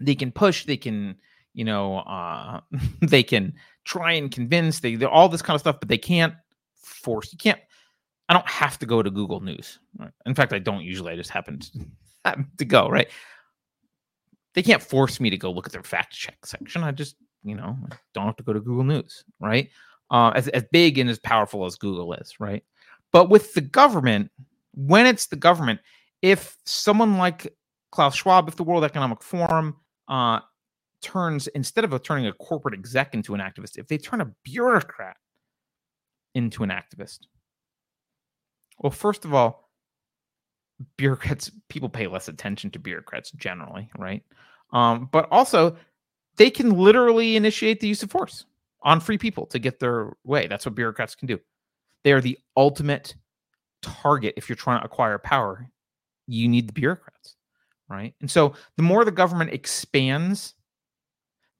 they 0.00 0.14
can 0.14 0.32
push, 0.32 0.64
they 0.64 0.78
can, 0.78 1.16
you 1.52 1.64
know, 1.64 1.98
uh, 1.98 2.60
they 3.02 3.22
can 3.22 3.52
try 3.84 4.12
and 4.12 4.32
convince, 4.32 4.80
they 4.80 4.96
all 5.04 5.28
this 5.28 5.42
kind 5.42 5.54
of 5.54 5.60
stuff, 5.60 5.76
but 5.78 5.88
they 5.90 5.98
can't 5.98 6.34
force. 6.74 7.32
You 7.32 7.38
can't. 7.38 7.60
I 8.32 8.34
don't 8.34 8.48
have 8.48 8.78
to 8.78 8.86
go 8.86 9.02
to 9.02 9.10
Google 9.10 9.40
News. 9.40 9.78
In 10.24 10.34
fact, 10.34 10.54
I 10.54 10.58
don't 10.58 10.80
usually. 10.80 11.12
I 11.12 11.16
just 11.16 11.28
happen 11.28 11.58
to, 11.58 11.80
happen 12.24 12.50
to 12.56 12.64
go 12.64 12.88
right. 12.88 13.06
They 14.54 14.62
can't 14.62 14.82
force 14.82 15.20
me 15.20 15.28
to 15.28 15.36
go 15.36 15.52
look 15.52 15.66
at 15.66 15.72
their 15.72 15.82
fact 15.82 16.14
check 16.14 16.46
section. 16.46 16.82
I 16.82 16.92
just, 16.92 17.16
you 17.44 17.54
know, 17.54 17.76
don't 18.14 18.24
have 18.24 18.36
to 18.36 18.42
go 18.42 18.54
to 18.54 18.60
Google 18.60 18.84
News, 18.84 19.22
right? 19.38 19.68
Uh, 20.10 20.30
as, 20.34 20.48
as 20.48 20.64
big 20.72 20.96
and 20.96 21.10
as 21.10 21.18
powerful 21.18 21.66
as 21.66 21.74
Google 21.76 22.14
is, 22.14 22.40
right? 22.40 22.64
But 23.12 23.28
with 23.28 23.52
the 23.52 23.60
government, 23.60 24.30
when 24.72 25.04
it's 25.04 25.26
the 25.26 25.36
government, 25.36 25.80
if 26.22 26.56
someone 26.64 27.18
like 27.18 27.54
Klaus 27.90 28.14
Schwab, 28.14 28.48
if 28.48 28.56
the 28.56 28.64
World 28.64 28.84
Economic 28.84 29.22
Forum 29.22 29.76
uh, 30.08 30.40
turns, 31.02 31.48
instead 31.48 31.84
of 31.84 32.02
turning 32.02 32.28
a 32.28 32.32
corporate 32.32 32.72
exec 32.72 33.12
into 33.12 33.34
an 33.34 33.40
activist, 33.42 33.76
if 33.76 33.88
they 33.88 33.98
turn 33.98 34.22
a 34.22 34.32
bureaucrat 34.42 35.18
into 36.34 36.62
an 36.62 36.70
activist, 36.70 37.26
well, 38.82 38.90
first 38.90 39.24
of 39.24 39.32
all, 39.32 39.70
bureaucrats, 40.96 41.50
people 41.68 41.88
pay 41.88 42.06
less 42.06 42.28
attention 42.28 42.70
to 42.70 42.78
bureaucrats 42.78 43.30
generally, 43.32 43.88
right? 43.96 44.22
Um, 44.72 45.08
but 45.12 45.28
also, 45.30 45.76
they 46.36 46.50
can 46.50 46.70
literally 46.70 47.36
initiate 47.36 47.80
the 47.80 47.88
use 47.88 48.02
of 48.02 48.10
force 48.10 48.46
on 48.82 49.00
free 49.00 49.18
people 49.18 49.46
to 49.46 49.58
get 49.58 49.78
their 49.78 50.12
way. 50.24 50.46
That's 50.46 50.66
what 50.66 50.74
bureaucrats 50.74 51.14
can 51.14 51.28
do. 51.28 51.38
They 52.04 52.12
are 52.12 52.20
the 52.20 52.38
ultimate 52.56 53.14
target 53.80 54.34
if 54.36 54.48
you're 54.48 54.56
trying 54.56 54.80
to 54.80 54.86
acquire 54.86 55.18
power. 55.18 55.68
You 56.26 56.48
need 56.48 56.68
the 56.68 56.72
bureaucrats, 56.72 57.36
right? 57.88 58.14
And 58.20 58.30
so 58.30 58.54
the 58.76 58.82
more 58.82 59.04
the 59.04 59.10
government 59.12 59.52
expands, 59.52 60.54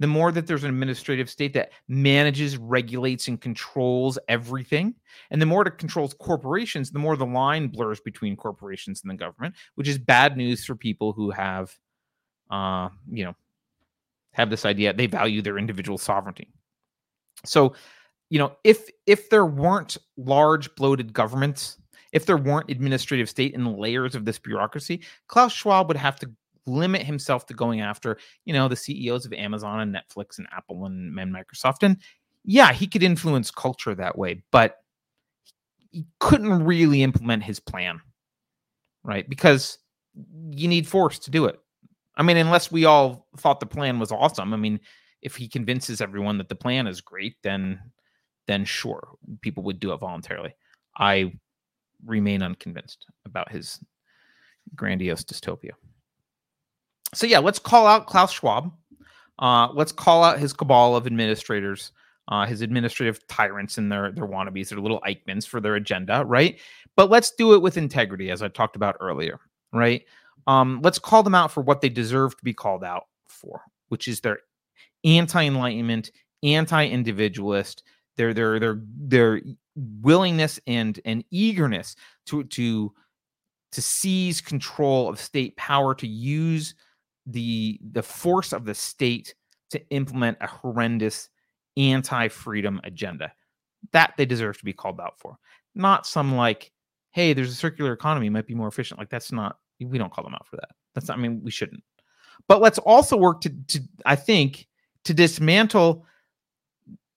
the 0.03 0.07
more 0.07 0.33
that 0.33 0.47
there's 0.47 0.65
an 0.65 0.71
administrative 0.71 1.31
state 1.31 1.53
that 1.55 1.73
manages, 1.89 2.57
regulates, 2.57 3.29
and 3.29 3.41
controls 3.41 4.19
everything, 4.29 4.95
and 5.31 5.41
the 5.41 5.47
more 5.47 5.67
it 5.67 5.79
controls 5.79 6.15
corporations, 6.15 6.91
the 6.91 6.99
more 6.99 7.17
the 7.17 7.27
line 7.27 7.69
blurs 7.69 8.01
between 8.01 8.37
corporations 8.37 9.03
and 9.03 9.11
the 9.11 9.17
government, 9.17 9.55
which 9.75 9.89
is 9.89 9.99
bad 9.99 10.37
news 10.37 10.65
for 10.65 10.75
people 10.75 11.13
who 11.13 11.31
have, 11.31 11.73
uh, 12.51 12.89
you 13.11 13.25
know, 13.25 13.35
have 14.33 14.51
this 14.51 14.65
idea 14.65 14.93
they 14.93 15.07
value 15.07 15.43
their 15.43 15.59
individual 15.59 15.99
sovereignty. 15.99 16.49
So 17.45 17.75
you 18.33 18.39
know, 18.39 18.57
if 18.65 18.89
if 19.07 19.29
there 19.29 19.45
weren't 19.45 19.99
large 20.17 20.75
bloated 20.75 21.13
governments, 21.13 21.77
if 22.13 22.25
there 22.25 22.39
weren't 22.39 22.71
administrative 22.71 23.29
state 23.29 23.55
and 23.55 23.77
layers 23.77 24.15
of 24.15 24.25
this 24.25 24.39
bureaucracy, 24.39 25.03
Klaus 25.29 25.53
Schwab 25.53 25.89
would 25.89 25.99
have 25.99 26.19
to 26.21 26.31
limit 26.67 27.03
himself 27.03 27.47
to 27.47 27.55
going 27.55 27.81
after, 27.81 28.19
you 28.45 28.53
know, 28.53 28.69
the 28.69 28.77
CEOs 28.77 29.27
of 29.27 29.33
Amazon 29.33 29.81
and 29.81 29.95
Netflix 29.95 30.39
and 30.39 30.47
Apple 30.57 30.87
and, 30.87 31.19
and 31.19 31.35
Microsoft. 31.35 31.83
And 31.83 31.99
yeah, 32.45 32.73
he 32.73 32.87
could 32.87 33.03
influence 33.03 33.51
culture 33.51 33.95
that 33.95 34.17
way, 34.17 34.43
but 34.51 34.79
he 35.91 36.07
couldn't 36.21 36.65
really 36.65 37.03
implement 37.03 37.43
his 37.43 37.61
plan, 37.61 38.01
right? 39.05 39.29
Because 39.29 39.79
you 40.51 40.69
need 40.69 40.87
force 40.87 41.19
to 41.21 41.31
do 41.31 41.47
it. 41.47 41.59
I 42.17 42.23
mean, 42.23 42.37
unless 42.37 42.71
we 42.71 42.85
all 42.85 43.27
thought 43.39 43.61
the 43.61 43.67
plan 43.67 43.99
was 43.99 44.13
awesome. 44.13 44.53
I 44.53 44.57
mean, 44.57 44.81
if 45.23 45.37
he 45.37 45.49
convinces 45.49 46.01
everyone 46.01 46.39
that 46.39 46.49
the 46.49 46.55
plan 46.55 46.87
is 46.87 47.01
great, 47.01 47.37
then 47.43 47.81
then 48.49 48.65
sure, 48.65 49.11
people 49.41 49.63
would 49.63 49.79
do 49.79 49.93
it 49.93 49.99
voluntarily. 49.99 50.55
I 50.99 51.33
remain 52.05 52.43
unconvinced 52.43 53.07
about 53.25 53.53
his 53.53 53.79
grandiose 54.75 55.25
dystopia. 55.25 55.71
So 57.15 57.27
yeah, 57.27 57.39
let's 57.39 57.59
call 57.59 57.87
out 57.87 58.07
Klaus 58.07 58.33
Schwab. 58.33 58.73
Uh, 59.39 59.69
let's 59.73 59.93
call 59.93 60.25
out 60.25 60.39
his 60.39 60.53
cabal 60.53 60.97
of 60.97 61.07
administrators, 61.07 61.93
uh, 62.29 62.47
his 62.47 62.63
administrative 62.63 63.27
tyrants 63.27 63.79
and 63.79 63.91
their 63.91 64.13
their 64.13 64.27
wannabes, 64.27 64.69
their 64.69 64.79
little 64.79 65.01
Eichmanns 65.01 65.47
for 65.47 65.61
their 65.61 65.75
agenda, 65.75 66.25
right? 66.27 66.59
But 66.97 67.11
let's 67.11 67.33
do 67.33 67.55
it 67.55 67.63
with 67.63 67.77
integrity, 67.77 68.31
as 68.31 68.43
I 68.43 68.49
talked 68.49 68.77
about 68.77 68.97
earlier, 69.01 69.41
right? 69.73 70.05
Um, 70.47 70.81
let's 70.83 70.99
call 70.99 71.23
them 71.23 71.35
out 71.35 71.51
for 71.51 71.63
what 71.63 71.81
they 71.81 71.89
deserve 71.89 72.37
to 72.37 72.45
be 72.45 72.55
called 72.55 72.85
out 72.85 73.07
for, 73.27 73.63
which 73.89 74.09
is 74.09 74.21
their 74.21 74.39
anti-enlightenment, 75.05 76.11
anti-individualist, 76.43 77.83
their 78.17 78.33
their 78.35 78.61
their 78.61 78.81
their 78.85 79.41
willingness 80.03 80.61
and 80.67 81.01
and 81.05 81.25
eagerness 81.31 81.97
to 82.27 82.45
to 82.45 82.93
to 83.73 83.83
seize 83.83 84.41
control 84.41 85.09
of 85.09 85.19
state 85.19 85.57
power 85.57 85.95
to 85.95 86.07
use 86.07 86.75
the 87.27 87.79
the 87.93 88.03
force 88.03 88.53
of 88.53 88.65
the 88.65 88.75
state 88.75 89.35
to 89.71 89.81
implement 89.91 90.39
a 90.41 90.47
horrendous 90.47 91.29
anti-freedom 91.77 92.81
agenda. 92.85 93.33
That 93.93 94.15
they 94.17 94.27
deserve 94.27 94.59
to 94.59 94.65
be 94.65 94.73
called 94.73 95.01
out 95.01 95.19
for. 95.19 95.39
Not 95.75 96.07
some 96.07 96.35
like 96.35 96.73
hey 97.13 97.33
there's 97.33 97.51
a 97.51 97.55
circular 97.55 97.93
economy 97.93 98.29
might 98.31 98.47
be 98.47 98.55
more 98.55 98.69
efficient. 98.69 98.99
Like 98.99 99.11
that's 99.11 99.33
not 99.33 99.59
we 99.81 99.99
don't 99.99 100.13
call 100.13 100.25
them 100.25 100.35
out 100.35 100.47
for 100.47 100.57
that. 100.57 100.71
That's 100.95 101.09
not 101.09 101.19
i 101.19 101.21
mean 101.21 101.43
we 101.43 101.51
shouldn't. 101.51 101.83
But 102.49 102.61
let's 102.61 102.79
also 102.79 103.17
work 103.17 103.41
to, 103.43 103.51
to 103.69 103.81
I 104.07 104.17
think, 104.17 104.67
to 105.05 105.15
dismantle 105.15 106.07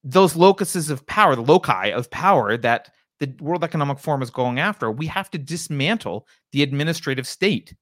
those 0.04 0.36
locuses 0.36 0.90
of 0.90 1.06
power, 1.08 1.36
the 1.36 1.42
loci 1.42 1.92
of 1.92 2.10
power 2.12 2.58
that 2.58 2.92
the 3.20 3.34
World 3.40 3.64
Economic 3.64 3.98
Forum 4.00 4.22
is 4.22 4.30
going 4.30 4.60
after. 4.60 4.92
We 4.92 5.08
have 5.08 5.32
to 5.32 5.38
dismantle 5.38 6.28
the 6.52 6.64
administrative 6.64 7.28
state. 7.28 7.74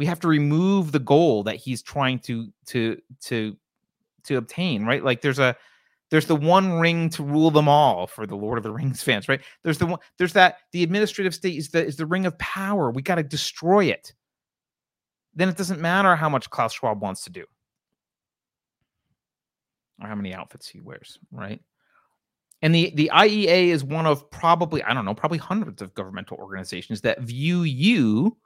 We 0.00 0.06
have 0.06 0.20
to 0.20 0.28
remove 0.28 0.92
the 0.92 0.98
goal 0.98 1.42
that 1.42 1.56
he's 1.56 1.82
trying 1.82 2.20
to 2.20 2.48
to 2.68 2.98
to 3.24 3.54
to 4.24 4.36
obtain, 4.38 4.86
right? 4.86 5.04
Like 5.04 5.20
there's 5.20 5.38
a 5.38 5.54
there's 6.10 6.24
the 6.24 6.36
one 6.36 6.80
ring 6.80 7.10
to 7.10 7.22
rule 7.22 7.50
them 7.50 7.68
all 7.68 8.06
for 8.06 8.26
the 8.26 8.34
Lord 8.34 8.56
of 8.56 8.64
the 8.64 8.72
Rings 8.72 9.02
fans, 9.08 9.28
right? 9.28 9.42
There's 9.62 9.76
the 9.76 9.84
one 9.84 9.98
there's 10.16 10.32
that 10.32 10.56
the 10.72 10.82
administrative 10.82 11.34
state 11.34 11.58
is 11.58 11.68
the 11.68 11.84
is 11.84 11.96
the 11.96 12.06
ring 12.06 12.24
of 12.24 12.38
power. 12.38 12.90
We 12.90 13.02
got 13.02 13.16
to 13.16 13.22
destroy 13.22 13.84
it. 13.84 14.14
Then 15.34 15.50
it 15.50 15.58
doesn't 15.58 15.82
matter 15.82 16.16
how 16.16 16.30
much 16.30 16.48
Klaus 16.48 16.72
Schwab 16.72 17.02
wants 17.02 17.24
to 17.24 17.30
do 17.30 17.44
or 20.02 20.08
how 20.08 20.14
many 20.14 20.32
outfits 20.32 20.66
he 20.66 20.80
wears, 20.80 21.18
right? 21.30 21.60
And 22.62 22.74
the, 22.74 22.90
the 22.94 23.10
IEA 23.12 23.68
is 23.68 23.84
one 23.84 24.06
of 24.06 24.30
probably, 24.30 24.82
I 24.82 24.94
don't 24.94 25.04
know, 25.04 25.14
probably 25.14 25.36
hundreds 25.36 25.82
of 25.82 25.92
governmental 25.92 26.38
organizations 26.38 27.02
that 27.02 27.20
view 27.20 27.64
you 27.64 28.36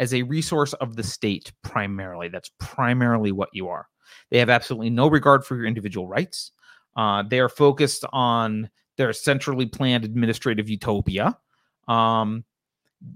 as 0.00 0.14
a 0.14 0.22
resource 0.22 0.72
of 0.74 0.96
the 0.96 1.02
state 1.02 1.52
primarily. 1.62 2.28
That's 2.28 2.50
primarily 2.58 3.30
what 3.30 3.50
you 3.52 3.68
are. 3.68 3.86
They 4.30 4.38
have 4.38 4.50
absolutely 4.50 4.90
no 4.90 5.08
regard 5.08 5.44
for 5.44 5.56
your 5.56 5.66
individual 5.66 6.08
rights. 6.08 6.52
Uh, 6.96 7.22
they 7.22 7.38
are 7.38 7.50
focused 7.50 8.04
on 8.12 8.70
their 8.96 9.12
centrally 9.12 9.66
planned 9.66 10.04
administrative 10.04 10.68
utopia. 10.68 11.38
Um, 11.86 12.44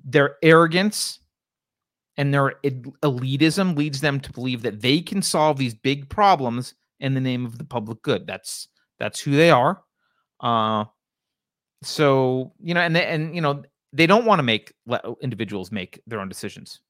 their 0.05 0.37
arrogance 0.43 1.21
and 2.17 2.33
their 2.33 2.55
elitism 2.63 3.77
leads 3.77 4.01
them 4.01 4.21
to 4.21 4.33
believe 4.33 4.63
that 4.63 4.81
they 4.81 5.01
can 5.01 5.23
solve 5.23 5.57
these 5.57 5.75
big 5.75 6.09
problems 6.09 6.75
in 7.01 7.15
the 7.15 7.21
name 7.21 7.45
of 7.47 7.59
the 7.59 7.65
public 7.65 8.03
good. 8.03 8.27
That's 8.27 8.69
that's 8.99 9.21
who 9.21 9.33
they 9.33 9.51
are. 9.51 9.83
Uh, 10.41 10.85
so 11.83 12.53
you 12.61 12.75
know, 12.75 12.81
and 12.81 12.97
and 12.97 13.35
you 13.35 13.41
know, 13.41 13.63
they 13.95 14.07
don't 14.07 14.25
want 14.25 14.39
to 14.39 14.43
make 14.43 14.73
let 14.87 15.05
uh, 15.05 15.15
individuals 15.23 15.73
make 15.73 16.01
their 16.07 16.21
own 16.21 16.29
decisions. 16.29 16.81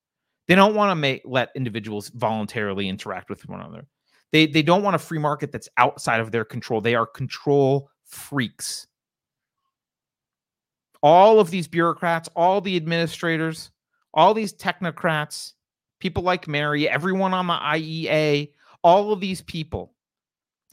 They 0.49 0.55
don't 0.55 0.75
want 0.75 0.91
to 0.91 0.97
make 0.97 1.23
let 1.25 1.51
individuals 1.55 2.11
voluntarily 2.11 2.89
interact 2.89 3.31
with 3.31 3.49
one 3.49 3.61
another. 3.61 3.87
They 4.33 4.47
they 4.47 4.63
don't 4.63 4.83
want 4.83 4.97
a 4.97 4.99
free 4.99 5.19
market 5.19 5.53
that's 5.53 5.69
outside 5.77 6.21
of 6.21 6.33
their 6.33 6.45
control. 6.45 6.81
They 6.81 6.95
are 6.95 7.07
control 7.07 7.91
freaks. 8.05 8.87
All 11.03 11.39
of 11.39 11.51
these 11.51 11.69
bureaucrats, 11.69 12.29
all 12.35 12.61
the 12.61 12.77
administrators, 12.77 13.71
all 14.15 14.33
these 14.35 14.55
technocrats, 14.55 15.53
people 16.01 16.23
like 16.23 16.49
Mary, 16.49 16.89
everyone 16.89 17.35
on 17.35 17.47
the 17.47 17.53
IEA, 17.53 18.53
all 18.83 19.13
of 19.13 19.21
these 19.21 19.43
people 19.43 19.95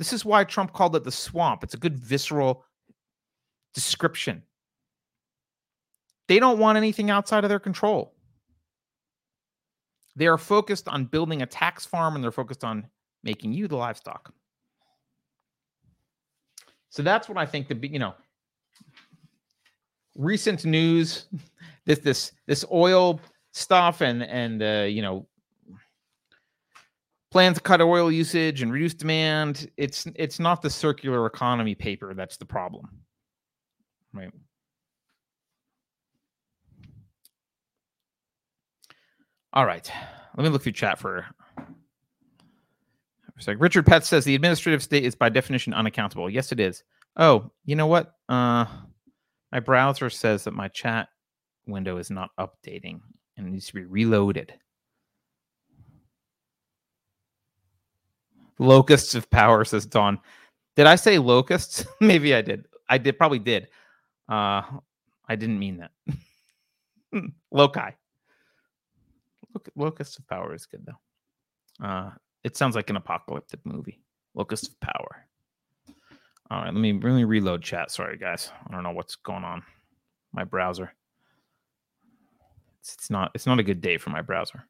this 0.02 0.14
is 0.14 0.26
why 0.26 0.44
Trump 0.44 0.74
called 0.74 0.96
it 0.96 1.04
the 1.04 1.12
swamp. 1.12 1.64
It's 1.64 1.76
a 1.76 1.78
good 1.78 1.96
visceral 1.96 2.66
description. 3.76 4.42
They 6.32 6.40
don't 6.40 6.60
want 6.60 6.78
anything 6.78 7.10
outside 7.10 7.44
of 7.44 7.50
their 7.50 7.60
control. 7.60 8.14
They 10.16 10.28
are 10.28 10.38
focused 10.38 10.88
on 10.88 11.04
building 11.04 11.42
a 11.42 11.46
tax 11.46 11.86
farm 11.86 12.16
and 12.16 12.24
they're 12.24 12.32
focused 12.32 12.64
on 12.64 12.88
making 13.22 13.52
you 13.52 13.68
the 13.68 13.76
livestock. 13.76 14.34
So 16.90 17.04
that's 17.04 17.28
what 17.28 17.38
I 17.38 17.46
think 17.46 17.68
the 17.68 17.76
you 17.76 18.00
know 18.00 18.14
recent 20.16 20.64
news 20.64 21.26
this 21.86 22.00
this 22.00 22.32
this 22.48 22.64
oil 22.72 23.20
stuff 23.52 24.00
and 24.00 24.24
and 24.24 24.64
uh, 24.64 24.86
you 24.88 25.02
know 25.02 25.28
plan 27.30 27.54
to 27.54 27.60
cut 27.60 27.82
oil 27.82 28.10
usage 28.10 28.62
and 28.62 28.72
reduce 28.72 28.94
demand. 28.94 29.70
It's 29.76 30.08
it's 30.16 30.40
not 30.40 30.62
the 30.62 30.70
circular 30.70 31.26
economy 31.26 31.76
paper 31.76 32.14
that's 32.14 32.38
the 32.38 32.46
problem. 32.46 32.88
Right. 34.14 34.32
All 39.54 39.66
right. 39.66 39.90
Let 40.38 40.44
me 40.44 40.50
look 40.50 40.64
through 40.64 40.72
chat 40.74 40.98
for 40.98 41.26
a 43.38 43.42
sec. 43.42 43.58
Richard 43.60 43.86
Pett 43.86 44.06
says 44.06 44.24
the 44.24 44.36
administrative 44.36 44.82
state 44.82 45.04
is 45.04 45.16
by 45.16 45.28
definition 45.30 45.74
unaccountable. 45.74 46.30
Yes, 46.30 46.52
it 46.52 46.60
is. 46.60 46.84
Oh, 47.18 47.52
you 47.66 47.76
know 47.76 47.88
what? 47.88 48.14
Uh 48.30 48.66
my 49.52 49.60
browser 49.60 50.10
says 50.10 50.46
that 50.46 50.54
my 50.54 50.70
chat 50.70 51.10
window 51.68 51.98
is 51.98 52.10
not 52.10 52.30
updating 52.40 53.02
and 53.36 53.52
needs 53.52 53.68
to 53.68 53.74
be 53.74 53.84
reloaded. 53.84 54.54
Locusts 58.58 59.16
of 59.16 59.30
power, 59.30 59.66
says 59.66 59.86
Dawn. 59.86 60.18
Did 60.78 60.88
I 60.88 60.96
say 60.96 61.18
locusts? 61.18 61.86
Maybe 62.00 62.34
I 62.34 62.42
did. 62.42 62.66
I 62.88 62.98
did 62.98 63.18
probably 63.18 63.40
did. 63.40 63.68
Uh 64.30 64.62
I 65.28 65.36
didn't 65.36 65.60
mean 65.60 65.78
that. 65.78 65.92
Loci. 67.52 67.92
Look 69.54 69.70
Locusts 69.76 70.18
of 70.18 70.28
Power 70.28 70.54
is 70.54 70.66
good 70.66 70.86
though. 70.86 71.86
Uh 71.86 72.12
it 72.44 72.58
sounds 72.58 72.76
like 72.76 72.90
an 72.90 72.96
apocalyptic 72.96 73.60
movie. 73.66 74.02
Locust 74.34 74.70
of 74.70 74.80
Power. 74.80 75.28
All 76.50 76.64
right, 76.64 76.74
let 76.74 76.82
me 76.82 76.92
really 76.92 77.24
reload 77.24 77.62
chat. 77.62 77.92
Sorry, 77.92 78.18
guys. 78.18 78.52
I 78.68 78.74
don't 78.74 78.84
know 78.84 78.92
what's 78.92 79.16
going 79.16 79.44
on. 79.44 79.64
My 80.34 80.44
browser. 80.44 80.94
It's, 82.82 82.94
it's 82.96 83.10
not. 83.10 83.32
It's 83.36 83.46
not 83.46 83.60
a 83.60 83.64
good 83.64 83.80
day 83.80 83.98
for 83.98 84.10
my 84.10 84.22
browser. 84.22 84.66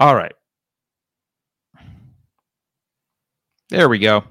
All 0.00 0.14
right. 0.14 0.32
There 3.68 3.88
we 3.88 3.98
go. 3.98 4.24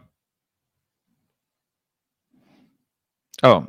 Oh, 3.44 3.68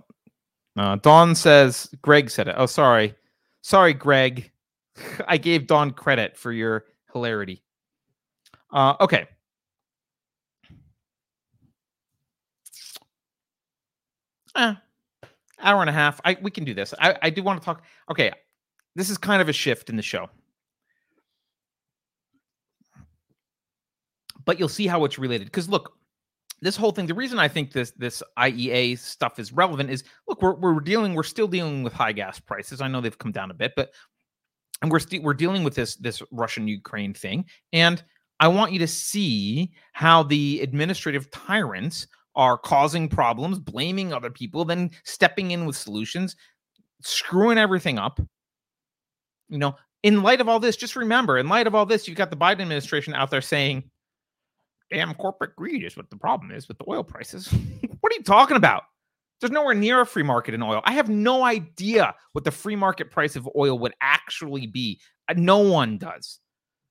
uh, 0.77 0.97
Dawn 0.97 1.35
says 1.35 1.89
Greg 2.01 2.31
said 2.31 2.49
it. 2.49 2.55
Oh, 2.57 2.67
sorry. 2.67 3.15
Sorry, 3.63 3.93
Greg. 3.93 4.51
I 5.29 5.37
gave 5.37 5.67
Dawn 5.67 5.93
credit 5.93 6.37
for 6.37 6.53
your 6.53 6.85
hilarity. 7.13 7.63
Uh, 8.73 8.95
okay. 9.01 9.27
Eh, 14.57 14.75
hour 15.61 15.81
and 15.81 15.91
a 15.91 15.93
half. 15.93 16.21
I 16.25 16.37
we 16.41 16.51
can 16.51 16.65
do 16.65 16.75
this. 16.75 16.95
I, 17.01 17.17
I 17.23 17.31
do 17.31 17.43
want 17.43 17.61
to 17.61 17.65
talk. 17.65 17.83
Okay, 18.11 18.31
this 18.95 19.11
is 19.11 19.19
kind 19.19 19.43
of 19.43 19.49
a 19.49 19.53
shift 19.53 19.91
in 19.91 19.97
the 19.97 20.03
show. 20.03 20.29
but 24.45 24.59
you'll 24.59 24.69
see 24.69 24.87
how 24.87 25.05
it's 25.05 25.19
related. 25.19 25.47
Because 25.47 25.69
look, 25.69 25.97
this 26.61 26.77
whole 26.77 26.93
thing, 26.93 27.07
the 27.07 27.15
reason 27.15 27.39
I 27.39 27.49
think 27.49 27.73
this 27.73 27.93
this 27.93 28.23
IEA 28.39 28.99
stuff 28.99 29.39
is 29.39 29.53
relevant 29.53 29.91
is 29.91 30.05
look, 30.29 30.41
we're 30.43 30.55
we're 30.55 30.81
dealing, 30.81 31.15
we're 31.15 31.23
still 31.23 31.49
dealing 31.49 31.83
with 31.83 31.93
high 31.93 32.13
gas 32.13 32.39
prices. 32.39 32.81
I 32.81 32.89
know 32.89 33.01
they've 33.01 33.19
come 33.19 33.33
down 33.33 33.51
a 33.51 33.55
bit, 33.55 33.73
but 33.77 33.91
and 34.85 34.93
we're 34.93 34.99
still 34.99 35.23
we're 35.23 35.33
dealing 35.33 35.65
with 35.65 35.75
this 35.75 35.97
this 35.97 36.23
Russian 36.31 36.69
Ukraine 36.69 37.15
thing. 37.15 37.47
And 37.73 38.05
I 38.39 38.49
want 38.49 38.73
you 38.73 38.79
to 38.81 38.87
see 38.87 39.73
how 39.95 40.25
the 40.25 40.61
administrative 40.61 41.31
tyrants 41.31 42.07
are 42.37 42.59
causing 42.59 43.09
problems, 43.09 43.59
blaming 43.59 44.13
other 44.13 44.29
people, 44.29 44.63
then 44.67 44.91
stepping 45.05 45.53
in 45.53 45.65
with 45.65 45.75
solutions, 45.75 46.37
screwing 47.01 47.57
everything 47.57 47.99
up. 47.99 48.21
You 49.49 49.57
know, 49.57 49.77
in 50.03 50.23
light 50.23 50.43
of 50.43 50.51
all 50.51 50.61
this, 50.61 50.77
just 50.77 50.97
remember, 50.97 51.39
in 51.39 51.49
light 51.49 51.67
of 51.67 51.75
all 51.75 51.87
this, 51.87 52.07
you've 52.07 52.19
got 52.19 52.29
the 52.29 52.37
Biden 52.37 52.61
administration 52.61 53.15
out 53.15 53.31
there 53.31 53.41
saying, 53.41 53.85
damn 54.91 55.15
corporate 55.15 55.57
greed 55.57 55.83
is 55.83 55.97
what 55.97 56.11
the 56.11 56.17
problem 56.17 56.51
is 56.51 56.69
with 56.69 56.77
the 56.77 56.85
oil 56.89 57.05
prices. 57.05 57.47
what 58.01 58.13
are 58.13 58.17
you 58.17 58.23
talking 58.23 58.59
about? 58.59 58.83
There's 59.45 59.53
nowhere 59.53 59.75
near 59.75 60.01
a 60.01 60.07
free 60.07 60.23
market 60.23 60.55
in 60.55 60.63
oil. 60.63 60.81
I 60.87 60.95
have 60.95 61.11
no 61.11 61.45
idea 61.45 62.15
what 62.33 62.45
the 62.45 62.51
free 62.51 62.77
market 62.77 63.11
price 63.11 63.37
of 63.37 63.47
oil 63.55 63.79
would 63.79 63.93
actually 64.01 64.67
be. 64.67 64.99
Uh, 65.29 65.35
no 65.37 65.59
one 65.59 65.99
does. 65.99 66.41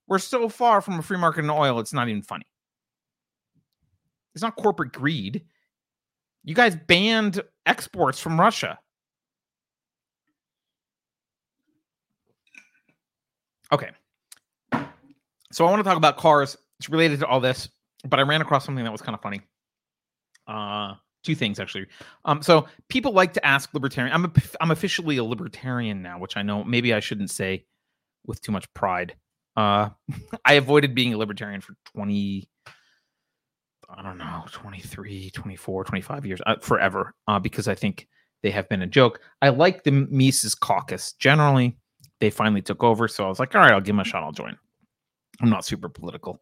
We're 0.06 0.20
so 0.20 0.48
far 0.48 0.80
from 0.80 1.00
a 1.00 1.02
free 1.02 1.18
market 1.18 1.44
in 1.44 1.50
oil, 1.50 1.80
it's 1.80 1.94
not 1.94 2.08
even 2.10 2.22
funny. 2.22 2.46
It's 4.36 4.44
not 4.44 4.56
corporate 4.56 4.94
greed. 4.94 5.46
You 6.44 6.54
guys 6.54 6.76
banned 6.76 7.42
exports 7.66 8.20
from 8.20 8.40
Russia. 8.40 8.78
Okay. 13.72 13.90
So 15.52 15.66
I 15.66 15.72
want 15.72 15.80
to 15.80 15.84
talk 15.84 15.98
about 15.98 16.18
cars. 16.18 16.56
It's 16.78 16.88
related 16.88 17.20
to 17.22 17.26
all 17.26 17.40
this 17.40 17.68
but 18.08 18.20
I 18.20 18.24
ran 18.24 18.42
across 18.42 18.66
something 18.66 18.84
that 18.84 18.92
was 18.92 19.02
kind 19.02 19.16
of 19.16 19.22
funny. 19.22 19.42
Uh, 20.48 20.96
two 21.24 21.36
things 21.36 21.60
actually. 21.60 21.88
Um, 22.26 22.42
so 22.42 22.68
people 22.90 23.14
like 23.14 23.34
to 23.34 23.46
ask 23.46 23.74
libertarian. 23.74 24.14
I'm 24.14 24.26
a, 24.26 24.32
I'm 24.62 24.72
officially 24.72 25.18
a 25.18 25.24
libertarian 25.24 26.02
now, 26.02 26.20
which 26.20 26.38
I 26.38 26.42
know 26.42 26.64
maybe 26.64 26.94
I 26.94 27.00
shouldn't 27.00 27.32
say 27.32 27.66
with 28.26 28.42
too 28.42 28.52
much 28.52 28.72
pride. 28.74 29.16
Uh, 29.56 29.90
I 30.46 30.54
avoided 30.54 30.96
being 30.96 31.14
a 31.14 31.18
libertarian 31.18 31.62
for 31.62 31.76
20 31.96 32.48
I 33.96 34.02
don't 34.02 34.18
know, 34.18 34.44
23, 34.52 35.30
24, 35.30 35.84
25 35.84 36.26
years, 36.26 36.42
uh, 36.46 36.56
forever, 36.62 37.14
uh, 37.28 37.38
because 37.38 37.68
I 37.68 37.76
think 37.76 38.08
they 38.42 38.50
have 38.52 38.68
been 38.68 38.82
a 38.82 38.88
joke. 38.88 39.20
I 39.42 39.50
like 39.50 39.84
the 39.84 39.92
Mises 39.92 40.56
caucus. 40.56 41.14
Generally, 41.14 41.78
they 42.20 42.30
finally 42.30 42.62
took 42.62 42.84
over. 42.84 43.08
So 43.08 43.26
I 43.26 43.30
was 43.30 43.40
like, 43.40 43.54
all 43.54 43.62
right, 43.62 43.72
I'll 43.72 43.82
give 43.82 43.96
them 43.96 44.00
a 44.00 44.04
shot. 44.04 44.24
I'll 44.24 44.32
join. 44.32 44.58
I'm 45.42 45.50
not 45.50 45.66
super 45.66 45.90
political 45.90 46.42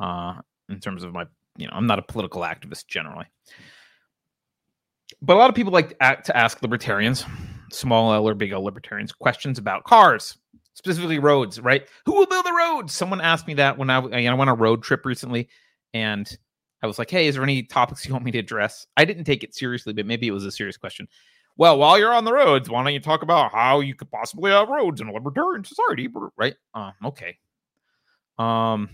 uh, 0.00 0.34
in 0.68 0.80
terms 0.80 1.04
of 1.04 1.12
my, 1.12 1.26
you 1.56 1.66
know, 1.66 1.72
I'm 1.74 1.86
not 1.86 1.98
a 1.98 2.02
political 2.02 2.42
activist 2.42 2.86
generally. 2.88 3.26
But 5.20 5.34
a 5.34 5.38
lot 5.38 5.50
of 5.50 5.56
people 5.56 5.72
like 5.72 5.98
to 5.98 6.36
ask 6.36 6.62
libertarians, 6.62 7.24
small 7.72 8.12
L 8.12 8.28
or 8.28 8.34
big 8.34 8.52
L 8.52 8.62
libertarians, 8.62 9.12
questions 9.12 9.58
about 9.58 9.84
cars, 9.84 10.38
specifically 10.74 11.18
roads, 11.18 11.60
right? 11.60 11.86
Who 12.06 12.14
will 12.14 12.26
build 12.26 12.46
the 12.46 12.52
roads? 12.52 12.94
Someone 12.94 13.20
asked 13.20 13.46
me 13.46 13.54
that 13.54 13.76
when 13.76 13.90
I, 13.90 13.98
I 13.98 14.34
went 14.34 14.40
on 14.40 14.48
a 14.48 14.54
road 14.54 14.82
trip 14.82 15.04
recently 15.04 15.48
and 15.92 16.30
I 16.82 16.86
was 16.86 16.98
like, 16.98 17.10
hey, 17.10 17.26
is 17.26 17.34
there 17.34 17.42
any 17.42 17.64
topics 17.64 18.06
you 18.06 18.12
want 18.12 18.24
me 18.24 18.30
to 18.32 18.38
address? 18.38 18.86
I 18.96 19.04
didn't 19.04 19.24
take 19.24 19.42
it 19.42 19.54
seriously, 19.54 19.92
but 19.92 20.06
maybe 20.06 20.28
it 20.28 20.32
was 20.32 20.44
a 20.44 20.52
serious 20.52 20.76
question. 20.76 21.08
Well, 21.56 21.76
while 21.78 21.98
you're 21.98 22.14
on 22.14 22.24
the 22.24 22.32
roads, 22.32 22.70
why 22.70 22.84
don't 22.84 22.92
you 22.92 23.00
talk 23.00 23.22
about 23.22 23.50
how 23.50 23.80
you 23.80 23.96
could 23.96 24.10
possibly 24.12 24.52
have 24.52 24.68
roads 24.68 25.00
in 25.00 25.08
a 25.08 25.12
libertarian 25.12 25.64
society, 25.64 26.08
right? 26.36 26.54
Uh, 26.72 26.92
okay. 27.04 27.36
Um, 28.38 28.88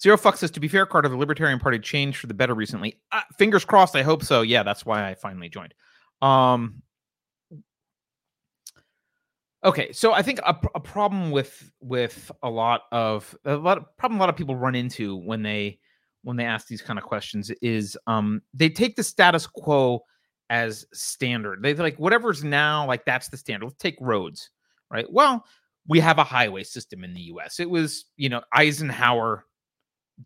Zero 0.00 0.16
Fuck 0.16 0.36
says, 0.36 0.50
to 0.52 0.60
be 0.60 0.68
fair, 0.68 0.86
Carter, 0.86 1.08
the 1.08 1.16
Libertarian 1.16 1.58
Party 1.58 1.78
changed 1.78 2.18
for 2.18 2.28
the 2.28 2.34
better 2.34 2.54
recently. 2.54 3.00
Uh, 3.10 3.22
fingers 3.36 3.64
crossed. 3.64 3.96
I 3.96 4.02
hope 4.02 4.22
so. 4.22 4.42
Yeah, 4.42 4.62
that's 4.62 4.86
why 4.86 5.08
I 5.08 5.14
finally 5.14 5.48
joined. 5.48 5.74
Um, 6.22 6.82
okay, 9.64 9.92
so 9.92 10.12
I 10.12 10.22
think 10.22 10.38
a, 10.40 10.56
a 10.74 10.80
problem 10.80 11.30
with 11.30 11.70
with 11.80 12.30
a 12.42 12.50
lot 12.50 12.82
of 12.92 13.36
a 13.44 13.56
lot 13.56 13.78
of 13.78 13.96
problem 13.96 14.18
a 14.18 14.22
lot 14.22 14.28
of 14.28 14.36
people 14.36 14.56
run 14.56 14.74
into 14.74 15.16
when 15.16 15.42
they 15.42 15.78
when 16.22 16.36
they 16.36 16.44
ask 16.44 16.68
these 16.68 16.82
kind 16.82 16.98
of 16.98 17.04
questions 17.04 17.50
is 17.62 17.96
um 18.06 18.42
they 18.54 18.68
take 18.68 18.96
the 18.96 19.02
status 19.02 19.46
quo 19.46 20.00
as 20.50 20.86
standard. 20.92 21.62
They 21.62 21.74
like 21.74 21.96
whatever's 21.96 22.44
now 22.44 22.86
like 22.86 23.04
that's 23.04 23.28
the 23.28 23.36
standard. 23.36 23.66
Let's 23.66 23.78
take 23.78 23.96
roads, 24.00 24.50
right? 24.90 25.06
Well, 25.10 25.44
we 25.88 26.00
have 26.00 26.18
a 26.18 26.24
highway 26.24 26.62
system 26.62 27.02
in 27.02 27.14
the 27.14 27.22
US. 27.22 27.58
It 27.58 27.68
was, 27.68 28.04
you 28.16 28.28
know, 28.28 28.42
Eisenhower 28.52 29.44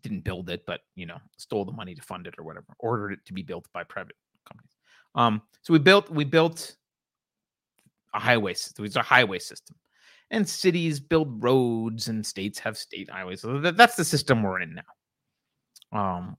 didn't 0.01 0.23
build 0.23 0.49
it, 0.49 0.65
but 0.65 0.81
you 0.95 1.05
know, 1.05 1.17
stole 1.37 1.65
the 1.65 1.71
money 1.71 1.95
to 1.95 2.01
fund 2.01 2.27
it 2.27 2.35
or 2.37 2.43
whatever, 2.43 2.67
ordered 2.79 3.13
it 3.13 3.25
to 3.25 3.33
be 3.33 3.43
built 3.43 3.67
by 3.73 3.83
private 3.83 4.15
companies. 4.47 4.75
Um, 5.15 5.41
so 5.61 5.73
we 5.73 5.79
built 5.79 6.09
we 6.09 6.23
built 6.23 6.75
a 8.13 8.19
highway 8.19 8.53
system. 8.53 8.85
It's 8.85 8.95
a 8.95 9.01
highway 9.01 9.39
system, 9.39 9.75
and 10.31 10.47
cities 10.47 10.99
build 10.99 11.43
roads, 11.43 12.07
and 12.07 12.25
states 12.25 12.59
have 12.59 12.77
state 12.77 13.09
highways. 13.09 13.41
So 13.41 13.59
that, 13.59 13.77
that's 13.77 13.95
the 13.95 14.05
system 14.05 14.43
we're 14.43 14.61
in 14.61 14.75
now. 14.75 15.97
Um, 15.99 16.37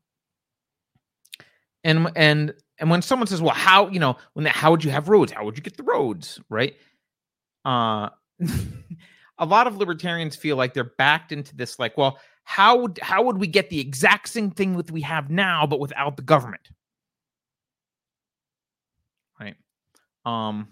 and 1.84 2.10
and 2.16 2.54
and 2.78 2.90
when 2.90 3.02
someone 3.02 3.26
says, 3.26 3.40
"Well, 3.40 3.54
how 3.54 3.88
you 3.88 4.00
know 4.00 4.16
when 4.32 4.44
the, 4.44 4.50
how 4.50 4.70
would 4.70 4.84
you 4.84 4.90
have 4.90 5.08
roads? 5.08 5.32
How 5.32 5.44
would 5.44 5.56
you 5.56 5.62
get 5.62 5.76
the 5.76 5.84
roads?" 5.84 6.40
Right? 6.48 6.74
Uh, 7.64 8.10
a 9.38 9.46
lot 9.46 9.66
of 9.66 9.76
libertarians 9.76 10.36
feel 10.36 10.56
like 10.56 10.74
they're 10.74 10.92
backed 10.98 11.32
into 11.32 11.56
this, 11.56 11.78
like, 11.78 11.96
well, 11.96 12.18
how 12.44 12.76
would 12.76 12.98
how 13.02 13.22
would 13.24 13.38
we 13.38 13.46
get 13.46 13.70
the 13.70 13.80
exact 13.80 14.28
same 14.28 14.50
thing 14.50 14.76
that 14.76 14.90
we 14.90 15.00
have 15.00 15.30
now, 15.30 15.66
but 15.66 15.80
without 15.80 16.16
the 16.16 16.22
government? 16.22 16.68
Right. 19.40 19.56
Um, 20.24 20.68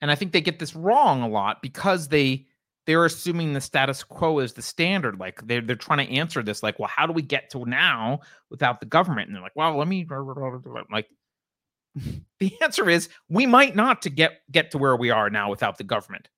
and 0.00 0.10
I 0.10 0.14
think 0.14 0.32
they 0.32 0.40
get 0.40 0.58
this 0.58 0.76
wrong 0.76 1.22
a 1.22 1.28
lot 1.28 1.62
because 1.62 2.08
they 2.08 2.46
they're 2.86 3.04
assuming 3.04 3.52
the 3.52 3.60
status 3.60 4.04
quo 4.04 4.38
is 4.38 4.52
the 4.52 4.62
standard. 4.62 5.18
Like 5.18 5.46
they're 5.46 5.60
they're 5.62 5.74
trying 5.74 6.06
to 6.06 6.14
answer 6.14 6.42
this, 6.42 6.62
like, 6.62 6.78
well, 6.78 6.90
how 6.94 7.06
do 7.06 7.12
we 7.12 7.22
get 7.22 7.50
to 7.50 7.64
now 7.64 8.20
without 8.50 8.80
the 8.80 8.86
government? 8.86 9.28
And 9.28 9.34
they're 9.34 9.42
like, 9.42 9.56
well, 9.56 9.76
let 9.76 9.88
me 9.88 10.06
like 10.90 11.08
the 12.38 12.52
answer 12.62 12.88
is 12.88 13.08
we 13.28 13.46
might 13.46 13.74
not 13.74 14.02
to 14.02 14.10
get 14.10 14.40
get 14.50 14.70
to 14.70 14.78
where 14.78 14.96
we 14.96 15.10
are 15.10 15.30
now 15.30 15.50
without 15.50 15.78
the 15.78 15.84
government. 15.84 16.28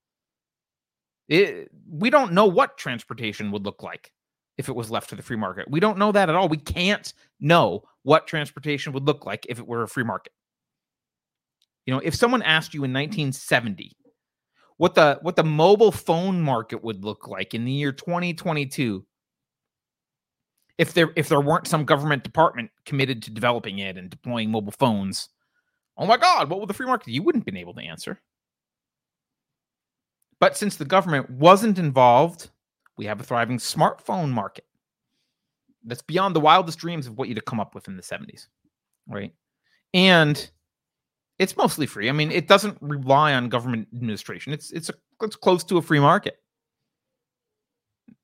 It, 1.28 1.70
we 1.90 2.10
don't 2.10 2.32
know 2.32 2.46
what 2.46 2.78
transportation 2.78 3.50
would 3.50 3.64
look 3.64 3.82
like 3.82 4.12
if 4.56 4.68
it 4.68 4.74
was 4.74 4.90
left 4.90 5.10
to 5.10 5.16
the 5.16 5.22
free 5.22 5.36
market. 5.36 5.70
We 5.70 5.80
don't 5.80 5.98
know 5.98 6.12
that 6.12 6.28
at 6.28 6.34
all. 6.34 6.48
We 6.48 6.56
can't 6.56 7.12
know 7.38 7.82
what 8.02 8.26
transportation 8.26 8.92
would 8.92 9.06
look 9.06 9.26
like 9.26 9.46
if 9.48 9.58
it 9.58 9.66
were 9.66 9.82
a 9.82 9.88
free 9.88 10.04
market. 10.04 10.32
You 11.86 11.94
know, 11.94 12.00
if 12.00 12.14
someone 12.14 12.42
asked 12.42 12.74
you 12.74 12.84
in 12.84 12.92
1970 12.92 13.96
what 14.78 14.94
the 14.94 15.18
what 15.22 15.36
the 15.36 15.44
mobile 15.44 15.92
phone 15.92 16.40
market 16.40 16.82
would 16.82 17.04
look 17.04 17.28
like 17.28 17.52
in 17.52 17.64
the 17.64 17.72
year 17.72 17.92
2022 17.92 19.04
if 20.78 20.94
there 20.94 21.10
if 21.16 21.28
there 21.28 21.40
weren't 21.40 21.66
some 21.66 21.84
government 21.84 22.24
department 22.24 22.70
committed 22.86 23.22
to 23.22 23.30
developing 23.30 23.80
it 23.80 23.98
and 23.98 24.08
deploying 24.08 24.50
mobile 24.50 24.72
phones 24.72 25.28
oh 25.98 26.06
my 26.06 26.16
god 26.16 26.48
what 26.48 26.60
would 26.60 26.68
the 26.68 26.74
free 26.74 26.86
market 26.86 27.08
you 27.08 27.22
wouldn't 27.22 27.44
been 27.44 27.56
able 27.56 27.74
to 27.74 27.82
answer 27.82 28.20
but 30.40 30.56
since 30.56 30.76
the 30.76 30.84
government 30.84 31.28
wasn't 31.30 31.78
involved, 31.78 32.50
we 32.96 33.06
have 33.06 33.20
a 33.20 33.24
thriving 33.24 33.58
smartphone 33.58 34.30
market 34.30 34.64
that's 35.84 36.02
beyond 36.02 36.34
the 36.34 36.40
wildest 36.40 36.78
dreams 36.78 37.06
of 37.06 37.16
what 37.16 37.28
you'd 37.28 37.38
have 37.38 37.44
come 37.44 37.60
up 37.60 37.74
with 37.74 37.88
in 37.88 37.96
the 37.96 38.02
70s. 38.02 38.46
Right. 39.06 39.32
And 39.94 40.50
it's 41.38 41.56
mostly 41.56 41.86
free. 41.86 42.08
I 42.08 42.12
mean, 42.12 42.30
it 42.30 42.48
doesn't 42.48 42.76
rely 42.80 43.34
on 43.34 43.48
government 43.48 43.88
administration. 43.94 44.52
It's 44.52 44.70
it's 44.72 44.88
a, 44.88 44.94
it's 45.22 45.36
close 45.36 45.64
to 45.64 45.78
a 45.78 45.82
free 45.82 46.00
market. 46.00 46.38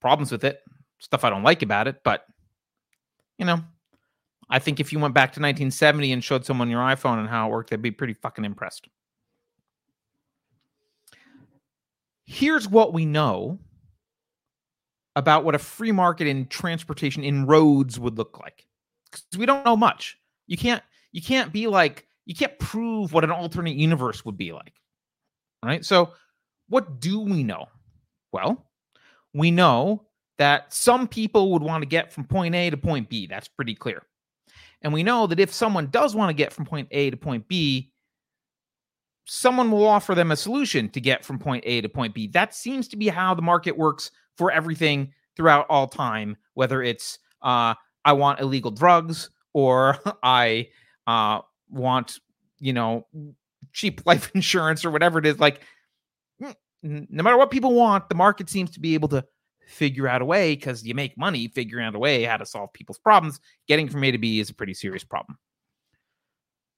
Problems 0.00 0.32
with 0.32 0.44
it, 0.44 0.60
stuff 0.98 1.24
I 1.24 1.30
don't 1.30 1.42
like 1.42 1.62
about 1.62 1.88
it, 1.88 2.02
but 2.04 2.26
you 3.38 3.46
know, 3.46 3.60
I 4.50 4.58
think 4.58 4.80
if 4.80 4.92
you 4.92 4.98
went 4.98 5.14
back 5.14 5.30
to 5.32 5.40
1970 5.40 6.12
and 6.12 6.22
showed 6.22 6.44
someone 6.44 6.70
your 6.70 6.82
iPhone 6.82 7.18
and 7.18 7.28
how 7.28 7.48
it 7.48 7.50
worked, 7.50 7.70
they'd 7.70 7.80
be 7.80 7.90
pretty 7.90 8.14
fucking 8.14 8.44
impressed. 8.44 8.88
Here's 12.24 12.68
what 12.68 12.92
we 12.92 13.04
know 13.04 13.58
about 15.16 15.44
what 15.44 15.54
a 15.54 15.58
free 15.58 15.92
market 15.92 16.26
in 16.26 16.46
transportation 16.46 17.22
in 17.22 17.46
roads 17.46 18.00
would 18.00 18.18
look 18.18 18.40
like. 18.40 18.66
Because 19.10 19.24
we 19.38 19.46
don't 19.46 19.64
know 19.64 19.76
much. 19.76 20.18
You 20.46 20.56
can't 20.56 20.82
you 21.12 21.22
can't 21.22 21.52
be 21.52 21.66
like 21.66 22.06
you 22.26 22.34
can't 22.34 22.58
prove 22.58 23.12
what 23.12 23.24
an 23.24 23.30
alternate 23.30 23.76
universe 23.76 24.24
would 24.24 24.36
be 24.36 24.52
like 24.52 24.74
right? 25.64 25.84
So 25.84 26.12
what 26.68 27.00
do 27.00 27.20
we 27.20 27.42
know? 27.42 27.66
Well 28.32 28.66
we 29.32 29.50
know 29.50 30.04
that 30.38 30.72
some 30.72 31.08
people 31.08 31.52
would 31.52 31.62
want 31.62 31.82
to 31.82 31.86
get 31.86 32.12
from 32.12 32.24
point 32.24 32.54
a 32.54 32.70
to 32.70 32.76
point 32.76 33.08
b 33.08 33.26
that's 33.26 33.48
pretty 33.48 33.74
clear. 33.74 34.02
And 34.82 34.92
we 34.92 35.02
know 35.02 35.26
that 35.26 35.40
if 35.40 35.52
someone 35.52 35.86
does 35.86 36.14
want 36.14 36.28
to 36.28 36.34
get 36.34 36.52
from 36.52 36.66
point 36.66 36.88
a 36.90 37.10
to 37.10 37.16
point 37.16 37.48
b 37.48 37.92
someone 39.26 39.70
will 39.70 39.86
offer 39.86 40.14
them 40.14 40.30
a 40.30 40.36
solution 40.36 40.88
to 40.90 41.00
get 41.00 41.24
from 41.24 41.38
point 41.38 41.64
A 41.66 41.80
to 41.80 41.88
point 41.88 42.14
B. 42.14 42.28
That 42.28 42.54
seems 42.54 42.88
to 42.88 42.96
be 42.96 43.08
how 43.08 43.34
the 43.34 43.42
market 43.42 43.76
works 43.76 44.10
for 44.36 44.50
everything 44.50 45.12
throughout 45.36 45.66
all 45.68 45.86
time, 45.86 46.36
whether 46.54 46.82
it's 46.82 47.18
uh, 47.42 47.74
I 48.04 48.12
want 48.12 48.40
illegal 48.40 48.70
drugs 48.70 49.30
or 49.52 49.98
I 50.22 50.68
uh, 51.06 51.40
want, 51.70 52.18
you 52.58 52.72
know, 52.72 53.06
cheap 53.72 54.02
life 54.06 54.30
insurance 54.34 54.84
or 54.84 54.90
whatever 54.90 55.18
it 55.18 55.26
is. 55.26 55.38
Like, 55.38 55.62
no 56.82 57.22
matter 57.22 57.38
what 57.38 57.50
people 57.50 57.72
want, 57.72 58.10
the 58.10 58.14
market 58.14 58.50
seems 58.50 58.70
to 58.72 58.80
be 58.80 58.92
able 58.92 59.08
to 59.08 59.24
figure 59.66 60.06
out 60.06 60.20
a 60.20 60.24
way 60.24 60.54
because 60.54 60.84
you 60.84 60.94
make 60.94 61.16
money 61.16 61.48
figuring 61.48 61.86
out 61.86 61.94
a 61.94 61.98
way 61.98 62.24
how 62.24 62.36
to 62.36 62.44
solve 62.44 62.70
people's 62.74 62.98
problems. 62.98 63.40
Getting 63.66 63.88
from 63.88 64.04
A 64.04 64.10
to 64.10 64.18
B 64.18 64.38
is 64.38 64.50
a 64.50 64.54
pretty 64.54 64.74
serious 64.74 65.02
problem. 65.02 65.38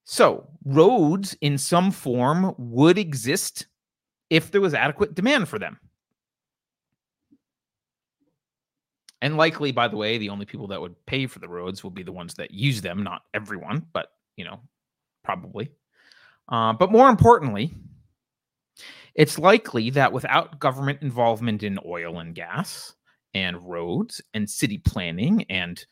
So, 0.08 0.46
roads 0.64 1.36
in 1.40 1.58
some 1.58 1.90
form 1.90 2.54
would 2.58 2.96
exist 2.96 3.66
if 4.30 4.52
there 4.52 4.60
was 4.60 4.72
adequate 4.72 5.16
demand 5.16 5.48
for 5.48 5.58
them. 5.58 5.80
And 9.20 9.36
likely, 9.36 9.72
by 9.72 9.88
the 9.88 9.96
way, 9.96 10.16
the 10.16 10.28
only 10.28 10.46
people 10.46 10.68
that 10.68 10.80
would 10.80 10.94
pay 11.06 11.26
for 11.26 11.40
the 11.40 11.48
roads 11.48 11.82
will 11.82 11.90
be 11.90 12.04
the 12.04 12.12
ones 12.12 12.34
that 12.34 12.52
use 12.52 12.80
them, 12.80 13.02
not 13.02 13.22
everyone, 13.34 13.84
but, 13.92 14.12
you 14.36 14.44
know, 14.44 14.60
probably. 15.24 15.72
Uh, 16.48 16.72
but 16.72 16.92
more 16.92 17.08
importantly, 17.08 17.74
it's 19.16 19.40
likely 19.40 19.90
that 19.90 20.12
without 20.12 20.60
government 20.60 21.02
involvement 21.02 21.64
in 21.64 21.80
oil 21.84 22.20
and 22.20 22.32
gas 22.32 22.94
and 23.34 23.60
roads 23.68 24.20
and 24.34 24.48
city 24.48 24.78
planning 24.78 25.44
and 25.50 25.84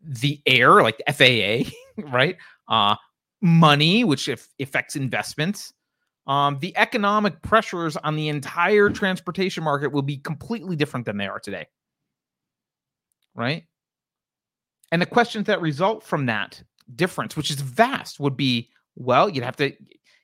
the 0.00 0.40
air, 0.46 0.82
like 0.82 0.98
the 0.98 1.12
FAA, 1.12 2.02
right? 2.10 2.36
Uh, 2.66 2.96
money, 3.42 4.04
which 4.04 4.28
affects 4.60 4.96
investments. 4.96 5.72
Um, 6.26 6.58
the 6.60 6.74
economic 6.76 7.42
pressures 7.42 7.96
on 7.96 8.14
the 8.14 8.28
entire 8.28 8.88
transportation 8.88 9.64
market 9.64 9.90
will 9.90 10.02
be 10.02 10.18
completely 10.18 10.76
different 10.76 11.04
than 11.04 11.16
they 11.16 11.26
are 11.26 11.40
today. 11.40 11.66
Right. 13.34 13.64
And 14.92 15.02
the 15.02 15.06
questions 15.06 15.46
that 15.46 15.60
result 15.60 16.04
from 16.04 16.26
that 16.26 16.62
difference, 16.94 17.36
which 17.36 17.50
is 17.50 17.60
vast, 17.60 18.20
would 18.20 18.36
be 18.36 18.70
well, 18.94 19.28
you'd 19.28 19.44
have 19.44 19.56
to 19.56 19.72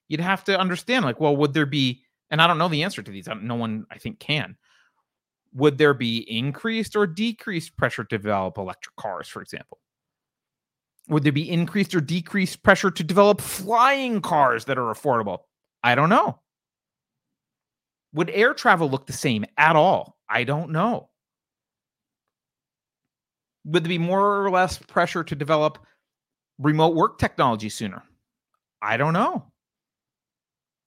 you'd 0.08 0.20
have 0.20 0.44
to 0.44 0.58
understand, 0.58 1.04
like, 1.04 1.20
well, 1.20 1.36
would 1.36 1.54
there 1.54 1.66
be, 1.66 2.02
and 2.30 2.40
I 2.40 2.46
don't 2.46 2.58
know 2.58 2.68
the 2.68 2.82
answer 2.82 3.02
to 3.02 3.10
these. 3.10 3.28
no 3.40 3.54
one 3.54 3.86
I 3.90 3.98
think 3.98 4.18
can. 4.20 4.56
Would 5.54 5.78
there 5.78 5.94
be 5.94 6.18
increased 6.30 6.94
or 6.94 7.06
decreased 7.06 7.76
pressure 7.76 8.04
to 8.04 8.18
develop 8.18 8.58
electric 8.58 8.94
cars, 8.96 9.28
for 9.28 9.42
example? 9.42 9.78
Would 11.08 11.24
there 11.24 11.32
be 11.32 11.50
increased 11.50 11.94
or 11.94 12.00
decreased 12.00 12.62
pressure 12.62 12.90
to 12.90 13.02
develop 13.02 13.40
flying 13.40 14.20
cars 14.20 14.66
that 14.66 14.78
are 14.78 14.92
affordable? 14.92 15.38
I 15.82 15.94
don't 15.94 16.10
know. 16.10 16.40
Would 18.12 18.30
air 18.30 18.54
travel 18.54 18.90
look 18.90 19.06
the 19.06 19.12
same 19.12 19.44
at 19.56 19.76
all 19.76 20.18
I 20.28 20.44
don't 20.44 20.70
know. 20.70 21.08
Would 23.64 23.84
there 23.84 23.88
be 23.88 23.98
more 23.98 24.44
or 24.44 24.50
less 24.50 24.78
pressure 24.78 25.24
to 25.24 25.34
develop 25.34 25.78
remote 26.58 26.94
work 26.94 27.18
technology 27.18 27.68
sooner? 27.68 28.02
I 28.82 28.96
don't 28.96 29.12
know. 29.12 29.46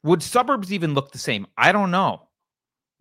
Would 0.04 0.24
suburbs 0.24 0.72
even 0.72 0.94
look 0.94 1.12
the 1.12 1.18
same? 1.18 1.48
I 1.58 1.72
don't 1.72 1.92
know. 1.92 2.28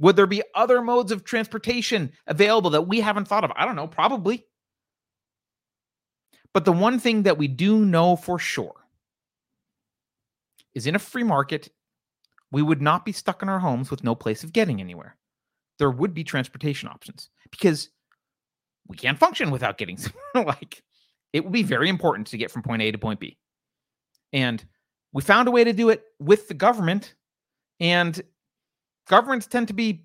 Would 0.00 0.16
there 0.16 0.26
be 0.26 0.42
other 0.54 0.82
modes 0.82 1.12
of 1.12 1.24
transportation 1.24 2.12
available 2.26 2.70
that 2.70 2.88
we 2.88 3.00
haven't 3.00 3.28
thought 3.28 3.44
of? 3.44 3.52
I 3.54 3.64
don't 3.66 3.76
know, 3.76 3.86
probably. 3.86 4.46
But 6.52 6.64
the 6.64 6.72
one 6.72 6.98
thing 6.98 7.22
that 7.22 7.38
we 7.38 7.48
do 7.48 7.84
know 7.84 8.16
for 8.16 8.38
sure 8.38 8.74
is 10.74 10.86
in 10.86 10.94
a 10.94 11.00
free 11.00 11.22
market, 11.22 11.70
we 12.50 12.62
would 12.62 12.82
not 12.82 13.04
be 13.04 13.12
stuck 13.12 13.42
in 13.42 13.48
our 13.48 13.60
homes 13.60 13.90
with 13.90 14.04
no 14.04 14.14
place 14.14 14.42
of 14.42 14.52
getting 14.52 14.80
anywhere. 14.80 15.16
There 15.78 15.90
would 15.90 16.14
be 16.14 16.24
transportation 16.24 16.88
options 16.88 17.30
because 17.50 17.88
we 18.88 18.96
can't 18.96 19.18
function 19.18 19.50
without 19.50 19.78
getting 19.78 19.98
like 20.34 20.82
it 21.32 21.44
would 21.44 21.52
be 21.52 21.62
very 21.62 21.88
important 21.88 22.26
to 22.28 22.36
get 22.36 22.50
from 22.50 22.62
point 22.62 22.82
A 22.82 22.90
to 22.90 22.98
point 22.98 23.20
B. 23.20 23.38
And 24.32 24.64
we 25.12 25.22
found 25.22 25.48
a 25.48 25.52
way 25.52 25.64
to 25.64 25.72
do 25.72 25.88
it 25.88 26.04
with 26.18 26.48
the 26.48 26.54
government 26.54 27.14
and 27.78 28.20
governments 29.08 29.46
tend 29.46 29.68
to 29.68 29.74
be 29.74 30.04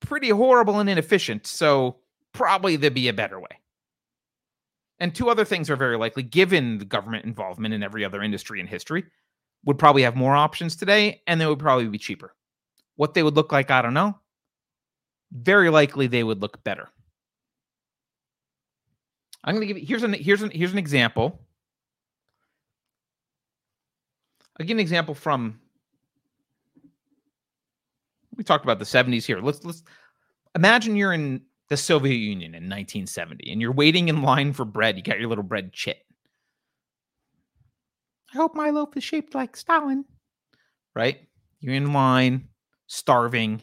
pretty 0.00 0.28
horrible 0.28 0.78
and 0.78 0.90
inefficient, 0.90 1.46
so 1.46 1.96
probably 2.32 2.76
there'd 2.76 2.94
be 2.94 3.08
a 3.08 3.12
better 3.12 3.40
way. 3.40 3.58
And 5.00 5.14
two 5.14 5.28
other 5.28 5.44
things 5.44 5.70
are 5.70 5.76
very 5.76 5.96
likely 5.96 6.22
given 6.22 6.78
the 6.78 6.84
government 6.84 7.24
involvement 7.24 7.74
in 7.74 7.82
every 7.82 8.04
other 8.04 8.22
industry 8.22 8.60
in 8.60 8.66
history 8.66 9.04
would 9.64 9.78
probably 9.78 10.02
have 10.02 10.16
more 10.16 10.36
options 10.36 10.76
today 10.76 11.22
and 11.26 11.40
they 11.40 11.46
would 11.46 11.58
probably 11.58 11.88
be 11.88 11.98
cheaper. 11.98 12.34
What 12.96 13.14
they 13.14 13.22
would 13.22 13.34
look 13.34 13.50
like, 13.50 13.70
I 13.70 13.82
don't 13.82 13.94
know. 13.94 14.18
Very 15.32 15.68
likely 15.70 16.06
they 16.06 16.22
would 16.22 16.40
look 16.40 16.62
better. 16.62 16.88
I'm 19.42 19.54
going 19.54 19.66
to 19.66 19.74
give 19.74 19.78
you 19.78 19.86
here's 19.86 20.02
an 20.02 20.14
here's 20.14 20.42
an 20.42 20.50
here's 20.50 20.72
an 20.72 20.78
example. 20.78 21.40
I'll 24.58 24.66
give 24.66 24.76
an 24.76 24.80
example 24.80 25.14
from 25.14 25.60
we 28.36 28.44
talked 28.44 28.64
about 28.64 28.78
the 28.78 28.84
70s 28.84 29.24
here. 29.24 29.40
Let's 29.40 29.64
let's 29.64 29.82
imagine 30.54 30.96
you're 30.96 31.12
in 31.12 31.42
the 31.74 31.78
Soviet 31.78 32.14
Union 32.14 32.52
in 32.54 32.62
1970 32.62 33.50
and 33.50 33.60
you're 33.60 33.72
waiting 33.72 34.08
in 34.08 34.22
line 34.22 34.52
for 34.52 34.64
bread. 34.64 34.96
You 34.96 35.02
got 35.02 35.18
your 35.18 35.28
little 35.28 35.42
bread 35.42 35.72
chit. 35.72 35.98
I 38.32 38.36
hope 38.36 38.54
my 38.54 38.70
loaf 38.70 38.96
is 38.96 39.02
shaped 39.02 39.34
like 39.34 39.56
Stalin. 39.56 40.04
Right? 40.94 41.18
You're 41.58 41.74
in 41.74 41.92
line, 41.92 42.50
starving. 42.86 43.60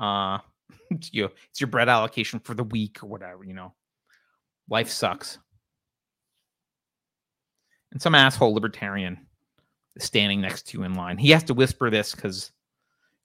Uh 0.00 0.38
it's, 0.90 1.12
you, 1.12 1.30
it's 1.50 1.60
your 1.60 1.68
bread 1.68 1.90
allocation 1.90 2.40
for 2.40 2.54
the 2.54 2.64
week 2.64 3.02
or 3.02 3.08
whatever, 3.08 3.44
you 3.44 3.52
know. 3.52 3.74
Life 4.70 4.88
sucks. 4.88 5.38
And 7.92 8.00
some 8.00 8.14
asshole 8.14 8.54
libertarian 8.54 9.26
is 9.96 10.04
standing 10.04 10.40
next 10.40 10.68
to 10.68 10.78
you 10.78 10.84
in 10.84 10.94
line. 10.94 11.18
He 11.18 11.32
has 11.32 11.44
to 11.44 11.54
whisper 11.54 11.90
this 11.90 12.14
because 12.14 12.52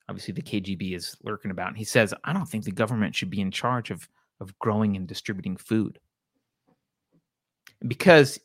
obviously 0.09 0.33
the 0.33 0.41
KGB 0.41 0.95
is 0.95 1.15
lurking 1.23 1.51
about. 1.51 1.69
And 1.69 1.77
he 1.77 1.83
says, 1.83 2.13
I 2.23 2.33
don't 2.33 2.47
think 2.47 2.63
the 2.63 2.71
government 2.71 3.15
should 3.15 3.29
be 3.29 3.41
in 3.41 3.51
charge 3.51 3.91
of, 3.91 4.07
of 4.39 4.57
growing 4.59 4.95
and 4.95 5.07
distributing 5.07 5.57
food. 5.57 5.99
Because 7.85 8.39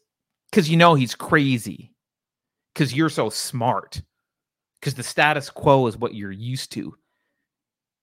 because 0.51 0.71
you 0.71 0.77
know 0.77 0.95
he's 0.95 1.15
crazy. 1.15 1.93
Because 2.73 2.95
you're 2.95 3.11
so 3.11 3.29
smart. 3.29 4.01
Because 4.81 4.95
the 4.95 5.03
status 5.03 5.51
quo 5.51 5.87
is 5.87 5.97
what 5.97 6.15
you're 6.15 6.33
used 6.33 6.73
to. 6.73 6.97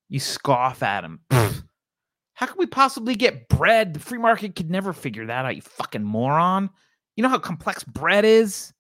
You 0.10 0.20
scoff 0.20 0.84
at 0.84 1.04
him. 1.04 1.22
How 1.30 2.46
can 2.46 2.58
we 2.58 2.66
possibly 2.66 3.16
get 3.16 3.48
bread? 3.48 3.94
The 3.94 4.00
free 4.00 4.18
market 4.18 4.56
could 4.56 4.70
never 4.70 4.94
figure 4.94 5.26
that 5.26 5.46
out, 5.46 5.56
you 5.56 5.62
fucking 5.62 6.04
moron. 6.04 6.70
You 7.16 7.24
know 7.24 7.30
how 7.30 7.40
complex 7.40 7.84
bread 7.84 8.26
is? 8.26 8.74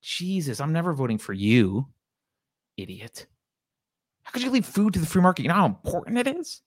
Jesus, 0.00 0.60
I'm 0.60 0.72
never 0.72 0.94
voting 0.94 1.18
for 1.18 1.32
you, 1.32 1.88
idiot. 2.76 3.26
How 4.30 4.34
could 4.34 4.42
you 4.42 4.50
leave 4.50 4.64
food 4.64 4.94
to 4.94 5.00
the 5.00 5.06
free 5.06 5.20
market? 5.20 5.42
You 5.42 5.48
know 5.48 5.56
how 5.56 5.66
important 5.66 6.16
it 6.16 6.28
is? 6.28 6.62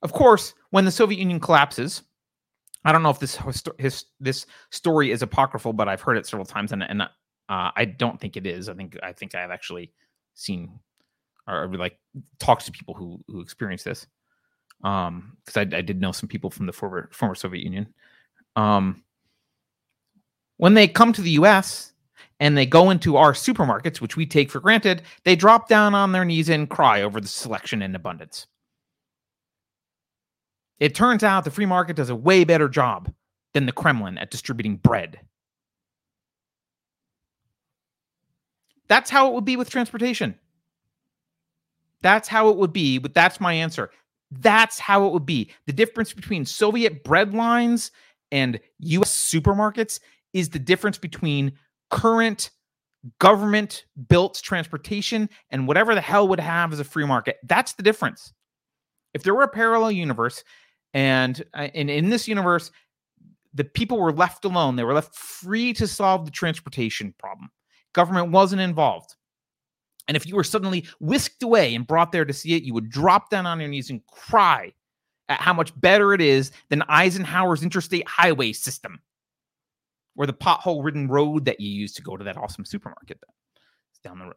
Of 0.00 0.14
course, 0.14 0.54
when 0.70 0.86
the 0.86 0.90
Soviet 0.90 1.18
Union 1.18 1.38
collapses, 1.38 2.00
I 2.86 2.92
don't 2.92 3.02
know 3.02 3.10
if 3.10 3.18
this 3.18 3.38
his, 3.78 4.06
this 4.20 4.46
story 4.70 5.10
is 5.10 5.20
apocryphal, 5.20 5.74
but 5.74 5.86
I've 5.86 6.00
heard 6.00 6.16
it 6.16 6.26
several 6.26 6.46
times, 6.46 6.72
and, 6.72 6.82
and 6.82 7.02
uh, 7.02 7.06
I 7.48 7.84
don't 7.84 8.18
think 8.18 8.38
it 8.38 8.46
is. 8.46 8.70
I 8.70 8.74
think 8.74 8.96
I 9.02 9.12
think 9.12 9.34
I've 9.34 9.50
actually 9.50 9.92
seen 10.32 10.80
or 11.46 11.68
like 11.76 11.98
talked 12.38 12.64
to 12.64 12.72
people 12.72 12.94
who 12.94 13.22
who 13.28 13.42
experienced 13.42 13.84
this 13.84 14.06
um 14.84 15.36
because 15.44 15.56
I, 15.56 15.76
I 15.76 15.80
did 15.82 16.00
know 16.00 16.12
some 16.12 16.28
people 16.28 16.50
from 16.50 16.66
the 16.66 16.72
former 16.72 17.08
former 17.12 17.34
soviet 17.34 17.62
union 17.62 17.92
um 18.56 19.02
when 20.56 20.74
they 20.74 20.88
come 20.88 21.12
to 21.12 21.22
the 21.22 21.32
us 21.32 21.91
and 22.42 22.58
they 22.58 22.66
go 22.66 22.90
into 22.90 23.16
our 23.16 23.32
supermarkets 23.32 24.00
which 24.00 24.16
we 24.16 24.26
take 24.26 24.50
for 24.50 24.60
granted 24.60 25.02
they 25.24 25.36
drop 25.36 25.68
down 25.68 25.94
on 25.94 26.12
their 26.12 26.24
knees 26.24 26.48
and 26.48 26.68
cry 26.68 27.02
over 27.02 27.20
the 27.20 27.28
selection 27.28 27.80
and 27.82 27.96
abundance 27.96 28.46
it 30.78 30.94
turns 30.94 31.22
out 31.22 31.44
the 31.44 31.50
free 31.50 31.66
market 31.66 31.96
does 31.96 32.10
a 32.10 32.16
way 32.16 32.44
better 32.44 32.68
job 32.68 33.12
than 33.54 33.66
the 33.66 33.72
kremlin 33.72 34.18
at 34.18 34.30
distributing 34.30 34.76
bread 34.76 35.20
that's 38.88 39.08
how 39.08 39.28
it 39.28 39.34
would 39.34 39.44
be 39.44 39.56
with 39.56 39.70
transportation 39.70 40.34
that's 42.02 42.28
how 42.28 42.50
it 42.50 42.56
would 42.56 42.72
be, 42.72 42.98
but 42.98 43.14
that's 43.14 43.40
my 43.40 43.54
answer. 43.54 43.90
That's 44.30 44.78
how 44.78 45.06
it 45.06 45.12
would 45.12 45.26
be. 45.26 45.50
The 45.66 45.72
difference 45.72 46.12
between 46.12 46.44
Soviet 46.44 47.04
bread 47.04 47.32
lines 47.32 47.92
and 48.30 48.60
US 48.80 49.10
supermarkets 49.10 50.00
is 50.32 50.50
the 50.50 50.58
difference 50.58 50.98
between 50.98 51.52
current 51.92 52.50
government 53.18 53.84
built 54.08 54.40
transportation 54.42 55.28
and 55.50 55.68
whatever 55.68 55.94
the 55.94 56.00
hell 56.00 56.26
would 56.26 56.40
have 56.40 56.72
as 56.72 56.80
a 56.80 56.84
free 56.84 57.04
market. 57.04 57.36
That's 57.44 57.74
the 57.74 57.82
difference. 57.82 58.32
If 59.14 59.22
there 59.22 59.34
were 59.34 59.42
a 59.42 59.48
parallel 59.48 59.92
universe 59.92 60.42
and, 60.94 61.44
uh, 61.54 61.68
and 61.74 61.90
in 61.90 62.08
this 62.08 62.26
universe, 62.26 62.70
the 63.54 63.64
people 63.64 64.00
were 64.00 64.12
left 64.12 64.44
alone, 64.46 64.76
they 64.76 64.84
were 64.84 64.94
left 64.94 65.14
free 65.14 65.74
to 65.74 65.86
solve 65.86 66.24
the 66.24 66.30
transportation 66.30 67.14
problem. 67.18 67.50
Government 67.92 68.30
wasn't 68.30 68.62
involved. 68.62 69.14
And 70.08 70.16
if 70.16 70.26
you 70.26 70.34
were 70.34 70.44
suddenly 70.44 70.86
whisked 70.98 71.42
away 71.42 71.74
and 71.74 71.86
brought 71.86 72.10
there 72.10 72.24
to 72.24 72.32
see 72.32 72.54
it, 72.54 72.62
you 72.62 72.72
would 72.72 72.88
drop 72.88 73.28
down 73.28 73.46
on 73.46 73.60
your 73.60 73.68
knees 73.68 73.90
and 73.90 74.04
cry 74.06 74.72
at 75.28 75.40
how 75.40 75.52
much 75.52 75.78
better 75.78 76.14
it 76.14 76.22
is 76.22 76.52
than 76.70 76.82
Eisenhower's 76.88 77.62
interstate 77.62 78.08
highway 78.08 78.52
system 78.52 79.00
or 80.16 80.26
the 80.26 80.32
pothole 80.32 80.84
ridden 80.84 81.08
road 81.08 81.44
that 81.44 81.60
you 81.60 81.70
use 81.70 81.92
to 81.94 82.02
go 82.02 82.16
to 82.16 82.24
that 82.24 82.36
awesome 82.36 82.64
supermarket 82.64 83.18
that's 83.20 83.98
down 84.02 84.18
the 84.18 84.26
road. 84.26 84.34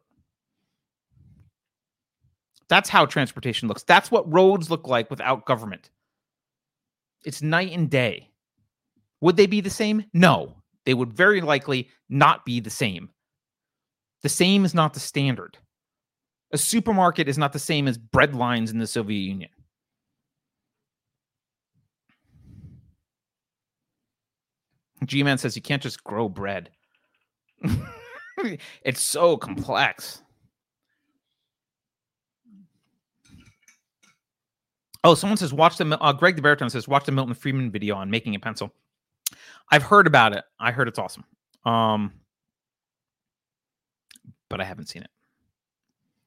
That's 2.68 2.88
how 2.88 3.06
transportation 3.06 3.68
looks. 3.68 3.82
That's 3.84 4.10
what 4.10 4.32
roads 4.32 4.70
look 4.70 4.88
like 4.88 5.10
without 5.10 5.46
government. 5.46 5.90
It's 7.24 7.42
night 7.42 7.72
and 7.72 7.90
day. 7.90 8.30
Would 9.20 9.36
they 9.36 9.46
be 9.46 9.60
the 9.60 9.70
same? 9.70 10.04
No, 10.12 10.56
they 10.84 10.94
would 10.94 11.12
very 11.12 11.40
likely 11.40 11.88
not 12.08 12.44
be 12.44 12.60
the 12.60 12.70
same. 12.70 13.10
The 14.22 14.28
same 14.28 14.64
is 14.64 14.74
not 14.74 14.94
the 14.94 15.00
standard. 15.00 15.58
A 16.52 16.58
supermarket 16.58 17.28
is 17.28 17.38
not 17.38 17.52
the 17.52 17.58
same 17.58 17.88
as 17.88 17.98
bread 17.98 18.34
lines 18.34 18.70
in 18.70 18.78
the 18.78 18.86
Soviet 18.86 19.20
Union. 19.20 19.50
G 25.06 25.22
Man 25.22 25.38
says 25.38 25.56
you 25.56 25.62
can't 25.62 25.82
just 25.82 26.04
grow 26.04 26.28
bread. 26.28 26.70
it's 28.82 29.00
so 29.00 29.36
complex. 29.36 30.22
Oh, 35.04 35.14
someone 35.14 35.36
says 35.36 35.52
watch 35.52 35.76
the 35.76 35.98
uh, 36.00 36.12
Greg 36.12 36.36
the 36.36 36.42
Baritone 36.42 36.68
says 36.68 36.88
watch 36.88 37.04
the 37.04 37.12
Milton 37.12 37.34
Friedman 37.34 37.70
video 37.70 37.94
on 37.94 38.10
making 38.10 38.34
a 38.34 38.40
pencil. 38.40 38.72
I've 39.70 39.82
heard 39.82 40.06
about 40.06 40.34
it. 40.34 40.44
I 40.58 40.72
heard 40.72 40.88
it's 40.88 40.98
awesome. 40.98 41.24
Um, 41.64 42.12
but 44.48 44.60
I 44.60 44.64
haven't 44.64 44.88
seen 44.88 45.02
it. 45.02 45.10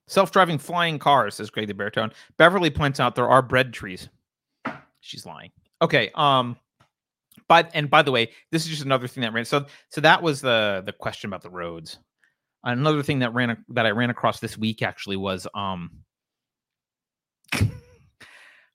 Self-driving 0.08 0.58
flying 0.58 0.98
cars, 0.98 1.36
says 1.36 1.50
Greg 1.50 1.68
the 1.68 1.74
Baritone. 1.74 2.12
Beverly 2.38 2.70
points 2.70 3.00
out 3.00 3.16
there 3.16 3.30
are 3.30 3.42
bread 3.42 3.74
trees. 3.74 4.10
She's 5.02 5.26
lying. 5.26 5.52
Okay. 5.82 6.10
Um, 6.16 6.58
but 7.48 7.72
and 7.74 7.90
by 7.90 8.02
the 8.02 8.12
way, 8.12 8.30
this 8.52 8.64
is 8.64 8.70
just 8.70 8.84
another 8.84 9.08
thing 9.08 9.22
that 9.22 9.34
ran. 9.34 9.46
So 9.46 9.66
so 9.90 10.02
that 10.02 10.22
was 10.22 10.42
the 10.42 10.84
the 10.86 10.94
question 10.94 11.30
about 11.30 11.42
the 11.42 11.50
roads. 11.50 11.98
Another 12.64 13.04
thing 13.04 13.20
that 13.20 13.34
ran 13.34 13.64
that 13.70 13.86
I 13.86 13.92
ran 13.92 14.10
across 14.10 14.40
this 14.40 14.58
week 14.58 14.82
actually 14.82 15.16
was 15.18 15.48
um 15.54 15.92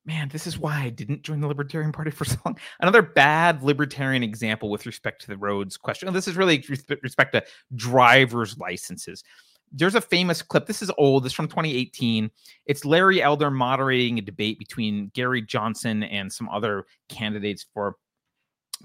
man, 0.06 0.28
this 0.28 0.46
is 0.46 0.58
why 0.58 0.82
I 0.82 0.90
didn't 0.90 1.22
join 1.22 1.40
the 1.40 1.48
Libertarian 1.48 1.92
Party 1.92 2.10
for 2.10 2.24
so 2.24 2.36
long. 2.44 2.58
Another 2.80 3.02
bad 3.02 3.62
libertarian 3.62 4.22
example 4.22 4.70
with 4.70 4.86
respect 4.86 5.22
to 5.22 5.28
the 5.28 5.36
roads 5.36 5.76
question. 5.76 6.12
This 6.12 6.28
is 6.28 6.36
really 6.36 6.64
respect 7.02 7.32
to 7.32 7.44
driver's 7.74 8.58
licenses. 8.58 9.22
there's 9.72 9.94
a 9.96 10.00
famous 10.00 10.40
clip. 10.40 10.66
This 10.66 10.82
is 10.82 10.90
old. 10.98 11.24
This 11.24 11.32
is 11.32 11.36
from 11.36 11.48
2018. 11.48 12.30
It's 12.66 12.84
Larry 12.84 13.22
Elder 13.22 13.50
moderating 13.50 14.18
a 14.18 14.22
debate 14.22 14.58
between 14.58 15.10
Gary 15.14 15.42
Johnson 15.42 16.04
and 16.04 16.32
some 16.32 16.48
other 16.48 16.86
candidates 17.08 17.66
for 17.74 17.96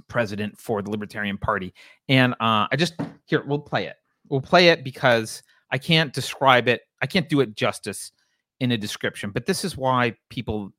president 0.07 0.57
for 0.59 0.81
the 0.81 0.89
Libertarian 0.89 1.37
Party. 1.37 1.73
And 2.07 2.33
uh, 2.33 2.67
I 2.71 2.75
just 2.77 2.95
here 3.25 3.43
we'll 3.45 3.59
play 3.59 3.85
it. 3.85 3.95
We'll 4.29 4.41
play 4.41 4.69
it 4.69 4.83
because 4.83 5.43
I 5.71 5.77
can't 5.77 6.13
describe 6.13 6.67
it. 6.67 6.81
I 7.01 7.07
can't 7.07 7.29
do 7.29 7.41
it 7.41 7.55
justice 7.55 8.11
in 8.59 8.71
a 8.71 8.77
description. 8.77 9.31
But 9.31 9.45
this 9.45 9.63
is 9.63 9.77
why 9.77 10.15
people. 10.29 10.71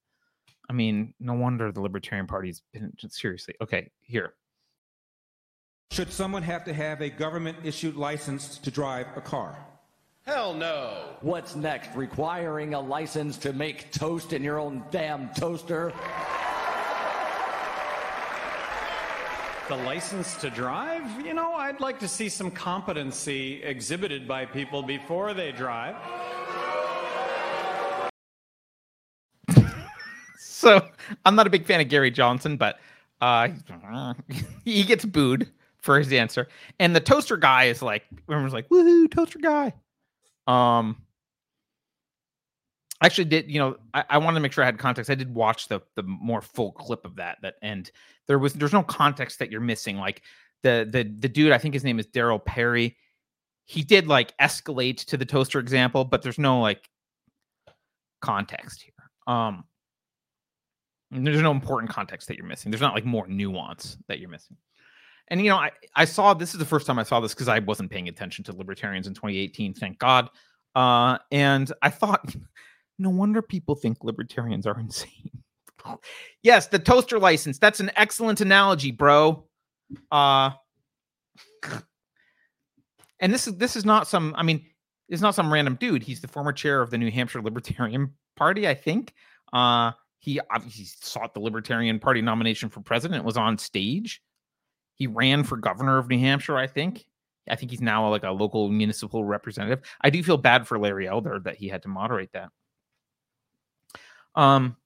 I 0.69 0.73
mean, 0.73 1.15
no 1.19 1.35
wonder 1.35 1.73
the 1.73 1.81
Libertarian 1.81 2.29
Party's 2.29 2.63
been 2.73 2.93
seriously 3.09 3.55
okay. 3.61 3.91
Here. 4.01 4.35
Should 5.91 6.13
someone 6.13 6.45
have 6.45 6.63
to 6.67 6.73
have 6.73 7.01
a 7.01 7.11
government 7.11 7.59
issued 7.65 7.97
license 7.97 8.59
to 8.59 8.71
drive 8.71 9.09
a 9.17 9.21
car? 9.21 9.59
Hell 10.25 10.55
no. 10.55 11.17
What's 11.23 11.57
next? 11.57 11.97
Requiring 11.97 12.75
a 12.75 12.81
license 12.81 13.37
to 13.39 13.53
make 13.53 13.91
toast 13.91 14.33
in 14.33 14.45
your 14.45 14.61
own 14.61 14.85
damn 14.93 15.31
toaster? 15.31 15.93
The 19.71 19.77
license 19.77 20.35
to 20.39 20.51
drive? 20.51 21.25
You 21.25 21.33
know, 21.33 21.53
I'd 21.53 21.79
like 21.79 22.01
to 22.01 22.09
see 22.09 22.29
some 22.29 22.51
competency 22.51 23.63
exhibited 23.63 24.27
by 24.27 24.45
people 24.45 24.83
before 24.83 25.33
they 25.33 25.53
drive. 25.53 25.95
so 30.41 30.85
I'm 31.25 31.37
not 31.37 31.47
a 31.47 31.51
big 31.51 31.67
fan 31.67 31.81
of 31.81 31.89
Gary 31.89 32.11
Johnson, 32.11 32.57
but 32.57 32.81
uh, 33.21 33.47
he 34.65 34.83
gets 34.83 35.05
booed 35.05 35.49
for 35.79 36.01
his 36.01 36.13
answer. 36.13 36.49
And 36.81 36.97
the 36.97 37.01
toaster 37.01 37.37
guy 37.37 37.67
is 37.67 37.81
like, 37.81 38.03
everyone's 38.29 38.53
like, 38.53 38.69
woohoo, 38.71 39.09
toaster 39.09 39.39
guy. 39.39 39.73
Um, 40.49 40.97
I 43.01 43.07
actually 43.07 43.25
did, 43.27 43.51
you 43.51 43.59
know, 43.59 43.77
I, 43.95 44.05
I 44.11 44.19
wanted 44.19 44.35
to 44.35 44.41
make 44.41 44.53
sure 44.53 44.63
I 44.63 44.67
had 44.67 44.79
context. 44.79 45.11
I 45.11 45.15
did 45.15 45.35
watch 45.35 45.69
the 45.69 45.81
the 45.97 46.03
more 46.03 46.43
full 46.43 46.73
clip 46.73 47.05
of 47.05 47.17
that. 47.17 47.39
That 47.43 47.55
and 47.63 47.91
there 48.27 48.39
was 48.39 48.53
there's 48.53 48.73
no 48.73 48.83
context 48.83 49.39
that 49.39 49.51
you're 49.51 49.61
missing. 49.61 49.97
Like 49.97 50.23
the 50.63 50.89
the 50.91 51.05
the 51.05 51.29
dude, 51.29 51.53
I 51.53 51.59
think 51.59 51.75
his 51.75 51.85
name 51.85 51.99
is 51.99 52.07
Daryl 52.07 52.45
Perry. 52.45 52.97
He 53.65 53.83
did 53.83 54.07
like 54.07 54.37
escalate 54.39 55.05
to 55.07 55.17
the 55.17 55.25
toaster 55.25 55.59
example, 55.61 56.05
but 56.05 56.23
there's 56.23 56.39
no 56.39 56.61
like 56.61 56.89
context 58.21 58.83
here. 58.83 59.35
Um, 59.35 59.65
there's 61.11 61.43
no 61.43 61.51
important 61.51 61.91
context 61.91 62.29
that 62.29 62.37
you're 62.37 62.47
missing. 62.47 62.71
There's 62.71 62.81
not 62.81 62.95
like 62.95 63.05
more 63.05 63.27
nuance 63.27 63.97
that 64.09 64.21
you're 64.21 64.29
missing. 64.29 64.57
And 65.29 65.41
you 65.41 65.49
know, 65.49 65.57
I 65.57 65.71
I 65.97 66.05
saw 66.05 66.35
this 66.35 66.53
is 66.53 66.59
the 66.59 66.65
first 66.65 66.87
time 66.87 66.99
I 66.99 67.03
saw 67.03 67.21
this 67.21 67.35
because 67.35 67.49
I 67.49 67.61
wasn't 67.61 67.91
paying 67.91 68.09
attention 68.09 68.45
to 68.45 68.53
libertarians 68.53 69.07
in 69.07 69.15
2018. 69.15 69.75
Thank 69.75 69.99
God. 69.99 70.29
Uh, 70.75 71.19
and 71.33 71.73
I 71.83 71.91
thought, 71.91 72.35
no 73.01 73.11
wonder 73.11 73.43
people 73.43 73.75
think 73.75 74.05
libertarians 74.05 74.67
are 74.67 74.79
insane. 74.81 75.31
yes, 76.43 76.67
the 76.69 76.79
toaster 76.79 77.19
license. 77.19 77.59
That's 77.59 77.81
an 77.81 77.91
excellent 77.97 78.41
analogy, 78.41 78.91
bro. 78.91 79.45
Uh, 80.11 80.51
and 83.21 83.33
this 83.33 83.49
is 83.49 83.57
this 83.57 83.77
is 83.77 83.85
not 83.85 84.07
some. 84.07 84.35
I 84.37 84.43
mean, 84.43 84.65
it's 85.09 85.23
not 85.23 85.35
some 85.35 85.53
random 85.53 85.77
dude. 85.77 86.03
He's 86.03 86.21
the 86.21 86.29
former 86.29 86.53
chair 86.53 86.81
of 86.81 86.91
the 86.91 86.99
New 86.99 87.11
Hampshire 87.11 87.43
Libertarian 87.43 88.15
Party, 88.37 88.69
I 88.69 88.75
think. 88.75 89.15
Uh, 89.53 89.93
he 90.19 90.39
obviously 90.51 90.85
sought 90.85 91.35
the 91.35 91.41
Libertarian 91.41 91.99
Party 91.99 92.21
nomination 92.21 92.69
for 92.69 92.81
president. 92.81 93.25
Was 93.25 93.37
on 93.37 93.59
stage 93.59 94.23
he 95.01 95.07
ran 95.07 95.45
for 95.45 95.57
governor 95.57 95.97
of 95.97 96.11
New 96.11 96.19
Hampshire, 96.19 96.59
I 96.59 96.67
think. 96.67 97.07
I 97.49 97.57
think 97.57 97.71
he's 97.71 97.81
now 97.81 98.07
like 98.11 98.23
a 98.23 98.31
local 98.31 98.69
municipal 98.69 99.25
representative. 99.25 99.81
I 100.03 100.11
do 100.11 100.23
feel 100.23 100.37
bad 100.37 100.69
for 100.69 100.79
Larry 100.79 101.09
Elder 101.09 101.41
that 101.45 101.57
he 101.57 101.69
had 101.69 101.83
to 101.85 101.89
moderate 101.89 102.33
that. 102.35 102.51
Um, 104.35 104.77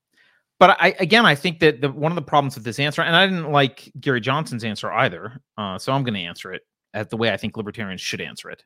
but 0.59 0.77
I 0.81 0.95
again, 1.01 1.27
I 1.27 1.35
think 1.35 1.61
that 1.61 1.81
the, 1.81 1.91
one 1.91 2.12
of 2.12 2.16
the 2.16 2.23
problems 2.23 2.55
with 2.55 2.65
this 2.65 2.79
answer, 2.79 3.03
and 3.03 3.15
I 3.16 3.27
didn't 3.27 3.53
like 3.53 3.93
Gary 4.01 4.21
Johnson's 4.21 4.65
answer 4.65 4.91
either, 4.93 5.41
uh, 5.59 5.79
so 5.79 5.93
I'm 5.93 6.05
going 6.05 6.15
to 6.15 6.21
answer 6.21 6.53
it 6.53 6.62
at 6.95 7.11
the 7.11 7.16
way 7.16 7.33
I 7.33 7.37
think 7.37 7.57
libertarians 7.57 8.01
should 8.01 8.21
answer 8.21 8.51
it. 8.51 8.62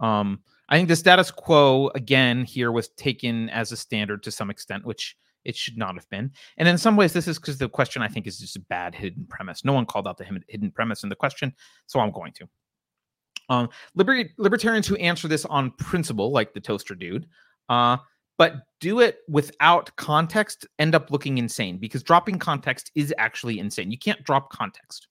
Um, 0.00 0.40
I 0.68 0.76
think 0.76 0.88
the 0.88 0.96
status 0.96 1.30
quo 1.30 1.90
again 1.94 2.44
here 2.44 2.72
was 2.72 2.88
taken 2.90 3.48
as 3.50 3.72
a 3.72 3.76
standard 3.76 4.22
to 4.24 4.30
some 4.30 4.50
extent, 4.50 4.84
which 4.84 5.16
it 5.44 5.56
should 5.56 5.78
not 5.78 5.94
have 5.94 6.08
been. 6.10 6.30
And 6.58 6.68
in 6.68 6.78
some 6.78 6.96
ways, 6.96 7.12
this 7.12 7.26
is 7.26 7.38
because 7.38 7.58
the 7.58 7.68
question 7.68 8.02
I 8.02 8.08
think 8.08 8.26
is 8.26 8.38
just 8.38 8.56
a 8.56 8.60
bad 8.60 8.94
hidden 8.94 9.26
premise. 9.28 9.64
No 9.64 9.72
one 9.72 9.86
called 9.86 10.06
out 10.06 10.18
the 10.18 10.42
hidden 10.48 10.70
premise 10.70 11.02
in 11.02 11.08
the 11.08 11.16
question, 11.16 11.54
so 11.86 12.00
I'm 12.00 12.10
going 12.10 12.32
to. 12.34 12.48
Um, 13.48 13.68
liber- 13.94 14.30
libertarians 14.38 14.86
who 14.86 14.96
answer 14.96 15.26
this 15.26 15.44
on 15.44 15.72
principle, 15.72 16.30
like 16.30 16.54
the 16.54 16.60
toaster 16.60 16.94
dude, 16.94 17.26
uh, 17.68 17.96
but 18.40 18.54
do 18.80 19.00
it 19.00 19.18
without 19.28 19.94
context, 19.96 20.66
end 20.78 20.94
up 20.94 21.10
looking 21.10 21.36
insane 21.36 21.76
because 21.76 22.02
dropping 22.02 22.38
context 22.38 22.90
is 22.94 23.12
actually 23.18 23.58
insane. 23.58 23.90
You 23.90 23.98
can't 23.98 24.24
drop 24.24 24.50
context. 24.50 25.08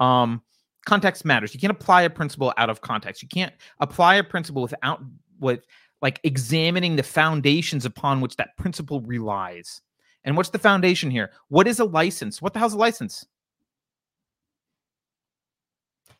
Um, 0.00 0.40
context 0.86 1.26
matters. 1.26 1.52
You 1.52 1.60
can't 1.60 1.70
apply 1.70 2.04
a 2.04 2.08
principle 2.08 2.54
out 2.56 2.70
of 2.70 2.80
context. 2.80 3.22
You 3.22 3.28
can't 3.28 3.52
apply 3.80 4.14
a 4.14 4.24
principle 4.24 4.62
without 4.62 5.02
with 5.38 5.66
like 6.00 6.20
examining 6.24 6.96
the 6.96 7.02
foundations 7.02 7.84
upon 7.84 8.22
which 8.22 8.36
that 8.36 8.56
principle 8.56 9.02
relies. 9.02 9.82
And 10.24 10.34
what's 10.34 10.48
the 10.48 10.58
foundation 10.58 11.10
here? 11.10 11.32
What 11.48 11.68
is 11.68 11.80
a 11.80 11.84
license? 11.84 12.40
What 12.40 12.54
the 12.54 12.60
hell's 12.60 12.72
a 12.72 12.78
license? 12.78 13.26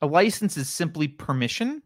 A 0.02 0.06
license 0.06 0.59
is 0.59 0.68
simply 0.68 1.09
permission 1.09 1.82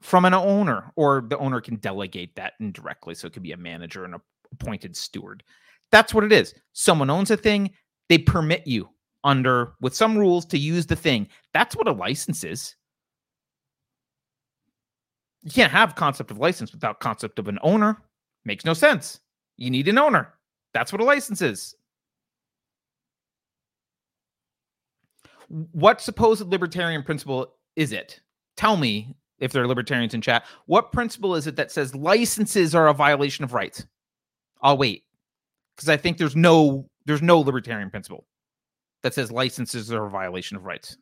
from 0.00 0.24
an 0.24 0.34
owner, 0.34 0.92
or 0.96 1.24
the 1.28 1.38
owner 1.38 1.60
can 1.60 1.76
delegate 1.76 2.34
that 2.36 2.54
indirectly. 2.60 3.14
So 3.14 3.26
it 3.26 3.32
could 3.32 3.42
be 3.42 3.52
a 3.52 3.56
manager 3.56 4.04
and 4.04 4.14
a 4.14 4.20
appointed 4.52 4.96
steward. 4.96 5.42
That's 5.90 6.14
what 6.14 6.24
it 6.24 6.32
is. 6.32 6.54
Someone 6.72 7.10
owns 7.10 7.30
a 7.30 7.36
thing, 7.36 7.70
they 8.08 8.18
permit 8.18 8.66
you 8.66 8.88
under 9.24 9.72
with 9.80 9.94
some 9.94 10.16
rules 10.16 10.46
to 10.46 10.58
use 10.58 10.86
the 10.86 10.96
thing. 10.96 11.28
That's 11.52 11.76
what 11.76 11.88
a 11.88 11.92
license 11.92 12.44
is. 12.44 12.74
You 15.42 15.50
can't 15.50 15.72
have 15.72 15.94
concept 15.94 16.30
of 16.30 16.38
license 16.38 16.72
without 16.72 17.00
concept 17.00 17.38
of 17.38 17.48
an 17.48 17.58
owner. 17.62 18.02
Makes 18.44 18.64
no 18.64 18.74
sense. 18.74 19.20
You 19.56 19.70
need 19.70 19.88
an 19.88 19.98
owner. 19.98 20.34
That's 20.74 20.92
what 20.92 21.00
a 21.00 21.04
license 21.04 21.42
is. 21.42 21.74
What 25.48 26.00
supposed 26.00 26.46
libertarian 26.46 27.02
principle 27.02 27.54
is 27.76 27.92
it? 27.92 28.20
Tell 28.56 28.76
me 28.76 29.16
if 29.38 29.52
there 29.52 29.62
are 29.62 29.68
libertarians 29.68 30.14
in 30.14 30.20
chat. 30.20 30.44
What 30.66 30.92
principle 30.92 31.34
is 31.34 31.46
it 31.46 31.56
that 31.56 31.70
says 31.70 31.94
licenses 31.94 32.74
are 32.74 32.88
a 32.88 32.94
violation 32.94 33.44
of 33.44 33.52
rights? 33.52 33.86
I'll 34.62 34.78
wait 34.78 35.04
because 35.76 35.88
I 35.88 35.96
think 35.96 36.18
there's 36.18 36.36
no 36.36 36.88
there's 37.06 37.22
no 37.22 37.40
libertarian 37.40 37.90
principle 37.90 38.26
that 39.02 39.14
says 39.14 39.30
licenses 39.30 39.92
are 39.92 40.06
a 40.06 40.10
violation 40.10 40.56
of 40.56 40.64
rights. 40.64 40.96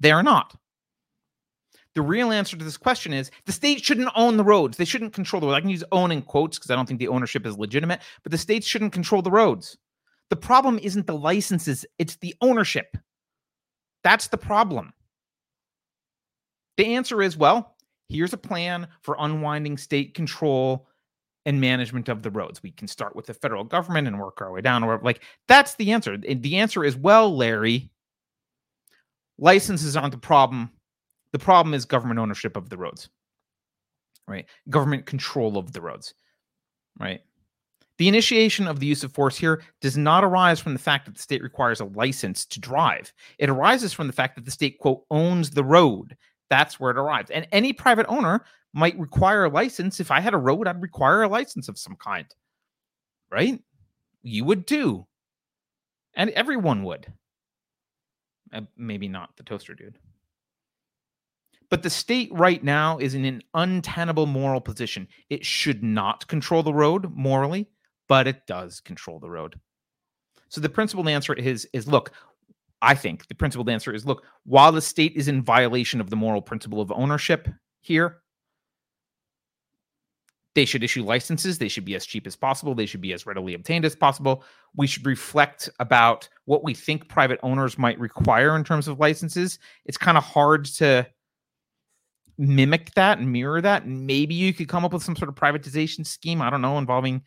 They 0.00 0.10
are 0.10 0.22
not. 0.22 0.56
The 1.94 2.02
real 2.02 2.32
answer 2.32 2.56
to 2.56 2.64
this 2.64 2.78
question 2.78 3.12
is 3.12 3.30
the 3.44 3.52
state 3.52 3.84
shouldn't 3.84 4.10
own 4.16 4.38
the 4.38 4.44
roads. 4.44 4.78
They 4.78 4.86
shouldn't 4.86 5.12
control 5.12 5.40
the 5.40 5.46
roads. 5.46 5.58
I 5.58 5.60
can 5.60 5.68
use 5.68 5.84
own 5.92 6.10
in 6.10 6.22
quotes 6.22 6.58
because 6.58 6.70
I 6.70 6.74
don't 6.74 6.86
think 6.86 6.98
the 6.98 7.08
ownership 7.08 7.46
is 7.46 7.58
legitimate, 7.58 8.00
but 8.22 8.32
the 8.32 8.38
states 8.38 8.66
shouldn't 8.66 8.94
control 8.94 9.20
the 9.20 9.30
roads. 9.30 9.76
The 10.30 10.36
problem 10.36 10.78
isn't 10.78 11.06
the 11.06 11.16
licenses, 11.16 11.84
it's 11.98 12.16
the 12.16 12.34
ownership. 12.40 12.96
That's 14.02 14.28
the 14.28 14.38
problem. 14.38 14.94
The 16.78 16.94
answer 16.94 17.20
is 17.20 17.36
well, 17.36 17.76
here's 18.08 18.32
a 18.32 18.38
plan 18.38 18.88
for 19.00 19.16
unwinding 19.18 19.78
state 19.78 20.14
control 20.14 20.88
and 21.44 21.60
management 21.60 22.08
of 22.08 22.22
the 22.22 22.30
roads. 22.30 22.62
We 22.62 22.70
can 22.70 22.86
start 22.86 23.16
with 23.16 23.26
the 23.26 23.34
federal 23.34 23.64
government 23.64 24.06
and 24.06 24.18
work 24.18 24.40
our 24.40 24.52
way 24.52 24.60
down. 24.60 24.84
Or 24.84 25.00
like 25.02 25.22
that's 25.48 25.74
the 25.74 25.92
answer. 25.92 26.16
The 26.16 26.56
answer 26.56 26.84
is 26.84 26.96
well, 26.96 27.36
Larry, 27.36 27.90
licenses 29.38 29.96
aren't 29.96 30.12
the 30.12 30.18
problem. 30.18 30.70
The 31.32 31.38
problem 31.38 31.74
is 31.74 31.84
government 31.84 32.20
ownership 32.20 32.56
of 32.56 32.68
the 32.68 32.76
roads, 32.76 33.08
right? 34.28 34.46
Government 34.68 35.06
control 35.06 35.56
of 35.56 35.72
the 35.72 35.80
roads, 35.80 36.14
right? 37.00 37.20
The 37.98 38.08
initiation 38.08 38.66
of 38.66 38.80
the 38.80 38.86
use 38.86 39.04
of 39.04 39.12
force 39.12 39.36
here 39.36 39.62
does 39.80 39.96
not 39.96 40.24
arise 40.24 40.60
from 40.60 40.72
the 40.72 40.78
fact 40.78 41.06
that 41.06 41.14
the 41.14 41.22
state 41.22 41.42
requires 41.42 41.80
a 41.80 41.86
license 41.86 42.44
to 42.46 42.60
drive. 42.60 43.12
It 43.38 43.48
arises 43.48 43.92
from 43.92 44.06
the 44.06 44.12
fact 44.12 44.34
that 44.34 44.44
the 44.44 44.50
state, 44.50 44.78
quote, 44.78 45.04
owns 45.10 45.50
the 45.50 45.64
road. 45.64 46.16
That's 46.52 46.78
where 46.78 46.90
it 46.90 46.98
arrives. 46.98 47.30
And 47.30 47.48
any 47.50 47.72
private 47.72 48.04
owner 48.10 48.44
might 48.74 48.98
require 48.98 49.44
a 49.44 49.48
license. 49.48 50.00
If 50.00 50.10
I 50.10 50.20
had 50.20 50.34
a 50.34 50.36
road, 50.38 50.68
I'd 50.68 50.82
require 50.82 51.22
a 51.22 51.28
license 51.28 51.66
of 51.66 51.78
some 51.78 51.96
kind, 51.96 52.26
right? 53.30 53.58
You 54.22 54.44
would 54.44 54.66
too. 54.66 55.06
And 56.12 56.28
everyone 56.28 56.84
would. 56.84 57.10
Uh, 58.52 58.60
maybe 58.76 59.08
not 59.08 59.34
the 59.38 59.44
toaster 59.44 59.74
dude. 59.74 59.98
But 61.70 61.82
the 61.82 61.88
state 61.88 62.28
right 62.34 62.62
now 62.62 62.98
is 62.98 63.14
in 63.14 63.24
an 63.24 63.42
untenable 63.54 64.26
moral 64.26 64.60
position. 64.60 65.08
It 65.30 65.46
should 65.46 65.82
not 65.82 66.28
control 66.28 66.62
the 66.62 66.74
road 66.74 67.16
morally, 67.16 67.66
but 68.08 68.26
it 68.26 68.46
does 68.46 68.78
control 68.80 69.18
the 69.20 69.30
road. 69.30 69.58
So 70.50 70.60
the 70.60 70.68
principled 70.68 71.08
answer 71.08 71.32
is 71.32 71.66
is 71.72 71.88
look, 71.88 72.12
I 72.82 72.94
think 72.94 73.28
the 73.28 73.34
principled 73.34 73.70
answer 73.70 73.94
is 73.94 74.04
look, 74.04 74.24
while 74.44 74.72
the 74.72 74.82
state 74.82 75.12
is 75.14 75.28
in 75.28 75.42
violation 75.42 76.00
of 76.00 76.10
the 76.10 76.16
moral 76.16 76.42
principle 76.42 76.80
of 76.80 76.90
ownership 76.92 77.48
here, 77.80 78.18
they 80.54 80.64
should 80.64 80.82
issue 80.82 81.04
licenses. 81.04 81.56
They 81.56 81.68
should 81.68 81.84
be 81.84 81.94
as 81.94 82.04
cheap 82.04 82.26
as 82.26 82.36
possible. 82.36 82.74
They 82.74 82.84
should 82.84 83.00
be 83.00 83.12
as 83.12 83.24
readily 83.24 83.54
obtained 83.54 83.84
as 83.84 83.96
possible. 83.96 84.44
We 84.76 84.86
should 84.86 85.06
reflect 85.06 85.70
about 85.78 86.28
what 86.44 86.64
we 86.64 86.74
think 86.74 87.08
private 87.08 87.38
owners 87.42 87.78
might 87.78 87.98
require 87.98 88.56
in 88.56 88.64
terms 88.64 88.88
of 88.88 88.98
licenses. 88.98 89.58
It's 89.86 89.96
kind 89.96 90.18
of 90.18 90.24
hard 90.24 90.66
to 90.76 91.06
mimic 92.36 92.92
that 92.94 93.18
and 93.18 93.32
mirror 93.32 93.60
that. 93.60 93.86
Maybe 93.86 94.34
you 94.34 94.52
could 94.52 94.68
come 94.68 94.84
up 94.84 94.92
with 94.92 95.04
some 95.04 95.16
sort 95.16 95.28
of 95.28 95.36
privatization 95.36 96.06
scheme. 96.06 96.42
I 96.42 96.50
don't 96.50 96.62
know, 96.62 96.78
involving 96.78 97.22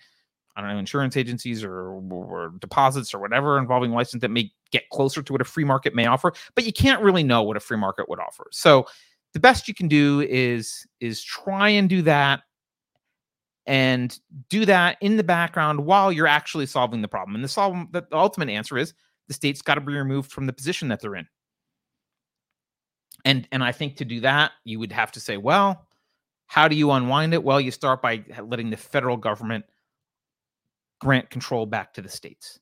I 0.55 0.61
don't 0.61 0.69
know 0.69 0.77
insurance 0.77 1.17
agencies 1.17 1.63
or, 1.63 1.91
or 1.91 2.53
deposits 2.59 3.13
or 3.13 3.19
whatever 3.19 3.57
involving 3.57 3.91
license 3.91 4.21
that 4.21 4.31
may 4.31 4.51
get 4.75 4.89
closer 4.89 5.21
to 5.21 5.33
what 5.33 5.41
a 5.41 5.45
free 5.45 5.63
market 5.63 5.95
may 5.95 6.05
offer. 6.05 6.33
But 6.55 6.65
you 6.65 6.73
can't 6.73 7.01
really 7.01 7.23
know 7.23 7.43
what 7.43 7.57
a 7.57 7.59
free 7.59 7.77
market 7.77 8.09
would 8.09 8.19
offer. 8.19 8.47
So 8.51 8.85
the 9.33 9.39
best 9.39 9.67
you 9.67 9.73
can 9.73 9.87
do 9.87 10.21
is 10.21 10.85
is 10.99 11.23
try 11.23 11.69
and 11.69 11.89
do 11.89 12.01
that 12.03 12.41
and 13.65 14.17
do 14.49 14.65
that 14.65 14.97
in 15.01 15.17
the 15.17 15.23
background 15.23 15.85
while 15.85 16.11
you're 16.11 16.27
actually 16.27 16.65
solving 16.65 17.01
the 17.01 17.07
problem. 17.07 17.35
And 17.35 17.43
the 17.43 17.49
solve 17.49 17.91
the 17.91 18.05
ultimate 18.11 18.49
answer 18.49 18.77
is 18.77 18.93
the 19.27 19.33
state's 19.33 19.61
got 19.61 19.75
to 19.75 19.81
be 19.81 19.93
removed 19.93 20.31
from 20.31 20.45
the 20.45 20.53
position 20.53 20.87
that 20.89 21.01
they're 21.01 21.15
in. 21.15 21.27
And 23.23 23.47
and 23.51 23.63
I 23.63 23.71
think 23.71 23.97
to 23.97 24.05
do 24.05 24.19
that, 24.21 24.51
you 24.63 24.79
would 24.79 24.91
have 24.91 25.11
to 25.13 25.19
say, 25.19 25.37
well, 25.37 25.87
how 26.47 26.67
do 26.67 26.75
you 26.75 26.91
unwind 26.91 27.33
it? 27.33 27.43
Well, 27.43 27.59
you 27.59 27.71
start 27.71 28.01
by 28.01 28.23
letting 28.41 28.69
the 28.69 28.77
federal 28.77 29.17
government 29.17 29.65
grant 30.99 31.29
control 31.29 31.65
back 31.65 31.93
to 31.95 32.01
the 32.01 32.09
states. 32.09 32.59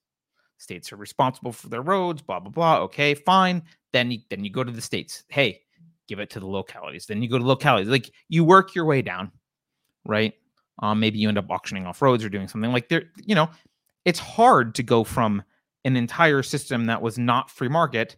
States 0.64 0.91
are 0.91 0.98
responsible 0.98 1.52
for 1.52 1.68
their 1.69 1.81
roads, 1.81 2.22
blah 2.22 2.40
blah 2.40 2.52
blah. 2.52 2.80
Okay, 2.80 3.14
fine. 3.14 3.61
Then 3.91 4.10
you 4.10 4.19
then 4.30 4.44
you 4.44 4.49
go 4.49 4.64
to 4.64 4.72
the 4.72 4.81
states. 4.81 5.23
Hey, 5.27 5.61
give 6.07 6.19
it 6.19 6.30
to 6.31 6.40
the 6.40 6.48
localities. 6.48 7.06
Then 7.06 7.22
you 7.22 7.30
go 7.30 7.38
to 7.38 7.45
localities. 7.45 7.90
Like 7.90 8.11
you 8.30 8.44
work 8.44 8.73
your 8.73 8.85
way 8.85 9.02
down, 9.02 9.31
right? 10.06 10.34
Um, 10.80 10.99
maybe 10.99 11.19
you 11.19 11.27
end 11.27 11.38
up 11.38 11.49
auctioning 11.49 11.85
off 11.85 12.02
roads 12.02 12.23
or 12.23 12.30
doing 12.30 12.48
something 12.48 12.72
like 12.72 12.90
there. 12.90 13.03
You 13.26 13.35
know, 13.35 13.49
it's 14.06 14.19
hard 14.19 14.73
to 14.76 14.84
go 14.84 15.03
from 15.03 15.44
an 15.85 15.95
entire 15.95 16.44
system 16.44 16.85
that 16.85 17.02
was 17.02 17.18
not 17.18 17.52
free 17.52 17.68
market 17.68 18.15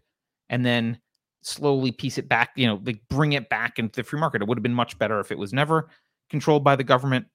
and 0.49 0.65
then 0.65 0.99
slowly 1.41 1.91
piece 1.91 2.17
it 2.17 2.29
back. 2.29 2.51
You 2.55 2.67
know, 2.67 2.81
like 2.85 3.01
bring 3.09 3.33
it 3.33 3.49
back 3.49 3.79
into 3.79 4.01
the 4.01 4.03
free 4.03 4.19
market. 4.19 4.41
It 4.41 4.47
would 4.47 4.57
have 4.57 4.63
been 4.63 4.73
much 4.73 4.97
better 4.97 5.19
if 5.19 5.31
it 5.31 5.37
was 5.37 5.53
never 5.53 5.89
controlled 6.29 6.63
by 6.63 6.75
the 6.75 6.83
government. 6.83 7.25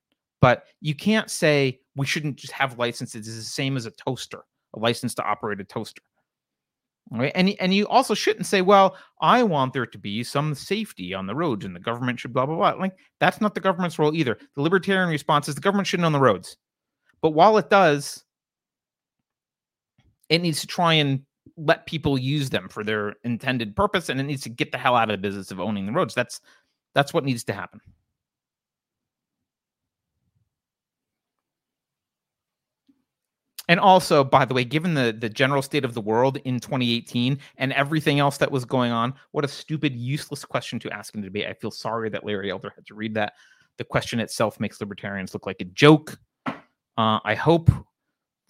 But 0.41 0.65
you 0.81 0.95
can't 0.95 1.31
say 1.31 1.81
we 1.97 2.07
shouldn't 2.07 2.37
just 2.37 2.53
have 2.53 2.79
licenses. 2.79 3.29
It's 3.29 3.37
the 3.37 3.43
same 3.43 3.77
as 3.77 3.85
a 3.85 3.91
toaster, 3.91 4.45
a 4.75 4.79
license 4.79 5.15
to 5.17 5.25
operate 5.25 5.61
a 5.61 5.65
toaster. 5.65 6.03
Right. 7.13 7.33
And, 7.35 7.57
and 7.59 7.75
you 7.75 7.89
also 7.89 8.15
shouldn't 8.15 8.47
say, 8.47 8.63
well, 8.63 8.97
I 9.21 9.43
want 9.43 9.73
there 9.73 9.87
to 9.87 9.99
be 9.99 10.23
some 10.23 10.55
safety 10.55 11.13
on 11.13 11.27
the 11.27 11.35
roads 11.35 11.65
and 11.65 11.75
the 11.75 11.81
government 11.81 12.21
should 12.21 12.33
blah, 12.33 12.47
blah, 12.47 12.55
blah. 12.55 12.71
Like 12.73 12.97
that's 13.19 13.41
not 13.41 13.55
the 13.55 13.61
government's 13.61 13.99
role 13.99 14.15
either. 14.15 14.39
The 14.55 14.63
libertarian 14.63 15.09
response 15.09 15.49
is 15.49 15.57
the 15.57 15.61
government 15.61 15.89
shouldn't 15.89 16.07
own 16.07 16.13
the 16.13 16.21
roads. 16.21 16.57
But 17.21 17.31
while 17.31 17.59
it 17.59 17.69
does, 17.69 18.25
it 20.29 20.41
needs 20.41 20.61
to 20.61 20.69
try 20.69 20.95
and 20.95 21.23
let 21.57 21.87
people 21.87 22.17
use 22.17 22.49
them 22.49 22.69
for 22.69 22.85
their 22.85 23.17
intended 23.25 23.75
purpose 23.75 24.09
and 24.09 24.21
it 24.21 24.25
needs 24.25 24.43
to 24.43 24.49
get 24.49 24.71
the 24.71 24.79
hell 24.79 24.95
out 24.95 25.11
of 25.11 25.15
the 25.15 25.29
business 25.29 25.51
of 25.51 25.59
owning 25.59 25.87
the 25.87 25.93
roads. 25.93 26.15
That's 26.15 26.41
that's 26.95 27.13
what 27.13 27.25
needs 27.25 27.43
to 27.45 27.53
happen. 27.53 27.81
And 33.71 33.79
also, 33.79 34.25
by 34.25 34.45
the 34.45 34.53
way, 34.53 34.65
given 34.65 34.95
the 34.95 35.17
the 35.17 35.29
general 35.29 35.63
state 35.63 35.85
of 35.85 35.95
the 35.95 36.01
world 36.01 36.39
in 36.39 36.59
2018 36.59 37.39
and 37.57 37.73
everything 37.75 38.19
else 38.19 38.37
that 38.39 38.51
was 38.51 38.65
going 38.65 38.91
on, 38.91 39.15
what 39.31 39.45
a 39.45 39.49
stupid, 39.49 39.95
useless 39.95 40.45
question 40.45 40.81
to 40.81 40.91
ask 40.91 41.15
in 41.15 41.21
the 41.21 41.29
debate. 41.29 41.47
I 41.47 41.53
feel 41.53 41.71
sorry 41.71 42.11
that 42.11 42.27
Larry 42.27 42.51
Elder 42.51 42.73
had 42.75 42.85
to 42.87 42.95
read 42.95 43.15
that. 43.15 43.35
The 43.77 43.85
question 43.85 44.19
itself 44.19 44.59
makes 44.59 44.81
libertarians 44.81 45.35
look 45.35 45.47
like 45.47 45.61
a 45.61 45.67
joke. 45.67 46.19
Uh, 46.47 47.21
I 47.25 47.37
hope 47.37 47.71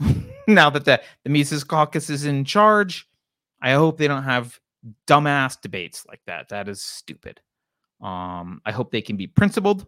now 0.49 0.71
that 0.71 0.87
the, 0.87 1.03
the 1.25 1.31
Mises 1.31 1.65
Caucus 1.65 2.09
is 2.09 2.25
in 2.25 2.43
charge, 2.47 3.07
I 3.61 3.73
hope 3.73 3.99
they 3.99 4.09
don't 4.09 4.23
have 4.23 4.59
dumbass 5.07 5.61
debates 5.61 6.07
like 6.09 6.23
that. 6.29 6.49
That 6.49 6.67
is 6.67 6.83
stupid. 6.83 7.43
Um, 8.01 8.63
I 8.65 8.73
hope 8.73 8.91
they 8.91 9.03
can 9.03 9.19
be 9.19 9.27
principled, 9.27 9.85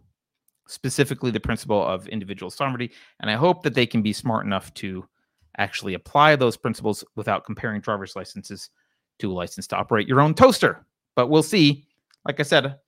specifically 0.68 1.30
the 1.30 1.40
principle 1.40 1.82
of 1.82 2.06
individual 2.08 2.50
sovereignty, 2.50 2.92
and 3.20 3.30
I 3.30 3.36
hope 3.36 3.62
that 3.62 3.72
they 3.72 3.86
can 3.86 4.02
be 4.02 4.12
smart 4.12 4.44
enough 4.44 4.74
to 4.74 5.08
actually 5.58 5.94
apply 5.94 6.36
those 6.36 6.56
principles 6.56 7.04
without 7.16 7.44
comparing 7.44 7.80
driver's 7.80 8.16
licenses 8.16 8.70
to 9.18 9.30
a 9.30 9.34
license 9.34 9.66
to 9.68 9.76
operate 9.76 10.08
your 10.08 10.20
own 10.20 10.34
toaster. 10.34 10.84
But 11.14 11.28
we'll 11.28 11.42
see. 11.42 11.86
Like 12.26 12.40
I 12.40 12.44
said, 12.44 12.78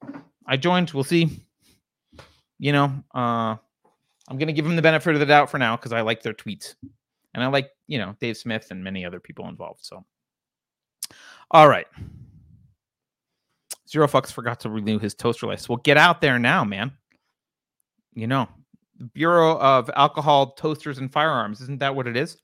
I 0.46 0.56
joined. 0.56 0.90
We'll 0.90 1.04
see. 1.04 1.44
You 2.58 2.72
know, 2.72 2.92
uh, 3.14 3.56
I'm 4.28 4.38
going 4.38 4.46
to 4.46 4.52
give 4.52 4.64
them 4.64 4.76
the 4.76 4.82
benefit 4.82 5.14
of 5.14 5.20
the 5.20 5.26
doubt 5.26 5.50
for 5.50 5.58
now 5.58 5.76
because 5.76 5.92
I 5.92 6.00
like 6.00 6.22
their 6.22 6.32
tweets. 6.32 6.74
And 7.34 7.42
I 7.42 7.48
like, 7.48 7.70
you 7.88 7.98
know, 7.98 8.14
Dave 8.20 8.36
Smith 8.36 8.68
and 8.70 8.82
many 8.82 9.04
other 9.04 9.20
people 9.20 9.48
involved. 9.48 9.84
So, 9.84 10.04
all 11.50 11.68
right. 11.68 11.86
Zero 13.88 14.06
Fucks 14.06 14.32
forgot 14.32 14.60
to 14.60 14.70
renew 14.70 14.98
his 14.98 15.14
toaster 15.14 15.46
license. 15.46 15.68
Well, 15.68 15.78
get 15.78 15.96
out 15.96 16.20
there 16.20 16.38
now, 16.38 16.64
man. 16.64 16.92
You 18.14 18.28
know, 18.28 18.48
Bureau 19.12 19.58
of 19.58 19.90
Alcohol, 19.94 20.52
Toasters, 20.52 20.98
and 20.98 21.12
Firearms. 21.12 21.60
Isn't 21.60 21.80
that 21.80 21.94
what 21.94 22.06
it 22.06 22.16
is? 22.16 22.38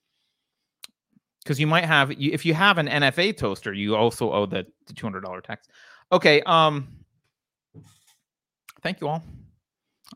Because 1.42 1.58
you 1.58 1.66
might 1.66 1.84
have 1.84 2.10
if 2.12 2.44
you 2.44 2.54
have 2.54 2.78
an 2.78 2.86
NFA 2.86 3.36
toaster, 3.36 3.72
you 3.72 3.96
also 3.96 4.32
owe 4.32 4.46
the, 4.46 4.66
the 4.86 4.92
two 4.92 5.06
hundred 5.06 5.22
dollar 5.22 5.40
tax. 5.40 5.68
Okay. 6.12 6.42
Um. 6.42 6.88
Thank 8.82 9.00
you 9.00 9.08
all. 9.08 9.22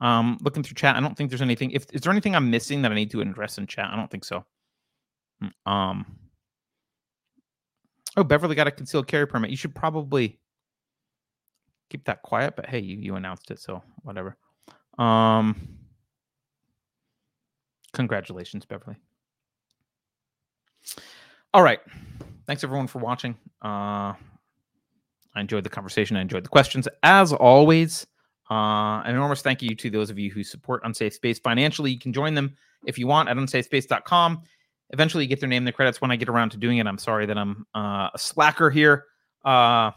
Um, 0.01 0.39
looking 0.41 0.63
through 0.63 0.75
chat, 0.75 0.97
I 0.97 1.01
don't 1.01 1.17
think 1.17 1.31
there's 1.31 1.43
anything. 1.43 1.71
If 1.71 1.87
is 1.93 2.01
there 2.01 2.13
anything 2.13 2.35
I'm 2.35 2.51
missing 2.51 2.83
that 2.83 2.91
I 2.93 2.95
need 2.95 3.11
to 3.13 3.21
address 3.21 3.59
in 3.59 3.67
chat? 3.67 3.91
I 3.93 3.97
don't 3.97 4.11
think 4.11 4.25
so. 4.25 4.45
Hmm, 5.41 5.71
um. 5.71 6.07
Oh, 8.17 8.25
Beverly 8.25 8.55
got 8.55 8.69
a 8.69 8.71
concealed 8.71 9.09
carry 9.09 9.27
permit. 9.27 9.51
You 9.51 9.57
should 9.57 9.75
probably 9.75 10.39
keep 11.91 12.05
that 12.05 12.23
quiet. 12.23 12.55
But 12.57 12.67
hey, 12.67 12.81
you 12.81 12.97
you 12.99 13.17
announced 13.17 13.51
it, 13.51 13.61
so 13.61 13.83
whatever. 14.03 14.37
Um. 14.99 15.79
Congratulations, 17.93 18.67
Beverly. 18.67 18.97
All 21.55 21.63
right. 21.63 21.79
Thanks 22.49 22.65
everyone 22.65 22.89
for 22.89 22.99
watching. 22.99 23.37
Uh, 23.65 24.11
I 24.11 24.17
enjoyed 25.37 25.63
the 25.63 25.71
conversation. 25.71 26.17
I 26.17 26.21
enjoyed 26.21 26.45
the 26.45 26.49
questions. 26.49 26.89
As 27.05 27.33
always, 27.33 28.09
uh, 28.51 29.03
an 29.05 29.15
enormous 29.15 29.41
thank 29.41 29.63
you 29.63 29.77
to 29.77 29.89
those 29.89 30.11
of 30.11 30.19
you 30.19 30.33
who 30.33 30.43
support 30.43 30.83
Unsafe 30.83 31.15
Space 31.15 31.39
financially. 31.39 31.93
You 31.93 32.01
can 32.01 32.13
join 32.13 32.35
them 32.35 32.57
if 32.87 32.99
you 32.99 33.07
want 33.07 33.29
at 33.29 33.37
unsafespace.com. 33.37 34.43
Eventually, 34.91 35.23
you 35.23 35.29
get 35.29 35.39
their 35.39 35.49
name 35.49 35.59
in 35.59 35.65
the 35.65 35.71
credits 35.71 36.01
when 36.01 36.11
I 36.11 36.17
get 36.17 36.29
around 36.29 36.51
to 36.51 36.57
doing 36.57 36.79
it. 36.79 36.89
I'm 36.89 36.99
sorry 36.99 37.25
that 37.27 37.39
I'm 37.39 37.65
uh, 37.73 38.11
a 38.13 38.19
slacker 38.19 38.69
here. 38.69 39.05
Uh, 39.45 39.93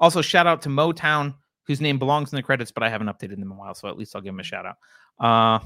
also, 0.00 0.20
shout 0.20 0.48
out 0.48 0.60
to 0.62 0.70
Motown, 0.70 1.36
whose 1.68 1.80
name 1.80 2.00
belongs 2.00 2.32
in 2.32 2.36
the 2.36 2.42
credits, 2.42 2.72
but 2.72 2.82
I 2.82 2.88
haven't 2.88 3.06
updated 3.06 3.38
them 3.38 3.42
in 3.42 3.52
a 3.52 3.54
while, 3.54 3.74
so 3.74 3.86
at 3.86 3.96
least 3.96 4.16
I'll 4.16 4.22
give 4.22 4.32
them 4.32 4.40
a 4.40 4.42
shout 4.42 4.66
out. 4.66 5.60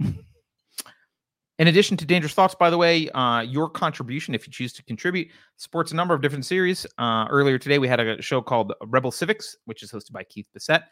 Uh, 0.00 0.12
In 1.62 1.68
addition 1.68 1.96
to 1.98 2.04
Dangerous 2.04 2.34
Thoughts, 2.34 2.56
by 2.56 2.70
the 2.70 2.76
way, 2.76 3.08
uh, 3.10 3.42
your 3.42 3.70
contribution, 3.70 4.34
if 4.34 4.48
you 4.48 4.52
choose 4.52 4.72
to 4.72 4.82
contribute, 4.82 5.28
supports 5.58 5.92
a 5.92 5.94
number 5.94 6.12
of 6.12 6.20
different 6.20 6.44
series. 6.44 6.84
Uh, 6.98 7.26
earlier 7.30 7.56
today, 7.56 7.78
we 7.78 7.86
had 7.86 8.00
a 8.00 8.20
show 8.20 8.42
called 8.42 8.72
Rebel 8.84 9.12
Civics, 9.12 9.56
which 9.66 9.84
is 9.84 9.92
hosted 9.92 10.10
by 10.10 10.24
Keith 10.24 10.48
Bissett. 10.52 10.82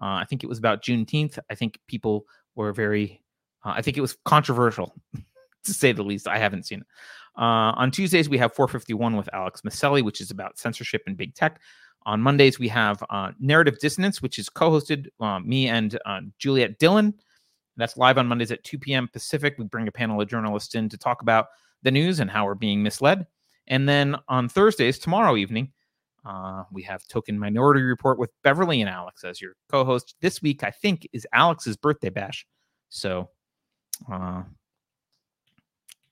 Uh, 0.00 0.22
I 0.22 0.24
think 0.30 0.44
it 0.44 0.46
was 0.46 0.56
about 0.56 0.84
Juneteenth. 0.84 1.36
I 1.50 1.56
think 1.56 1.80
people 1.88 2.26
were 2.54 2.72
very, 2.72 3.20
uh, 3.64 3.72
I 3.74 3.82
think 3.82 3.96
it 3.96 4.02
was 4.02 4.18
controversial, 4.24 4.94
to 5.64 5.74
say 5.74 5.90
the 5.90 6.04
least. 6.04 6.28
I 6.28 6.38
haven't 6.38 6.64
seen 6.64 6.82
it. 6.82 6.86
Uh, 7.36 7.74
on 7.74 7.90
Tuesdays, 7.90 8.28
we 8.28 8.38
have 8.38 8.54
451 8.54 9.16
with 9.16 9.28
Alex 9.32 9.62
Maselli, 9.62 10.04
which 10.04 10.20
is 10.20 10.30
about 10.30 10.60
censorship 10.60 11.02
and 11.08 11.16
big 11.16 11.34
tech. 11.34 11.60
On 12.06 12.20
Mondays, 12.20 12.56
we 12.56 12.68
have 12.68 13.02
uh, 13.10 13.32
Narrative 13.40 13.80
Dissonance, 13.80 14.22
which 14.22 14.38
is 14.38 14.48
co 14.48 14.70
hosted 14.70 15.08
me 15.44 15.66
and 15.66 15.98
Juliet 16.38 16.78
Dillon. 16.78 17.14
That's 17.80 17.96
live 17.96 18.18
on 18.18 18.26
Mondays 18.26 18.52
at 18.52 18.64
2 18.64 18.78
p.m. 18.78 19.08
Pacific. 19.08 19.56
We 19.58 19.64
bring 19.64 19.88
a 19.88 19.92
panel 19.92 20.20
of 20.20 20.28
journalists 20.28 20.74
in 20.74 20.88
to 20.88 20.98
talk 20.98 21.22
about 21.22 21.46
the 21.82 21.90
news 21.90 22.20
and 22.20 22.30
how 22.30 22.44
we're 22.44 22.54
being 22.54 22.82
misled. 22.82 23.26
And 23.66 23.88
then 23.88 24.16
on 24.28 24.48
Thursdays, 24.48 24.98
tomorrow 24.98 25.36
evening, 25.36 25.72
uh, 26.24 26.64
we 26.70 26.82
have 26.82 27.06
Token 27.08 27.38
Minority 27.38 27.82
Report 27.82 28.18
with 28.18 28.30
Beverly 28.42 28.80
and 28.80 28.90
Alex 28.90 29.24
as 29.24 29.40
your 29.40 29.52
co 29.70 29.84
host. 29.84 30.16
This 30.20 30.42
week, 30.42 30.64
I 30.64 30.70
think, 30.70 31.08
is 31.12 31.26
Alex's 31.32 31.76
birthday 31.76 32.10
bash. 32.10 32.46
So 32.90 33.30
uh, 34.12 34.42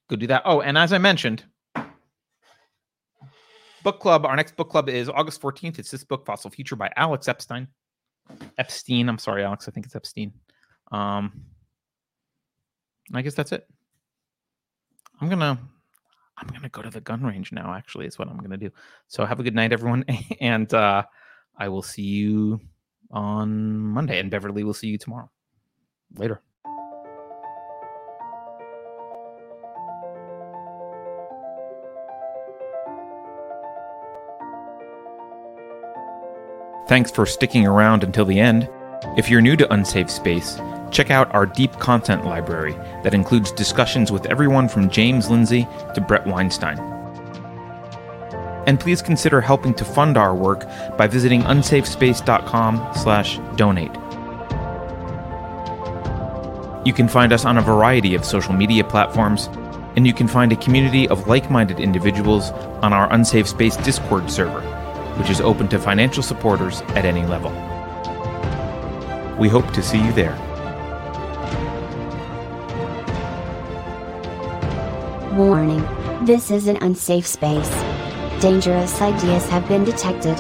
go 0.09 0.17
do 0.17 0.27
that. 0.29 0.43
Oh, 0.45 0.61
and 0.61 0.79
as 0.79 0.93
I 0.93 0.99
mentioned, 0.99 1.45
book 3.83 4.01
club, 4.01 4.25
our 4.25 4.37
next 4.37 4.57
book 4.57 4.71
club 4.71 4.89
is 4.89 5.09
August 5.09 5.43
14th. 5.43 5.79
It's 5.79 5.91
this 5.91 6.05
book, 6.05 6.25
Fossil 6.25 6.51
Future 6.51 6.77
by 6.77 6.91
Alex 6.97 7.29
Epstein. 7.29 7.69
Epstein. 8.57 9.09
I'm 9.09 9.19
sorry, 9.19 9.45
Alex. 9.45 9.69
I 9.69 9.73
think 9.73 9.87
it's 9.87 9.97
Epstein. 9.97 10.33
Um, 10.93 11.45
I 13.15 13.23
guess 13.23 13.35
that's 13.35 13.53
it. 13.53 13.67
I'm 15.21 15.29
gonna 15.29 15.59
I'm 16.37 16.49
gonna 16.49 16.69
go 16.69 16.83
to 16.83 16.91
the 16.91 17.01
gun 17.01 17.23
range 17.23 17.53
now. 17.53 17.75
Actually, 17.75 18.07
is 18.07 18.19
what 18.19 18.29
I'm 18.29 18.39
gonna 18.39 18.57
do. 18.57 18.71
So 19.09 19.25
have 19.25 19.41
a 19.41 19.43
good 19.43 19.55
night, 19.55 19.73
everyone, 19.73 20.05
and 20.41 20.73
uh, 20.73 21.05
I 21.57 21.69
will 21.69 21.83
see 21.83 22.03
you 22.03 22.61
on 23.11 23.79
Monday, 23.79 24.19
and 24.21 24.31
Beverly 24.31 24.65
will 24.65 24.75
see 24.75 24.89
you 24.89 24.99
tomorrow. 24.99 25.31
Later. 26.17 26.43
Thanks 36.89 37.11
for 37.11 37.27
sticking 37.27 37.67
around 37.67 38.03
until 38.03 38.25
the 38.25 38.41
end. 38.41 38.67
If 39.19 39.29
you're 39.29 39.43
new 39.43 39.57
to 39.57 39.71
Unsafe 39.71 40.11
Space, 40.11 40.59
check 40.91 41.11
out 41.11 41.35
our 41.35 41.47
deep 41.47 41.73
content 41.79 42.25
library 42.25 42.73
that 43.03 43.15
includes 43.15 43.51
discussions 43.53 44.13
with 44.13 44.27
everyone 44.27 44.69
from 44.69 44.91
James 44.91 45.31
Lindsay 45.31 45.67
to 45.95 46.01
Bret 46.01 46.27
Weinstein. 46.27 46.79
And 48.67 48.81
please 48.81 49.03
consider 49.03 49.41
helping 49.41 49.73
to 49.75 49.85
fund 49.85 50.17
our 50.17 50.35
work 50.35 50.67
by 50.97 51.07
visiting 51.07 51.43
unsafespace.com/donate. 51.43 53.93
You 56.87 56.93
can 56.93 57.09
find 57.09 57.33
us 57.33 57.45
on 57.45 57.59
a 57.59 57.63
variety 57.63 58.15
of 58.15 58.25
social 58.25 58.55
media 58.55 58.85
platforms, 58.85 59.51
and 59.97 60.07
you 60.07 60.15
can 60.15 60.29
find 60.29 60.53
a 60.53 60.57
community 60.57 61.09
of 61.09 61.27
like-minded 61.27 61.81
individuals 61.81 62.53
on 62.83 62.93
our 62.93 63.13
Unsafe 63.13 63.49
Space 63.49 63.77
Discord 63.77 64.31
server 64.31 64.63
which 65.19 65.31
is 65.31 65.41
open 65.41 65.67
to 65.69 65.79
financial 65.79 66.23
supporters 66.23 66.81
at 66.95 67.05
any 67.05 67.27
level. 67.27 67.51
We 69.37 69.49
hope 69.49 69.71
to 69.73 69.83
see 69.83 69.99
you 69.99 70.13
there. 70.13 70.48
Warning 75.39 75.87
this 76.27 76.51
is 76.51 76.67
an 76.67 76.79
unsafe 76.79 77.25
space. 77.25 77.71
Dangerous 78.41 79.01
ideas 79.01 79.49
have 79.51 79.69
been 79.69 79.85
detected. 79.85 80.37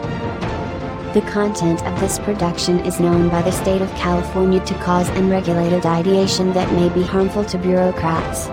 The 1.14 1.24
content 1.30 1.86
of 1.86 2.00
this 2.00 2.18
production 2.18 2.80
is 2.80 2.98
known 2.98 3.28
by 3.28 3.42
the 3.42 3.52
state 3.52 3.80
of 3.80 3.88
California 3.92 4.58
to 4.58 4.74
cause 4.82 5.08
unregulated 5.10 5.86
ideation 5.86 6.52
that 6.54 6.72
may 6.72 6.88
be 6.88 7.04
harmful 7.04 7.44
to 7.44 7.58
bureaucrats. 7.58 8.48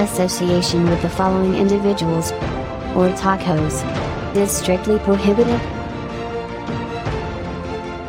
Association 0.00 0.88
with 0.88 1.02
the 1.02 1.10
following 1.10 1.56
individuals 1.56 2.32
or 2.96 3.10
tacos 3.20 3.84
is 4.34 4.50
strictly 4.50 4.98
prohibited. 5.00 5.60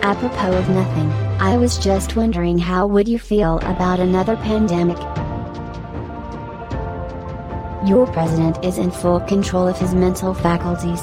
Apropos 0.02 0.56
of 0.56 0.70
nothing, 0.70 1.25
I 1.46 1.58
was 1.58 1.78
just 1.78 2.16
wondering 2.16 2.58
how 2.58 2.88
would 2.88 3.08
you 3.08 3.20
feel 3.20 3.60
about 3.60 4.00
another 4.00 4.36
pandemic? 4.36 4.98
Your 7.88 8.08
president 8.12 8.66
is 8.66 8.80
in 8.80 8.90
full 8.90 9.20
control 9.20 9.68
of 9.68 9.78
his 9.78 9.94
mental 9.94 10.34
faculties. 10.34 11.00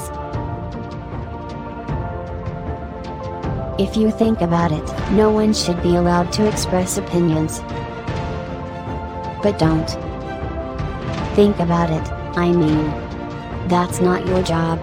If 3.79 3.95
you 3.95 4.11
think 4.11 4.41
about 4.41 4.73
it, 4.73 4.83
no 5.13 5.31
one 5.31 5.53
should 5.53 5.81
be 5.81 5.95
allowed 5.95 6.33
to 6.33 6.45
express 6.45 6.97
opinions. 6.97 7.61
But 9.41 9.57
don't. 9.57 9.87
Think 11.37 11.57
about 11.59 11.89
it, 11.89 12.05
I 12.37 12.51
mean. 12.51 12.89
That's 13.69 14.01
not 14.01 14.27
your 14.27 14.43
job. 14.43 14.82